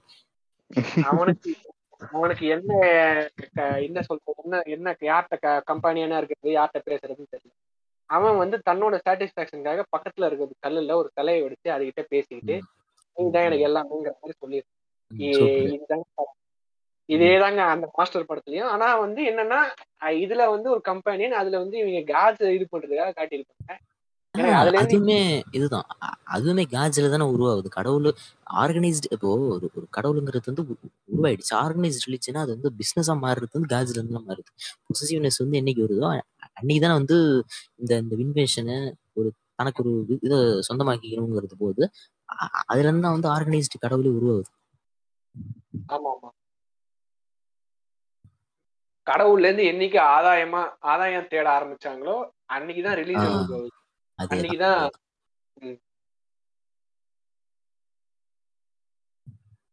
அவனுக்கு 1.03 1.55
அவனுக்கு 2.11 2.47
என்ன 2.47 2.73
க- 3.53 3.81
என்ன 3.81 4.01
சொல்றது 4.01 4.33
என்ன 4.43 4.61
என்ன 4.65 4.95
யார்கிட்ட 4.99 5.61
கம்பெனியான 5.63 6.17
இருக்கிறது 6.17 6.59
யார்கிட்ட 6.59 6.89
பேசுறதுன்னு 6.89 7.35
தெரியல. 7.37 7.69
அவன் 8.05 8.37
வந்து 8.37 8.61
தன்னோட 8.69 8.99
சாட்டிஸ்பாக்சனுக்காக 9.09 9.83
பக்கத்துல 9.97 10.25
இருக்கிறது 10.25 10.55
கல்லுல 10.67 10.93
ஒரு 10.93 11.11
தலையை 11.13 11.43
வெடிச்சு 11.43 11.67
அதுகிட்ட 11.67 12.01
பேசிக்கிட்டு 12.01 12.61
இதுதான் 13.15 13.51
எனக்கு 13.51 13.67
எல்லாமேங்கிற 13.67 14.11
மாதிரி 14.21 14.37
சொல்லியிருக்கான். 14.41 14.79
ம், 15.07 15.91
இதுதாங்க 17.11 17.61
அந்த 17.71 17.85
மாஸ்டர் 17.93 18.27
படத்துலயும். 18.27 18.71
ஆனா 18.73 18.87
வந்து 19.03 19.21
என்னன்னா 19.29 19.59
இதுல 20.21 20.43
வந்து 20.51 20.67
ஒரு 20.71 20.81
கம்பெனியன் 20.89 21.39
அதுல 21.39 21.61
வந்து 21.63 21.77
இவங்க 21.81 22.01
காஸ் 22.11 22.43
இது 22.55 22.65
பண்றதுக்காக 22.71 23.13
காட்டியிருப்பாங்க 23.17 23.79
அதுவுமே 24.81 25.17
இதுதான். 25.57 25.87
அதுவுமே 26.33 26.63
காஜ்ல 26.73 27.09
தானே 27.09 27.25
உருவாகுது. 27.33 27.69
கடவுள் 27.73 28.07
ஆர்கனைஸ்டு 28.61 29.09
இப்போ 29.15 29.29
ஒரு 29.47 29.65
ஒரு 29.71 29.85
கடவுளுங்கிறது 29.97 30.51
வந்து 30.51 30.63
உருவாயிடுச்சு. 31.09 31.53
ஆர்கனைஸ்ட் 31.61 32.05
ரிலிஜனா 32.07 32.43
அது 32.45 32.55
வந்து 32.55 32.71
பிசினஸா 32.79 33.15
மாறுறது 33.23 33.57
வந்து 33.57 33.71
காஜ்ல 33.73 33.97
இருந்து 33.97 34.17
தான் 34.17 34.27
மாறுது. 34.29 34.49
பொசசிவ்னஸ் 34.85 35.41
வந்து 35.43 35.59
என்னைக்கு 35.61 35.83
வருதோ 35.85 36.07
அன்னைக்கு 36.57 36.83
தானே 36.85 36.95
வந்து 36.99 37.17
இந்த 37.81 37.91
இந்த 38.01 38.15
இன்வென்ஷனு 38.23 38.77
ஒரு 39.17 39.29
தனக்கு 39.59 39.81
ஒரு 39.83 39.91
இதை 40.25 40.37
சொந்தமாக்கிக்கணுங்கிறது 40.67 41.57
போது 41.59 41.81
அ- 42.35 42.51
அதுல 42.63 42.85
இருந்து 42.85 43.05
தான் 43.05 43.15
வந்து 43.15 43.31
ஆர்கனைஸ்டு 43.31 43.83
கடவுளே 43.83 44.11
உருவாகுது. 44.17 44.49
ஆமா 45.89 46.09
ஆமா 46.13 46.29
கடவுள்ல 49.11 49.49
இருந்து 49.49 49.63
என்னைக்கு 49.63 49.99
ஆதாயமா 50.17 50.61
ஆதாயம் 50.79 51.27
தேட 51.27 51.47
ஆரம்பிச்சாங்களோ 51.59 52.15
அன்னைக்குதான் 52.53 52.97
அதேதான் 52.97 53.69
அன்னைக்குதான் 54.19 54.89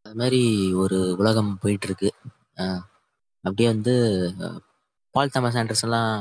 அது 0.06 0.15
மாதிரி 0.15 0.73
ஒரு 0.73 1.16
உலகம் 1.19 1.59
போயிட்டு 1.60 1.86
இருக்கு 1.86 2.10
அப்படியே 3.44 3.69
வந்து 3.69 3.94
பால் 5.10 5.28
தாமஸ் 5.28 5.56
ஆண்டர்ஸ் 5.56 5.82
எல்லாம் 5.82 6.12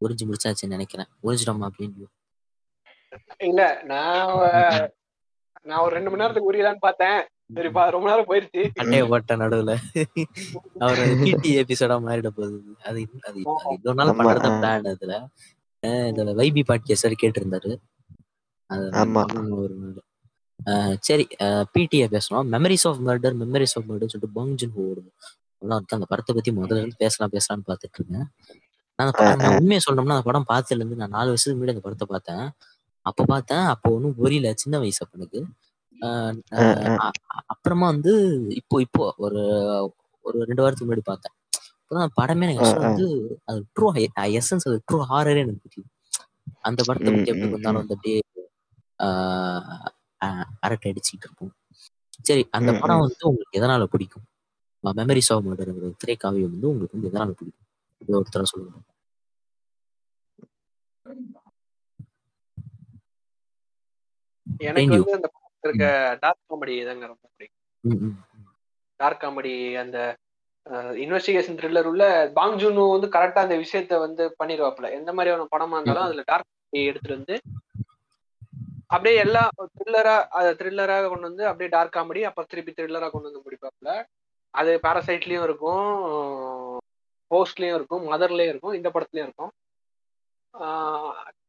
உறிஞ்சு 0.00 0.24
முடிச்சாச்சுன்னு 0.28 0.66
நினைக்கிறேன். 0.66 1.08
உறிஞ்சிட்டோமா 1.22 1.66
அப்படின்னு. 1.68 2.06
இல்ல 3.38 3.82
நான் 3.82 4.90
நான் 5.62 5.80
ஒரு 5.80 5.94
ரெண்டு 5.94 6.10
மணி 6.10 6.22
நேரத்துக்கு 6.22 6.52
உரியலான்னு 6.52 6.84
பார்த்தேன். 6.86 7.20
சரிப்பா 7.56 7.82
ரொம்ப 7.94 8.06
நேரம் 8.10 8.28
போயிருச்சு 8.28 8.62
அட்டைய 8.80 9.02
போட்ட 9.10 9.36
நடுவுல. 9.36 9.72
அவர் 10.84 11.00
பிடி 11.22 11.50
எபிசோடா 11.60 11.96
மாறிட 12.06 12.30
போகுது. 12.38 12.58
அது 12.84 13.00
அது 13.28 13.36
இன்னொரு 13.74 13.98
நாள் 14.00 14.16
பண்றத. 14.20 14.50
பிளான் 14.56 14.88
அதுல. 14.92 15.14
இந்த 16.10 16.34
வைபி 16.40 16.62
கேட்டிருந்தாரு. 17.22 17.72
அது 18.70 18.84
ஆமா. 19.02 19.22
பண்ணணும் 19.24 19.60
ஒரு 19.64 19.74
நாள். 19.76 20.00
சரி 21.08 21.24
பிடிஏ 21.74 22.06
பேசணும். 22.14 22.48
Memories 22.54 22.86
of 22.90 23.00
Murder 23.08 23.34
Memories 23.42 23.76
of 23.78 23.88
Murder 23.88 24.12
சொல்லிட்டு 24.12 24.34
பாங் 24.36 24.54
ஜுன் 24.60 24.74
ஹோ 24.76 24.84
இருக்கு 24.92 25.12
அந்த 25.96 26.06
படத்தை 26.10 26.32
பத்தி 26.36 26.50
முதல்ல 26.56 26.80
இருந்து 26.80 27.02
பேசலாம் 27.04 27.32
பேசலாம்னு 27.34 27.66
பார்த்துட்டு 27.68 27.98
இருக்கேன். 27.98 28.26
நான் 28.98 29.06
அந்த 29.06 29.14
படம் 29.18 29.42
நான் 29.42 29.56
உண்மையை 29.58 29.80
சொல்லணும்னா 29.84 30.14
அந்த 30.16 30.26
படம் 30.28 30.48
பார்த்ததுல 30.52 30.80
இருந்து 30.80 31.00
நான் 31.02 31.14
நாலு 31.16 31.28
வருஷத்துக்கு 31.28 31.60
முன்னாடி 31.60 31.74
அந்த 31.74 31.84
படத்தை 31.86 32.06
பார்த்தேன். 32.10 32.44
அப்போ 33.06 33.22
பார்த்தேன் 33.26 33.64
அப்போ 33.72 33.88
ஒன்றும் 33.96 34.16
புரியல. 34.20 34.52
சின்ன 34.62 34.78
வயசு 34.78 35.00
அப்ப 35.04 35.14
அப்புறமா 37.52 37.86
வந்து 37.86 38.12
இப்போ 38.60 38.76
இப்போ 38.80 39.04
ஒரு 39.24 39.40
ஒரு 40.24 40.36
ரெண்டு 40.44 40.62
வாரத்துக்கு 40.62 40.88
முன்னாடி 40.88 41.06
பார்த்தேன். 41.06 41.34
அப்பதான் 41.80 42.14
படமே 42.18 42.46
எனக்கு 42.48 42.80
வந்து 42.84 43.06
அது 43.44 43.60
ட்ரூ 43.74 43.88
எசன்ஸ் 44.38 44.68
அது 44.68 44.78
ட்ரூ 44.88 44.98
ஹாரரே 45.10 45.42
எனக்கு 45.44 45.64
புரியுது 45.66 45.90
அந்த 46.68 46.80
படத்தை 46.88 47.10
பத்தி 47.12 47.32
எப்படி 47.32 47.50
வந்தாலும் 47.54 47.82
வந்து 47.82 47.96
அப்படியே 47.96 48.18
அரட்டை 50.62 50.90
அடிச்சுட்டு 50.92 51.26
இருப்போம். 51.26 51.52
சரி 52.28 52.42
அந்த 52.58 52.70
படம் 52.80 53.04
வந்து 53.04 53.22
உங்களுக்கு 53.30 53.58
எதனால 53.60 53.86
பிடிக்கும்? 53.92 54.26
மெமரிஸ் 54.84 55.30
ஆஃப் 55.34 55.46
மர்டர்ங்கிற 55.46 55.90
திரைக்காவியம் 56.02 56.54
வந்து 56.54 56.70
உங்களுக்கு 56.72 56.96
வந்து 56.96 57.10
எதனால 57.10 57.30
பிடிக்கும்? 57.34 57.66
இது 58.00 58.18
ஒருத்தர 58.18 58.44
சொல்லுங்க. 58.52 58.78
எனக்கு. 64.66 64.96
வந்து 64.96 65.16
அந்த 65.18 65.28
இருக்க 65.64 65.86
டார்க் 66.22 66.42
காமெடி 66.46 66.74
தாங்க 66.84 67.06
ரொம்ப 67.06 67.24
பிடிக்கும். 67.30 67.60
டார்க் 69.00 69.20
காமெடி 69.20 69.52
அந்த 69.80 69.98
இன்வெஸ்டிகேஷன் 71.02 71.58
த்ரில்லர் 71.58 71.88
உள்ள 71.90 72.04
பாங் 72.36 72.58
ஜூனு 72.60 72.82
வந்து 72.92 73.08
கரெக்டா 73.14 73.40
அந்த 73.42 73.56
விஷயத்த 73.62 73.98
வந்து 74.00 74.24
பண்ணிடுவாப்ல 74.40 74.90
எந்த 74.98 75.10
மாதிரியான 75.12 75.48
படமா 75.50 75.78
இருந்தாலும் 75.78 76.06
அதுல 76.06 76.24
டார்க் 76.26 76.50
எடுத்துட்டு 76.84 77.18
வந்து 77.18 77.36
அப்படியே 78.90 79.16
எல்லா 79.22 79.42
த்ரில்லரா 79.72 80.14
அதை 80.38 80.50
த்ரில்லராக 80.54 81.08
கொண்டு 81.08 81.28
வந்து 81.28 81.44
அப்படியே 81.46 81.70
டார்க் 81.70 81.92
காமெடி 81.92 82.22
அப்புறம் 82.28 82.50
திருப்பி 82.50 82.72
த்ரில்லரா 82.72 83.08
கொண்டு 83.10 83.28
வந்து 83.28 83.44
முடிப்பாப்ல 83.46 83.92
அது 84.54 84.72
பாராசைட்லயும் 84.82 85.46
இருக்கும் 85.46 85.86
போஸ்ட்லயும் 87.30 87.78
இருக்கும் 87.78 88.04
மதர்லயும் 88.08 88.52
இருக்கும் 88.52 88.76
இந்த 88.78 88.88
படத்துலயும் 88.90 89.28
இருக்கும். 89.28 89.52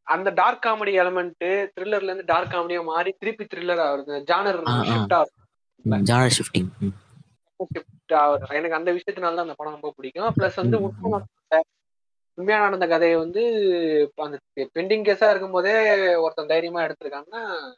அந்த 0.05 0.29
டார்க் 0.29 0.65
காமெடி 0.65 0.93
எலமெண்ட் 0.93 1.69
த்ரில்லர்ல 1.75 2.03
இருந்து 2.03 2.23
டார்க் 2.25 2.53
காமெடியா 2.53 2.83
மாறி 2.83 3.15
திருப்பி 3.19 3.45
த்ரில்லர் 3.45 3.79
ஆகுது 3.79 4.19
ஜானர். 4.19 4.63
ஷிஃப்ட் 4.65 5.13
ஆகுது 5.13 5.31
ஜானர் 5.89 6.29
ஷிஃப்டிங் 6.29 6.89
shift 7.57 8.15
ஆகுது. 8.15 8.55
எனக்கு 8.55 8.75
அந்த 8.75 8.93
விஷயத்தினால 8.93 9.19
தான் 9.19 9.37
அந்த 9.37 9.53
படம் 9.57 9.73
ரொம்ப 9.73 9.93
பிடிக்கும். 9.95 10.33
பிளஸ் 10.39 10.55
வந்து 10.55 10.79
ம், 10.79 10.91
உண்மை 12.35 12.55
நடந்த- 12.57 12.87
கதையை 12.87 13.17
வந்து 13.17 13.43
அந்த 14.15 14.39
பெண்டிங் 14.55 15.05
கேஸா 15.07 15.29
இருக்கும் 15.29 15.51
போதே 15.51 16.15
ஒருத்தன் 16.15 16.47
தைரியமா 16.47 16.81
எடுத்திருக்காங்கன்னா 16.81 17.73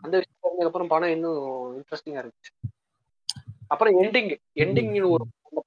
அந்த 0.00 0.22
விஷயம் 0.22 0.58
அப்புறம் 0.58 0.88
படம் 0.88 1.08
இன்னும் 1.08 1.78
இன்ட்ரெஸ்டிங்கா 1.78 2.28
இருந்துச்சு. 2.28 2.70
அப்புறம் 3.66 4.02
எண்டிங் 4.02 4.36
எண்டிங் 4.54 5.10
ஒரு 5.10 5.24
அந்த 5.46 5.62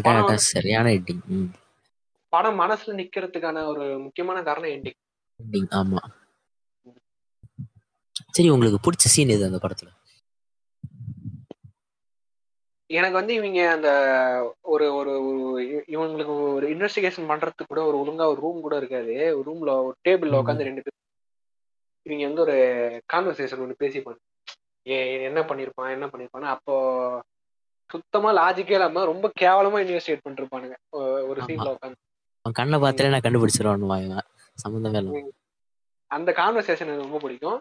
படம் 0.00 0.36
சரியான 0.36 0.92
எட்டிங் 0.92 1.20
படம் 2.28 2.60
மனசுல 2.60 2.86
நிக்கிறதுக்கான 2.86 3.66
ஒரு 3.66 3.98
முக்கியமான 3.98 4.42
காரணம் 4.42 4.70
எண்டிங் 4.70 4.72
எண்டிங் 4.72 5.05
ஆமா. 5.78 6.02
சரி 8.30 8.48
உங்களுக்கு 8.50 8.78
பிடிச்ச 8.84 9.06
சீன் 9.06 9.28
எது 9.28 9.48
அந்த 9.48 9.58
படத்துல? 9.58 9.90
எனக்கு 12.90 13.14
வந்து 13.14 13.34
இவங்க 13.34 13.60
அந்த 13.70 13.88
ஒரு 14.66 14.86
ஒரு 14.94 15.12
இவங்களுக்கு 15.88 16.34
ஒரு 16.50 16.66
இன்வெஸ்டிகேஷன் 16.74 17.30
பண்றதுக்கு 17.30 17.64
கூட 17.66 17.80
ஒரு 17.84 17.96
ஒழுங்கா 18.02 18.26
ஒரு 18.26 18.40
ரூம் 18.40 18.60
கூட 18.60 18.74
இருக்காது. 18.76 19.14
ஒரு 19.32 19.46
ரூம்ல 19.48 19.72
ஒரு 19.80 19.96
டேபிள்ல. 20.04 20.40
உட்காந்து 20.42 20.68
ரெண்டு 20.68 20.82
பேர் 20.82 20.94
இவங்க 22.06 22.26
வந்து 22.26 22.42
ஒரு 22.42 22.56
கான்வர்சேஷன் 23.12 23.62
ஒன்று 23.64 23.82
பேசிப்பாங்க 23.82 24.20
ஏ 24.86 24.96
என்ன 25.22 25.40
பண்ணிருப்பான் 25.42 25.94
என்ன 25.94 26.06
பண்ணிருப்பான்னு 26.06 26.52
அப்போ 26.54 26.74
சுத்தமா 27.90 28.30
லாஜிக்கே 28.32 28.76
இல்லாம 28.76 29.04
ரொம்ப 29.04 29.26
கேவலமா 29.40 29.78
இன்வெஸ்டிகேட் 29.84 30.26
பண்ணிருப்பானுங்க. 30.26 30.76
ஒரு. 31.28 31.40
சீன்ல 31.48 31.68
உட்காந்து 31.74 32.00
கண்ணை 32.54 32.78
பார்த்தாலே 32.78 33.12
நான் 33.12 33.24
கண்டுபிடிச்சிருவான்னு 33.24 33.90
வாங்க 34.56 34.82
சம்மந்தமே 34.82 35.20
இல்லை. 35.20 35.32
அந்த 36.10 36.30
கான்வர்சேஷன் 36.32 36.86
எனக்கு 36.86 37.06
ரொம்ப 37.06 37.18
பிடிக்கும். 37.18 37.58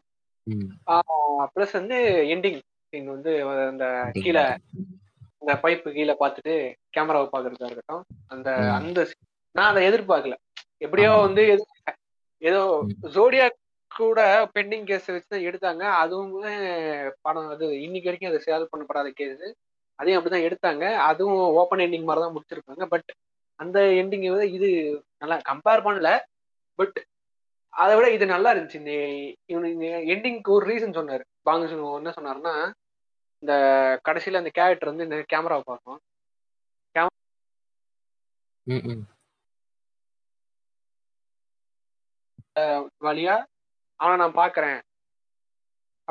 ப்ளஸ் 1.54 1.76
வந்து 1.80 1.98
எண்டிங் 2.34 2.60
சீன் 2.94 3.12
வந்து 3.16 3.32
அந்த 3.72 3.86
கீழே 4.24 4.44
இந்த 5.42 5.54
பைப்பு 5.64 5.90
கீழே 5.96 6.14
பார்த்துட்டு 6.20 6.54
கேமராவை 6.90 7.28
பார்க்கறதா 7.32 7.70
இருக்கட்டும். 7.70 8.04
அந்த. 8.28 8.50
அந்த 8.78 9.00
நான் 9.56 9.70
அதை 9.72 9.82
எதிர்பார்க்கல. 9.90 10.36
எப்படியோ. 10.78 11.12
வந்து 11.26 11.44
ஏதோ. 12.42 12.62
ஜோடியா 13.16 13.46
கூட 13.92 14.20
பெண்டிங் 14.56 14.86
கேஸ் 14.86 15.06
வச்சு 15.08 15.34
தான் 15.34 15.46
எடுத்தாங்க. 15.50 15.84
அதுவும் 16.02 16.32
படம் 17.26 17.50
அது 17.50 17.66
இன்னைக்கு 17.82 18.10
வரைக்கும் 18.10 18.32
அது 18.32 18.46
சேல் 18.48 18.72
பண்ணப்படாத 18.72 19.10
கேஸ் 19.20 19.46
அதையும் 20.00 20.20
அப்படிதான் 20.20 20.46
எடுத்தாங்க. 20.48 20.86
அதுவும் 21.10 21.42
ஓப்பன் 21.60 21.84
எண்டிங் 21.86 22.08
மாதிரி 22.08 22.24
தான் 22.26 22.36
முடிச்சிருப்பாங்க 22.36 22.86
பட் 22.94 23.10
அந்த 23.60 23.80
எண்டிங் 24.02 24.26
வந்து 24.34 24.48
இது 24.58 24.70
நல்லா 25.22 25.38
கம்பேர் 25.52 25.86
பண்ணல. 25.88 26.10
பட் 26.76 27.08
அதை 27.70 27.96
விட 27.96 28.12
இது 28.12 28.26
நல்லா 28.26 28.54
இருந்துச்சு. 28.54 28.76
இந்த 28.76 28.92
இவனு 29.48 29.80
எண்டிங்க்கு 29.90 30.48
ஒரு 30.48 30.76
ரீசன் 30.76 30.94
சொன்னாரு. 30.94 31.24
பாங்க 31.42 31.68
என்ன 31.96 32.10
சொன்னாருன்னா 32.10 32.72
இந்த 33.40 33.54
கடைசியில 34.10 34.36
அந்த 34.36 34.50
கேரக்டர் 34.54 34.90
வந்து 34.90 35.04
இந்த 35.04 35.24
கேமராவை 35.28 35.64
பார்க்கும். 35.66 36.00
வழியா 43.04 43.44
அவனை 43.96 44.28
நான் 44.28 44.52
பாக்குறேன் 44.52 44.82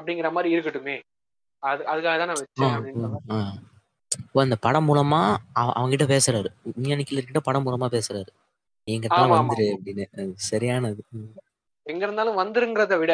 அப்படிங்கிற 0.01 0.33
மாதிரி 0.33 0.55
இருக்கட்டுமே. 0.55 1.03
அது 1.59 1.85
அதுக்காக 1.85 2.19
தான் 2.19 2.27
நான் 2.27 2.37
வச்சேன். 2.37 3.53
ஓ, 4.33 4.41
அந்த 4.41 4.57
படம் 4.57 4.89
மூலமா 4.89 5.37
அவ- 5.53 5.73
அவங்கிட்ட 5.77 6.19
பேசுறாரு. 6.19 6.47
கிட்ட 6.77 7.21
கிட்ட 7.21 7.41
படம் 7.41 7.67
மூலமா 7.67 8.01
பேசுறாரு. 8.01 8.27
எங்க. 8.87 9.07
வந்துரு 9.17 9.67
அப்படின்னு. 9.75 10.05
சரியானது. 10.49 11.03
எங்க 11.87 12.05
இருந்தாலும் 12.05 12.39
வந்துருங்கிறத 12.39 12.99
விட 12.99 13.13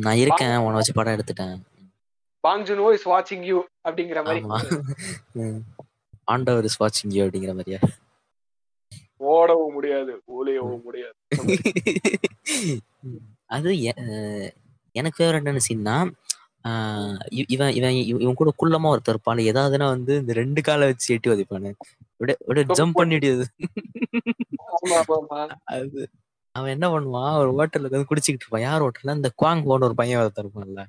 நான் 0.00 0.16
இருக்கேன் 0.16 0.56
உன்னை 0.56 0.72
வச்சு 0.72 0.92
படம் 0.92 1.14
எடுத்துட்டேன். 1.14 1.56
பாங் 2.44 2.64
ஜுனோ 2.68 2.92
இஸ் 2.92 3.08
வாட்சிங் 3.08 3.42
யூ 3.42 3.56
அப்படிங்கிற 3.88 4.20
மாதிரி. 4.24 4.40
ஆண்டவர் 6.24 6.64
இஸ் 6.64 6.80
வாட்சிங் 6.82 7.14
யூ 7.16 7.24
அப்படிங்கிற 7.24 7.52
மாதிரியா? 7.52 7.78
ஓடவும் 9.24 9.72
முடியாது 9.72 10.12
ஒளியவும் 10.36 10.82
முடியாது. 10.82 11.16
அது 13.46 13.70
எனக்கு 14.94 15.18
ஃபேவரட்டான 15.18 15.60
சீன்னா 15.68 15.96
இவன் 17.54 17.72
இவன் 17.78 17.94
இவன் 18.22 18.38
கூட 18.40 18.50
குள்ளமா 18.62 18.88
ஒருத்தர் 18.92 19.14
இருப்பான் 19.14 19.42
ஏதாவதுனா 19.50 19.86
வந்து 19.94 20.12
இந்த 20.22 20.32
ரெண்டு 20.40 20.60
காலை 20.66 20.86
வச்சு 20.90 21.08
எட்டி 21.14 21.30
உதைப்பானு. 21.34 21.70
விட 22.48 22.62
ஜம்ப் 22.78 22.98
பண்ணிட்டு 23.00 23.30
அது 25.74 26.02
அவன் 26.54 26.72
என்ன 26.74 26.86
பண்ணுவான்? 26.92 27.34
ஒரு 27.40 27.50
ஹோட்டல்ல 27.58 27.88
உட்காந்து 27.88 28.10
குடிச்சிக்கிட்டு 28.10 28.44
இருப்பான். 28.44 28.66
யார் 28.68 28.84
ஹோட்டல்ல 28.84 29.16
இந்த 29.18 29.30
குவாங் 29.42 29.64
போன 29.68 29.84
ஒரு 29.88 29.96
பையன் 30.00 30.20
ஒருத்தர் 30.22 30.44
இருப்பான்ல. 30.44 30.82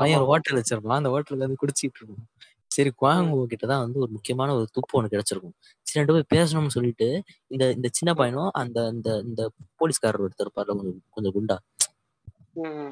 பையன் 0.00 0.20
ஒரு. 0.20 0.28
ஹோட்டல் 0.30 0.58
வச்சிருப்பான். 0.58 0.98
அந்த 1.00 1.10
ஹோட்டல்ல 1.14 1.44
வந்து 1.46 1.60
குடிச்சிட்டு 1.62 1.98
இருப்பான். 2.00 2.26
சரி 2.70 2.90
குவாங் 3.00 3.30
கிட்ட 3.52 3.64
தான் 3.72 3.82
வந்து 3.84 3.98
ஒரு 4.04 4.10
முக்கியமான 4.16 4.50
ஒரு 4.58 4.66
துப்பு 4.76 4.94
ஒன்று 4.98 5.12
கிடைச்சிருக்கும். 5.14 5.54
சரி 5.86 5.98
ரெண்டு 6.00 6.14
போய் 6.16 6.30
பேசணும்னு 6.34 6.74
சொல்லிட்டு 6.76 7.08
இந்த 7.54 7.64
இந்த 7.76 7.88
சின்ன 7.98 8.12
பையனும் 8.20 8.50
அந்த 8.62 8.78
இந்த 8.94 9.10
இந்த 9.28 9.42
போலீஸ்காரர் 9.80 10.24
ஒருத்தர் 10.26 10.46
இருப்பார்ல 10.46 10.74
கொஞ்சம் 10.80 11.00
கொஞ்சம் 11.10 11.34
குண்டா. 11.36 11.56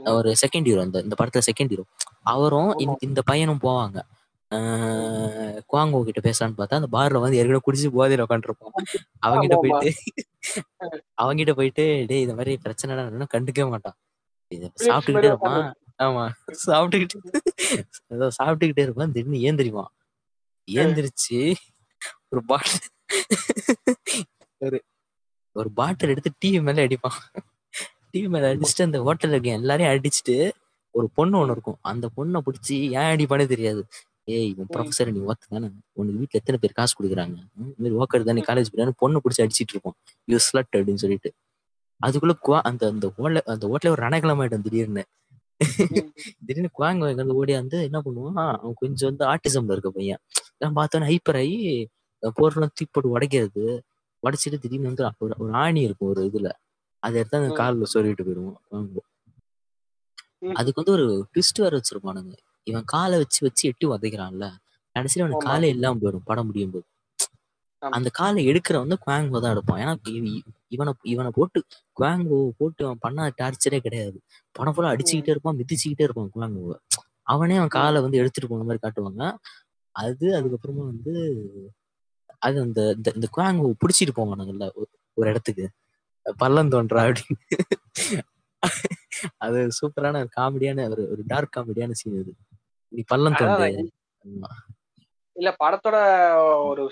ஒரு 0.04 0.34
செகண்ட் 0.42 0.64
ஹீரோ 0.64 0.82
இந்த 0.82 0.98
இந்த 1.00 1.14
படத்துல 1.20 1.40
செகண்ட் 1.50 1.68
ஹீரோ 1.68 1.84
அவரும் 2.22 2.72
இந்த- 2.78 3.22
பையனும் 3.22 3.62
போவாங்க. 3.62 3.98
குவாங்கோ 5.72 6.04
கிட்ட 6.04 6.20
பேசலான்னு 6.20 6.58
பார்த்தா 6.58 6.78
அந்த 6.78 6.88
பார்ல 6.92 7.20
வந்து 7.20 7.36
ஏற்கனவே 7.36 7.64
குடிச்சு 7.66 7.88
போதையில 7.96 8.24
உட்காந்துருப்பான் 8.26 8.74
அவங்கிட்ட. 9.26 9.56
போயிட்டு 9.62 9.90
அவங்கிட்ட 11.22 11.52
போயிட்டு 11.52 11.84
டேய் 12.08 12.22
இந்த 12.22 12.34
மாதிரி 12.34 12.56
பிரச்சனை 12.56 12.96
கண்டுக்கவே 13.34 13.70
மாட்டான். 13.70 13.96
இத 14.52 14.70
சாப்பிட்டுக்கிட்டே 14.78 15.24
இருப்பான். 15.24 15.74
ஆமா. 15.98 16.24
சாப்பிட்டுக்கிட்டு 16.66 17.18
ஏதோ 18.08 18.26
சாப்பிட்டுக்கிட்டே 18.38 18.84
இருப்பான். 18.86 19.12
திடீர்னு 19.12 19.44
ஏந்திரிவான் 19.48 19.92
ஏந்திரிச்சு 20.68 21.38
ஒரு 22.28 22.42
பாட்டில் 22.44 22.88
ஒரு 24.58 24.78
ஒரு 25.56 25.70
பாட்டில் 25.70 26.08
எடுத்து 26.08 26.30
டிவி 26.40 26.62
மேல 26.62 26.86
அடிப்பான். 26.86 27.18
டிவி 28.14 28.28
மேல 28.34 28.48
அடிச்சுட்டு 28.54 28.86
அந்த 28.88 28.98
ஹோட்டல்ல 29.06 29.36
இருக்க 29.36 29.50
எல்லாரையும் 29.60 29.92
அடிச்சுட்டு 29.94 30.36
ஒரு 30.94 31.06
பொண்ணு 31.16 31.36
ஒண்ணு 31.40 31.54
இருக்கும். 31.56 31.78
அந்த 31.90 32.06
பொண்ணை 32.16 32.38
பிடிச்சி 32.46 32.76
ஏன் 32.98 33.10
அடிப்பானே 33.12 33.44
தெரியாது? 33.52 33.82
ஏய் 34.34 34.48
இவன் 34.52 34.68
ப்ரொஃபசர் 34.74 35.12
நீ 35.14 35.20
ஓத்து 35.28 35.46
தானே? 35.54 35.68
உனக்கு 35.98 36.18
வீட்டுல 36.22 36.38
எத்தனை 36.40 36.58
பேர் 36.62 36.76
காசு 36.78 36.94
கொடுக்குறாங்க? 36.98 37.36
இந்த 37.58 37.76
மாதிரி 37.78 37.94
ஓக்கர் 38.00 38.26
தானே 38.30 38.42
காலேஜ் 38.48 38.70
போயிடான்னு 38.72 39.00
பொண்ணு 39.02 39.20
பிடிச்சி 39.24 39.42
அடிச்சிட்டு 39.44 39.74
இருப்போம். 39.74 39.96
யூ 40.32 40.38
ஸ்லட் 40.46 40.72
அப்படின்னு 40.78 41.02
சொல்லிட்டு. 41.04 41.30
அதுக்குள்ள 42.00 42.34
குவா 42.46 42.58
அந்த 42.70 42.82
அந்த 42.92 43.06
ஹோட்டல 43.16 43.40
அந்த 43.54 43.64
ஹோட்டல 43.70 43.92
ஒரு 43.94 44.02
ரணக்கிழமாயிடும் 44.06 44.64
திடீர்னு. 44.66 45.04
திடீர்னு 46.46 46.70
குவாங்க 46.78 47.14
வந்து 47.20 47.36
ஓடி 47.40 47.52
வந்து 47.60 47.78
என்ன 47.88 47.98
பண்ணுவான்? 48.04 48.38
அவன் 48.60 48.76
கொஞ்சம் 48.82 49.08
வந்து 49.10 49.24
ஆட்டிசம்ல 49.32 49.74
இருக்க 49.76 49.90
பையன். 49.98 50.20
நான் 50.62 50.76
பார்த்தோன்னே 50.78 51.08
ஹைப்பர் 51.10 51.38
ஆகி 51.42 51.58
பொருள்லாம் 52.38 52.72
தூக்கி 52.76 52.86
போட்டு 52.92 53.14
உடைக்கிறது. 53.16 53.64
உடைச்சிட்டு 54.22 54.58
திடீர்னு 54.64 54.90
வந்து 54.90 55.04
ஒரு 55.44 55.52
ஆணி 55.64 55.80
இருக்கும் 55.88 56.10
ஒரு 56.14 56.22
இதுல. 56.30 56.50
அதை 57.00 57.18
எடுத்து 57.18 57.38
அந்த. 57.38 57.54
காலில் 57.54 57.86
சொருவிட்டு 57.94 58.22
போயிடுவோம். 58.22 58.96
அதுக்கு 60.54 60.82
வந்து 60.84 61.02
ஒரு 61.02 61.26
ட்விஸ்ட் 61.34 61.60
வேற 61.60 61.80
வச்சிருப்பானுங்க. 61.80 62.36
இவன் 62.62 62.82
காலை 62.84 63.18
வச்சு 63.18 63.38
வச்சு 63.40 63.68
எட்டி 63.68 63.86
உதைக்கிறான்ல. 63.86 64.56
கடைசியில 64.94 65.18
அவனுக்கு. 65.18 65.46
காலே 65.46 65.68
இல்லாம 65.68 65.98
போயிடும் 65.98 66.20
படம் 66.24 66.46
முடியும் 66.46 66.70
போது. 66.70 66.84
அந்த 67.78 68.08
காலை 68.12 68.46
எடுக்கிறவன் 68.46 68.86
வந்து 68.86 68.98
குவாங்கோ 69.06 69.40
தான் 69.40 69.50
எடுப்பான். 69.50 69.80
ஏன்னா 69.80 70.08
இவ- 70.08 70.40
இவனை 70.68 70.92
இவனை 71.02 71.30
போட்டு 71.34 71.64
குவாங்கோ 72.00 72.50
போட்டு 72.56 72.84
அவன் 72.84 72.96
பண்ண 73.00 73.32
டார்ச்சரே 73.42 73.78
கிடையாது. 73.78 74.20
படம் 74.52 74.74
ஃபுல்லா 74.76 74.98
அடிச்சுக்கிட்டே 74.98 75.28
இருப்பான் 75.28 75.56
மிதிச்சுக்கிட்டே 75.56 76.02
இருப்பான் 76.02 76.30
குவாங்கோவை. 76.34 76.74
அவனே 77.22 77.56
அவன் 77.56 77.68
காலை 77.68 78.02
வந்து 78.02 78.18
எடுத்துட்டு 78.18 78.54
போன 78.54 78.62
மாதிரி 78.62 78.78
காட்டுவாங்க. 78.82 79.36
அது 79.90 80.28
அதுக்கப்புறமா 80.28 80.84
வந்து 80.84 81.42
அது 82.38 82.60
அந்த 82.60 82.94
இந்த- 82.96 83.12
இந்த 83.14 83.28
குவாங்கோ 83.36 83.72
பிடிச்சிட்டு 83.80 84.10
போவானுங்கல்ல 84.16 84.70
ஒரு 85.14 85.30
இடத்துக்கு. 85.30 85.70
பள்ளம் 86.38 86.72
தோன்றா 86.72 87.02
அப்படின்னு. 87.02 87.38
அது 89.38 89.68
சூப்பரான 89.78 90.20
ஒரு 90.20 90.30
காமெடியான 90.36 90.88
ஒரு 90.90 91.02
ஒரு 91.10 91.22
டார்க் 91.26 91.54
காமெடியான 91.56 91.90
சீன் 91.92 92.18
அது 92.18 92.32
நீ 92.92 93.02
பள்ளம் 93.06 93.36
ஆமா. 94.24 94.50
இல்ல 95.36 95.56
படத்தோட 95.60 95.96
ஒரு 96.64 96.82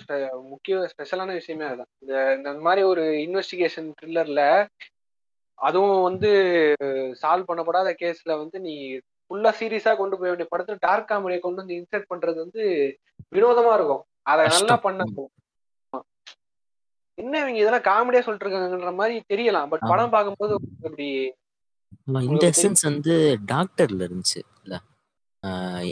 முக்கிய 0.48 0.88
ஸ்பெஷலான 0.92 1.32
விஷயமே 1.32 1.64
அதுதான் 1.64 2.36
இந்த 2.36 2.52
மாதிரி 2.59 2.82
ஒரு 2.82 3.02
இன்வெஸ்டிகேஷன் 3.24 3.88
த்ரில்லர்ல 3.98 4.42
அதுவும் 5.59 6.02
வந்து 6.02 6.30
சால்வ் 7.22 7.48
பண்ணப்படாத 7.48 7.92
கேஸ்ல 8.00 8.38
வந்து 8.38 8.60
நீ 8.60 8.74
ஃபுல்லா 9.30 9.50
சீரியஸா 9.60 9.96
கொண்டு 9.96 10.18
போய் 10.18 10.30
வேண்டிய 10.30 10.48
படத்துல 10.50 10.76
டார்க் 10.80 11.10
காமெடியை 11.10 11.40
கொண்டு 11.40 11.62
வந்து 11.62 11.74
இன்சர்ட் 11.74 12.10
பண்றது 12.10 12.34
வந்து 12.34 12.62
வினோதமா 13.32 13.74
இருக்கும். 13.74 14.02
அதை 14.22 14.46
நல்லா 14.46 14.76
கஷ்டம். 14.76 14.80
பண்ண 14.80 15.05
என்ன 17.19 17.35
இவங்க 17.43 17.59
இதெல்லாம் 17.62 17.86
காமெடியா 17.89 18.23
சொல்லிட்டு 18.24 18.47
இருக்காங்கன்ற 18.47 18.93
மாதிரி 19.01 19.16
தெரியலாம். 19.32 19.69
பட். 19.73 19.85
படம் 19.93 20.15
பார்க்கும்போது 20.15 20.53
அப்படி 20.86 21.09
இந்த 22.28 22.45
எசன்ஸ் 22.53 22.82
வந்து 22.89 23.15
டாக்டர்ல 23.53 24.07
இருந்துச்சு 24.09 24.39
இல்ல? 24.62 24.74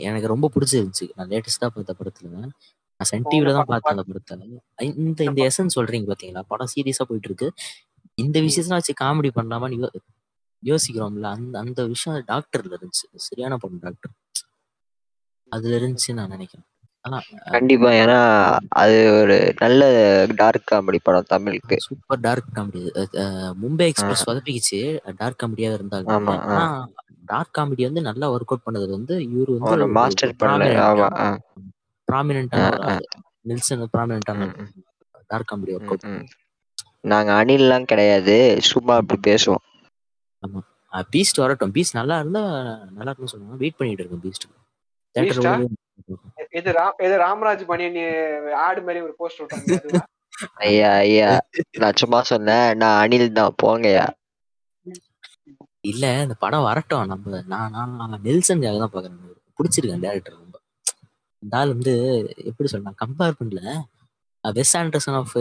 எனக்கு 0.07 0.31
ரொம்ப 0.33 0.47
பிடிச்சிருந்துச்சு. 0.55 1.05
நான் 1.17 1.29
லேட்டஸ்டா 1.33 1.67
பார்த்த 1.75 1.95
படத்துல 1.99 2.31
நான் 2.33 2.53
சன் 2.99 3.27
டிவில 3.31 3.51
தான் 3.57 3.69
பார்த்தேன் 3.71 3.93
அந்த 3.95 4.05
படத்தை 4.09 4.35
இந்த 5.01 5.19
இந்த 5.29 5.39
எசன்ஸ் 5.49 5.77
சொல்றீங்க 5.77 6.07
பாத்தீங்களா? 6.11 6.43
படம் 6.51 6.71
சீரியஸா 6.73 7.05
போயிட்டு 7.09 7.29
இருக்கு 7.31 7.47
இந்த 8.17 8.37
விஷயத்தெல்லாம் 8.45 8.81
வச்சு 8.81 8.95
காமெடி 9.03 9.31
பண்ணலாமான்னு 9.37 9.89
யோசிக்கிறோம்ல. 10.63 11.27
அந்த 11.37 11.55
அந்த 11.63 11.79
விஷயம் 11.93 12.23
டாக்டர்ல 12.31 12.77
இருந்துச்சு. 12.77 13.05
சரியான 13.27 13.57
படம் 13.63 13.83
டாக்டர் 13.85 14.13
அதுல 15.51 15.75
இருந்துச்சு 15.79 16.17
நான் 16.19 16.33
நினைக்கிறேன். 16.35 16.67
கண்டிப்பா 17.51 17.89
ஏன்னா 17.89 18.57
அது 18.69 19.19
ஒரு 19.21 19.53
நல்ல 19.59 19.85
டார்க் 20.35 20.71
காமெடி 20.71 20.97
படம் 21.03 21.23
தமிழுக்கு. 21.27 21.75
Super 21.79 22.19
dark 22.19 22.45
comedy 22.53 22.91
Mumbai 23.61 23.77
express 23.77 24.29
சொதப்பிக்கிச்சு. 24.29 24.99
Dark 25.17 25.43
காமெடியா 25.43 25.59
இருந்தாலும். 25.59 26.27
ஆமா, 26.27 26.29
ஆ. 26.29 26.41
ஆனா 26.41 26.87
டார்க் 27.25 27.57
காமெடி 27.57 27.81
வந்து 27.81 28.01
நல்லா 28.01 28.31
ஒர்க் 28.31 28.45
அவுட் 28.45 28.61
பண்ணது 28.71 28.89
வந்து 28.89 29.19
இவரு 29.19 29.57
வந்து 29.57 29.87
மாஸ்டர் 29.87 30.35
ஆமா. 30.35 30.39
ஆளு. 30.39 30.63
நெல்சன் 33.41 33.79
ம். 33.79 33.89
Dark 35.27 35.51
comedy 35.51 35.69
work 35.69 35.83
out. 35.83 36.27
நாங்க 37.01 37.33
அணில்லாம் 37.33 37.85
கிடையாது. 37.85 38.57
சும்மா 38.61 38.95
அப்படி 38.95 39.31
பேசுவோம். 39.31 39.65
பீஸ்ட் 41.11 41.35
வரட்டும். 41.35 41.71
பீஸ்ட் 41.71 41.91
நல்லா 41.91 42.19
இருந்தா 42.19 42.41
நல்லா 42.95 43.05
இருக்கும்னு 43.05 43.27
சொல்லுவாங்க. 43.27 43.57
வெயிட் 43.57 43.75
பண்ணிட்டு 43.75 44.03
இருக்கேன் 44.03 44.31
பீஸ்ட்? 44.31 44.47
இது 46.59 46.69
ராம் 46.79 46.99
இது 47.05 47.15
ராமராஜ் 47.25 47.63
பணியன் 47.71 47.97
ஆடு 48.65 48.81
மாதிரி 48.87 48.99
ஒரு 49.07 49.13
போஸ்ட் 49.21 49.41
விட்டாங்க? 49.41 50.01
ஐயா 50.67 50.89
ஐயா 51.05 51.29
நான் 51.83 51.99
சும்மா 52.01 52.19
சொன்னேன் 52.31 52.67
நான் 52.81 52.99
அணில் 53.03 53.37
தான் 53.39 53.57
போங்கய்யா. 53.63 54.05
இல்ல 55.91 56.05
இந்த 56.25 56.35
படம் 56.43 56.67
வரட்டும் 56.69 57.09
நம்ம 57.13 57.41
நான் 57.53 57.75
நான் 58.01 58.23
நெல்சனுக்காக 58.27 58.79
தான் 58.83 58.93
பாக்குறேன். 58.95 59.21
பிடிச்சிருக்கேன் 59.59 60.03
டேரக்டர் 60.05 60.39
ரொம்ப. 60.41 60.57
இந்த 61.43 61.53
ஆள் 61.59 61.73
வந்து 61.75 61.93
எப்படி 62.49 62.69
சொல்லலாம் 62.71 62.99
கம்பேர் 63.03 63.39
பண்ணல. 63.39 63.61
வெஸ் 64.43 64.75
ஆண்டர்சன் 64.81 65.17
ஆஃப் 65.21 65.35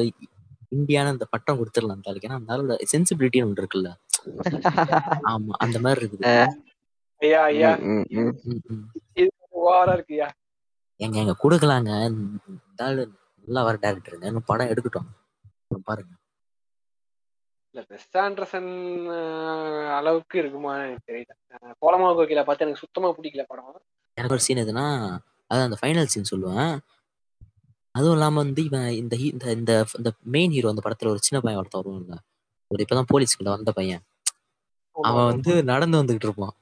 இந்தியான்னு 0.76 1.12
அந்த 1.14 1.26
பட்டம் 1.34 1.58
கொடுத்துடலாம் 1.60 1.96
அந்த 1.98 2.10
ஆளுக்கு. 2.10 2.28
ஏன்னா 2.28 2.38
அந்த 2.40 2.52
ஆளோட 2.54 2.76
சென்சிபிலிட்டின்னு 2.92 3.48
ஒன்று 3.48 3.62
இருக்குல்ல. 3.62 3.90
ஆமா 5.32 5.54
அந்த 5.64 5.78
மாதிரி 5.84 6.00
இருக்குது. 6.02 6.32
ஐயா 7.22 7.42
ஐயா. 7.52 7.70
ஓவரா 9.60 9.92
இருக்குயா 9.98 10.28
எங்க 11.00 11.16
எங்க 11.22 11.34
கொடுக்கலாங்க. 11.42 11.90
நல்லா 13.44 13.62
வர 13.62 13.76
டேரக்டருங்க 13.82 14.30
இன்னும் 14.30 14.48
படம் 14.50 14.70
எடுக்கட்டும். 14.72 15.08
பாருங்க. 15.88 16.12
இல்ல 17.74 17.82
பெஸ்ட் 17.90 18.16
ஆண்டர்சன் 18.16 18.70
அளவுக்கு 19.98 20.36
இருக்குமா 20.42 20.72
எனக்கு 20.84 21.08
தெரியல. 21.10 21.32
கோலமா 21.82 22.08
கோகில 22.18 22.44
பார்த்து 22.44 22.64
எனக்கு 22.66 22.84
சுத்தமா 22.84 23.08
பிடிக்கல 23.16 23.44
படம். 23.50 23.80
எனக்கு 24.18 24.36
ஒரு 24.36 24.44
சீன் 24.46 24.64
எதுனா 24.64 24.84
அது 25.50 25.66
அந்த 25.66 25.76
ஃபைனல் 25.80 26.12
சீன் 26.12 26.30
சொல்லுவேன். 26.30 26.72
அதுவும் 27.94 28.16
இல்லாம 28.16 28.38
வந்து 28.44 28.62
இவன் 28.68 28.88
இந்த 29.00 29.14
இந்த 29.26 29.72
இந்த 29.98 30.10
மெயின் 30.34 30.54
ஹீரோ 30.56 30.72
அந்த 30.72 30.82
படத்துல 30.86 31.12
ஒரு 31.14 31.20
சின்ன 31.26 31.38
பையன் 31.44 31.60
ஒருத்தன் 31.60 31.82
வருவான்ல 31.82 32.16
ஒரு 32.70 32.84
இப்பதான் 32.84 33.10
போலீஸ்குள்ள 33.12 33.50
வந்த 33.54 33.72
பையன். 33.78 34.02
அவன் 34.96 35.28
வந்து 35.30 35.52
நடந்து 35.70 36.00
வந்துகிட்டு 36.00 36.28
இருப்பான். 36.28 36.54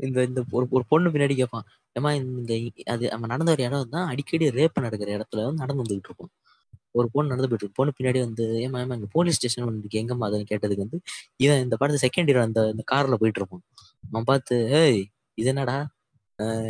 இந்த 0.00 0.18
இந்த 0.24 0.40
ஒரு 0.50 0.66
ஒரு 0.70 0.84
பொண்ணு 0.88 1.10
பின்னாடி 1.10 1.34
கேட்பான் 1.36 1.66
ஏமா 1.96 2.10
இங்க 2.18 2.52
இ- 2.60 2.86
அது 2.86 3.04
அவன் 3.12 3.32
நடந்த 3.32 3.50
ஒரு 3.54 3.64
இடம் 3.64 3.90
தான் 3.90 4.08
அடிக்கடி 4.12 4.46
ரேப் 4.56 4.84
நடக்கிற 4.84 5.10
இடத்துல 5.16 5.44
வந்து 5.46 5.62
நடந்து 5.62 5.82
வந்துகிட்டு 5.82 6.10
இருப்பான் 6.10 6.32
ஒரு 6.94 7.08
பொண்ணு 7.12 7.30
நடந்து 7.30 7.48
போயிட்டு 7.48 7.64
இருக்கு. 7.64 7.78
பொண்ணு 7.78 7.92
பின்னாடி 7.98 8.20
வந்து 8.24 8.44
ஏமா 8.64 8.78
ஏமா 8.82 8.96
இங்க 8.98 9.08
போலீஸ் 9.14 9.38
ஸ்டேஷன் 9.38 9.66
வந்து 9.68 9.98
எங்கம்மா? 10.00 10.26
அதுன்னு 10.28 10.50
கேட்டதுக்கு 10.50 10.84
வந்து 10.84 10.98
இவன் 11.40 11.62
இந்த 11.64 11.76
படத்து 11.80 12.02
செகண்ட் 12.04 12.30
ஹீரோ 12.30 12.42
அந்த 12.46 12.62
இந்த 12.72 12.84
கார்ல 12.92 13.16
போயிட்டு 13.20 13.40
இருப்பான். 13.42 13.64
அவன் 14.10 14.28
பார்த்து 14.30 14.56
ஏய் 14.80 15.00
இது 15.38 15.50
என்னடா? 15.52 15.78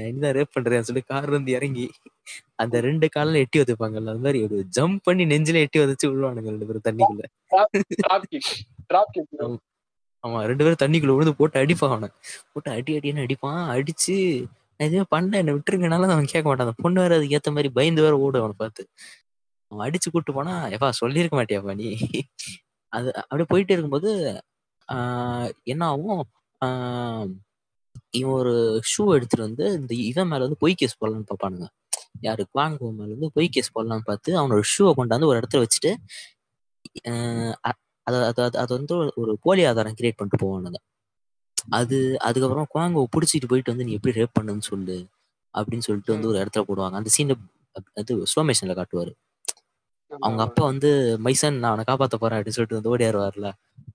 என்னதான் 0.02 0.34
ரேப் 0.36 0.54
பண்றேன்னு 0.54 0.88
சொல்லி 0.88 1.02
கார்ல 1.06 1.30
இருந்து 1.30 1.52
இறங்கி 1.52 1.86
அந்த 2.62 2.76
ரெண்டு 2.86 3.06
காலில் 3.10 3.42
எட்டி 3.42 3.60
வச்சுப்பாங்கல்ல 3.60 4.12
அந்த 4.12 4.24
மாதிரி 4.24 4.40
ஒரு 4.46 4.56
ஜம்ப் 4.76 5.00
பண்ணி 5.04 5.24
நெஞ்சில 5.30 5.62
எட்டி 5.64 5.80
வச்சு 5.84 6.10
விழுவானுங்க 6.10 6.50
ரெண்டு 6.52 6.68
பேரும் 6.68 6.86
தண்ணிக்குள்ள. 6.88 7.24
அவன் 10.24 10.46
ரெண்டு 10.46 10.64
பேரும் 10.64 10.82
தண்ணிக்குள்ள 10.82 11.14
விழுந்து 11.14 11.34
போட்டு 11.34 11.60
அடிப்பான் 11.62 11.92
அவனை. 11.92 12.08
போட்டு 12.52 12.70
அடி 12.70 12.92
அடின்னு 12.98 13.24
அடிப்பான். 13.24 13.62
அடிச்சு 13.74 14.16
நான் 14.80 14.88
எதுவுமே 14.88 15.06
பண்ணல 15.14 15.34
என்ன 15.34 15.52
விட்டுருங்கனால 15.52 16.08
அவன் 16.08 16.24
கேட்க 16.24 16.48
மாட்டான். 16.48 16.66
அந்த 16.66 16.82
பொண்ணு 16.82 17.00
வேற 17.00 17.14
அதுக்கு 17.16 17.36
ஏத்த 17.38 17.50
மாதிரி 17.50 17.68
பயந்து 17.68 18.02
வேற 18.02 18.18
ஓடும் 18.18 18.40
அவனை 18.40 18.56
பார்த்து. 18.58 18.82
அவன் 19.72 19.84
அடிச்சு 19.88 20.08
கூட்டு 20.12 20.32
போனா 20.32 20.54
எப்பா 20.68 20.88
சொல்லியிருக்க 20.92 21.36
மாட்டியாப்பா 21.38 21.74
நீ? 21.74 21.88
அது 22.92 23.08
அப்படியே 23.22 23.46
போயிட்டே 23.52 23.72
இருக்கும்போது 23.72 24.10
ஆஹ் 24.88 25.50
என்ன 25.64 25.86
ஆகும்? 25.86 26.22
ஆஹ் 26.60 27.28
இவன் 28.10 28.32
ஒரு 28.32 28.54
ஷூ 28.90 29.02
எடுத்துட்டு 29.14 29.46
வந்து 29.46 29.80
இந்த 29.80 29.94
இவன் 29.94 30.28
மேல 30.28 30.42
வந்து 30.42 30.58
பொய் 30.58 30.74
கேஸ் 30.74 30.96
போடலாம்னு 31.00 31.28
பார்ப்பானுங்க. 31.30 31.66
யாரு? 32.20 32.42
குவாங்கோ 32.54 32.88
மேல 32.92 33.10
வந்து 33.14 33.30
பொய் 33.34 33.48
கேஸ் 33.48 33.70
போடலாம்னு 33.78 34.04
பார்த்து 34.04 34.30
அவனோட 34.40 34.62
ஷூவை 34.72 34.92
கொண்டாந்து 34.98 35.26
ஒரு 35.26 35.38
இடத்துல 35.40 35.64
வச்சுட்டு 35.64 35.92
அது 38.06 38.16
அது 38.24 38.58
அது 38.58 38.74
வந்து 38.74 38.94
ஒரு- 39.16 39.36
போலி 39.40 39.64
ஆதாரம் 39.64 39.94
கிரியேட் 39.94 40.16
பண்ணிட்டு 40.16 40.42
போவானுங்க 40.42 40.78
அது 41.70 41.96
அதுக்கப்புறம் 42.18 42.68
குவாங்கோ 42.74 43.06
பிடிச்சிட்டு 43.14 43.46
போயிட்டு 43.48 43.70
வந்து 43.70 43.84
நீ 43.84 43.92
எப்படி 43.92 44.20
ரேப் 44.20 44.36
பண்ணுன்னு 44.38 44.62
சொல்லு 44.62 44.96
அப்படின்னு 45.54 45.78
சொல்லிட்டு 45.78 46.12
வந்து 46.12 46.28
ஒரு 46.28 46.38
இடத்துல 46.38 46.62
போடுவாங்க. 46.68 46.92
அந்த 46.92 47.10
சீன் 47.10 47.32
அது 47.94 48.26
ஸ்லோமேஷன்ல 48.32 48.74
காட்டுவாரு. 48.74 49.12
அவங்க 50.10 50.42
அப்பா 50.42 50.64
வந்து 50.64 50.88
மைசன் 51.18 51.58
நான் 51.58 51.70
அவனை 51.70 51.84
காப்பாத்த 51.88 52.14
போறேன் 52.14 52.38
அப்படின்னு 52.38 52.48
சொல்லிட்டு 52.48 52.74
வந்து 52.74 52.92
ஓடியாருவார்ல 52.92 53.48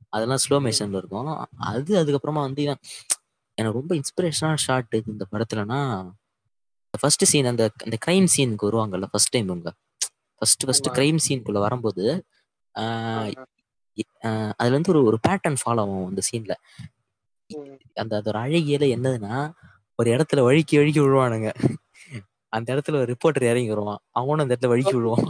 அதெல்லாம் 0.09 0.41
ஸ்லோ 0.43 0.57
மோஷன்ல 0.59 0.97
இருக்கும். 0.97 1.29
அது 1.65 2.03
அதுக்கப்புறமா 2.03 2.41
வந்து 2.41 2.61
இவன் 2.61 2.79
எனக்கு 3.57 3.79
ரொம்ப 3.79 3.95
இன்ஸ்பிரேஷனான 3.95 4.55
ஷாட் 4.57 4.93
இது 4.93 5.11
இந்த 5.11 5.25
படத்துலனா 5.31 5.79
ஃபர்ஸ்ட் 6.93 7.23
சீன் 7.23 7.45
அந்த 7.45 7.63
அந்த 7.83 7.97
கிரைம் 8.05 8.27
சீனுக்கு 8.35 8.67
வருவாங்கல்ல 8.69 9.05
ஃபர்ஸ்ட் 9.05 9.29
டைம் 9.29 9.45
இவங்க. 9.45 9.69
First 10.41 10.63
first. 10.65 10.87
கிரைம் 10.97 11.19
சீனுக்குள்ள 11.27 11.59
வரும்போது 11.59 12.05
அதுல 14.59 14.75
வந்து 14.77 14.91
ஒரு 14.93 15.01
ஒரு 15.03 15.17
பேட்டர்ன் 15.27 15.59
ஃபாலோ 15.61 15.83
ஆகும் 15.85 16.07
அந்த 16.09 16.21
சீன்ல 16.29 16.53
அந்த 17.93 18.13
அதோட 18.19 18.37
அழகியல 18.45 18.85
என்னதுன்னா 18.95 19.35
ஒரு 19.99 20.09
இடத்துல 20.15 20.39
வழுக்கி 20.47 20.75
வழுக்கி 20.79 21.01
விழுவானுங்க. 21.03 21.49
அந்த 22.53 22.67
இடத்துல 22.75 22.99
ஒரு 23.01 23.09
ரிப்போர்ட்டர் 23.13 23.49
இறங்கி 23.51 23.69
வருவான். 23.69 24.01
அவனும் 24.11 24.43
அந்த 24.43 24.53
இடத்துல 24.53 24.71
வழுக்கி 24.73 24.95
விழுவான். 24.97 25.29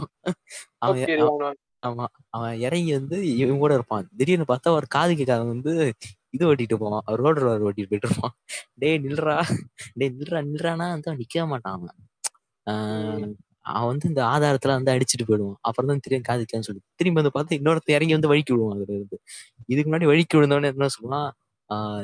அவன் 0.78 1.52
ஆமா 1.86 2.04
அவன் 2.28 2.56
இறங்கி 2.58 2.92
வந்து 2.92 3.16
இவன் 3.36 3.58
கூட 3.58 3.72
இருப்பான். 3.74 4.06
திடீர்னு 4.18 4.46
பார்த்தா 4.48 4.74
ஒரு 4.78 4.86
காது 4.88 5.12
கேட்காதவன் 5.14 5.52
வந்து 5.54 5.72
இது 6.30 6.46
ஓட்டிட்டு 6.50 6.76
போவான். 6.76 7.04
அவர் 7.06 7.22
ரோடு 7.24 7.40
ரோடு 7.40 7.66
ஓட்டிட்டு 7.68 7.90
போயிட்டு 7.90 8.08
இருப்பான். 8.10 8.34
டேய் 8.74 9.02
நில்றா. 9.04 9.36
டேய் 9.98 10.14
நில்றா 10.16 10.40
நில்றானா? 10.48 10.86
வந்து 10.94 11.10
அவன் 11.10 11.20
நிக்கவே 11.22 11.46
மாட்டான் 11.52 11.76
அவன். 11.78 11.96
ஆஹ் 12.66 13.28
அவன் 13.74 13.90
வந்து 13.92 14.06
இந்த 14.12 14.22
ஆதாரத்துல 14.32 14.74
வந்து 14.78 14.92
அடிச்சுட்டு 14.94 15.26
போயிடுவான். 15.28 15.58
அப்புறம் 15.68 15.90
தான் 15.90 16.02
திரும்பி 16.06 16.26
காதிக்கலான்னு 16.28 16.68
சொல்லி 16.68 16.82
திரும்பி 17.00 17.20
வந்து 17.20 17.32
பார்த்து 17.36 17.58
இன்னொருத்த 17.60 17.90
இறங்கி 17.98 18.14
வந்து 18.18 18.30
வழிக்கு 18.32 18.52
விடுவான் 18.54 18.74
அதுல 18.76 18.92
இருந்து. 18.98 19.18
இதுக்கு 19.72 19.88
முன்னாடி 19.90 20.08
வழிக்கு 20.12 20.36
விழுந்தவனே 20.38 20.70
என்ன 20.74 20.90
சொல்லுவான்? 20.96 21.28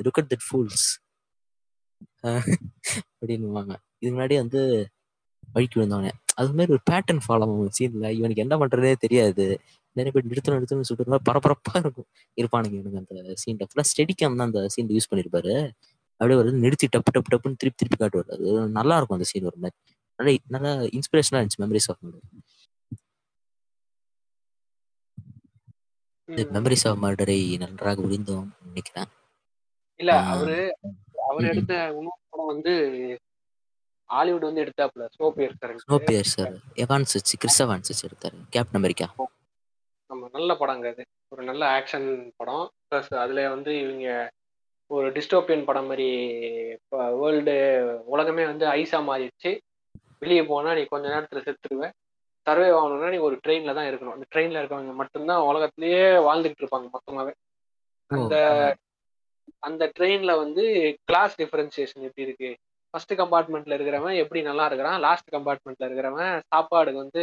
லுக் 0.06 0.20
அட் 0.22 0.30
தட் 0.32 0.46
ஃபூல்ஸ் 0.48 0.86
அப்படின்னுவாங்க. 3.20 3.72
இதுக்கு 4.00 4.14
முன்னாடி 4.16 4.36
வந்து 4.42 4.60
வழிக்கு 5.56 5.76
விழுந்தவனே. 5.78 6.12
அது 6.40 6.54
மாதிரி 6.58 6.74
ஒரு 6.76 6.82
பேட்டர்ன் 6.90 7.22
ஃபாலோ 7.24 7.46
ஆகும் 7.48 7.74
சீன்ல 7.78 8.06
இவனுக்கு 8.18 8.44
என்ன 8.44 8.54
பண்றதே 8.62 8.92
தெரியாது. 9.04 9.44
நிறைய 9.96 10.12
பேர் 10.14 10.30
நிறுத்தணும் 10.30 10.58
நிறுத்தணும்னு 10.58 10.88
சொல்லிட்டு 10.88 11.20
பரபரப்பா 11.28 11.74
இருக்கும். 11.82 12.08
இருப்பானுங்க 12.40 12.76
எனக்கு 12.82 13.00
அந்த 13.02 13.36
சீன்ல 13.42 13.66
ஃபுல்லா 13.68 13.84
ஸ்டெடிக்கம் 13.90 14.38
தான் 14.40 14.48
அந்த 14.50 14.62
சீன் 14.74 14.94
யூஸ் 14.96 15.10
பண்ணிருப்பாரு. 15.10 15.54
அப்படியே 16.20 16.38
வருது 16.40 16.62
நிறுத்தி 16.64 16.86
டப்பு 16.94 17.10
டப்பு 17.16 17.30
டப்புன்னு 17.34 17.58
திருப்பி 17.62 17.78
திருப்பி 17.82 17.98
காட்டுவார். 18.02 18.30
அது 18.34 18.46
நல்லா 18.78 18.96
இருக்கும் 18.98 19.18
அந்த 19.18 19.28
சீன் 19.30 19.48
ஒரு 19.50 19.58
மாதிரி. 19.64 19.76
நல்ல 20.18 20.32
நல்லா 20.48 20.70
இன்ஸ்பிரேஷனா 20.92 21.38
இருந்துச்சு 21.38 21.62
memories 21.62 21.90
of 21.90 22.02
murder. 22.04 22.26
Memories 26.52 26.84
of 26.86 27.00
மர்டரை 27.02 27.38
நன்றாக 27.58 27.96
புரிந்தோம் 28.02 28.48
நினைக்கிறேன். 28.64 29.10
இல்ல 30.00 30.12
அவரு 30.30 30.56
அவர். 31.28 31.48
எடுத்த 31.50 31.72
இன்னொரு 31.92 32.22
படம் 32.24 32.50
வந்து 32.52 32.72
ஹாலிவுட் 34.10 34.40
வந்து 34.42 34.64
எடுத்தாப்புல 34.64 35.04
snow 35.14 35.28
piercer 35.36 35.60
snow 35.82 35.96
pier 36.04 36.30
sir 36.30 36.52
Evans 36.84 37.16
வச்சு 37.16 37.34
கிறிஸ் 37.36 37.60
எவான்ஸ் 37.64 37.90
வச்சு 37.90 38.06
எடுத்தாரு 38.08 38.38
கேப்டன் 38.50 38.80
அமெரிக்கா 38.80 39.08
நம்ம 40.10 40.28
நல்ல 40.32 40.50
படங்க 40.56 40.86
அது. 40.88 41.02
ஒரு 41.32 41.42
நல்ல 41.44 41.62
ஆக்ஷன் 41.76 42.08
படம். 42.36 42.64
ப்ளஸ் 42.86 43.10
அதுல 43.22 43.48
வந்து 43.50 43.70
இவங்க 43.80 44.08
ஒரு 44.90 45.08
டிஸ்டோப்பியன் 45.12 45.64
படம் 45.64 45.86
மாதிரி 45.86 46.06
வேர்ல்டு 47.18 47.54
உலகமே 48.06 48.44
வந்து 48.46 48.66
ஐஸா 48.74 48.98
மாறிடுச்சு. 49.06 49.52
வெளியே 50.24 50.42
போனா 50.44 50.74
நீ 50.74 50.84
கொஞ்ச 50.84 51.08
நேரத்துல 51.08 51.40
செத்துருவ. 51.40 51.84
சர்வே 52.46 52.68
ஆகணும்னா 52.70 53.10
நீ 53.10 53.18
ஒரு 53.18 53.36
ட்ரெயின்ல 53.46 53.74
தான் 53.74 53.86
இருக்கணும். 53.86 54.12
அந்த 54.12 54.26
ட்ரெயின்ல 54.34 54.60
இருக்கவங்க 54.62 54.94
மட்டும்தான் 54.94 55.42
உலகத்திலேயே 55.42 56.04
வாழ்ந்துகிட்டு 56.26 56.62
இருப்பாங்க 56.62 56.88
மொத்தமாவே. 56.90 57.32
ஓ 58.10 58.16
அந்த 58.20 58.36
அந்த 59.60 59.92
ட்ரெயின்ல 59.98 60.36
வந்து 60.36 60.62
கிளாஸ் 61.04 61.40
டிஃபரன்சியேஷன் 61.40 62.06
எப்படி 62.06 62.26
இருக்கு? 62.26 62.50
ஃபர்ஸ்ட் 62.94 63.12
கம்பார்ட்மெண்ட்ல 63.12 63.76
இருக்கிறவன் 63.76 64.14
எப்படி 64.14 64.42
நல்லா 64.42 64.66
இருக்கிறான்? 64.66 65.00
லாஸ்ட் 65.00 65.34
கம்பார்ட்மெண்ட்ல 65.34 65.88
இருக்கிறவன் 65.88 66.42
சாப்பாடுக்கு 66.52 66.94
வந்து 66.94 67.22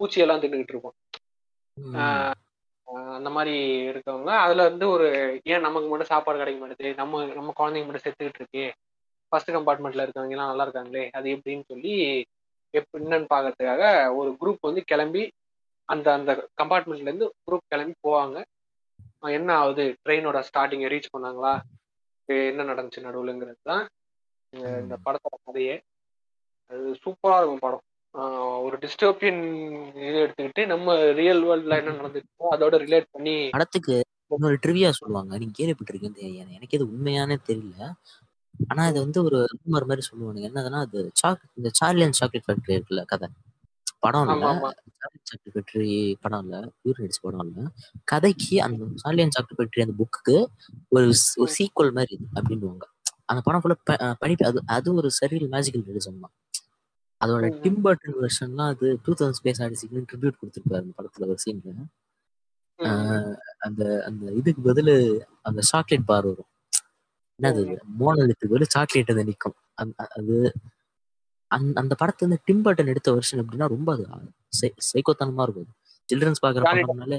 பூச்சியெல்லாம் 0.00 0.42
தின்னுக்கிட்டு 0.42 0.74
இருப்பான். 0.74 0.96
ம், 1.76 1.94
ஆஹ் 1.94 2.34
ஆஹ் 2.86 3.14
அந்த 3.14 3.30
மாதிரி 3.30 3.54
இருக்கவங்க. 3.88 4.30
அதுல 4.36 4.62
வந்து 4.62 4.88
ஒரு 4.88 5.06
ஏன் 5.44 5.60
நமக்கு 5.60 5.88
மட்டும் 5.88 6.06
சாப்பாடு 6.06 6.38
கிடைக்க 6.38 6.60
மாட்டேது? 6.60 6.94
நம்ம 6.94 7.24
நம்ம 7.34 7.52
குழந்தைங்க 7.60 7.86
மட்டும் 7.86 8.06
செத்துக்கிட்டு 8.06 8.40
இருக்கே. 8.42 8.66
ஃபர்ஸ்ட் 9.30 9.50
கம்பார்ட்மெண்ட்ல 9.50 10.06
இருக்கவங்க 10.06 10.30
எல்லாம் 10.30 10.56
நல்லா 10.56 10.70
இருக்காங்களே 10.70 11.10
அது 11.10 11.30
எப்படின்னு 11.30 11.62
சொல்லி 11.66 12.24
எப்ப 12.70 12.98
என்னன்னு 12.98 13.26
பாக்கிறதுக்காக 13.34 14.14
ஒரு 14.14 14.36
குரூப் 14.40 14.58
வந்து 14.60 14.82
கிளம்பி 14.82 15.32
அந்த 15.84 16.12
அந்த 16.12 16.48
கம்பார்ட்மெண்ட்ல 16.62 17.00
இருந்து 17.00 17.34
குரூப் 17.50 17.68
கிளம்பி 17.68 17.92
போவாங்க. 18.08 18.42
என்ன 19.20 19.54
ஆகுது? 19.54 19.96
ட்ரெயினோட 20.04 20.44
ஸ்டார்டிங்கை 20.52 20.88
ரீச் 20.88 21.18
பண்ணாங்களா? 21.18 21.60
என்ன 22.24 22.64
நடந்துச்சு 22.64 23.00
நடுவுலங்கிறது 23.00 23.54
தான். 23.62 23.88
இந்த- 24.50 24.98
படத்தோட 25.04 25.36
கதையே. 25.44 25.82
அது 26.66 26.90
சூப்பரா 26.92 27.36
இருக்கும் 27.36 27.58
படம். 27.58 27.82
ஒரு 28.62 28.78
டிஸ்டோப்பியன் 28.78 29.86
இது 29.88 30.26
எடுத்துக்கிட்டு 30.26 30.66
நம்ம 30.66 31.12
ரியல் 31.12 31.44
வேர்ல்ட்ல 31.44 31.76
என்ன 31.76 31.90
நடந்துச்சோ 31.90 32.46
அதோட 32.50 32.78
ரிலேட் 32.84 33.04
பண்ணி 33.10 33.48
படத்துக்கு 33.50 34.04
இன்னொரு 34.26 34.58
ட்ரிவியா 34.66 34.90
சொல்லுவாங்க. 34.90 35.38
நீங்க 35.38 35.64
கேள்விப்பட்டிருக்கீங்க. 35.64 36.34
எனக்கு 36.34 36.68
இது 36.70 36.86
உண்மையானே 36.86 37.36
தெரியல. 37.46 37.92
ஆனா 38.68 38.82
இது 38.88 38.98
வந்து 39.00 39.20
ஒரு 39.22 39.38
ரூமர் 39.54 39.86
மாதிரி 39.86 40.02
சொல்லுவாங்க 40.06 40.40
என்னதுன்னா 40.48 40.80
அது 40.86 41.00
சாக் 41.20 41.44
இந்த 41.58 41.68
சார்லி 41.78 42.04
அண்ட் 42.06 42.18
சாக்லேட் 42.20 42.46
ஃபேக்டரி 42.46 42.76
இருக்குல்ல 42.76 43.04
கதை. 43.06 43.28
படம் 44.04 44.28
இல்ல. 44.28 44.46
சார்லி 45.00 45.18
சாக்லேட் 45.30 45.54
ஃபேக்டரி 45.54 45.88
படம் 46.24 46.44
இல்ல. 46.44 46.56
நடிச்ச 46.92 47.18
படம் 47.26 47.44
இல்ல. 47.46 47.64
கதைக்கு 48.12 48.56
அந்த 48.66 48.88
சார்லி 49.02 49.22
அண்ட் 49.24 49.36
சாக்லேட் 49.36 49.58
ஃபேக்டரி 49.60 49.84
அந்த 49.86 49.96
புக்குக்கு 50.00 50.36
ஒரு 50.92 51.06
ஒரு 51.42 51.50
சீக்வல் 51.58 51.92
மாதிரி 51.98 52.14
இது 52.16 52.28
அப்படின்னுவாங்க. 52.38 52.84
அந்த 53.28 53.40
படம் 53.46 53.62
ஃபுல்லா 53.62 53.78
பனி 54.22 54.34
அது 54.48 54.60
அது 54.76 54.88
ஒரு 54.94 55.08
சரியல் 55.18 55.50
மேஜிக்கல் 55.52 55.86
ரிலிசம் 55.88 56.22
தான். 56.22 56.34
அதோட. 57.20 57.46
டிம் 57.62 57.80
பர்டன் 57.84 58.18
வெர்ஷன்லாம் 58.18 58.70
அது 58.72 58.86
டூ 59.04 59.12
தௌசண்ட் 59.12 59.38
ஸ்பேஸ் 59.38 59.60
ஆடிசிக்கு 59.64 60.04
ட்ரிபியூட் 60.10 60.38
கொடுத்துருப்பாரு 60.40 60.82
அந்த 60.82 60.94
படத்துல 60.98 61.26
ஒரு 61.26 61.40
சீன்ல. 61.44 61.74
அந்த 63.66 63.80
அந்த 64.08 64.22
இதுக்கு 64.38 64.62
பதிலு 64.68 64.94
அந்த 65.42 65.60
சாக்லேட் 65.70 66.06
பார் 66.06 66.28
வரும். 66.30 66.50
என்னது 67.40 67.62
மோனலுக்கு 68.00 68.50
பதில் 68.52 68.72
சாக்லேட் 68.74 69.12
அது 69.14 69.24
நிற்கும் 69.30 69.56
அது 70.16 70.36
அந்த 71.50 71.74
அந்த 71.82 71.94
படத்தை 72.00 72.22
வந்து 72.26 72.42
டிம் 72.48 72.64
பர்டன் 72.64 72.90
எடுத்த 72.92 73.08
வருஷன் 73.14 73.40
எப்படின்னா 73.42 73.66
ரொம்ப 73.74 73.88
அது 73.92 74.04
சைக்கோத்தனமா 74.90 75.44
இருக்கும். 75.46 75.70
சில்ட்ரன்ஸ் 76.08 76.42
பாக்குற 76.44 76.62
படம்னாலே 76.70 77.18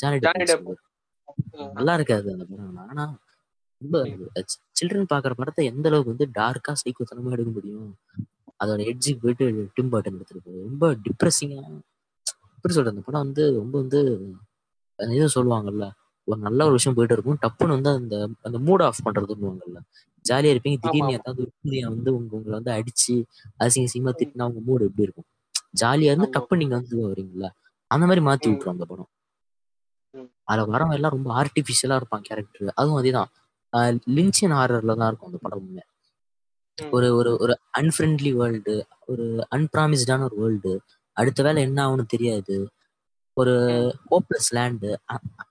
ஜானி. 0.00 0.16
நல்லா 1.78 1.94
இருக்காது 1.98 2.28
அந்த 2.34 2.44
படம். 2.50 2.78
ஆனா 2.92 3.04
ரொம்ப 3.82 3.96
சில்ட்ரன் 4.78 5.10
பாக்குற 5.12 5.32
படத்தை 5.40 5.64
எந்த 5.72 5.86
அளவுக்கு 5.90 6.14
வந்து 6.14 6.28
டார்க்கா 6.38 6.72
சைக்கோத்தனமா 6.82 7.34
எடுக்க 7.36 7.52
முடியும்? 7.58 7.88
அதோட 8.62 8.80
எட்ஜுக்கு 8.90 9.22
போயிட்டு 9.24 9.46
டிம் 9.76 9.92
பர்டன் 9.94 10.16
எடுத்திருப்பாரு 10.18 10.66
ரொம்ப 10.68 10.86
டிப்ரெசிங்கா 11.06 11.60
எப்படி 12.56 12.74
சொல்றது? 12.76 12.94
அந்த 12.94 13.04
படம் 13.08 13.24
வந்து 13.26 13.44
ரொம்ப 13.60 13.74
வந்து 13.82 14.00
இது 14.98 15.28
சொல்லுவாங்கல்ல 15.36 15.86
ஒரு 16.28 16.40
நல்ல 16.40 16.60
ஒரு 16.64 16.72
விஷயம் 16.72 16.96
போயிட்டு 16.96 17.16
இருக்கும். 17.16 17.38
டப்புன்னு 17.42 17.74
வந்து 17.76 17.90
அந்த 17.90 18.16
அந்த 18.42 18.58
மூட் 18.66 18.82
ஆஃப் 18.82 19.00
பண்றதுன்னுவாங்கல்ல. 19.04 19.78
ஜாலியா 20.24 20.52
இருப்பீங்க. 20.54 20.78
திடீர்னு. 20.84 21.16
ஏதாவது 21.18 21.42
புள்ளிய 21.56 21.82
வந்து 21.86 22.10
உங்க 22.16 22.32
உங்களை 22.36 22.54
வந்து 22.58 22.72
அடிச்சு 22.78 23.14
அசிங்க 23.60 23.86
அசிங்கமா 23.86 24.12
திட்டினா 24.20 24.48
உங்க 24.50 24.60
மூடு 24.68 24.84
எப்படி 24.84 25.06
இருக்கும்? 25.08 25.28
ஜாலியா 25.80 26.10
இருந்து. 26.12 26.30
டப்பு 26.36 26.56
நீங்க 26.56 26.74
வந்து 26.74 26.96
வரீங்களா 27.08 27.50
அந்த 27.90 28.04
மாதிரி 28.06 28.22
மாத்தி. 28.26 28.46
விட்டுரும் 28.50 28.74
அந்த 28.76 28.84
படம். 28.84 29.10
அதுல 30.44 30.66
வரவன் 30.72 30.92
எல்லாம் 30.92 31.14
ரொம்ப 31.16 31.30
ஆர்டிபிஷியலா 31.40 31.96
இருப்பான் 31.96 32.22
கேரக்டர் 32.22 32.72
அதுவும் 32.74 32.98
அதேதான். 33.00 33.30
லின்ச்சியன் 34.16 34.56
ஹாரர்ல 34.58 34.94
தான் 34.96 35.08
இருக்கும் 35.08 35.30
அந்த 35.30 35.40
படமுமே. 35.44 35.84
ஒரு 36.90 37.08
ஒரு 37.16 37.30
ஒரு 37.38 37.54
அன்ஃப்ரெண்ட்லி 37.78 38.30
வேர்ல்டு 38.32 38.74
ஒரு 39.06 39.24
அன்பிராமிஸ்டான 39.56 40.24
ஒரு 40.24 40.36
வேர்ல்டு 40.36 40.72
அடுத்த 41.16 41.42
வேலை 41.42 41.62
என்ன 41.62 41.78
ஆகும்னு 41.86 42.04
தெரியாது. 42.06 42.56
ஒரு. 43.36 43.54
ஹோப்லெஸ் 44.10 44.50
லேண்டு 44.56 44.90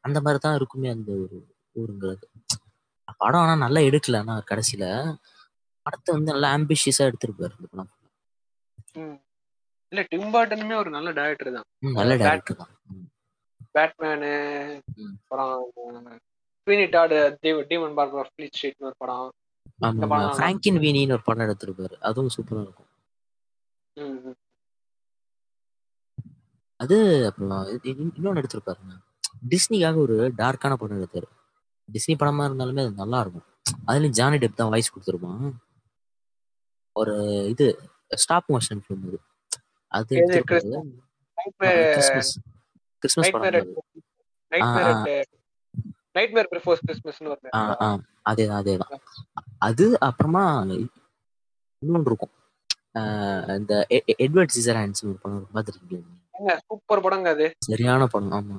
அந்த 0.04 0.18
மாதிரி 0.22 0.40
தான் 0.42 0.58
இருக்குமே 0.60 0.90
அந்த 0.94 1.12
ஒரு 1.24 1.38
ஊருங்கிறது. 1.76 2.26
படம் 3.22 3.42
ஆனா 3.42 3.56
நல்லா 3.62 3.82
எடுக்கல 3.88 4.20
ஆனா 4.24 4.36
கடைசியில. 4.50 4.86
படத்தை 5.86 6.10
வந்து 6.16 6.32
நல்லா 6.32 6.50
ஆம்பிஷியஸா 6.56 7.08
எடுத்திருப்பாரு 7.10 7.56
இந்த 7.58 7.68
படம். 7.72 7.92
இல்ல 9.92 10.02
டிம் 10.10 10.34
பர்ட்டனுமே 10.34 10.76
ஒரு 10.82 10.90
நல்ல 10.96 11.10
டைரக்டர் 11.18 11.56
தான். 11.58 11.68
நல்ல 11.96 12.14
டேரக்டர் 12.22 12.60
தான். 12.62 12.74
பேட்மேனு. 13.76 14.32
அப்புறம் 15.18 15.54
Sweeney 16.68 16.86
Todd 16.92 17.16
demon 17.70 17.98
barber 17.98 18.22
of 18.22 18.34
Fleet 18.34 18.58
ஸ்ட்ரீட்னு 18.58 18.90
ஒரு 18.90 18.98
படம். 19.04 19.30
ஆமா 19.80 19.92
இந்த 19.92 20.06
ஆமா. 20.06 20.12
படம் 20.14 20.38
பிராங்கின் 20.38 20.80
வீனின்னு 20.84 21.16
ஒரு 21.18 21.26
படம் 21.26 21.46
எடுத்திருப்பாரு 21.46 21.96
அதுவும் 22.04 22.34
சூப்பரா 22.36 22.64
இருக்கும். 22.64 22.90
அது 26.80 26.96
அப்புறம் 27.28 27.52
இன்னொன்னு 27.92 28.42
எடுத்திருப்பாருங்க 28.42 28.94
டிஸ்னிக்காக 29.52 29.98
ஒரு 30.06 30.16
டார்க்கான 30.40 30.74
படம் 30.82 31.00
எடுத்தாரு. 31.00 31.28
டிஸ்னி 31.90 32.14
படமா 32.22 32.46
இருந்தாலுமே 32.48 32.84
அது 32.86 33.02
நல்லா 33.02 33.20
இருக்கும் 33.24 33.48
அதுலயும் 33.90 34.16
ஜானி 34.20 34.38
டெப் 34.42 34.60
தான் 34.60 34.72
வாய்ஸ் 34.74 34.92
கொடுத்துருப்பான். 34.94 35.44
ஒரு 36.96 37.14
இது 37.54 37.66
ஸ்டாப் 38.24 38.50
மோஷன் 38.54 38.82
ஃபிலிம் 38.84 39.06
அது. 39.06 39.20
அது 39.92 40.14
கிறிஸ்மஸ் 41.94 42.34
கிறிஸ்மஸ் 43.04 43.32
படம் 43.36 43.48
அது. 43.52 43.74
ஆ 47.58 47.88
அதேதான் 48.32 48.60
அதேதான் 48.62 48.94
அது 49.68 49.86
அப்புறமா 50.10 50.44
இன்னொன்று 51.82 52.10
இருக்கும். 52.12 52.34
இந்த 53.60 53.74
எட்வர்ட் 54.26 54.56
சிசர் 54.58 54.80
ஹேண்ட்ஸ் 54.82 55.04
ஒரு 55.10 55.18
படம் 55.24 55.50
பார்த்துருக்கீங்க 55.56 56.04
சூப்பர் 56.68 57.04
படங்க 57.06 57.28
அது. 57.36 57.46
சரியான 57.68 58.08
படம் 58.08 58.34
ஆமா. 58.38 58.58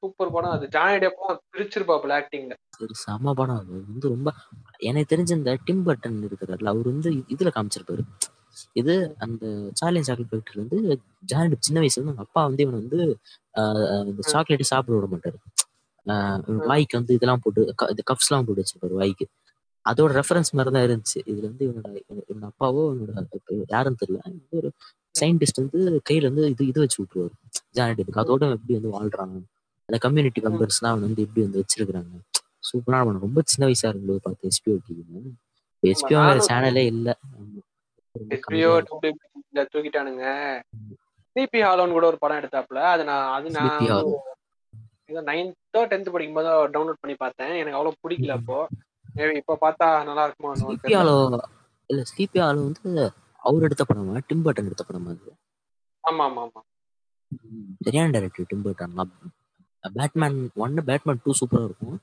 சூப்பர் 0.00 0.32
படம் 0.34 0.54
அது. 0.56 0.66
ஜானி 0.74 0.96
டெப்லாம் 1.02 1.40
பிரிச்சிருப்பாப்புல 1.52 2.16
ஆக்டிங்ல 2.18 2.54
சரி 2.76 2.94
செம 3.02 3.34
படம் 3.40 3.58
அது. 3.60 3.74
வந்து 3.88 4.06
ரொம்ப 4.14 4.28
எனக்கு 4.88 5.10
தெரிஞ்ச 5.12 5.32
இந்த 5.38 5.52
டிம் 5.66 5.84
பர்டன் 5.86 6.20
இருக்கிறாருல 6.28 6.72
அவர் 6.72 6.86
வந்து 6.92 7.10
இதுல 7.34 7.50
காமிச்சிருப்பாரு. 7.56 8.04
இது 8.80 8.94
அந்த 9.24 9.42
சார்லி 9.80 10.00
சாக்லேட் 10.06 10.30
ஃபேக்டரி 10.30 10.58
வந்து 10.62 10.78
ஜானி 11.30 11.58
சின்ன 11.66 11.80
வயசுல 11.82 12.02
இருந்து 12.02 12.24
அப்பா 12.24 12.40
வந்து 12.48 12.64
இவனை 12.64 12.78
வந்து 12.82 12.98
இந்த 14.10 14.22
சாக்லேட் 14.32 14.70
சாப்பிட 14.72 14.94
விட 14.96 15.08
மாட்டாரு. 15.12 15.38
இவன் 16.46 16.66
வாய்க்கு 16.70 16.98
வந்து 16.98 17.16
இதெல்லாம் 17.16 17.42
போட்டு 17.44 17.62
இந்த 17.92 18.02
கப்ஸ் 18.10 18.28
எல்லாம் 18.28 18.46
போட்டு 18.46 18.62
வச்சிருப்பாரு 18.62 18.98
வாய்க்கு. 19.00 19.26
அதோட 19.84 20.10
ரெஃபரன்ஸ் 20.18 20.50
மாதிரி 20.56 20.70
தான் 20.76 20.86
இருந்துச்சு. 20.86 21.18
இதுல 21.30 21.46
வந்து 21.50 21.64
இவனோட 21.68 21.88
இவனோட 22.22 22.46
அப்பாவோ 22.50 22.82
இவனோட 22.90 23.22
யாருன்னு 23.74 24.00
தெரியல. 24.02 24.20
ஒரு 24.58 24.68
சயின்டிஸ்ட் 25.20 25.60
வந்து 25.60 25.78
கையில 26.08 26.28
வந்து 26.30 26.50
இது 26.50 26.66
இது 26.66 26.80
வச்சு 26.80 26.98
விட்டுருவாரு. 27.00 27.34
ஜானி 27.72 27.94
டெப்புக்கு 27.94 28.22
அதோட 28.22 28.50
எப்படி 28.56 28.74
வந்து 28.78 28.92
வாழ்றாங்க. 28.96 29.36
அந்த 29.88 29.98
கம்யூனிட்டி 29.98 30.40
மெம்பர்ஸ்லாம் 30.46 31.00
வந்து 31.00 31.22
எப்படி 31.22 31.42
வந்து 31.46 31.60
வச்சிருக்காங்க 31.62 32.18
சூப்பரான 32.64 33.04
படம் 33.06 33.24
ரொம்ப 33.26 33.40
சின்ன 33.44 33.66
வயசா 33.66 33.88
இருக்கும்போது 33.88 34.20
பார்த்து 34.20 34.50
எஸ்பிஓ 34.50 34.76
டிவில 34.86 35.20
எஸ்பிஓ 35.82 36.18
வேற 36.26 36.40
சேனலே 36.48 36.82
இல்ல. 36.92 37.08
இருக்கும். 38.14 39.00
தூக்கிட்டானுங்க. 39.74 40.24
சிபி 41.36 41.60
ஹாலோன்னு 41.64 41.92
கூட 41.92 42.06
ஒரு 42.06 42.18
படம் 42.18 42.40
எடுத்தாப்புல. 42.40 42.80
அது 42.94 43.02
நான் 43.04 43.28
அது 43.36 43.50
நான். 43.50 43.86
ஏதோ 45.10 45.20
நைன்த்தோ 45.28 45.80
டென்த் 45.90 46.12
படிக்கும் 46.12 46.38
போது 46.38 46.50
டவுன்லோட் 46.74 47.00
பண்ணி 47.00 47.16
பார்த்தேன். 47.18 47.54
எனக்கு 47.54 47.78
அவ்வளவு 47.78 48.02
பிடிக்கல 48.04 48.36
அப்போ. 48.38 48.58
இப்ப 49.40 49.56
பார்த்தா 49.60 49.86
நல்லா 50.04 50.24
இருக்குமோ 50.26 50.52
ஸ்லீப்பி. 50.60 50.92
ஆலோ 51.00 51.16
இல்ல 51.90 52.02
ஸ்லீப்பி 52.10 52.38
ஆலோ 52.40 52.62
வந்து 52.68 53.04
அவர் 53.42 53.66
எடுத்த 53.66 53.84
படமா? 53.84 54.14
டிம் 54.28 54.44
பர்டன் 54.46 54.68
எடுத்த 54.68 54.84
படமா 54.88 55.10
அது? 55.14 55.30
ஆமா 56.04 56.24
ஆமா 56.28 56.42
ஆமா 56.46 56.60
சரியான 57.80 58.12
டைரக்டர் 58.14 58.48
டிம் 58.50 58.64
பர்டன்லாம் 58.64 59.12
பேட்மேன் 59.84 60.38
ஒன்னு 60.62 60.80
பேட்மேன் 60.88 61.20
டூ 61.24 61.32
சூப்பரா 61.38 61.62
இருக்கும். 61.68 61.98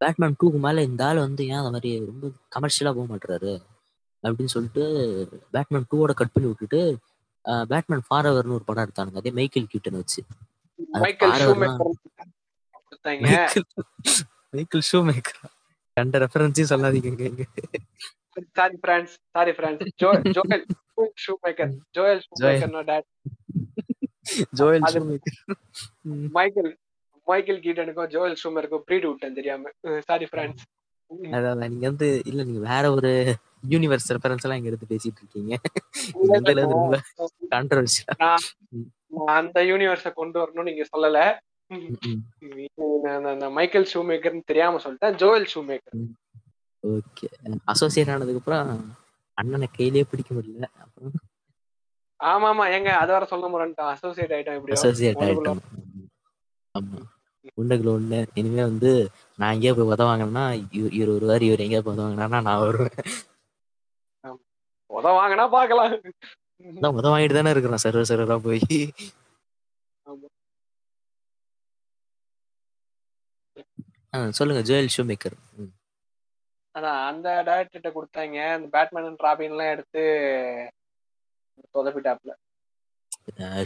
பேட்மேன் 0.00 0.36
டூக்கு 0.40 0.58
மேல 0.64 0.82
இந்த 0.88 1.02
ஆள் 1.06 1.18
வந்து 1.18 1.42
ஏன் 1.46 1.60
அந்த 1.60 1.72
மாதிரி 1.74 1.90
ரொம்ப 2.06 2.24
கமர்ஷியலா 2.54 2.92
போக 2.96 3.06
மாட்டாரு 3.12 3.52
அப்படின்னு 4.24 4.54
சொல்லிட்டு 4.54 4.82
பேட்மேன் 5.54 5.88
டூவோட 5.90 6.12
கட் 6.20 6.34
பண்ணி 6.34 6.48
விட்டுட்டு 6.50 6.80
பேட்மேன் 7.70 8.04
ஃபாரவர்னு 8.06 8.56
ஒரு 8.56 8.64
படம் 8.68 8.84
எடுத்தானுங்க. 8.86 9.20
அதே 9.20 9.30
மைக்கேல் 9.38 9.68
கியூட்டன் 9.70 9.98
வச்சு. 10.00 10.20
மைக்கேல் 14.54 14.84
ஷூ 14.88 14.98
மேக்கர் 15.08 15.40
கண்ட 15.96 16.18
ரெஃபரன்ஸையும் 16.24 16.70
சொல்லாதீங்க 16.72 17.24
சாரி 18.58 18.76
பிரான்ஸ் 18.84 19.14
sorry 19.36 19.52
France 19.58 19.82
Joel 20.02 20.24
Schumacher 21.24 21.72
Joel 21.96 22.22
Schumacher 22.28 22.72
no 22.76 22.82
dot 22.90 23.08
Joel 24.60 24.86
shoe 24.92 25.00
maker 25.10 25.36
Michael 26.36 26.72
Michael 27.26 27.62
கீட்டனுக்கும் 27.64 28.10
ஜோயல் 28.14 28.36
ஷூமருக்கும் 28.42 28.84
ப்ரீட் 28.88 29.06
விட்டேன் 29.08 29.38
தெரியாம. 29.40 29.70
சாரி 30.08 30.28
பிரான்ஸ் 30.34 30.64
அதான் 31.36 31.70
நீங்க 31.72 31.84
வந்து 31.90 32.08
இல்ல 32.30 32.40
நீங்க 32.48 32.62
வேற 32.70 32.84
ஒரு 32.96 33.10
யூனிவர்ஸ் 33.72 34.08
ரெஃபரன்ஸ் 34.14 34.44
எல்லாம் 34.44 34.58
இங்க 34.58 34.70
எடுத்து 34.70 34.90
பேசிட்டு 34.90 35.20
இருக்கீங்க. 35.22 35.52
இதுல 36.38 36.64
ரொம்ப 36.72 36.96
அந்த 39.38 39.58
யூனிவர்ஸ 39.70 40.10
கொண்டு 40.20 40.36
வரணும்னு 40.42 40.68
நீங்க 40.70 40.84
சொல்லல. 40.92 41.18
மைக்கேல் 43.58 43.88
ஷூமேக்கர்னு 43.92 44.48
தெரியாம 44.50 44.80
சொல்லிட்டேன். 44.84 45.16
ஜோயல் 45.22 45.48
ஷூமேக்கர் 45.54 45.96
ஓகே 46.84 47.26
அசோசியேட் 47.72 48.12
ஆனதுக்கு 48.14 48.42
அப்புறம் 48.42 48.70
அண்ணனை 49.38 49.68
கையிலேயே 49.70 50.04
பிடிக்க 50.10 50.30
முடியல. 50.34 50.66
அப்புறம் 50.84 51.16
ஆமா 52.20 52.46
ஆமா 52.50 52.64
ஏங்க 52.74 52.90
அது 53.00 53.12
வர 53.12 53.26
சொல்ல 53.26 53.48
முறேன்ட்டான் 53.48 53.92
அசோசியேட் 53.94 54.34
ஆயிட்டோம் 54.36 54.56
இப்படி 54.58 54.74
அசோசியேட் 54.76 55.22
ஆயிட்டோம். 55.24 55.60
ஆமா. 56.74 56.98
உண்டுக்குள்ள 57.58 57.90
ஒண்ணு 57.92 58.18
இனிமே 58.34 58.62
வந்து 58.64 58.90
நான் 59.38 59.52
எங்கேயா 59.54 59.72
போய் 59.74 59.90
உதவாங்கன்னா 59.90 60.44
இவர் 60.92 61.12
வருவார் 61.14 61.46
இவர் 61.48 61.64
எங்கேயா 61.64 61.82
போய் 61.82 61.96
உதவாங்கன்னா 61.96 62.40
நான் 62.40 62.62
வருவேன். 62.64 62.96
உத 64.90 65.06
வாங்கினா 65.16 65.44
பாக்கலாம். 65.50 65.94
அதான் 66.64 66.96
உதவ 66.98 67.12
வாங்கிட்டு 67.12 67.38
தானே 67.38 67.52
இருக்கிறோம். 67.54 67.82
சர்வர் 67.84 68.10
சர்வரா 68.10 68.36
போய். 68.46 68.62
சொல்லுங்க 74.38 74.60
ஜோயல் 74.68 74.92
ஷூ 74.94 75.02
மேக்கர் 75.08 75.36
அதான் 76.78 76.98
அந்த 77.08 77.28
டைரக்டர்கிட்ட 77.48 77.90
கொடுத்தாங்க. 77.94 78.36
அந்த 78.56 78.68
பேட்மேன் 78.74 79.08
அண்ட் 79.10 79.24
ராபின் 79.26 79.54
எல்லாம் 79.54 79.72
எடுத்து 79.74 80.02
சொதப்பிட்டாப்ல 81.74 82.32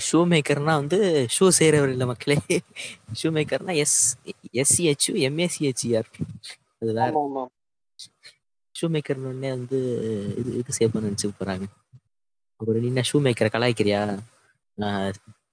ஷூ 0.07 0.19
மேக்கர்னா 0.31 0.73
வந்து 0.81 0.99
ஷூ 1.35 1.47
செய்யறவர் 1.59 1.93
இல்ல 1.95 2.05
மக்களே. 2.11 2.37
ஷூ 3.21 3.29
மேக்கர்னா 3.37 3.75
எஸ் 3.85 3.99
எஸ்சிஹெச் 4.63 5.09
எம்ஏசிஹெச்ஆர் 5.29 6.09
அது 6.83 6.93
வேற. 6.99 7.11
ஷூ 8.75 8.87
மேக்கர் 8.95 9.21
உடனே 9.23 9.51
வந்து 9.57 9.79
இது 10.41 10.51
இது 10.61 10.77
சேவ் 10.79 10.93
பண்ண 10.93 11.09
நினைச்சு 11.09 11.29
போறாங்க. 11.41 11.65
அப்புறம் 12.61 12.83
நீ 12.83 12.89
என்ன 12.93 13.03
ஷூ 13.11 13.19
மேக்கரை 13.27 13.51
கலாய்க்கிறியா 13.53 14.01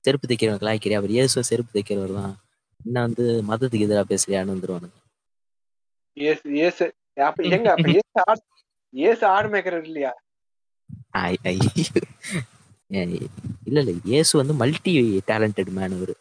செருப்பு 0.06 0.26
தைக்கிறவன் 0.30 0.62
கலாய்க்கிறியா? 0.62 1.00
அவர் 1.02 1.16
இயேசுவ 1.16 1.42
செருப்பு 1.50 1.72
தைக்கிறவர் 1.76 2.14
தான். 2.20 2.34
என்ன 2.80 3.02
வந்து 3.08 3.26
மதத்துக்கு 3.50 3.88
எதிராக 3.88 4.08
பேசுறியான்னு 4.12 4.54
வந்துருவானுங்க. 4.56 4.98
அப்ப 7.20 7.44
எங்க 7.50 7.68
அப்ப 7.74 7.88
ஏசு 7.98 8.20
ஆடு 8.26 8.42
ஏசு 8.94 9.24
ஆடு 9.30 9.48
மேக்கர் 9.54 9.78
இல்லையா? 9.84 10.12
இல்ல 13.68 13.80
இல்ல 13.82 13.92
இயேசு 14.06 14.32
வந்து 14.40 14.54
மல்டி 14.62 14.94
டேலண்டட் 15.28 15.72
மேன் 15.78 15.96
அவரு. 15.98 16.16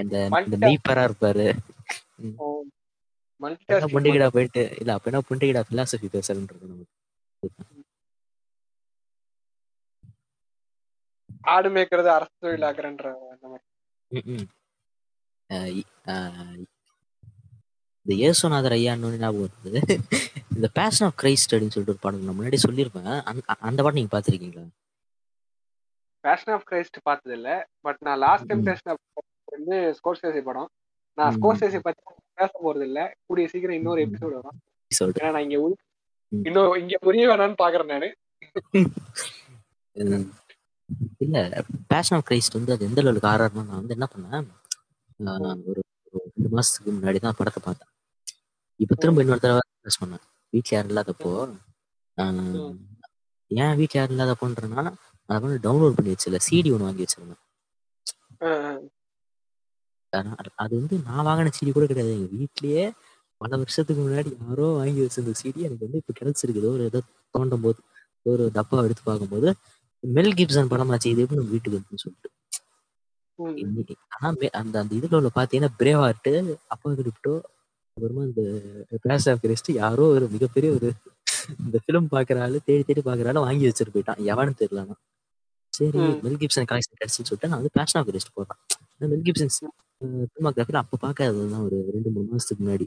இந்த 0.00 0.16
மெய்ப்பரா 0.64 1.04
இருப்பாரு. 1.08 1.46
புண்டிகிடா 3.94 4.28
போயிட்டு 4.34 4.62
இல்ல 4.80 4.92
அப்ப 4.96 5.10
என்ன 5.10 5.22
புண்டிகிடா 5.28 5.62
பிலாசபி 5.68 6.08
பேசுறேன்னு 6.12 6.48
இருக்கு 6.48 6.72
நமக்கு 6.72 6.92
ஆடு 11.48 11.68
மேய்க்கிறது 11.74 12.10
அரசு 12.14 12.34
தொழிலாக்குறன்ற 12.42 13.06
அந்த 13.32 13.46
மாதிரி 13.48 13.66
ம், 14.10 14.26
ம். 14.34 14.46
அஹ் 15.50 15.72
இ- 15.74 15.88
அஹ் 16.08 16.62
இந்த 18.06 18.30
இயேசுநாதர் 18.30 18.72
ஐயான்னு 18.72 19.16
ஞாபகம் 19.16 19.48
வருது. 19.64 19.98
இந்த 20.54 20.68
பேஷன் 20.72 21.08
ஆஃப் 21.08 21.24
கிரைஸ்ட் 21.24 21.28
அப்படின்னு 21.28 21.70
சொல்லிட்டு 21.70 21.82
ஒரு 21.86 21.96
படம் 22.00 22.24
நான் 22.24 22.40
முன்னாடி 22.40 22.56
சொல்லியிருப்பேன். 22.68 23.22
அந்த- 23.54 23.82
படம் 23.82 23.92
நீங்க 23.92 24.20
பாத்திருக்கீங்களா 24.20 24.68
பேஷன் 26.20 26.54
ஆஃப் 26.54 26.72
கிரைஸ்ட் 26.72 27.00
பார்த்தது 27.02 27.34
இல்ல 27.34 27.68
பட் 27.80 27.96
நான் 28.00 28.18
லாஸ்ட் 28.18 28.46
டைம். 28.46 28.62
பேஷன் 28.62 28.94
ஆஃப் 28.94 29.24
வந்து 29.44 29.76
ஸ்கோர்சேசி 29.76 30.40
படம். 30.40 30.68
நான் 31.14 31.34
ம். 31.34 31.44
ஸ்கோர்சேசி 31.44 31.78
பத்தி 31.78 32.02
பேச 32.34 32.60
போறது 32.64 32.82
இல்ல 32.82 33.14
கூடிய 33.26 33.48
சீக்கிரம் 33.48 33.76
இன்னொரு. 33.76 34.06
எபிசோடு 34.06 34.24
வரும். 34.24 34.60
ஏன்னா 34.98 35.30
நான் 35.30 35.50
இங்க. 35.50 35.74
இன்னும் 36.28 36.72
இங்க 36.74 36.98
புரிய 37.00 37.28
வேணாம்னு 37.28 37.54
பாக்குறேன் 37.62 37.84
நானு. 37.84 38.16
இல்ல 41.18 41.64
பேஷன் 41.86 42.18
ஆஃப் 42.18 42.30
கிரைஸ்ட் 42.30 42.52
வந்து 42.52 42.72
அது 42.72 42.84
எந்த 42.84 43.02
லெவலுக்கு 43.02 43.28
ஆறாருன்னா 43.28 43.66
நான் 43.66 43.86
வந்து 43.86 43.96
என்ன 43.98 44.08
பண்ணேன்? 44.16 44.46
ஒரு 45.66 45.82
ரெண்டு 46.34 46.56
மாசத்துக்கு 46.56 46.86
முன்னாடி 46.86 47.18
தான் 47.18 47.34
படத்தை 47.36 47.62
பார்த்தேன். 47.64 47.88
இப்ப 48.84 48.94
திரும்ப 48.94 49.20
இன்னொரு 49.20 49.40
தடவை 49.40 49.60
ப்ரெஸ் 49.82 50.00
பண்ணேன் 50.02 50.24
வீட்டுல 50.52 50.70
யாரும் 50.70 50.90
இல்லாதப்போ. 50.90 51.30
ஏன் 53.50 53.76
வீட்டுல 53.78 53.96
யாரும் 53.98 54.18
இல்லாதப்போன்றேன்னா 54.18 54.82
அதை 55.28 55.40
வந்து 55.42 55.58
டவுன்லோட் 55.64 55.96
பண்ணி 55.96 56.12
வச்சிருல 56.12 56.38
சிடி 56.48 56.70
ஒன்று 56.72 56.84
வாங்கி 56.84 57.04
வச்சிருந்தேன். 57.04 57.42
அது- 60.56 60.78
வந்து 60.78 60.96
நான் 61.04 61.26
வாங்கின 61.26 61.50
சிடி 61.58 61.72
கூட 61.72 61.86
கிடையாது. 61.86 62.14
எங்க 62.18 62.32
வீட்லயே 62.40 62.84
பல 63.40 63.56
வருஷத்துக்கு 63.56 64.02
முன்னாடி 64.02 64.30
யாரோ 64.46 64.66
வாங்கி 64.80 65.00
வச்சிருந்த 65.00 65.32
சிடி 65.42 65.60
எனக்கு 65.66 65.84
வந்து 65.84 66.00
இப்ப 66.00 66.12
கிடைச்சிருக்கு. 66.20 66.60
ஏதோ 66.62 66.68
ஒரு 66.68 66.84
ஏதோ 66.84 67.00
தோண்டும் 67.34 67.62
போது 67.62 67.78
ஒரு 68.22 68.50
டப்பா 68.54 68.84
எடுத்து 68.84 69.02
பார்க்கும்போது 69.04 69.48
மெல் 70.02 70.34
கிப்சன் 70.38 70.70
படமாச்சு. 70.72 71.08
இது 71.12 71.22
எப்படி 71.22 71.38
நம்ம 71.40 71.50
வீட்டுக்கு 71.50 71.78
வந்துன்னு 71.78 72.02
சொல்லிட்டு. 72.04 72.30
ஆனா 74.08 74.26
அந்த 74.52 74.78
அந்த 74.82 74.94
இதுல 74.96 75.14
உள்ள 75.16 75.30
பாத்தீங்கன்னா 75.34 75.70
பிரேவார்ட்டு 75.78 76.32
அப்பா 76.66 76.90
கிரிப்டோ 76.90 77.34
அப்புறமா 77.94 78.22
இந்த 78.22 78.60
கிளாஸ் 79.00 79.28
ஆஃப் 79.28 79.40
கிறிஸ்ட் 79.40 79.70
யாரோ 79.70 80.02
ஒரு 80.06 80.28
மிகப்பெரிய 80.28 80.72
ஒரு 80.72 80.92
இந்த 81.64 81.78
ஃபிலிம் 81.86 82.06
பாக்குற 82.10 82.40
ஆளு 82.40 82.60
தேடி 82.64 82.82
தேடி 82.82 83.00
பாக்குற 83.00 83.26
ஆளு 83.26 83.40
வாங்கி 83.40 83.68
வச்சிட்டு 83.68 83.94
போயிட்டான். 83.94 84.22
எவனு 84.26 84.52
தெரியல 84.58 84.78
ஆனா. 84.78 84.94
சரி. 85.68 85.98
மெல் 86.22 86.36
கிப்சன் 86.36 86.64
கலெக்ஷன் 86.70 86.96
கிடைச்சுன்னு 87.00 87.06
சொல்லிட்டு 87.06 87.48
நான் 87.48 87.56
வந்து 87.56 87.70
பேஷன் 87.72 88.02
ஆஃப் 88.02 88.04
கிறிஸ்ட் 88.04 88.32
போறேன் 88.32 88.58
மெல் 88.98 89.22
கிப்சன் 89.22 89.48
ஃபிலிமோகிராஃபில 90.04 90.76
அப்ப 90.76 91.08
பார்க்காததுதான் 91.08 91.64
ஒரு 91.64 91.88
ரெண்டு 91.92 92.10
மூணு 92.10 92.28
மாசத்துக்கு 92.32 92.62
முன்னாடி. 92.62 92.86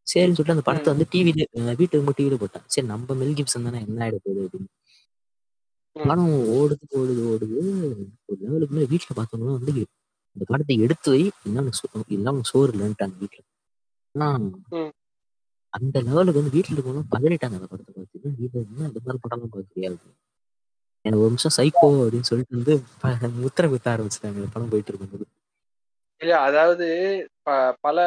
சரின்னு 0.00 0.02
சொல்லிட்டு 0.02 0.44
அந்த 0.46 0.62
படத்தை 0.62 0.94
வந்து 0.94 1.06
டிவில 1.12 1.76
வீட்டுக்கு 1.76 2.22
டிவில 2.22 2.34
போட்டேன். 2.34 2.62
சரி 2.66 2.86
நம்ம 2.86 3.14
மெல் 3.14 3.32
கிப்சன் 3.32 3.62
தானே 3.62 3.80
என்ன 3.80 4.10
ஆயிட 4.10 4.16
போகுது 4.22 4.48
அப்படின்னு. 4.52 4.68
படம் 5.92 6.28
ஓடுது 6.28 6.94
ஓடுது 6.94 7.22
ஓடுது. 7.30 7.56
ஒரு 8.26 8.38
லெவலுக்கு 8.40 8.74
மேல 8.74 8.86
வீட்டுல 8.90 9.16
பார்த்தோம்னா 9.16 9.52
வந்து 9.52 9.72
இந்த 9.74 10.44
படத்தை 10.44 10.76
எடுத்து 10.76 11.10
வை 11.10 11.30
சோ- 11.30 11.48
இல்லைன்னா 11.48 12.28
உனக்கு 12.28 12.40
சோறு 12.42 12.72
இல்லைன்ட்டாங்க 12.72 13.12
வீட்டுல. 13.20 13.38
ஆனா. 14.14 14.28
அந்த 15.72 15.96
லெவலுக்கு 16.06 16.40
வந்து 16.40 16.54
வீட்டுல 16.54 16.74
இருக்கவங்க 16.74 17.02
பதறிட்டாங்க 17.12 17.58
அந்த 17.58 17.68
படத்தை 17.68 17.92
பார்த்து 17.94 18.08
வீட்டுல 18.40 18.62
என்ன 18.64 18.88
இந்த 18.88 19.00
மாதிரி 19.02 19.20
பார்க்குறியா 19.24 19.90
அப்படின்னு 19.90 20.18
எனக்கு 21.04 21.22
ஒரு 21.22 21.32
நிமிஷம் 21.32 21.56
சைக்கோ 21.56 21.88
அப்படின்னு 21.98 22.30
சொல்லிட்டு 22.30 22.56
வந்து 22.56 22.74
முத்திரை 23.40 23.68
குத்த 23.68 23.86
ஆரம்பிச்சிட்டாங்க. 23.92 24.48
படம் 24.52 24.72
போயிட்டு 24.72 24.90
இருக்கும்போது. 24.92 25.24
இல்ல 26.20 26.32
அதாவது 26.48 26.86
பல 27.84 27.98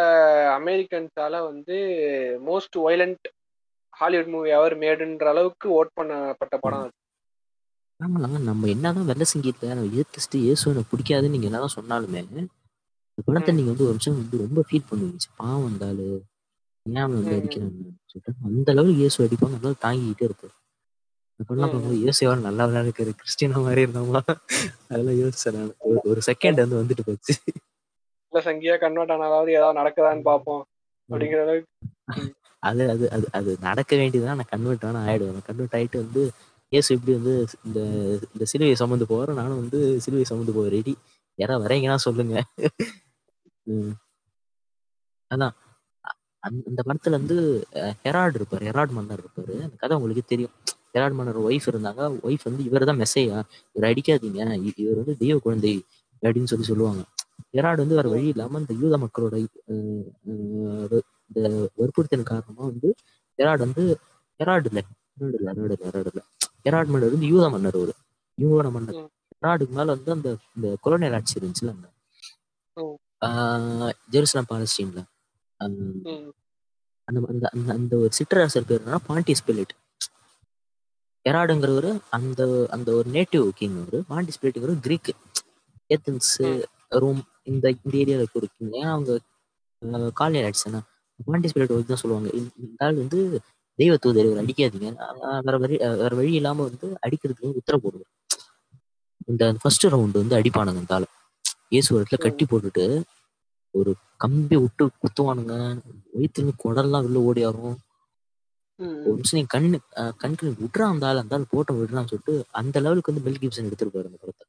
அமெரிக்கன்ஸால 0.57 1.35
வந்து 1.47 1.77
most 2.45 2.77
violent 2.83 3.27
Hollywood 3.93 4.31
movie 4.31 4.49
ever 4.55 4.75
மேடுன்ற 4.81 5.25
அளவுக்கு 5.31 5.67
ஓட் 5.77 5.95
பண்ணப்பட்ட 5.97 6.55
படம் 6.63 6.83
அது. 6.83 6.93
ஆமா 7.99 8.19
நம்ம 8.47 8.67
என்னதான் 8.73 9.09
வெள்ள 9.09 9.23
சங்கீத 9.29 9.69
நம்ம 9.71 9.91
ஏத்துட்டு 9.99 10.39
இயேசு 10.41 10.71
எனக்கு 10.71 10.91
பிடிக்காதுன்னு 10.93 11.35
நீங்க 11.35 11.49
என்னதான் 11.49 11.75
சொன்னாலுமே 11.75 12.21
இந்த 13.15 13.31
படத்தை. 13.31 13.53
நீங்க 13.53 13.69
வந்து 13.69 13.83
ஒரு 13.83 13.91
நிமிஷம் 13.91 14.13
வந்து 14.13 14.37
ரொம்ப 14.37 14.63
ஃபீல் 14.71 14.91
பண்ணுவீங்க. 14.91 15.17
பாவம் 15.35 15.63
வந்தாலு. 15.63 16.21
ஏன் 16.83 16.95
அவன் 16.95 17.23
வந்து 17.23 17.29
ம். 17.29 17.33
அடிக்கிறாங்க? 17.33 18.01
சொல்லிட்டு 18.05 18.33
அந்த 18.43 18.71
அளவுக்கு 18.71 18.97
இயேசு 18.97 19.23
அடிப்பாங்க. 19.23 19.45
அளவுக்கு 19.45 19.87
தாங்கிக்கிட்டே 19.87 20.29
இருப்பாரு. 20.29 20.61
அந்த 21.35 21.43
படம் 21.45 21.55
ம். 21.55 21.57
பார்க்கும்போது 21.57 21.97
இயேசு 21.97 22.27
எவ்வளவு 22.27 22.55
நல்லவனா 22.55 22.87
இருக்காரு. 22.87 23.11
கிறிஸ்டியனா 23.11 23.63
மாதிரி 23.63 23.83
இருந்தாமா 23.83 24.21
அதெல்லாம் 24.89 25.29
யோசிச்சேன். 25.29 25.73
ஒரு- 26.05 26.19
செகண்ட் 26.25 26.67
வந்து 26.67 26.83
வந்துட்டு 26.83 26.99
போச்சு. 27.05 27.35
இல்ல 28.29 28.51
சங்கியா 28.51 28.79
கன்வெர்ட் 28.79 29.09
ஆனாலாவது 29.09 29.49
ஏதாவது 29.49 29.79
நடக்குதான்னு 29.79 30.21
பார்ப்போம். 30.21 30.65
அப்படிங்கிற 31.09 31.41
அளவுக்கு. 31.41 32.33
அது 32.59 32.89
அது 32.89 33.11
அது 33.11 33.27
அது 33.31 33.57
நடக்க 33.61 33.95
வேண்டியதுதான். 33.95 34.35
நான் 34.35 34.45
கன்வெர்ட் 34.49 34.85
ஆனா 34.85 35.05
ஆயிடுவேன். 35.05 35.45
கன்வெர்ட் 35.45 35.73
ஆயிட்டு 35.73 35.97
வந்து 35.97 36.31
இயேசு 36.69 36.95
இப்படி 36.95 37.17
வந்து 37.17 37.45
இந்த 37.65 37.79
இந்த 38.33 38.45
சிலுவையை 38.57 38.73
சுமந்து 38.73 39.05
போறேன் 39.05 39.35
நானும் 39.35 39.59
வந்து 39.59 39.99
சிலுவையை 40.05 40.21
சுமந்து 40.21 40.51
போக 40.51 40.69
ரெடி 40.69 40.97
யாரா 41.39 41.55
வரீங்கன்னா 41.59 41.97
சொல்லுங்க. 42.05 42.35
அதான். 45.31 45.55
அந்த 46.43 46.81
படத்துல 46.87 47.17
வந்து 47.17 47.35
ஹெராட் 48.03 48.37
இருப்பாரு. 48.39 48.63
ஹெராட் 48.69 48.91
மன்னர் 48.91 49.21
இருப்பாரு. 49.23 49.53
அந்த 49.63 49.75
கதை 49.75 49.97
உங்களுக்கு 49.97 50.23
தெரியும். 50.25 50.53
ஹெராட் 50.95 51.15
மன்னர் 51.17 51.39
ஒய்ஃப் 51.45 51.67
இருந்தாங்க. 51.71 52.01
ஒய்ஃப் 52.23 52.43
வந்து 52.43 52.63
இவர் 52.63 52.87
தான் 52.89 52.99
மெஸ்ஸையா? 52.99 53.37
இவர் 53.75 53.87
அடிக்காதீங்க. 53.91 54.39
இவர் 54.83 54.99
வந்து 55.01 55.15
தெய்வ 55.21 55.37
குழந்தை 55.39 55.73
அப்படின்னு 56.23 56.51
சொல்லி 56.51 56.67
சொல்லுவாங்க. 56.67 57.03
ஹெராட் 57.55 57.81
வந்து 57.83 57.97
வேற 57.97 58.09
வழி 58.09 58.27
இல்லாம 58.27 58.59
இந்த 58.59 58.73
யூத 58.81 58.95
மக்களோட 59.03 59.35
அஹ், 59.71 60.05
இந்த 61.29 61.47
வற்புறுத்தின 61.79 62.25
காரணமா 62.25 62.63
வந்து 62.69 62.89
ஹெராட் 63.39 63.63
வந்து 63.65 63.83
ஹெராட் 64.39 64.67
இல்ல. 64.69 64.81
ஹெராட் 65.13 65.35
இல்லை 65.37 65.51
ஹெராட் 65.53 65.73
இல்லை 65.73 65.87
ஹெராட் 65.87 66.21
ஹெராட் 66.65 66.91
மன்னர் 66.93 67.15
வந்து 67.15 67.29
யூத 67.29 67.45
மன்னர் 67.49 67.77
ஒரு 67.77 67.93
இவங்களோட 68.37 68.69
மன்னர். 68.75 68.99
ஹெராடுக்கு 69.43 69.75
மேல 69.77 69.93
வந்து 69.95 70.11
அந்த 70.15 70.29
இந்த 70.57 70.67
கொலோனியல் 70.85 71.15
ஆட்சி 71.17 71.39
இருந்துச்சுல 71.39 71.71
அந்த 71.73 71.87
ஜெருசலம் 74.13 74.49
பாலஸ்டீன்ல. 74.51 75.01
அந்த 75.59 77.17
அந்த 77.27 77.45
அந்த 77.53 77.69
அந்த 77.75 77.93
ஒரு 78.03 78.13
சிற்றரசர் 78.19 78.67
பேர் 78.69 78.81
என்னன்னா 78.81 79.01
பாண்டியஸ் 79.09 79.45
பிலேட் 79.47 79.73
ஹெராடுங்கிறவர் 81.25 81.89
அந்த 82.17 82.41
அந்த 82.75 82.89
ஒரு 82.99 83.09
நேட்டிவ் 83.17 83.45
கிங் 83.59 83.77
அவரு 83.81 83.99
பாண்டியஸ் 84.11 84.39
பிலேட்டுங்கிற 84.41 84.75
கிரீக் 84.87 85.11
ஏத்தன்ஸ். 85.89 86.33
ரோம் 87.03 87.21
இந்த 87.51 87.65
இந்த 87.75 87.93
ஏரியாவில் 88.01 88.23
இருக்க 88.23 88.41
ஒரு 88.41 88.49
ஏன்னா 88.79 88.91
அவங்க 88.95 89.11
காலனியல் 90.19 90.47
ஆட்சி 90.49 90.65
தானே 90.67 90.81
பாண்டியஸ் 91.19 91.55
பிலேட் 91.55 91.75
வந்து 91.75 91.91
தான் 91.91 92.03
சொல்லுவாங்க. 92.03 92.29
இந்த 92.63 92.85
ஆள் 92.87 93.01
வந்து 93.03 93.19
தெய்வ 93.79 93.93
தூதர் 94.03 94.27
இவர் 94.29 94.41
அடிக்காதீங்க. 94.43 94.89
வேற 95.47 95.55
வழி 95.63 95.75
வேற 96.01 96.11
வழி 96.19 96.31
இல்லாம 96.39 96.63
வந்து 96.69 96.87
அடிக்கிறதுக்கு 97.05 97.59
உத்தரவு 97.61 97.83
போடுவார் 97.85 98.11
இந்த 99.27 99.43
ஃபர்ஸ்ட் 99.61 99.85
ரவுண்ட் 99.85 100.19
வந்து 100.21 100.37
அடிப்பானுங்க 100.39 100.81
இந்த 100.83 100.95
ஆளை. 100.95 101.07
இயேசு 101.69 101.89
இடத்துல 101.95 102.19
கட்டி 102.19 102.45
போட்டுட்டு 102.45 102.85
ஒரு 103.75 103.91
கம்பி 104.17 104.55
விட்டு 104.55 104.83
குத்துவானுங்க. 105.01 105.53
வயிற்றுல 106.13 106.51
குடல்லாம் 106.63 107.05
வெளில 107.05 107.23
ஓடி 107.29 107.43
வரும் 107.45 107.75
ம். 108.79 108.97
ஒரு 109.05 109.15
நிமிஷம் 109.15 109.39
நீ 109.39 109.45
கண்ணு 109.53 109.77
நீ 110.43 110.59
விட்றா 110.61 110.85
அந்த 110.93 111.05
ஆள் 111.07 111.21
அந்த 111.21 111.35
ஆள் 111.35 111.51
போட்ட 111.51 111.71
விடுறான்னு 111.73 112.11
சொல்லிட்டு 112.11 112.35
அந்த 112.51 112.79
லெவலுக்கு 112.79 113.11
வந்து 113.11 113.25
மெல் 113.25 113.41
கிப்சன் 113.41 113.67
எடுத்திருப்பாரு 113.69 114.09
அந்த 114.09 114.17
படத்தை. 114.17 114.45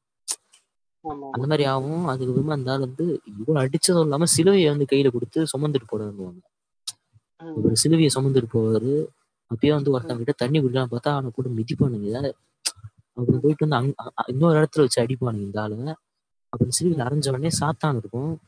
அந்த 1.34 1.46
மாதிரி 1.46 1.64
ஆகும். 1.64 2.04
அதுக்கப்புறமா 2.12 2.52
அந்த 2.52 2.72
ஆள் 2.72 2.80
வந்து 2.80 3.06
இவ்வளவு 3.32 3.62
அடிச்சதும் 3.64 4.04
இல்லாம 4.04 4.28
சிலுவையை 4.36 4.68
வந்து 4.70 4.86
கையில 4.92 5.10
கொடுத்து 5.10 5.40
சுமந்துட்டு 5.52 5.90
போடுவாங்க. 5.90 6.40
ஒரு 7.62 7.76
சிலுவையை 7.82 8.10
சுமந்துட்டு 8.14 8.50
போவாரு. 8.54 8.94
அப்பயே 9.50 9.72
வந்து 9.72 9.92
ஒருத்தவங்க 9.94 10.22
கிட்ட 10.22 10.34
தண்ணி 10.36 10.58
குடிக்கலாம் 10.58 10.92
பார்த்தா 10.92 11.12
அவனை 11.14 11.30
போட்டு 11.30 11.56
மிதிப்பானுங்க. 11.58 12.20
அப்புறம் 13.14 13.40
போயிட்டு 13.40 13.68
வந்து 13.68 13.76
அங்க 13.76 14.04
அ- 14.04 14.12
அ- 14.20 14.24
இன்னொரு 14.26 14.58
இடத்துல 14.62 14.80
வச்சு 14.80 15.02
அடிப்பானுங்க 15.02 15.44
இந்த 15.48 15.60
ஆளுங்க 15.60 15.94
அப்புறம் 16.48 16.70
சிலுவையில் 16.70 17.06
அரைஞ்ச 17.06 17.28
உடனே 17.28 17.48
சாத்தான் 17.60 17.96
இருக்கும். 17.96 18.40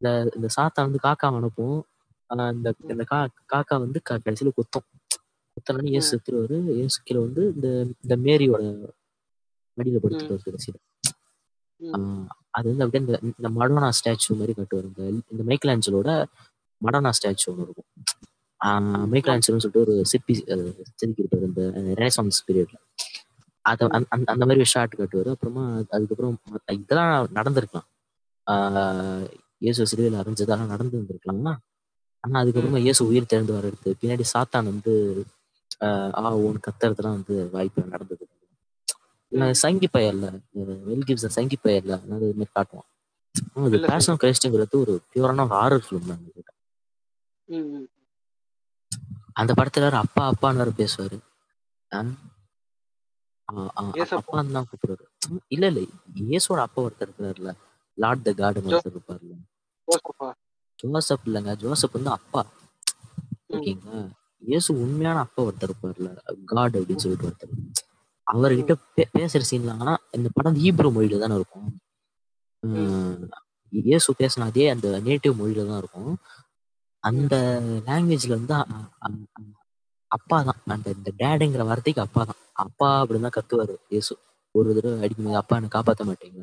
இந்த 0.00 0.30
இந்த 0.34 0.48
சாத்தான் 0.56 0.86
வந்து 0.86 0.98
காக்கா 1.02 1.28
அனுப்பும். 1.36 1.84
இந்த 2.52 2.74
இந்த 2.88 3.04
கா 3.04 3.28
காக்கா 3.52 3.78
வந்து 3.78 4.00
கடைசியில 4.10 4.50
கொத்தும். 4.56 4.86
கொத்தனே 5.56 5.90
ஏசு 5.90 6.08
செத்துருவாரு 6.10 6.58
ஏசு 6.76 7.00
கீழே 7.04 7.20
வந்து 7.20 7.52
இந்த 7.54 7.68
இந்த 8.02 8.16
மேரியோட 8.16 8.62
மடியில 9.76 9.98
படுத்துருவாரு 10.02 10.44
கடைசியில. 10.46 10.78
அது 12.50 12.68
வந்து 12.68 12.84
அப்படியே 12.84 13.04
இந்த 13.04 13.32
இந்த 13.38 13.48
மடோனா 13.60 13.90
ஸ்டாச்சு 13.98 14.36
மாதிரி 14.38 14.54
கட்டுவார். 14.56 14.84
இந்த 14.84 15.02
இந்த 15.30 15.42
மைக்கேல் 15.44 15.78
ஆஞ்சலோட 15.78 16.10
மடோனா 16.80 17.10
ஸ்டாச்சு 17.18 17.46
ஒன்று 17.46 17.62
இருக்கும். 17.62 17.90
மைக்கேல் 19.10 19.34
ஆஞ்சலோன்னு 19.34 19.40
சொல்லிட்டு 19.40 19.80
ஒரு 19.80 20.06
சிற்பி 20.06 20.34
செதுக்கியிருப்பாரு 20.44 21.42
இந்த 21.42 21.62
ரெனசான்ஸ் 21.96 22.38
பீரியட்ல 22.46 22.78
அதை 23.62 23.88
அந்த 23.88 24.08
அந்த- 24.10 24.46
மாதிரி 24.46 24.64
ஷாட் 24.64 24.94
கட்டுவார். 24.98 25.30
அப்புறமா 25.30 25.80
அதுக்கப்புறம் 25.90 26.40
இதெல்லாம் 26.66 27.28
நடந்திருக்கலாம். 27.34 27.88
ஆஹ் 28.46 29.30
இயேசு 29.58 29.86
சிலுவையில் 29.86 30.20
அரைஞ்சதெல்லாம் 30.20 30.66
நடந்து 30.66 30.98
இருந்திருக்கலாம் 30.98 31.56
ஆனா 32.20 32.40
அதுக்கப்புறமா 32.42 32.76
இயேசு 32.76 33.06
உயிர் 33.06 33.26
திறந்து 33.26 33.52
வர 33.52 33.66
எடுத்து 33.66 33.96
பின்னாடி 34.00 34.24
சாத்தான் 34.32 34.64
வந்து 34.64 35.24
ஆஹ் 35.80 36.10
ஆ 36.14 36.34
ஓன் 36.34 36.60
கத்துறதுலாம் 36.70 37.10
வந்து 37.10 37.50
வாய்ப்பு 37.50 37.82
நடந்தது. 37.82 38.26
சங்கி 39.54 39.88
பையன்ல 39.92 40.40
வெல் 40.58 41.00
கிப்சன் 41.06 41.34
சங்கி 41.38 41.58
பையன்ல 41.64 41.90
அது 41.90 42.06
மாதிரி 42.06 42.44
காட்டுவான். 42.54 42.90
அது 43.54 43.80
பேஷன் 43.86 44.16
கிரைஸ்ட்ங்கிறது 44.22 44.70
ஒரு 44.72 45.00
பியூரான 45.14 45.44
ஒரு 45.44 45.44
ஹாரர் 45.44 45.82
ஃபிலிம் 45.90 46.06
தான். 46.06 46.22
அந்த 49.32 49.54
படத்துல 49.56 49.90
அப்பா 49.90 50.32
அப்பான்னு 50.32 50.86
பேசுவாரு. 50.86 51.18
அப்பான்னு 54.18 54.54
தான் 54.56 54.68
கூப்பிடுவாரு 54.68 55.04
ம், 55.28 55.42
இல்ல 55.48 55.64
இல்ல 55.72 55.80
இயேசோட 56.24 56.58
அப்பா 56.66 56.80
ஒருத்தர் 56.82 57.08
இருக்காருல்ல. 57.08 57.52
லார்ட் 57.98 58.24
த 58.26 58.32
கார்டன் 58.40 58.68
ஒருத்தர் 58.70 58.94
இருப்பாருல்ல. 58.94 59.34
ஜோசப்பா. 59.88 60.28
ஜோசப் 60.78 61.26
இல்லைங்க 61.28 61.52
ஜோசப் 61.62 61.96
வந்து 61.96 62.12
அப்பா. 62.18 62.42
ஓகேங்களா? 63.54 64.00
இயேசு 64.42 64.70
உண்மையான 64.84 65.18
அப்பா 65.26 65.40
ஒருத்தர் 65.42 65.70
இருப்பார்ல 65.70 66.08
காட் 66.52 66.76
அப்படின்னு 66.78 67.04
சொல்லிட்டு 67.04 67.28
ஒருத்தர். 67.28 67.52
அவர்கிட்ட 68.26 68.74
பேசுற 69.14 69.42
சீன்லாம் 69.48 69.80
ஆனா 69.82 69.94
இந்த 70.16 70.28
படம் 70.36 70.58
ஈப்ரோ 70.66 70.90
மொழியில 70.94 71.20
தானே 71.22 71.38
இருக்கும். 71.40 71.68
இயேசு 73.72 74.10
பேசின 74.20 74.46
அதே 74.50 74.64
அந்த 74.72 74.88
நேட்டிவ் 75.06 75.38
மொழியில 75.38 75.66
தான் 75.68 75.80
இருக்கும். 75.82 76.12
அந்த 77.04 77.34
லாங்குவேஜ்ல 77.86 78.36
வந்து 78.38 78.54
அப்பா 80.10 80.38
தான். 80.48 80.60
அந்த 80.74 80.88
இந்த 80.96 81.10
டேடுங்கிற 81.20 81.62
வார்த்தைக்கு 81.68 82.02
அப்பா 82.04 82.22
தான். 82.30 82.40
அப்பா 82.64 82.88
அப்படின்னு 83.02 83.26
தான் 83.26 83.36
கத்துவாரு. 83.36 83.74
இயேசு 83.94 84.12
ஒரு 84.54 84.68
தடவை 84.76 84.96
அடிக்கும்போது 85.04 85.40
அப்பா 85.42 85.56
என்ன 85.58 85.70
காப்பாத்த 85.76 86.02
மாட்டீங்க 86.08 86.40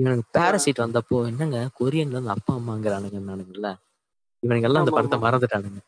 இவனுக்கு 0.00 0.24
பேரசைட் 0.36 0.82
வந்தப்போ 0.84 1.16
என்னங்க? 1.30 1.58
கொரியன்ல 1.78 2.16
இருந்து 2.16 2.34
அப்பா 2.36 2.52
அம்மாங்கிறானுங்க 2.58 3.20
நானுங்கல்ல 3.30 3.68
இவனுங்க 4.42 4.68
எல்லாம் 4.68 4.84
அந்த 4.84 4.94
படத்தை. 4.96 5.18
மறந்துட்டானுங்க. 5.24 5.80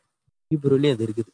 ஈப்ரோலயே 0.50 0.92
அது 0.94 1.04
இருக்குது. 1.06 1.30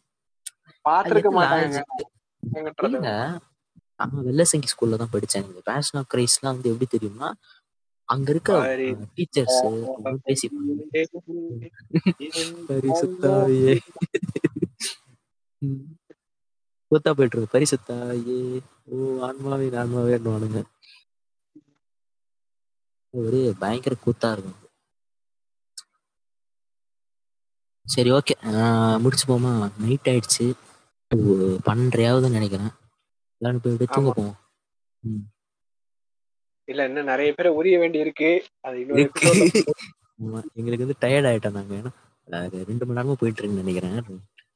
நான் 4.00 4.24
வெள்ளசங்கி 4.28 4.68
ஸ்கூல்ல 4.72 4.98
தான் 5.02 5.12
படிச்சேன். 5.14 5.44
இந்த 5.48 5.60
பேஷன் 5.70 5.98
ஆஃப் 6.00 6.10
கிரைஸ்ட்லாம் 6.14 6.54
வந்து 6.54 6.70
எப்படி 6.72 6.88
தெரியுமா 6.94 7.28
அங்க 8.08 8.28
இருக்க. 8.34 8.52
டீச்சர்ஸ் 9.16 9.58
பேசிப்பாங்க. 10.26 10.70
கூத்தா 16.90 17.10
போயிட்டு 17.16 17.36
இருக்கு 17.36 17.54
பரிசுத்தாயே. 17.56 18.38
ஓ 18.92 18.96
ஆன்மாவே 19.28 19.68
ஆன்மாவேன்னுவானுங்க 19.82 20.60
ஒரே 23.14 23.42
பயங்கர 23.62 23.94
கூத்தா 24.04 24.28
இருக்கும். 24.34 24.60
சரி 27.86 28.10
ஓகே 28.16 28.34
முடிச்சு 29.04 29.24
போமா? 29.30 29.52
நைட் 29.82 30.08
ஆயிடுச்சு. 30.12 30.46
ஒரு 31.10 31.46
பன்னெண்டரையாவதுன்னு 31.66 32.36
நினைக்கிறேன். 32.38 32.72
எல்லாரும் 33.40 33.62
போய் 33.64 33.74
அப்படியே 33.74 33.92
தூங்க. 33.96 34.12
போவோம். 34.18 34.36
இல்ல 36.68 36.86
இன்னும் 36.88 37.10
நிறைய 37.12 37.30
பேரை 37.36 37.50
உரிய 37.58 37.76
வேண்டி 37.82 37.98
இருக்கு. 38.04 38.30
அது 38.66 38.76
எங்களுக்கு 40.58 40.84
வந்து 40.86 41.02
டயர்ட் 41.04 41.28
ஆயிட்டோம் 41.30 41.58
நாங்க. 41.58 41.74
ஏன்னா 41.80 41.92
ரெண்டு 42.70 42.84
மணி 42.86 42.98
நேரமா 42.98 43.16
போயிட்டு 43.22 43.40
இருக்குன்னு 43.40 43.64
நினைக்கிறேன் 43.64 43.98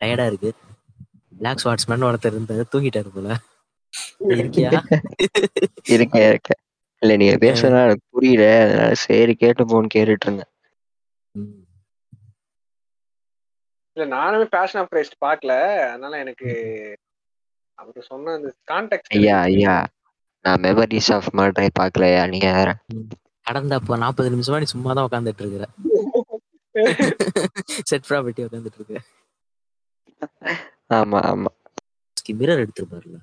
டயர்டா 0.00 0.26
இருக்கு. 0.30 0.50
பிளாக் 1.38 1.62
ஸ்வாட்ஸ்மேன் 1.64 2.06
ஒருத்தர் 2.08 2.36
இருந்தாரு 2.36 2.64
தூங்கிட்டாரு 2.72 3.10
போல. 3.12 3.28
இருக்கியா? 4.34 4.70
இருக்கேன் 5.88 6.28
இருக்கேன் 6.28 6.60
இல்ல 7.02 7.16
நீங்க 7.16 7.36
பேசுறதுனால 7.36 7.84
எனக்கு 7.84 8.06
புரியல. 8.08 8.44
அதனால 8.62 8.94
சரி 9.02 9.34
கேட்டு 9.34 9.64
போன்னு 9.64 9.92
கேட்டுட்டு 9.94 10.26
இருந்தேன். 10.26 10.50
இல்ல 13.96 14.16
நானுமே 14.16 14.46
பேஷன் 14.50 14.80
ஆஃப் 14.80 14.90
கிரைஸ்ட் 14.92 15.22
பார்க்கல. 15.24 15.52
அதனால 15.88 16.18
எனக்கு 16.18 16.48
அவரு 17.78 18.02
சொன்ன 18.02 18.32
அந்த 18.32 18.50
கான்டெக்ட் 18.70 19.12
ஐயா 19.16 19.36
ஐயா. 19.42 19.74
நான் 20.44 20.62
மெமரிஸ் 20.62 21.12
ஆஃப் 21.14 21.30
மர்டரை 21.34 21.70
பார்க்கலையா? 21.80 22.28
நீங்க 22.28 22.52
வேற. 22.52 22.70
கடந்த 23.46 23.74
அப்போ 23.74 23.96
நாற்பது 23.96 24.30
நிமிஷமா 24.30 24.58
நீ 24.58 24.66
சும்மா 24.66 24.92
தான் 24.92 25.06
உட்காந்துட்டு 25.08 25.42
இருக்கிற 25.42 25.66
செட் 27.84 28.08
ப்ராப்பர்ட்டி 28.08 28.46
உட்காந்துட்டு 28.46 28.78
இருக்க. 28.80 28.96
ஆமா 30.90 31.20
ஆமா. 31.28 31.50
மிரர் 32.38 32.62
எடுத்திருப்பாருல்ல 32.62 33.18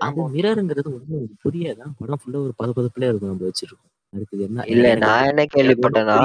அந்த 0.00 0.20
மிரருங்கிறது 0.32 0.88
ஒன்றும் 0.92 1.28
புரியாதான் 1.42 1.96
படம் 1.98 2.20
ஃபுல்லா 2.22 2.40
ஒரு 2.44 2.54
பத 2.58 2.70
பதப்புல 2.74 3.08
இருக்கும் 3.08 3.32
நம்ம 3.32 3.48
வச்சிருக்கோம். 3.48 3.90
அடுத்தது 4.12 4.42
என்ன 4.44 4.60
இல்ல 4.70 4.86
நான் 5.00 5.26
என்ன 5.26 5.42
கேள்விப்பட்டேன்னா. 5.52 6.18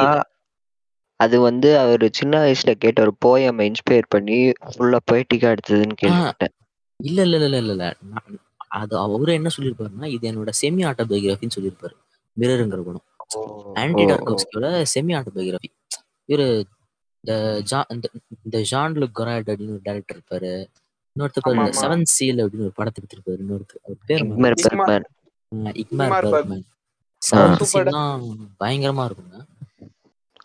அது 1.19 1.37
வந்து 1.41 1.69
அவர் 1.81 2.05
சின்ன 2.17 2.33
வயசுல 2.41 2.73
கேட்ட 2.77 2.99
ஒரு 3.01 3.13
போயம் 3.25 3.61
இன்ஸ்பயர் 3.67 4.11
பண்ணி 4.11 4.39
ஃபுல்லா 4.69 5.01
பொய்டிக்கா 5.07 5.53
எடுத்ததுன்னு 5.53 5.97
கேள்விப்பட்டேன். 5.97 6.55
இல்ல 6.99 7.19
இல்ல 7.25 7.37
இல்ல 7.39 7.57
இல்ல 7.57 7.73
இல்ல. 7.75 7.85
நான் 8.09 8.37
அது 8.77 8.93
அவரு 9.05 9.31
என்ன 9.35 9.49
சொல்லியிருப்பாருன்னா 9.53 10.07
இது 10.15 10.25
என்னோட 10.29 10.51
செமி 10.59 10.83
ஆட்டோபயோகிராஃபின்னு 10.89 11.55
சொல்லியிருப்பாரு 11.55 11.95
மிரருங்கிற 12.37 12.81
படம் 12.83 13.05
ஆன்டி 13.81 14.03
டார்கோஸ்கியோட 14.09 14.65
செமி 14.93 15.13
ஆட்டோபயோகிராஃபி 15.17 15.69
இவரு 16.29 16.45
இந்த 17.23 17.33
ஜா 17.71 17.79
இந்த 18.45 18.57
ஜான் 18.71 18.93
லுக் 18.93 19.17
கொராய்ட் 19.19 19.49
அப்படின்னு 19.51 19.75
ஒரு 19.75 19.81
டேரக்டர் 19.85 20.17
இருப்பாரு. 20.17 20.51
இன்னொருத்தர். 21.15 21.73
செவன் 21.81 22.03
சீல் 22.15 22.39
அப்படின்னு 22.45 22.65
ஒரு 22.67 22.75
படத்தை 22.75 22.99
எடுத்திருப்பாரு. 23.05 23.39
இன்னொருத்தர் 23.45 23.81
அவர் 23.85 24.03
பேர் 24.05 24.23
இக்மர். 25.83 26.25
பெர்க்மன். 26.25 26.65
செவன் 27.21 27.57
பயங்கரமா 28.59 29.03
இருக்குங்க. 29.09 29.37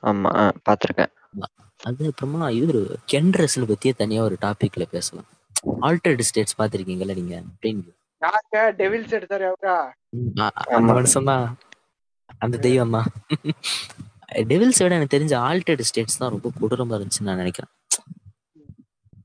ஆமா 0.02 0.30
பாத்திருக்கேன். 0.68 1.12
அது 1.82 2.02
அப்புறமா 2.06 2.48
இவரு 2.58 2.80
கென்ட்ரஸ்ல 3.12 3.64
பத்தியே 3.70 3.92
தனியா 3.96 4.22
ஒரு 4.22 4.36
டாபிக்ல 4.40 4.84
பேசலாம். 4.90 5.28
ஆல்டர்டு 5.86 6.24
ஸ்டேட்ஸ் 6.28 6.58
பாத்திருக்கீங்கல்ல 6.60 7.14
நீங்க? 7.14 7.42
அப்படின்னு. 7.50 7.84
டெவில்ஸ் 8.80 9.14
எடுத்தாரு 9.16 9.46
அவரா 9.50 9.76
அந்த. 10.12 10.50
மனுஷன் 10.90 11.28
தான் 11.30 11.46
அந்த 12.38 12.56
தெய்வம் 12.58 12.94
டெவில்ஸ் 14.50 14.80
விட 14.82 14.94
எனக்கு 14.98 15.14
தெரிஞ்ச 15.16 15.34
ஆல்டர்டு 15.48 15.86
ஸ்டேட்ஸ் 15.88 16.20
தான் 16.22 16.32
ரொம்ப 16.34 16.50
கொடூரமா 16.60 16.96
இருந்துச்சுன்னு 16.98 17.28
நான் 17.30 17.42
நினைக்கிறேன். 17.42 17.72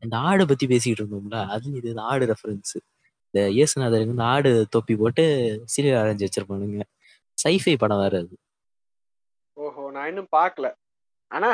இந்த 0.05 0.15
ஆடை 0.29 0.43
பத்தி 0.45 0.65
பேசிக்கிட்டு 0.71 1.03
இருந்தோம்ல 1.03 1.39
அது 1.53 1.71
இது 1.79 1.93
ஆடு 2.11 2.25
ரெஃபரன்ஸ் 2.31 2.75
இந்த 3.25 3.39
இயேசுநாதருக்கு 3.57 4.15
இந்த 4.15 4.25
ஆடு 4.33 4.51
தொப்பி 4.75 4.95
போட்டு 5.01 5.23
சீரியல் 5.73 6.01
அரைஞ்சு 6.01 6.27
வச்சிருப்பானுங்க. 6.27 6.85
சைஃபை 7.43 7.75
படம் 7.83 8.01
வேற 8.03 8.17
அது. 8.23 8.35
ஓஹோ 9.57 9.83
நான் 9.95 10.07
இன்னும் 10.11 10.31
பார்க்கல. 10.37 10.67
ஆனா 11.31 11.49